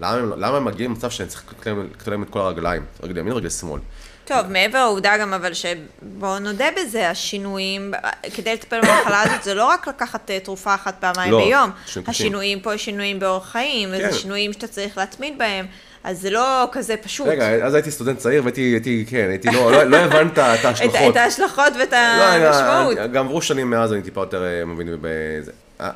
למה 0.00 0.10
הם, 0.12 0.32
למה 0.36 0.56
הם 0.56 0.64
מגיעים 0.64 0.90
למצב 0.90 1.10
שאני 1.10 1.28
צריך 1.28 1.44
לקטוע 1.50 1.72
להם- 2.06 2.22
את 2.22 2.30
כל 2.30 2.38
הרגליים? 2.40 2.84
רגל 3.02 3.18
ימין, 3.18 3.32
רגל 3.32 3.50
שמאל. 3.50 3.80
טוב, 4.24 4.46
מעבר 4.46 4.78
לעובדה 4.84 5.18
גם, 5.18 5.34
אבל 5.34 5.52
שבואו 5.54 6.38
נודה 6.38 6.66
בזה, 6.76 7.10
השינויים, 7.10 7.92
כדי 8.34 8.54
לטפל 8.54 8.80
במחלה 8.80 9.22
הזאת, 9.22 9.42
זה 9.42 9.54
לא 9.54 9.64
רק 9.66 9.88
לקחת 9.88 10.30
אה, 10.30 10.40
תרופה 10.40 10.74
אחת 10.74 10.96
פעמיים 11.00 11.32
לא, 11.32 11.44
ביום. 11.44 11.70
שינויים. 11.86 12.10
השינויים 12.10 12.60
פה 12.60 12.78
שינויים 12.78 13.18
באורח 13.18 13.48
חיים, 13.48 13.88
וזה 13.88 14.02
כן. 14.02 14.12
שינויים 14.12 14.52
שאתה 14.52 14.66
צריך 14.66 14.98
להתמיד 14.98 15.38
בהם, 15.38 15.66
אז 16.06 16.20
זה 16.20 16.30
לא 16.30 16.68
כזה 16.72 16.94
פשוט. 16.96 17.26
רגע, 17.28 17.48
אז 17.66 17.74
הייתי 17.74 17.90
סטודנט 17.90 18.18
צעיר, 18.18 18.42
והייתי, 18.42 18.60
הייתי, 18.60 19.04
כן, 19.08 19.26
הייתי 19.30 19.48
לא, 19.52 19.72
לא, 19.72 19.82
לא 19.84 19.96
הבנת 19.96 20.32
את 20.32 20.38
את, 20.38 20.64
ההשלכות. 20.64 21.10
את 21.12 21.16
ההשלכות 21.16 21.72
ואת 21.80 21.92
לא, 21.92 21.96
המשמעות. 22.24 22.98
אני- 22.98 23.08
גם 23.12 23.26
עברו 23.26 23.42
שנים 23.42 23.70
מאז, 23.70 23.92
אני 23.92 24.02
טיפה 24.02 24.20
יותר 24.20 24.44
אה, 24.44 24.64
מבין 24.64 24.88
בזה. 25.00 25.52
אה, 25.80 25.90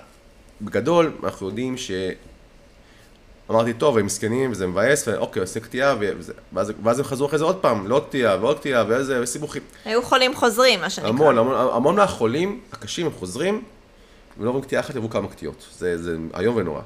בגדול, 0.60 1.12
אנחנו 1.24 1.46
יודעים 1.46 1.76
ש... 1.76 1.90
אמרתי, 3.50 3.72
טוב, 3.72 3.98
הם 3.98 4.06
מסכנים, 4.06 4.50
וזה 4.50 4.66
מבאס, 4.66 5.08
ואוקיי, 5.08 5.40
עושים 5.42 5.62
קטיעה, 5.62 5.94
ואז, 6.00 6.32
ואז 6.82 6.98
הם 6.98 7.04
חזרו 7.04 7.26
אחרי 7.26 7.38
זה 7.38 7.44
עוד 7.44 7.56
פעם, 7.56 7.88
לעוד 7.88 8.06
קטיעה, 8.08 8.36
ועוד 8.40 8.58
קטיעה, 8.58 8.84
ואיזה 8.88 9.26
סיבוכים. 9.26 9.62
היו 9.84 10.02
חולים 10.02 10.34
חוזרים, 10.34 10.80
מה 10.80 10.90
שנקרא. 10.90 11.08
המון, 11.10 11.38
המון, 11.38 11.54
המון 11.72 11.96
מהחולים 11.96 12.60
הקשים 12.72 13.06
הם 13.06 13.12
חוזרים, 13.12 13.62
ולא 14.38 14.48
עוברים 14.48 14.64
קטיעה 14.64 14.80
אחת, 14.82 14.96
עברו 14.96 15.10
כמה 15.10 15.28
קטיעות. 15.28 15.66
זה, 15.78 15.98
זה 16.02 16.16
איום 16.38 16.56
ונורא. 16.56 16.80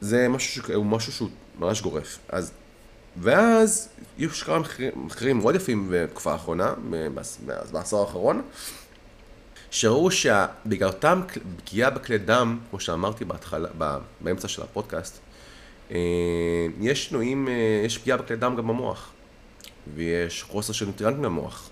זה 0.00 0.28
משהו, 0.28 0.84
משהו 0.84 1.12
שהוא 1.12 1.28
ממש 1.58 1.82
גורף. 1.82 2.18
אז, 2.28 2.52
ואז 3.16 3.88
יש 4.18 4.42
כמה 4.42 4.58
מחקרים, 4.58 4.92
מחקרים 4.96 5.38
מאוד 5.38 5.54
יפים 5.54 5.88
בתקופה 5.92 6.32
האחרונה, 6.32 6.74
בעשור 7.72 8.00
האחרון, 8.00 8.42
שראו 9.70 10.10
שבגלל 10.10 10.88
אותם 10.88 11.22
פגיעה 11.56 11.90
בכלי 11.90 12.18
דם, 12.18 12.58
כמו 12.70 12.80
שאמרתי 12.80 13.24
בהתחלה, 13.24 13.68
באמצע 14.20 14.48
של 14.48 14.62
הפודקאסט, 14.62 15.18
אה, 15.90 15.96
יש 16.80 17.04
שינויים, 17.04 17.48
אה, 17.48 17.82
יש 17.84 17.98
פגיעה 17.98 18.18
בכלי 18.18 18.36
דם 18.36 18.54
גם 18.56 18.66
במוח, 18.66 19.10
ויש 19.94 20.42
חוסר 20.42 20.72
של 20.72 20.86
נוטריאנטים 20.86 21.22
במוח, 21.22 21.70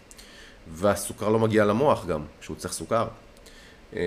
והסוכר 0.73 1.29
לא 1.29 1.39
מגיע 1.39 1.65
למוח 1.65 2.07
גם, 2.07 2.25
שהוא 2.41 2.57
צריך 2.57 2.75
סוכר. 2.75 3.09
אה, 3.97 4.01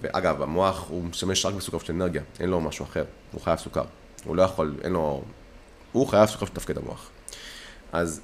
ואגב, 0.00 0.42
המוח 0.42 0.88
הוא 0.88 1.04
משתמש 1.04 1.46
רק 1.46 1.54
בסוכר 1.54 1.78
של 1.78 1.92
אנרגיה, 1.92 2.22
אין 2.40 2.50
לו 2.50 2.60
משהו 2.60 2.84
אחר, 2.84 3.04
הוא 3.32 3.40
חייב 3.40 3.58
סוכר. 3.58 3.84
הוא 4.24 4.36
לא 4.36 4.42
יכול, 4.42 4.74
אין 4.82 4.92
לו... 4.92 5.22
הוא 5.92 6.06
חייב 6.06 6.26
סוכר 6.26 6.46
שתפקד 6.46 6.78
המוח. 6.78 7.10
אז, 7.92 8.20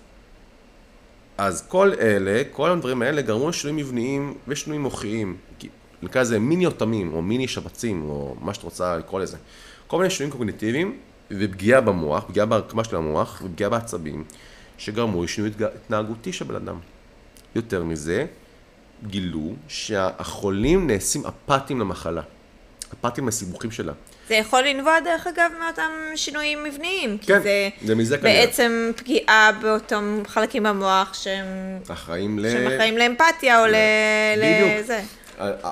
אז 1.38 1.64
כל 1.68 1.92
אלה, 2.00 2.42
כל 2.52 2.70
הדברים 2.70 3.02
האלה 3.02 3.22
גרמו 3.22 3.48
לשינויים 3.48 3.86
מבניים 3.86 4.34
ושינויים 4.48 4.82
מוחיים. 4.82 5.36
נקרא 6.02 6.20
לזה 6.20 6.38
מיני 6.38 6.64
יותמים, 6.64 7.12
או 7.12 7.22
מיני 7.22 7.48
שבצים, 7.48 8.08
או 8.08 8.36
מה 8.40 8.54
שאת 8.54 8.62
רוצה 8.62 8.96
לקרוא 8.96 9.20
לזה. 9.20 9.36
כל 9.86 9.98
מיני 9.98 10.10
שינויים 10.10 10.32
קוגניטיביים, 10.32 10.98
ופגיעה 11.30 11.80
במוח, 11.80 12.24
פגיעה 12.28 12.46
בהרקמה 12.46 12.84
של 12.84 12.96
המוח, 12.96 13.42
ופגיעה 13.44 13.70
בעצבים, 13.70 14.24
שגרמו 14.78 15.24
לשינוי 15.24 15.50
התנהגותי 15.74 16.32
של 16.32 16.44
בן 16.44 16.54
אדם. 16.54 16.78
יותר 17.54 17.84
מזה, 17.84 18.26
גילו 19.06 19.54
שהחולים 19.68 20.86
נעשים 20.86 21.22
אפאתיים 21.26 21.80
למחלה. 21.80 22.22
אפאתיים 22.92 23.28
לסיבוכים 23.28 23.70
שלה. 23.70 23.92
זה 24.30 24.36
יכול 24.36 24.62
לנבוע, 24.62 25.00
דרך 25.00 25.26
אגב, 25.26 25.50
מאותם 25.64 25.90
שינויים 26.16 26.64
מבניים. 26.64 27.18
כי 27.18 27.26
כן, 27.26 27.42
זה 27.42 27.68
זה 27.84 27.94
מזה 27.94 28.18
כנראה. 28.18 28.46
בעצם 28.46 28.90
פגיעה 28.96 29.50
באותם 29.62 30.22
חלקים 30.26 30.62
במוח 30.62 31.14
שהם, 31.14 31.46
אחראים 31.88 32.38
ל... 32.38 32.50
שהם 32.50 32.66
אחראים 32.66 32.98
לאמפתיה 32.98 33.60
או 33.60 33.66
ל... 33.66 33.74
לזה. 34.36 35.00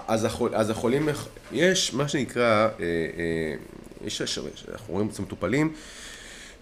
אז, 0.09 0.25
החול, 0.25 0.51
אז 0.55 0.71
החולים, 0.71 1.09
יש 1.53 1.95
מה 1.95 2.09
שנקרא, 2.09 2.43
אה, 2.43 2.69
אה, 2.81 3.55
יש, 4.07 4.21
יש, 4.21 4.39
אנחנו 4.73 4.95
רואים 4.95 5.09
אצל 5.09 5.23
מטופלים, 5.23 5.73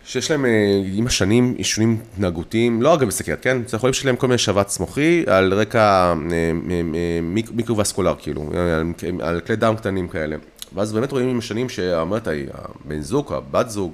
שיש 0.05 0.31
להם 0.31 0.45
אה, 0.45 0.51
עם 0.95 1.07
השנים 1.07 1.55
עישונים 1.59 1.99
התנהגותיים, 2.15 2.83
לא 2.83 2.95
אגב 2.95 3.07
בסכרת, 3.07 3.43
כן? 3.43 3.59
זה 3.67 3.79
חולים 3.79 3.95
שיש 3.95 4.07
להם 4.07 4.17
כל 4.17 4.27
מיני 4.27 4.39
שבץ 4.39 4.79
מוחי 4.79 5.25
על 5.27 5.55
רקע 5.55 5.81
אה, 5.81 6.13
אה, 6.71 7.21
מיק, 7.23 7.51
מיקרו-וסקולר, 7.51 8.15
כאילו, 8.19 8.51
על, 8.55 8.93
על 9.21 9.41
כלי 9.41 9.57
דם 9.57 9.77
קטנים 9.77 10.09
כאלה. 10.09 10.37
ואז 10.75 10.93
באמת 10.93 11.13
רואים 11.13 11.29
עם 11.29 11.39
השנים 11.39 11.69
שאמרת, 11.69 12.29
הבן 12.53 13.01
זוג, 13.01 13.33
הבת 13.33 13.71
זוג, 13.71 13.93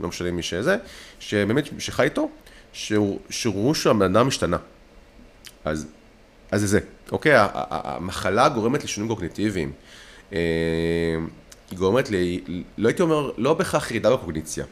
לא 0.00 0.08
משנה 0.08 0.30
מי 0.30 0.42
שזה, 0.42 0.76
שבאמת, 1.18 1.64
שחי 1.78 2.02
איתו, 2.02 2.28
שראו 3.30 3.74
שהבן 3.74 4.02
אדם 4.02 4.28
השתנה. 4.28 4.56
אז, 5.64 5.86
אז 6.50 6.60
זה 6.60 6.66
זה, 6.66 6.80
אוקיי? 7.12 7.32
המחלה 7.36 8.48
גורמת 8.48 8.84
לשינויים 8.84 9.14
קוגניטיביים. 9.14 9.72
אה, 10.32 10.38
היא 11.70 11.78
גורמת 11.78 12.10
ל... 12.10 12.14
לא 12.78 12.88
הייתי 12.88 13.02
אומר, 13.02 13.30
לא 13.36 13.54
בהכרח 13.54 13.90
ירידה 13.90 14.10
בקוגניציה. 14.10 14.64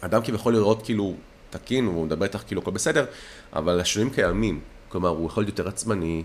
אדם 0.00 0.22
כביכול 0.22 0.52
לראות 0.52 0.84
כאילו 0.84 1.14
תקין, 1.50 1.86
הוא 1.86 2.06
מדבר 2.06 2.24
איתך 2.24 2.42
כאילו 2.46 2.62
הכל 2.62 2.70
בסדר, 2.70 3.04
אבל 3.52 3.80
השינויים 3.80 4.14
קיימים. 4.14 4.60
כלומר, 4.88 5.08
הוא 5.08 5.26
יכול 5.26 5.42
להיות 5.42 5.58
יותר 5.58 5.68
עצמני, 5.68 6.22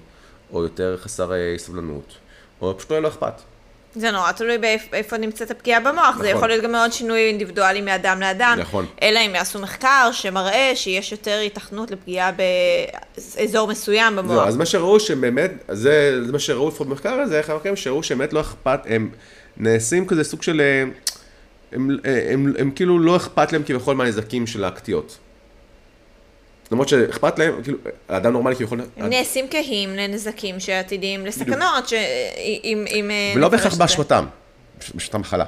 או 0.54 0.64
יותר 0.64 0.98
חסר 0.98 1.34
אה, 1.34 1.54
סבלנות, 1.58 2.14
או 2.62 2.78
פשוט 2.78 2.90
לא 2.90 2.96
יהיה 2.96 3.02
לו 3.02 3.10
אכפת. 3.10 3.42
זה 3.96 4.12
נורא 4.12 4.32
תלוי 4.32 4.58
באיפ- 4.58 4.94
איפה 4.94 5.18
נמצאת 5.18 5.52
הפגיעה 5.52 5.80
במוח. 5.80 6.18
זה 6.18 6.24
נכון. 6.24 6.36
יכול 6.38 6.48
להיות 6.48 6.64
גם 6.64 6.72
מאוד 6.72 6.94
שינוי 6.94 7.20
אינדיבידואלי 7.28 7.82
מאדם 7.82 8.20
לאדם. 8.20 8.58
נכון. 8.60 8.86
אלא 9.02 9.20
אם 9.20 9.36
יעשו 9.36 9.60
מחקר 9.60 10.10
שמראה 10.12 10.72
שיש 10.76 11.12
יותר 11.12 11.38
היתכנות 11.42 11.92
לפגיעה 11.92 12.32
באזור 13.38 13.68
מסוים 13.68 14.16
במוח. 14.16 14.34
זהו, 14.34 14.42
אז 14.48 14.56
מה 14.56 14.66
שראו 14.66 15.00
שבאמת, 15.00 15.52
זה, 15.72 16.20
זה 16.26 16.32
מה 16.32 16.40
שראו 16.40 16.68
לפחות 16.68 16.88
במחקר 16.88 17.14
הזה, 17.14 17.38
איך 17.38 17.52
הם 17.66 17.76
שראו 17.76 18.04
שבאמת 18.04 18.34
לא 18.34 18.42
אכפת, 18.42 18.80
הם 18.86 19.10
נעשים 19.58 20.08
כזה 20.08 20.24
סוג 20.24 20.44
של, 20.44 20.62
אה, 20.62 20.82
הם, 20.82 20.92
הם, 21.72 21.98
הם, 22.34 22.54
הם 22.60 22.72
כאילו 22.72 23.00
לא 23.00 23.16
אכפת 23.16 23.52
להם 23.54 23.64
כביכול 23.66 23.96
מהנזקים 23.96 24.48
של 24.48 24.64
הקטיעות. 24.64 25.18
למרות 26.72 26.90
שאכפת 26.90 27.40
להם, 27.40 27.64
כאילו, 27.64 27.78
האדם 28.10 28.34
נורמלי 28.34 28.56
כביכול... 28.56 28.82
הם 28.98 29.10
נעשים 29.10 29.46
כהים 29.50 29.96
לנזקים 29.96 30.60
שעתידיים 30.60 31.26
לסכנות, 31.26 31.88
שאם... 31.88 32.86
אם, 32.88 33.12
אה, 33.12 33.34
ולא 33.36 33.50
בהכרח. 33.50 33.76
באשמתם, 33.76 34.26
באשמתם 34.94 35.20
מחלה. 35.20 35.46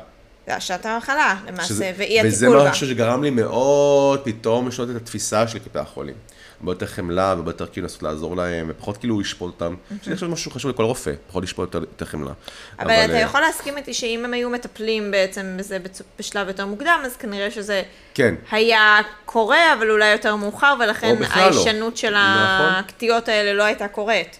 זה 0.48 0.58
אשת 0.58 0.86
המחלה, 0.86 1.36
למעשה, 1.48 1.92
ואי 1.98 2.20
וזה 2.24 2.46
הטיפול 2.46 2.64
בה. 2.64 2.72
משהו 2.72 2.88
שגרם 2.88 3.24
לי 3.24 3.30
מאוד 3.30 4.22
פתאום 4.24 4.68
לשנות 4.68 4.90
את 4.90 4.96
התפיסה 4.96 5.48
שלי 5.48 5.60
כלפי 5.60 5.80
החולים. 5.80 6.16
הרבה 6.60 6.72
יותר 6.72 6.86
חמלה, 6.86 7.34
והרבה 7.36 7.52
יותר 7.52 7.68
כאילו 7.68 7.84
לנסות 7.84 8.04
לעזור 8.04 8.38
להם, 8.38 8.66
ופחות 8.70 8.98
כאילו 8.98 9.20
לשפוט 9.20 9.54
אותם. 9.54 9.76
שאני 10.02 10.16
חושב 10.16 10.28
משהו 10.28 10.52
חשוב 10.52 10.72
לכל 10.72 10.84
רופא, 10.84 11.12
פחות 11.28 11.44
לשפוט 11.44 11.74
יותר, 11.74 12.06
חמלה. 12.06 12.32
אבל 12.80 12.92
אתה 12.92 13.14
אה, 13.14 13.20
יכול 13.20 13.42
להסכים 13.42 13.78
איתי 13.78 13.94
שאם 13.94 14.26
הם 14.26 14.34
היו 14.34 14.50
מטפלים 14.50 15.12
בעצם 15.12 15.56
בזה 15.60 15.78
בשלב 16.20 16.48
יותר 16.48 16.66
מוקדם, 16.66 17.00
אז 17.06 17.16
כנראה 17.16 17.52
שזה 17.52 17.84
כן. 18.14 18.36
היה 18.52 19.00
קורה, 19.26 19.74
אבל 19.74 19.92
אולי 19.92 20.12
יותר 20.12 20.36
מאוחר, 20.36 20.76
ולכן 20.80 21.16
לא. 21.20 21.26
ההישנות 21.30 21.98
של 21.98 22.10
נכון. 22.10 22.74
הקטיעות 22.74 23.28
האלה 23.28 23.54
לא 23.54 23.64
הייתה 23.64 23.88
קורית. 23.88 24.40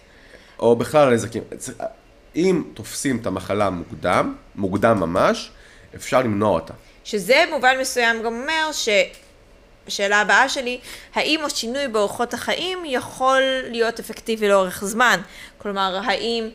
או 0.58 0.76
בכלל 0.76 1.08
הנזקים. 1.08 1.42
אם 2.36 2.62
תופסים 2.74 3.16
את 3.16 3.26
המחלה 3.26 3.70
מוקדם, 3.70 4.34
מוקדם 4.54 5.00
ממש, 5.00 5.50
אפשר 5.94 6.20
למנוע 6.20 6.50
אותה. 6.50 6.74
שזה 7.04 7.44
במובן 7.48 7.76
מסוים 7.80 8.22
גם 8.22 8.26
אומר 8.26 8.72
ש... 8.72 8.88
השאלה 9.86 10.20
הבאה 10.20 10.48
שלי, 10.48 10.78
האם 11.14 11.40
השינוי 11.44 11.88
באורחות 11.88 12.34
החיים 12.34 12.78
יכול 12.86 13.42
להיות 13.70 13.98
אפקטיבי 13.98 14.48
לאורך 14.48 14.84
זמן? 14.84 15.20
כלומר, 15.58 16.00
האם 16.04 16.48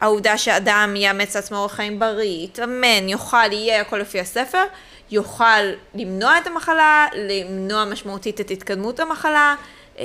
העובדה 0.00 0.38
שאדם 0.38 0.94
יאמץ 0.96 1.36
לעצמו 1.36 1.56
אורח 1.56 1.72
חיים 1.72 1.98
בריא, 1.98 2.44
יתאמן, 2.44 3.08
יאכל, 3.08 3.52
יהיה 3.52 3.80
הכל 3.80 3.98
לפי 3.98 4.20
הספר, 4.20 4.64
יוכל 5.10 5.62
למנוע 5.94 6.38
את 6.38 6.46
המחלה, 6.46 7.06
למנוע 7.14 7.84
משמעותית 7.84 8.40
את 8.40 8.50
התקדמות 8.50 9.00
המחלה, 9.00 9.54
אה, 9.98 10.04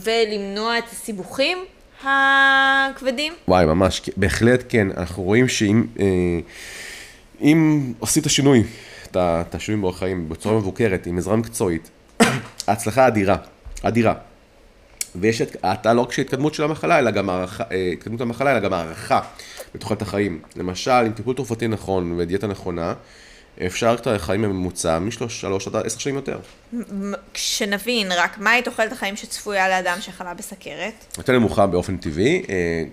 ולמנוע 0.00 0.78
את 0.78 0.84
הסיבוכים 0.92 1.64
הכבדים? 2.04 3.32
וואי, 3.48 3.66
ממש, 3.66 4.02
בהחלט 4.16 4.64
כן. 4.68 4.88
אנחנו 4.96 5.22
רואים 5.22 5.48
שאם 5.48 5.86
אה, 6.00 6.04
אם 7.40 7.92
עושים 7.98 8.20
את 8.20 8.26
השינוי, 8.26 8.62
את 9.16 9.54
השינוי 9.54 9.80
באורח 9.80 9.98
חיים 9.98 10.28
בצורה 10.28 10.56
מבוקרת, 10.56 11.06
עם 11.06 11.18
עזרה 11.18 11.36
מקצועית, 11.36 11.90
ההצלחה 12.68 13.06
אדירה, 13.06 13.36
אדירה. 13.82 14.14
ויש 15.20 15.40
את, 15.40 15.56
אתה 15.56 15.92
לא 15.92 16.00
רק 16.00 16.12
שהתקדמות 16.12 16.54
של 16.54 16.64
המחלה, 16.64 16.98
אלא 16.98 17.10
גם 17.10 17.30
הערכה, 17.30 17.64
אה, 17.72 17.90
התקדמות 17.92 18.20
המחלה, 18.20 18.52
אלא 18.52 18.60
גם 18.60 18.72
הערכה 18.72 19.20
בתוחלת 19.74 20.02
החיים. 20.02 20.40
למשל, 20.56 20.90
עם 20.90 21.12
טיפול 21.12 21.34
תרופתי 21.34 21.68
נכון 21.68 22.14
ודיאטה 22.16 22.46
נכונה, 22.46 22.94
אפשר 23.66 23.96
את 24.00 24.06
החיים 24.06 24.42
בממוצע 24.42 24.98
משלוש 24.98 25.44
עד 25.66 25.86
עשר 25.86 25.98
שנים 25.98 26.16
יותר. 26.16 26.38
כשנבין 27.34 28.12
רק 28.12 28.38
מהי 28.38 28.62
תוחלת 28.62 28.92
החיים 28.92 29.16
שצפויה 29.16 29.68
לאדם 29.68 29.96
שחלה 30.00 30.34
בסכרת? 30.34 31.04
יותר 31.18 31.32
נמוכה 31.32 31.66
באופן 31.66 31.96
טבעי, 31.96 32.42
אה, 32.48 32.84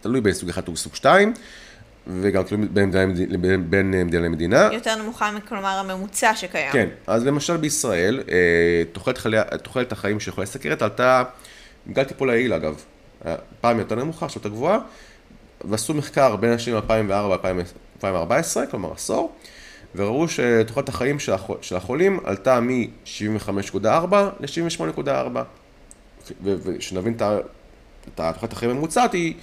תלוי 0.00 0.20
בין 0.20 0.32
סוג 0.32 0.48
אחד 0.48 0.68
וסוג 0.68 0.94
שתיים. 0.94 1.34
וגם 2.06 2.42
תלוי 2.42 2.68
בין 3.58 3.90
מדינה 3.90 4.24
למדינה. 4.24 4.68
יותר 4.72 5.02
נמוכה, 5.02 5.30
כלומר 5.48 5.68
הממוצע 5.68 6.34
שקיים. 6.36 6.72
כן, 6.72 6.88
אז 7.06 7.26
למשל 7.26 7.56
בישראל, 7.56 8.22
אה, 8.28 8.82
תוחלת, 8.92 9.18
חלי, 9.18 9.36
תוחלת 9.62 9.92
החיים 9.92 10.20
של 10.20 10.30
חולי 10.30 10.46
סכרת 10.46 10.82
עלתה 10.82 11.22
בגלל 11.86 12.04
טיפול 12.04 12.30
היעיל 12.30 12.52
אגב. 12.52 12.84
פעם 13.60 13.78
יותר 13.78 13.94
נמוכה, 13.94 14.26
עכשיו 14.26 14.40
יותר 14.40 14.48
גבוהה, 14.48 14.78
ועשו 15.64 15.94
מחקר 15.94 16.36
בין 16.36 16.50
השנים 16.50 16.76
2004 16.76 17.52
ל-2014, 18.02 18.66
כלומר 18.70 18.92
עשור, 18.92 19.32
וראו 19.94 20.28
שתוחלת 20.28 20.88
החיים 20.88 21.18
של, 21.18 21.32
החול, 21.32 21.56
של 21.60 21.76
החולים 21.76 22.20
עלתה 22.24 22.60
מ-75.4 22.60 23.86
ל-78.4. 24.40 25.38
ושנבין 26.42 27.12
את 27.12 27.22
תוחלת 28.34 28.52
החיים 28.52 28.70
הממוצעת 28.70 29.12
היא 29.12 29.34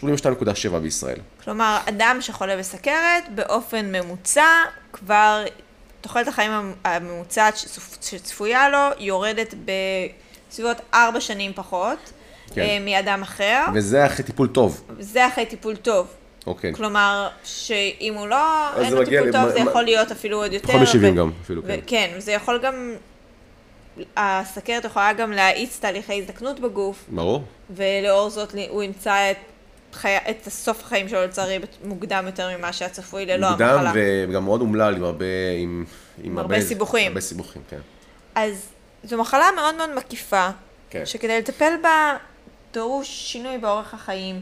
82.7 0.00 0.78
בישראל. 0.82 1.18
כלומר, 1.44 1.78
אדם 1.88 2.16
שחולה 2.20 2.56
בסכרת, 2.56 3.24
באופן 3.34 3.92
ממוצע, 3.92 4.46
כבר 4.92 5.44
תוחלת 6.00 6.28
החיים 6.28 6.74
הממוצעת 6.84 7.56
שצפויה 8.00 8.68
לו 8.68 8.78
יורדת 8.98 9.54
בסביבות 10.48 10.76
4 10.94 11.20
שנים 11.20 11.52
פחות 11.54 12.12
כן. 12.54 12.60
אה, 12.60 12.78
מאדם 12.80 13.22
אחר. 13.22 13.64
וזה 13.74 14.06
אחרי 14.06 14.24
טיפול 14.24 14.48
טוב. 14.48 14.82
זה 14.98 15.26
אחרי 15.26 15.46
טיפול 15.46 15.76
טוב. 15.76 16.06
אוקיי. 16.46 16.74
כלומר, 16.74 17.28
שאם 17.44 18.14
הוא 18.16 18.26
לא, 18.26 18.68
אין 18.78 18.92
לו 18.92 19.04
טיפול 19.04 19.32
טוב, 19.32 19.48
זה 19.48 19.58
יכול 19.58 19.82
להיות 19.82 20.10
אפילו 20.12 20.42
עוד 20.42 20.52
יותר. 20.52 20.82
יכול 20.82 21.10
ב-70 21.10 21.16
גם, 21.16 21.30
אפילו, 21.42 21.62
כן. 21.62 21.80
כן, 21.86 22.10
זה 22.18 22.32
יכול 22.32 22.58
גם, 22.58 22.94
הסכרת 24.16 24.84
יכולה 24.84 25.12
גם 25.12 25.32
להאיץ 25.32 25.78
תהליכי 25.80 26.18
הזדקנות 26.22 26.60
בגוף. 26.60 27.04
ברור. 27.08 27.44
ולאור 27.70 28.30
זאת 28.30 28.54
הוא 28.68 28.82
ימצא 28.82 29.30
את 29.30 29.36
חי... 29.96 30.16
את 30.30 30.48
סוף 30.48 30.82
החיים 30.82 31.08
שלו 31.08 31.24
לצערי 31.24 31.58
מוקדם 31.84 32.24
יותר 32.26 32.56
ממה 32.58 32.72
שהיה 32.72 32.88
צפוי 32.90 33.26
ללא 33.26 33.50
מוקדם 33.50 33.68
המחלה. 33.68 33.88
מוקדם 33.88 34.30
וגם 34.30 34.44
מאוד 34.44 34.60
אומלל 34.60 34.94
עם 34.96 35.04
הרבה, 35.04 35.24
עם, 35.58 35.84
עם 36.22 36.38
הרבה, 36.38 36.54
הרבה 36.54 36.66
סיבוכים. 36.66 37.08
הרבה 37.08 37.20
סיבוכים, 37.20 37.62
כן. 37.70 37.80
אז 38.34 38.66
זו 39.04 39.18
מחלה 39.18 39.46
מאוד 39.56 39.74
מאוד 39.74 39.94
מקיפה, 39.94 40.48
כן. 40.90 41.06
שכדי 41.06 41.38
לטפל 41.38 41.72
בה 41.82 42.16
דרוש 42.72 43.08
שינוי 43.08 43.58
באורך 43.58 43.94
החיים 43.94 44.40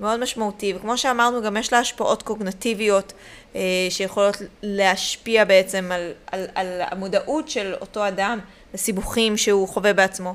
מאוד 0.00 0.20
משמעותי, 0.20 0.74
וכמו 0.76 0.98
שאמרנו 0.98 1.42
גם 1.42 1.56
יש 1.56 1.72
לה 1.72 1.78
השפעות 1.78 2.22
קוגנטיביות 2.22 3.12
אה, 3.56 3.60
שיכולות 3.90 4.36
להשפיע 4.62 5.44
בעצם 5.44 5.92
על, 5.92 6.12
על, 6.32 6.46
על 6.54 6.66
המודעות 6.80 7.48
של 7.48 7.74
אותו 7.80 8.08
אדם 8.08 8.38
לסיבוכים 8.74 9.36
שהוא 9.36 9.68
חווה 9.68 9.92
בעצמו. 9.92 10.34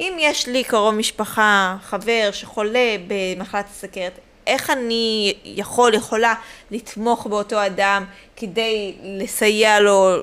אם 0.00 0.16
יש 0.18 0.46
לי 0.46 0.64
קרוב 0.64 0.94
משפחה, 0.94 1.76
חבר 1.82 2.28
שחולה 2.32 2.96
במחלת 3.06 3.66
הסכרת, 3.70 4.18
איך 4.46 4.70
אני 4.70 5.34
יכול, 5.44 5.94
יכולה 5.94 6.34
לתמוך 6.70 7.26
באותו 7.26 7.66
אדם 7.66 8.04
כדי 8.36 8.94
לסייע 9.02 9.80
לו 9.80 10.16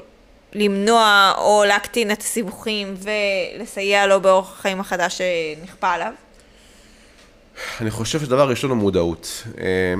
למנוע 0.54 1.34
או 1.38 1.64
להקטין 1.68 2.12
את 2.12 2.22
הסיבוכים 2.22 2.96
ולסייע 2.98 4.08
לו 4.08 4.22
באורח 4.22 4.52
החיים 4.60 4.80
החדש 4.80 5.22
שנכפה 5.22 5.92
עליו? 5.92 6.12
אני 7.82 7.92
חושב 7.92 8.20
שדבר 8.20 8.50
ראשון 8.50 8.70
הוא 8.70 8.78
מודעות. 8.78 9.44
אה, 9.58 9.94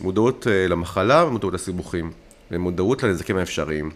מודעות 0.00 0.46
אה, 0.46 0.68
למחלה 0.68 1.24
ומודעות 1.24 1.54
לסיבוכים, 1.54 2.12
ומודעות 2.50 3.02
לנזקים 3.02 3.36
האפשריים. 3.36 3.90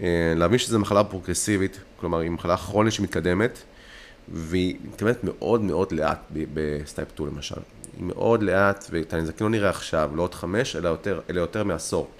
אה, 0.00 0.32
להבין 0.36 0.58
שזו 0.58 0.78
מחלה 0.78 1.04
פרוגרסיבית, 1.04 1.80
כלומר 2.00 2.18
היא 2.18 2.30
מחלה 2.30 2.56
כרונית 2.56 2.92
שמתקדמת, 2.92 3.58
והיא 4.28 4.76
מתקדמת 4.84 5.24
מאוד 5.24 5.60
מאוד 5.60 5.92
לאט 5.92 6.18
ב 6.30 6.46
type 6.46 7.08
2 7.14 7.28
למשל. 7.28 7.60
היא 7.96 8.04
מאוד 8.04 8.42
לאט, 8.42 8.84
ואת 8.90 9.12
הנזקים 9.12 9.46
לא 9.46 9.50
נראה 9.50 9.70
עכשיו, 9.70 10.10
לא 10.14 10.22
עוד 10.22 10.34
חמש, 10.34 10.76
אלא 10.76 10.88
יותר, 10.88 11.20
אלא 11.30 11.40
יותר 11.40 11.64
מעשור. 11.64 12.10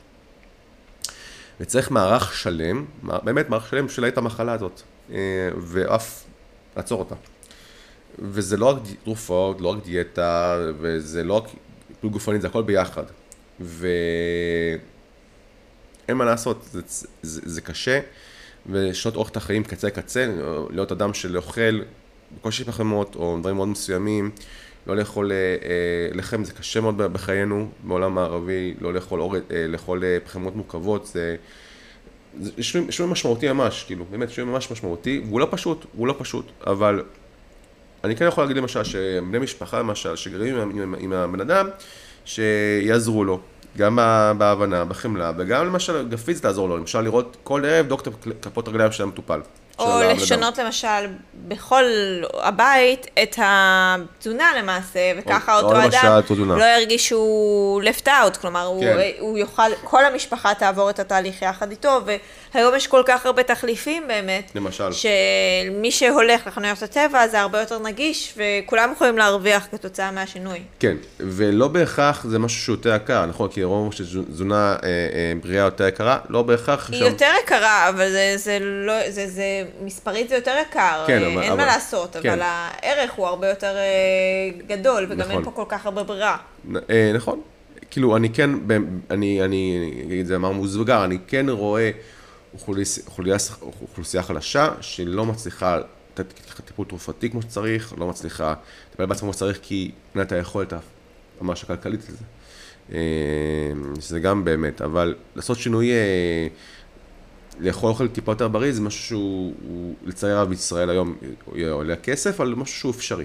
וצריך 1.61 1.91
מערך 1.91 2.35
שלם, 2.35 2.85
באמת 3.03 3.49
מערך 3.49 3.69
שלם 3.69 3.89
של 3.89 4.09
את 4.09 4.19
המחלה 4.19 4.53
הזאת, 4.53 4.81
אה, 5.11 5.17
ואף 5.59 6.25
לעצור 6.77 7.01
אותה. 7.01 7.15
וזה 8.19 8.57
לא 8.57 8.67
רק 8.67 8.77
תרופות, 9.05 9.61
לא 9.61 9.69
רק 9.69 9.85
דיאטה, 9.85 10.59
וזה 10.81 11.25
לא 11.25 11.35
רק 11.35 11.45
טיפול 11.89 12.11
גופני, 12.11 12.41
זה 12.41 12.47
הכל 12.47 12.63
ביחד. 12.63 13.05
ואין 13.61 14.79
מה 16.09 16.25
לעשות, 16.25 16.65
זה, 16.73 16.81
זה, 17.23 17.41
זה 17.45 17.61
קשה. 17.61 18.01
ולשנות 18.67 19.17
אורך 19.17 19.31
את 19.31 19.37
החיים 19.37 19.65
קצה 19.65 19.87
לקצה, 19.87 20.35
להיות 20.71 20.93
אדם 20.93 21.15
שאוכל 21.15 21.81
בקושי 22.39 22.65
פחמות 22.65 23.17
או 23.17 23.39
דברים 23.41 23.57
מאוד 23.57 23.69
מסוימים, 23.69 24.31
לא 24.87 24.97
לאכול 24.97 25.33
אה, 25.33 25.37
אה, 25.37 26.09
לחם 26.13 26.45
זה 26.45 26.53
קשה 26.53 26.81
מאוד 26.81 26.97
בחיינו 26.97 27.69
בעולם 27.83 28.19
הערבי, 28.19 28.75
לא 28.81 28.95
לאכול, 28.95 29.21
אור, 29.21 29.37
אה, 29.37 29.67
לאכול 29.69 30.03
פחמות 30.25 30.57
מורכבות, 30.57 31.07
זה, 31.07 31.37
זה 32.41 32.63
שינוי 32.63 33.13
משמעותי 33.13 33.53
ממש, 33.53 33.85
כאילו, 33.87 34.05
באמת 34.11 34.31
שינוי 34.31 34.53
ממש 34.53 34.71
משמעותי, 34.71 35.23
והוא 35.29 35.41
לא 35.41 35.49
פשוט, 35.51 35.87
הוא 35.97 36.07
לא 36.07 36.15
פשוט, 36.19 36.51
אבל 36.67 37.03
אני 38.05 38.17
כן 38.17 38.27
יכול 38.27 38.45
להגיד 38.45 38.57
למשל 38.57 38.85
שבני 38.85 39.39
משפחה 39.39 39.79
למשל, 39.79 40.17
שגרים 40.17 40.57
עם, 40.57 40.81
עם, 40.83 40.95
עם 40.99 41.13
הבן 41.13 41.41
אדם, 41.41 41.69
שיעזרו 42.25 43.25
לו. 43.25 43.41
גם 43.79 43.99
בהבנה, 44.39 44.85
בחמלה, 44.85 45.33
וגם 45.37 45.67
למשל, 45.67 46.09
גם 46.09 46.17
פיזית 46.17 46.45
לעזור 46.45 46.69
לו, 46.69 46.77
למשל 46.77 47.01
לראות 47.01 47.37
כל 47.43 47.65
ערב 47.65 47.87
דוקטור 47.87 48.13
כפות 48.43 48.69
רגליים 48.69 48.93
של 48.93 49.03
המטופל. 49.03 49.41
או 49.79 50.01
לשנות 50.03 50.59
למשל 50.59 51.07
בכל 51.49 51.85
הבית 52.35 53.07
את 53.23 53.39
התזונה 53.43 54.53
למעשה, 54.59 55.13
וככה 55.19 55.55
או, 55.55 55.61
אותו 55.61 55.77
או 55.77 55.87
אדם 55.87 56.21
לא 56.59 56.65
ירגיש 56.65 57.09
שהוא 57.09 57.83
left 57.83 58.07
out, 58.07 58.39
כלומר 58.41 58.73
כן. 58.81 58.87
הוא, 58.87 59.29
הוא 59.29 59.39
יוכל, 59.39 59.63
כל 59.85 60.05
המשפחה 60.05 60.55
תעבור 60.55 60.91
את 60.91 60.99
התהליך 60.99 61.43
יחד 61.43 61.71
איתו, 61.71 62.01
והיום 62.55 62.75
יש 62.75 62.87
כל 62.87 63.03
כך 63.07 63.27
הרבה 63.27 63.43
תחליפים 63.43 64.09
באמת, 64.09 64.53
למשל, 64.55 64.93
שמי 64.93 65.91
שהולך 65.91 66.47
לחנויות 66.47 66.83
הטבע 66.83 67.29
זה 67.29 67.41
הרבה 67.41 67.61
יותר 67.61 67.79
נגיש, 67.79 68.35
וכולם 68.37 68.93
יכולים 68.93 69.19
להרוויח 69.19 69.67
כתוצאה 69.73 70.11
מהשינוי. 70.11 70.63
כן, 70.81 70.97
ולא 71.21 71.69
בהכרח 71.69 72.27
זה 72.29 72.39
משהו 72.39 72.61
שהוא 72.63 72.75
יותר 72.75 72.95
יקר, 72.95 73.27
נכון? 73.27 73.49
כי 73.49 73.65
רוב 73.65 73.95
שתזונה 73.95 74.77
אה, 74.83 74.89
אה, 74.89 75.33
בריאה 75.43 75.65
יותר 75.65 75.87
יקרה, 75.87 76.19
לא 76.29 76.43
בהכרח... 76.43 76.91
היא 76.91 76.99
שם... 76.99 77.05
יותר 77.05 77.31
יקרה, 77.43 77.89
אבל 77.89 78.11
זה, 78.11 78.33
זה 78.37 78.59
לא, 78.61 79.11
זה, 79.11 79.29
זה 79.29 79.64
מספרית 79.85 80.29
זה 80.29 80.35
יותר 80.35 80.55
יקר, 80.63 81.05
כן, 81.07 81.23
אין 81.23 81.39
אבל, 81.39 81.57
מה 81.57 81.67
לעשות, 81.67 82.17
כן. 82.23 82.31
אבל 82.31 82.41
הערך 82.43 83.13
הוא 83.13 83.27
הרבה 83.27 83.49
יותר 83.49 83.77
אה, 83.77 84.51
גדול, 84.67 85.07
וגם 85.09 85.19
נכון. 85.19 85.31
אין 85.31 85.45
פה 85.45 85.51
כל 85.51 85.65
כך 85.69 85.87
הרבה 85.87 86.03
ברירה. 86.03 86.37
אה, 86.91 87.13
נכון. 87.15 87.41
כאילו, 87.91 88.17
אני 88.17 88.31
כן, 88.31 88.51
אני, 89.11 89.45
אני 89.45 89.91
אגיד 90.07 90.21
את 90.21 90.27
זה 90.27 90.37
אמר 90.37 90.53
מוסבגר, 90.53 91.05
אני 91.05 91.19
כן 91.27 91.49
רואה 91.49 91.91
אוכלוסייה, 92.55 93.07
אוכלוסייה 93.83 94.23
חלשה 94.23 94.69
שלא 94.81 95.27
מצליחה 95.27 95.79
לתת 96.13 96.27
טיפול 96.65 96.87
תרופתי 96.87 97.31
כמו 97.31 97.43
שצריך, 97.43 97.95
לא 97.99 98.07
מצליחה 98.07 98.55
לטפל 98.91 99.07
בעצמה 99.07 99.21
כמו 99.21 99.33
שצריך, 99.33 99.59
כי 99.63 99.91
אין 100.15 100.23
את 100.23 100.33
היכולת 100.33 100.73
ממש 101.41 101.63
הכלכלית 101.63 102.01
לזה. 102.09 102.25
אה, 102.93 102.99
שזה 104.01 104.21
גם 104.21 104.45
באמת, 104.45 104.83
אבל 104.83 105.15
לעשות 105.37 105.59
שינוי 105.59 105.91
לאכול 107.61 107.91
אוכל 107.91 108.09
טיפה 108.09 108.33
יותר 108.33 108.49
בריא 108.49 108.73
זה 108.73 108.81
משהו 108.81 109.03
שהוא, 109.03 109.53
לצערי 110.05 110.33
הרב 110.33 110.49
בישראל 110.49 110.91
היום 110.91 111.17
עולה 111.71 111.97
כסף, 111.97 112.41
אבל 112.41 112.55
משהו 112.57 112.77
שהוא 112.77 112.91
אפשרי. 112.91 113.25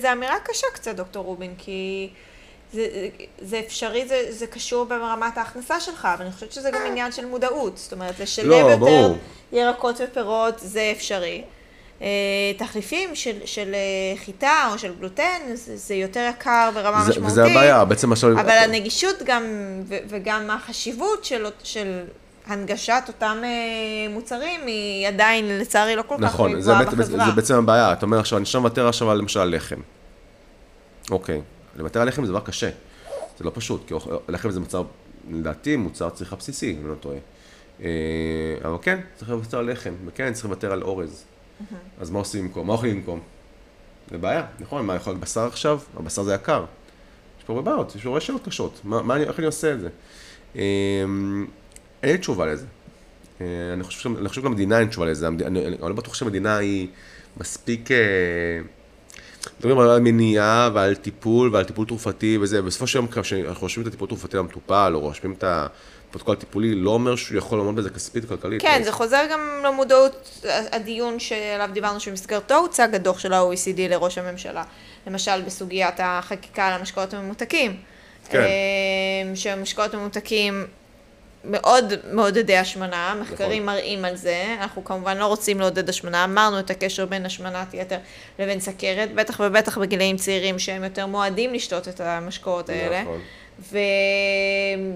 זה, 0.00 0.12
אמירה 0.12 0.34
קשה 0.44 0.66
קצת, 0.74 0.94
דוקטור 0.96 1.24
רובין, 1.24 1.54
כי 1.58 2.08
זה, 2.72 2.86
זה 3.42 3.60
אפשרי, 3.66 4.08
זה, 4.08 4.26
זה 4.30 4.46
קשור 4.46 4.84
ברמת 4.84 5.38
ההכנסה 5.38 5.80
שלך, 5.80 6.08
אבל 6.14 6.24
אני 6.24 6.32
חושבת 6.34 6.52
שזה 6.52 6.70
גם 6.70 6.80
עניין 6.86 7.12
של 7.12 7.26
מודעות. 7.26 7.78
זאת 7.78 7.92
אומרת, 7.92 8.20
לשלם 8.20 8.48
לא, 8.50 8.54
יותר 8.54 8.76
ברור. 8.76 9.18
ירקות 9.52 10.00
ופירות 10.04 10.54
זה 10.58 10.92
אפשרי. 10.96 11.42
אה, 12.02 12.06
תחליפים 12.58 13.14
של, 13.14 13.36
של 13.44 13.74
אה, 13.74 14.16
חיטה 14.24 14.68
או 14.72 14.78
של 14.78 14.94
גלוטן, 14.98 15.38
זה, 15.54 15.76
זה 15.76 15.94
יותר 15.94 16.30
יקר 16.30 16.70
ברמה 16.74 17.04
זה- 17.04 17.10
משמעותית. 17.10 17.32
וזה 17.32 17.44
הבעיה, 17.44 17.84
בעצם 17.84 18.12
עכשיו... 18.12 18.32
אבל 18.32 18.50
הנגישות 18.50 19.16
גם, 19.24 19.44
ו- 19.88 19.98
וגם 20.08 20.50
החשיבות 20.50 21.24
של, 21.24 21.46
של 21.64 22.00
הנגשת 22.48 23.02
אותם 23.08 23.38
אה, 23.44 24.12
מוצרים 24.12 24.66
היא 24.66 25.08
עדיין, 25.08 25.58
לצערי, 25.58 25.96
לא 25.96 26.02
כל 26.02 26.14
כך 26.18 26.22
נכון, 26.22 26.60
זה, 26.60 26.72
גבוהה 26.72 26.84
בחברה. 26.84 27.26
זה 27.26 27.32
בעצם 27.32 27.54
הבעיה. 27.54 27.92
אתה 27.92 28.06
אומר 28.06 28.18
עכשיו, 28.18 28.38
אני 28.38 28.42
עכשיו 28.42 28.60
מוותר 28.60 28.88
עכשיו 28.88 29.10
על 29.10 29.18
למשל 29.18 29.40
על 29.40 29.56
לחם. 29.56 29.80
אוקיי, 31.10 31.40
לוותר 31.76 32.00
על 32.00 32.08
לחם 32.08 32.24
זה 32.24 32.32
דבר 32.32 32.40
קשה. 32.40 32.70
זה 33.38 33.44
לא 33.44 33.50
פשוט, 33.54 33.88
כי 33.88 33.94
לחם 34.28 34.50
זה 34.50 34.60
מוצר, 34.60 34.82
לדעתי, 35.30 35.76
מוצר 35.76 36.10
צריכה 36.10 36.36
בסיסי, 36.36 36.72
אם 36.72 36.80
אני 36.80 36.88
לא 36.88 36.94
טועה. 36.94 37.16
אה, 37.82 37.88
אבל 38.64 38.76
כן, 38.82 39.00
צריך 39.16 39.30
לוותר 39.30 39.58
על 39.58 39.72
לחם, 39.72 39.94
וכן, 40.06 40.32
צריך 40.32 40.44
לוותר 40.44 40.72
על 40.72 40.82
אורז. 40.82 41.24
אז 42.00 42.10
מה 42.10 42.18
עושים 42.18 42.44
במקום? 42.44 42.66
מה 42.66 42.72
אוכלים 42.72 42.96
במקום? 42.96 43.20
זה 44.10 44.18
בעיה, 44.18 44.46
נכון? 44.60 44.86
מה, 44.86 44.96
יכול 44.96 45.12
להיות 45.12 45.20
בשר 45.20 45.46
עכשיו? 45.46 45.80
הבשר 45.96 46.22
זה 46.22 46.34
יקר. 46.34 46.64
יש 47.38 47.44
פה 47.44 47.52
הרבה 47.52 47.70
בעיות, 47.70 47.96
יש 47.96 48.02
פה 48.02 48.08
הרבה 48.08 48.20
שאלות 48.20 48.48
קשות. 48.48 48.80
מה, 48.84 49.02
מה 49.02 49.16
אני, 49.16 49.24
איך 49.24 49.38
אני 49.38 49.46
עושה 49.46 49.72
את 49.72 49.80
זה? 49.80 49.88
אין 52.02 52.12
לי 52.12 52.18
תשובה 52.18 52.46
לזה. 52.46 52.66
אה, 53.40 53.46
אני 53.72 53.82
חושב, 53.82 54.16
אני 54.18 54.28
חושב 54.28 54.40
שגם 54.40 54.50
למדינה 54.50 54.78
אין 54.78 54.88
תשובה 54.88 55.06
לזה. 55.06 55.28
אני, 55.28 55.44
אני, 55.46 55.66
אני 55.66 55.76
לא 55.80 55.92
בטוח 55.92 56.14
שהמדינה 56.14 56.56
היא 56.56 56.88
מספיק... 57.36 57.90
אה, 57.90 57.96
מדברים 59.58 59.78
על 59.78 60.00
מניעה 60.00 60.70
ועל 60.74 60.94
טיפול 60.94 61.54
ועל 61.54 61.64
טיפול 61.64 61.86
תרופתי 61.86 62.38
וזה, 62.40 62.62
בסופו 62.62 62.86
של 62.86 62.98
יום 62.98 63.06
כשאנחנו 63.06 63.62
רושמים 63.62 63.82
את 63.82 63.88
הטיפול 63.88 64.06
התרופתי 64.06 64.36
למטופל 64.36 64.92
או 64.94 65.00
רושמים 65.00 65.32
את 65.32 65.44
הפרוטוקול 65.44 66.34
הטיפולי, 66.34 66.74
לא 66.74 66.90
אומר 66.90 67.16
שהוא 67.16 67.38
יכול 67.38 67.58
לעמוד 67.58 67.76
בזה 67.76 67.90
כספית 67.90 68.24
וכלכלית. 68.26 68.62
כן, 68.62 68.80
זה 68.84 68.92
חוזר 68.92 69.26
גם 69.30 69.62
למודעות 69.64 70.44
הדיון 70.72 71.18
שעליו 71.18 71.70
דיברנו 71.72 72.00
שבמסגרתו 72.00 72.56
הוצג 72.56 72.94
הדוח 72.94 73.18
של 73.18 73.32
ה-OECD 73.32 73.78
לראש 73.78 74.18
הממשלה. 74.18 74.64
למשל 75.06 75.42
בסוגיית 75.46 75.94
החקיקה 75.98 76.66
על 76.66 76.72
המשקאות 76.72 77.14
הממותקים. 77.14 77.76
כן. 78.28 78.38
אה, 78.38 79.36
שהמשקאות 79.36 79.94
הממותקים 79.94 80.66
מאוד 81.48 81.92
מעודדי 82.12 82.56
השמנה, 82.56 83.14
מחקרים 83.20 83.66
מראים 83.66 84.04
על 84.04 84.16
זה, 84.16 84.56
אנחנו 84.60 84.84
כמובן 84.84 85.18
לא 85.18 85.26
רוצים 85.26 85.60
לעודד 85.60 85.88
השמנה, 85.88 86.24
אמרנו 86.24 86.58
את 86.58 86.70
הקשר 86.70 87.06
בין 87.06 87.26
השמנת 87.26 87.74
יתר 87.74 87.98
לבין 88.38 88.60
סכרת, 88.60 89.14
בטח 89.14 89.40
ובטח 89.44 89.78
בגילאים 89.78 90.16
צעירים 90.16 90.58
שהם 90.58 90.84
יותר 90.84 91.06
מועדים 91.06 91.54
לשתות 91.54 91.88
את 91.88 92.00
המשקאות 92.00 92.68
האלה. 92.68 93.02
נכון. 93.02 93.20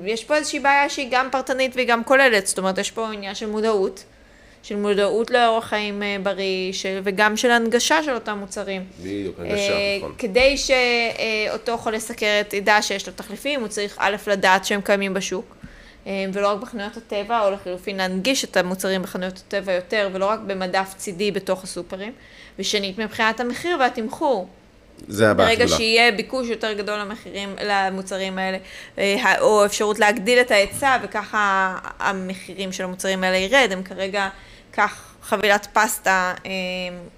ויש 0.02 0.24
פה 0.24 0.36
איזושהי 0.36 0.60
בעיה 0.60 0.88
שהיא 0.88 1.08
גם 1.10 1.28
פרטנית 1.32 1.76
והיא 1.76 1.88
גם 1.88 2.04
כוללת, 2.04 2.46
זאת 2.46 2.58
אומרת, 2.58 2.78
יש 2.78 2.90
פה 2.90 3.12
עניין 3.12 3.34
של 3.34 3.46
מודעות, 3.46 4.04
של 4.62 4.76
מודעות 4.76 5.30
לאורח 5.30 5.64
חיים 5.64 6.02
אה, 6.02 6.16
בריא, 6.22 6.72
של, 6.72 7.00
וגם 7.04 7.36
של 7.36 7.50
הנגשה 7.50 8.02
של 8.02 8.14
אותם 8.14 8.38
מוצרים. 8.38 8.84
בדיוק, 9.00 9.38
הנגשה, 9.38 9.72
אה, 9.72 9.96
נכון. 9.98 10.14
כדי 10.18 10.56
שאותו 10.56 11.76
חולה 11.78 12.00
סכרת 12.00 12.52
ידע 12.52 12.82
שיש 12.82 13.06
לו 13.06 13.12
תחליפים, 13.16 13.60
הוא 13.60 13.68
צריך 13.68 13.96
א', 13.98 14.16
לדעת 14.26 14.64
שהם 14.64 14.80
קיימים 14.80 15.14
בשוק, 15.14 15.44
אה, 15.50 15.61
ולא 16.06 16.48
רק 16.52 16.60
בחנויות 16.60 16.96
הטבע, 16.96 17.40
או 17.40 17.50
לחילופין 17.50 17.96
להנגיש 17.96 18.44
את 18.44 18.56
המוצרים 18.56 19.02
בחנויות 19.02 19.38
הטבע 19.38 19.72
יותר, 19.72 20.08
ולא 20.12 20.26
רק 20.26 20.40
במדף 20.46 20.94
צידי 20.96 21.30
בתוך 21.30 21.64
הסופרים. 21.64 22.12
ושנית, 22.58 22.98
מבחינת 22.98 23.40
המחיר 23.40 23.76
והתמחור. 23.80 24.48
זה 25.08 25.30
הבעיה 25.30 25.48
ברגע 25.48 25.62
הגדולה. 25.62 25.78
שיהיה 25.78 26.12
ביקוש 26.12 26.48
יותר 26.48 26.72
גדול 26.72 26.98
למחירים, 26.98 27.56
למוצרים 27.64 28.38
האלה, 28.38 28.58
אה, 28.98 29.40
או 29.40 29.64
אפשרות 29.64 29.98
להגדיל 29.98 30.40
את 30.40 30.50
ההיצע, 30.50 30.98
וככה 31.02 31.74
המחירים 31.98 32.72
של 32.72 32.84
המוצרים 32.84 33.24
האלה 33.24 33.36
ירד, 33.36 33.68
הם 33.72 33.82
כרגע, 33.82 34.28
קח 34.70 35.11
חבילת 35.22 35.66
פסטה 35.72 36.34
אה, 36.46 36.50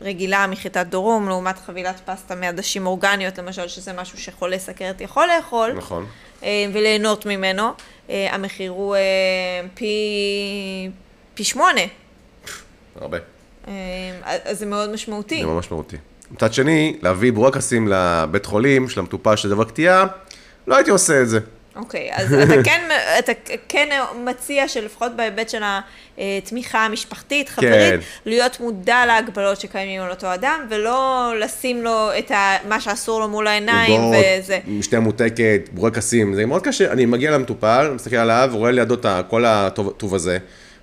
רגילה 0.01 0.47
מחיטת 0.47 0.87
דורום, 0.87 1.29
לעומת 1.29 1.59
חבילת 1.59 2.01
פסטה 2.05 2.35
מעדשים 2.35 2.87
אורגניות, 2.87 3.39
למשל, 3.39 3.69
שזה 3.69 3.93
משהו 3.93 4.19
שחולה 4.19 4.59
סכרת 4.59 5.01
יכול 5.01 5.29
לאכול, 5.37 5.73
נכון. 5.73 6.07
אה, 6.43 6.67
וליהנות 6.73 7.27
ממנו. 7.27 7.71
אה, 8.11 8.35
המחיר 8.35 8.71
הוא 8.71 8.97
פי, 9.75 9.97
פי 11.35 11.45
שמונה, 11.45 11.81
הרבה. 13.01 13.19
אז 14.23 14.59
זה 14.59 14.67
מאוד 14.67 14.93
משמעותי. 14.93 15.41
זה 15.41 15.47
ממש 15.47 15.65
משמעותי. 15.65 15.97
מצד 16.31 16.55
שני, 16.55 16.99
להביא 17.03 17.33
בורקסים 17.33 17.89
לבית 17.89 18.47
חולים 18.47 18.89
של 18.89 19.01
המטופל 19.01 19.37
של 19.37 19.49
דבר 19.49 19.65
קטיעה, 19.65 20.07
לא 20.67 20.77
הייתי 20.77 20.91
עושה 20.91 21.23
את 21.23 21.29
זה. 21.29 21.41
אוקיי, 21.77 22.11
אז 22.13 22.35
אתה 22.35 22.63
כן, 22.65 22.89
אתה 23.19 23.33
כן 23.69 23.89
מציע 24.25 24.69
שלפחות 24.69 25.17
בהיבט 25.17 25.49
של 25.49 25.63
התמיכה 26.19 26.85
המשפחתית, 26.85 27.49
חברית, 27.49 28.01
להיות 28.27 28.61
מודע 28.61 29.07
להגבלות 29.07 29.61
שקיימים 29.61 30.03
על 30.03 30.11
אותו 30.11 30.35
אדם, 30.35 30.67
ולא 30.71 31.33
לשים 31.41 31.83
לו 31.83 32.11
את 32.19 32.31
ה, 32.31 32.57
מה 32.69 32.81
שאסור 32.81 33.21
לו 33.21 33.29
מול 33.29 33.47
העיניים, 33.47 34.01
וזה. 34.01 34.59
משתה 34.67 35.01
ממותקת, 35.01 35.61
בורקסים, 35.73 36.35
זה 36.35 36.47
מאוד 36.47 36.63
קשה. 36.63 36.93
אני 36.93 37.07
מגיע 37.07 37.31
למטופל, 37.31 37.91
מסתכל 37.95 38.17
עליו, 38.17 38.49
ורואה 38.53 38.71
לידו 38.71 38.95
את 38.95 39.07
כל 39.29 39.45
הטוב 39.45 39.89
הטוב 39.89 40.15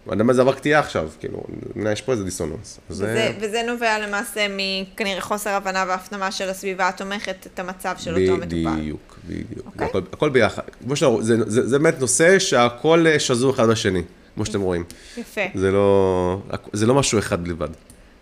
הזה, 0.03 0.09
ואני 0.11 0.21
אומר, 0.21 0.33
זה 0.33 0.41
עבר 0.41 0.53
קטיעה 0.53 0.79
עכשיו, 0.79 1.09
כאילו, 1.19 1.43
אני- 1.75 1.91
יש 1.91 2.01
פה 2.01 2.11
איזה 2.11 2.23
דיסוננס. 2.23 2.79
וזה, 2.89 3.05
זה... 3.05 3.31
וזה 3.39 3.61
נובע 3.67 3.99
למעשה 3.99 4.47
מכנראה 4.49 5.21
חוסר 5.21 5.49
הבנה 5.49 5.85
והפנמה 5.87 6.31
של 6.31 6.49
הסביבה 6.49 6.87
התומכת 6.87 7.47
את 7.53 7.59
המצב 7.59 7.95
של 7.97 8.11
אותו 8.15 8.37
מטופל. 8.37 8.45
בדיוק, 8.75 9.17
בדיוק. 9.27 9.65
אוקיי. 9.65 9.87
הכל, 9.87 10.01
הכל 10.13 10.29
ביחד. 10.29 10.61
כמו 10.83 10.95
שאתה 10.95 11.05
רואה, 11.05 11.23
זה, 11.23 11.35
זה, 11.47 11.67
זה 11.67 11.79
באמת 11.79 11.99
נושא 11.99 12.39
שהכל 12.39 13.05
אה, 13.07 13.19
שזור 13.19 13.53
אחד 13.53 13.67
בשני, 13.69 14.01
כמו 14.35 14.45
שאתם 14.45 14.61
רואים. 14.61 14.83
יפה. 15.17 15.41
זה 15.55 15.71
לא, 15.71 16.37
זה 16.73 16.85
לא 16.85 16.93
משהו 16.95 17.19
אחד 17.19 17.43
בלבד. 17.43 17.69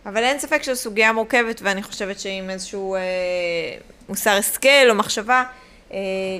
אבל 0.05 0.23
אין 0.23 0.39
ספק 0.39 0.63
שזו 0.63 0.75
סוגיה 0.75 1.13
מורכבת, 1.13 1.61
ואני 1.63 1.83
חושבת 1.83 2.19
שעם 2.19 2.49
איזשהו 2.49 2.95
אה, 2.95 3.01
מוסר 4.09 4.31
השכל 4.31 4.67
או 4.89 4.95
מחשבה, 4.95 5.43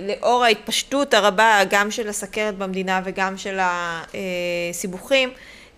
לאור 0.07 0.43
ההתפשטות 0.43 1.13
הרבה 1.13 1.61
גם 1.69 1.91
של 1.91 2.09
הסכרת 2.09 2.57
במדינה 2.57 3.01
וגם 3.03 3.38
של 3.38 3.59
הסיבוכים, 3.61 5.30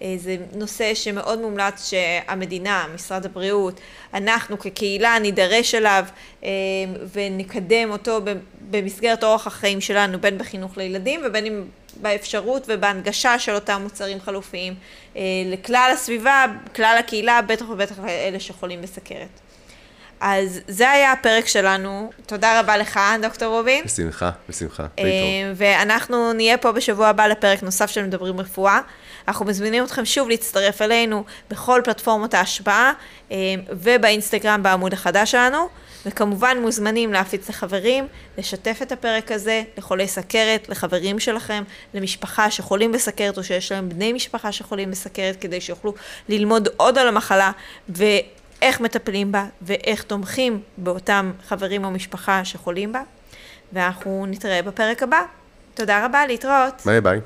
אה, 0.01 0.15
זה 0.17 0.37
נושא 0.55 0.95
שמאוד 0.95 1.41
מומלץ 1.41 1.89
שהמדינה, 1.89 2.85
משרד 2.95 3.25
הבריאות, 3.25 3.79
אנחנו 4.13 4.59
כקהילה 4.59 5.19
נידרש 5.19 5.75
אליו 5.75 6.05
אה, 6.43 6.49
ונקדם 7.11 7.91
אותו 7.91 8.19
במסגרת 8.69 9.23
אורח 9.23 9.47
החיים 9.47 9.81
שלנו, 9.81 10.19
בין 10.19 10.37
בחינוך 10.37 10.77
לילדים 10.77 11.21
ובין 11.25 11.45
אם 11.45 11.63
באפשרות 11.95 12.65
ובהנגשה 12.67 13.39
של 13.39 13.51
אותם 13.51 13.81
מוצרים 13.83 14.19
חלופיים 14.19 14.75
אה, 15.15 15.21
לכלל 15.45 15.91
הסביבה, 15.93 16.45
כלל 16.75 16.95
הקהילה, 16.99 17.41
בטח 17.41 17.65
ובטח 17.69 17.99
לאלה 17.99 18.39
שחולים 18.39 18.81
בסכרת. 18.81 19.50
אז 20.21 20.59
זה 20.67 20.91
היה 20.91 21.11
הפרק 21.11 21.47
שלנו. 21.47 22.11
תודה 22.25 22.59
רבה 22.59 22.77
לך, 22.77 22.99
דוקטור 23.21 23.57
רובין. 23.57 23.85
בשמחה, 23.85 24.31
בשמחה. 24.49 24.85
אה. 24.99 25.05
ואנחנו 25.55 26.33
נהיה 26.33 26.57
פה 26.57 26.71
בשבוע 26.71 27.07
הבא 27.07 27.27
לפרק 27.27 27.63
נוסף 27.63 27.89
של 27.91 28.03
מדברים 28.03 28.39
רפואה. 28.39 28.79
אנחנו 29.27 29.45
מזמינים 29.45 29.83
אתכם 29.83 30.05
שוב 30.05 30.29
להצטרף 30.29 30.81
אלינו 30.81 31.23
בכל 31.49 31.81
פלטפורמות 31.83 32.33
ההשפעה 32.33 32.93
אה, 33.31 33.37
ובאינסטגרם 33.69 34.63
בעמוד 34.63 34.93
החדש 34.93 35.31
שלנו. 35.31 35.67
וכמובן 36.05 36.57
מוזמנים 36.61 37.13
להפיץ 37.13 37.49
לחברים, 37.49 38.07
לשתף 38.37 38.79
את 38.81 38.91
הפרק 38.91 39.31
הזה 39.31 39.63
לחולי 39.77 40.07
סכרת, 40.07 40.69
לחברים 40.69 41.19
שלכם, 41.19 41.63
למשפחה 41.93 42.51
שחולים 42.51 42.91
בסכרת 42.91 43.37
או 43.37 43.43
שיש 43.43 43.71
להם 43.71 43.89
בני 43.89 44.13
משפחה 44.13 44.51
שחולים 44.51 44.91
בסכרת, 44.91 45.35
כדי 45.41 45.61
שיוכלו 45.61 45.93
ללמוד 46.29 46.67
עוד 46.77 46.97
על 46.97 47.07
המחלה 47.07 47.51
ואיך 48.61 48.81
מטפלים 48.81 49.31
בה 49.31 49.45
ואיך 49.61 50.03
תומכים 50.03 50.61
באותם 50.77 51.31
חברים 51.47 51.85
או 51.85 51.91
משפחה 51.91 52.45
שחולים 52.45 52.93
בה. 52.93 53.01
ואנחנו 53.73 54.25
נתראה 54.29 54.61
בפרק 54.61 55.03
הבא. 55.03 55.21
תודה 55.73 56.05
רבה, 56.05 56.27
להתראות. 56.27 56.81
ביי 56.85 57.01
ביי. 57.01 57.19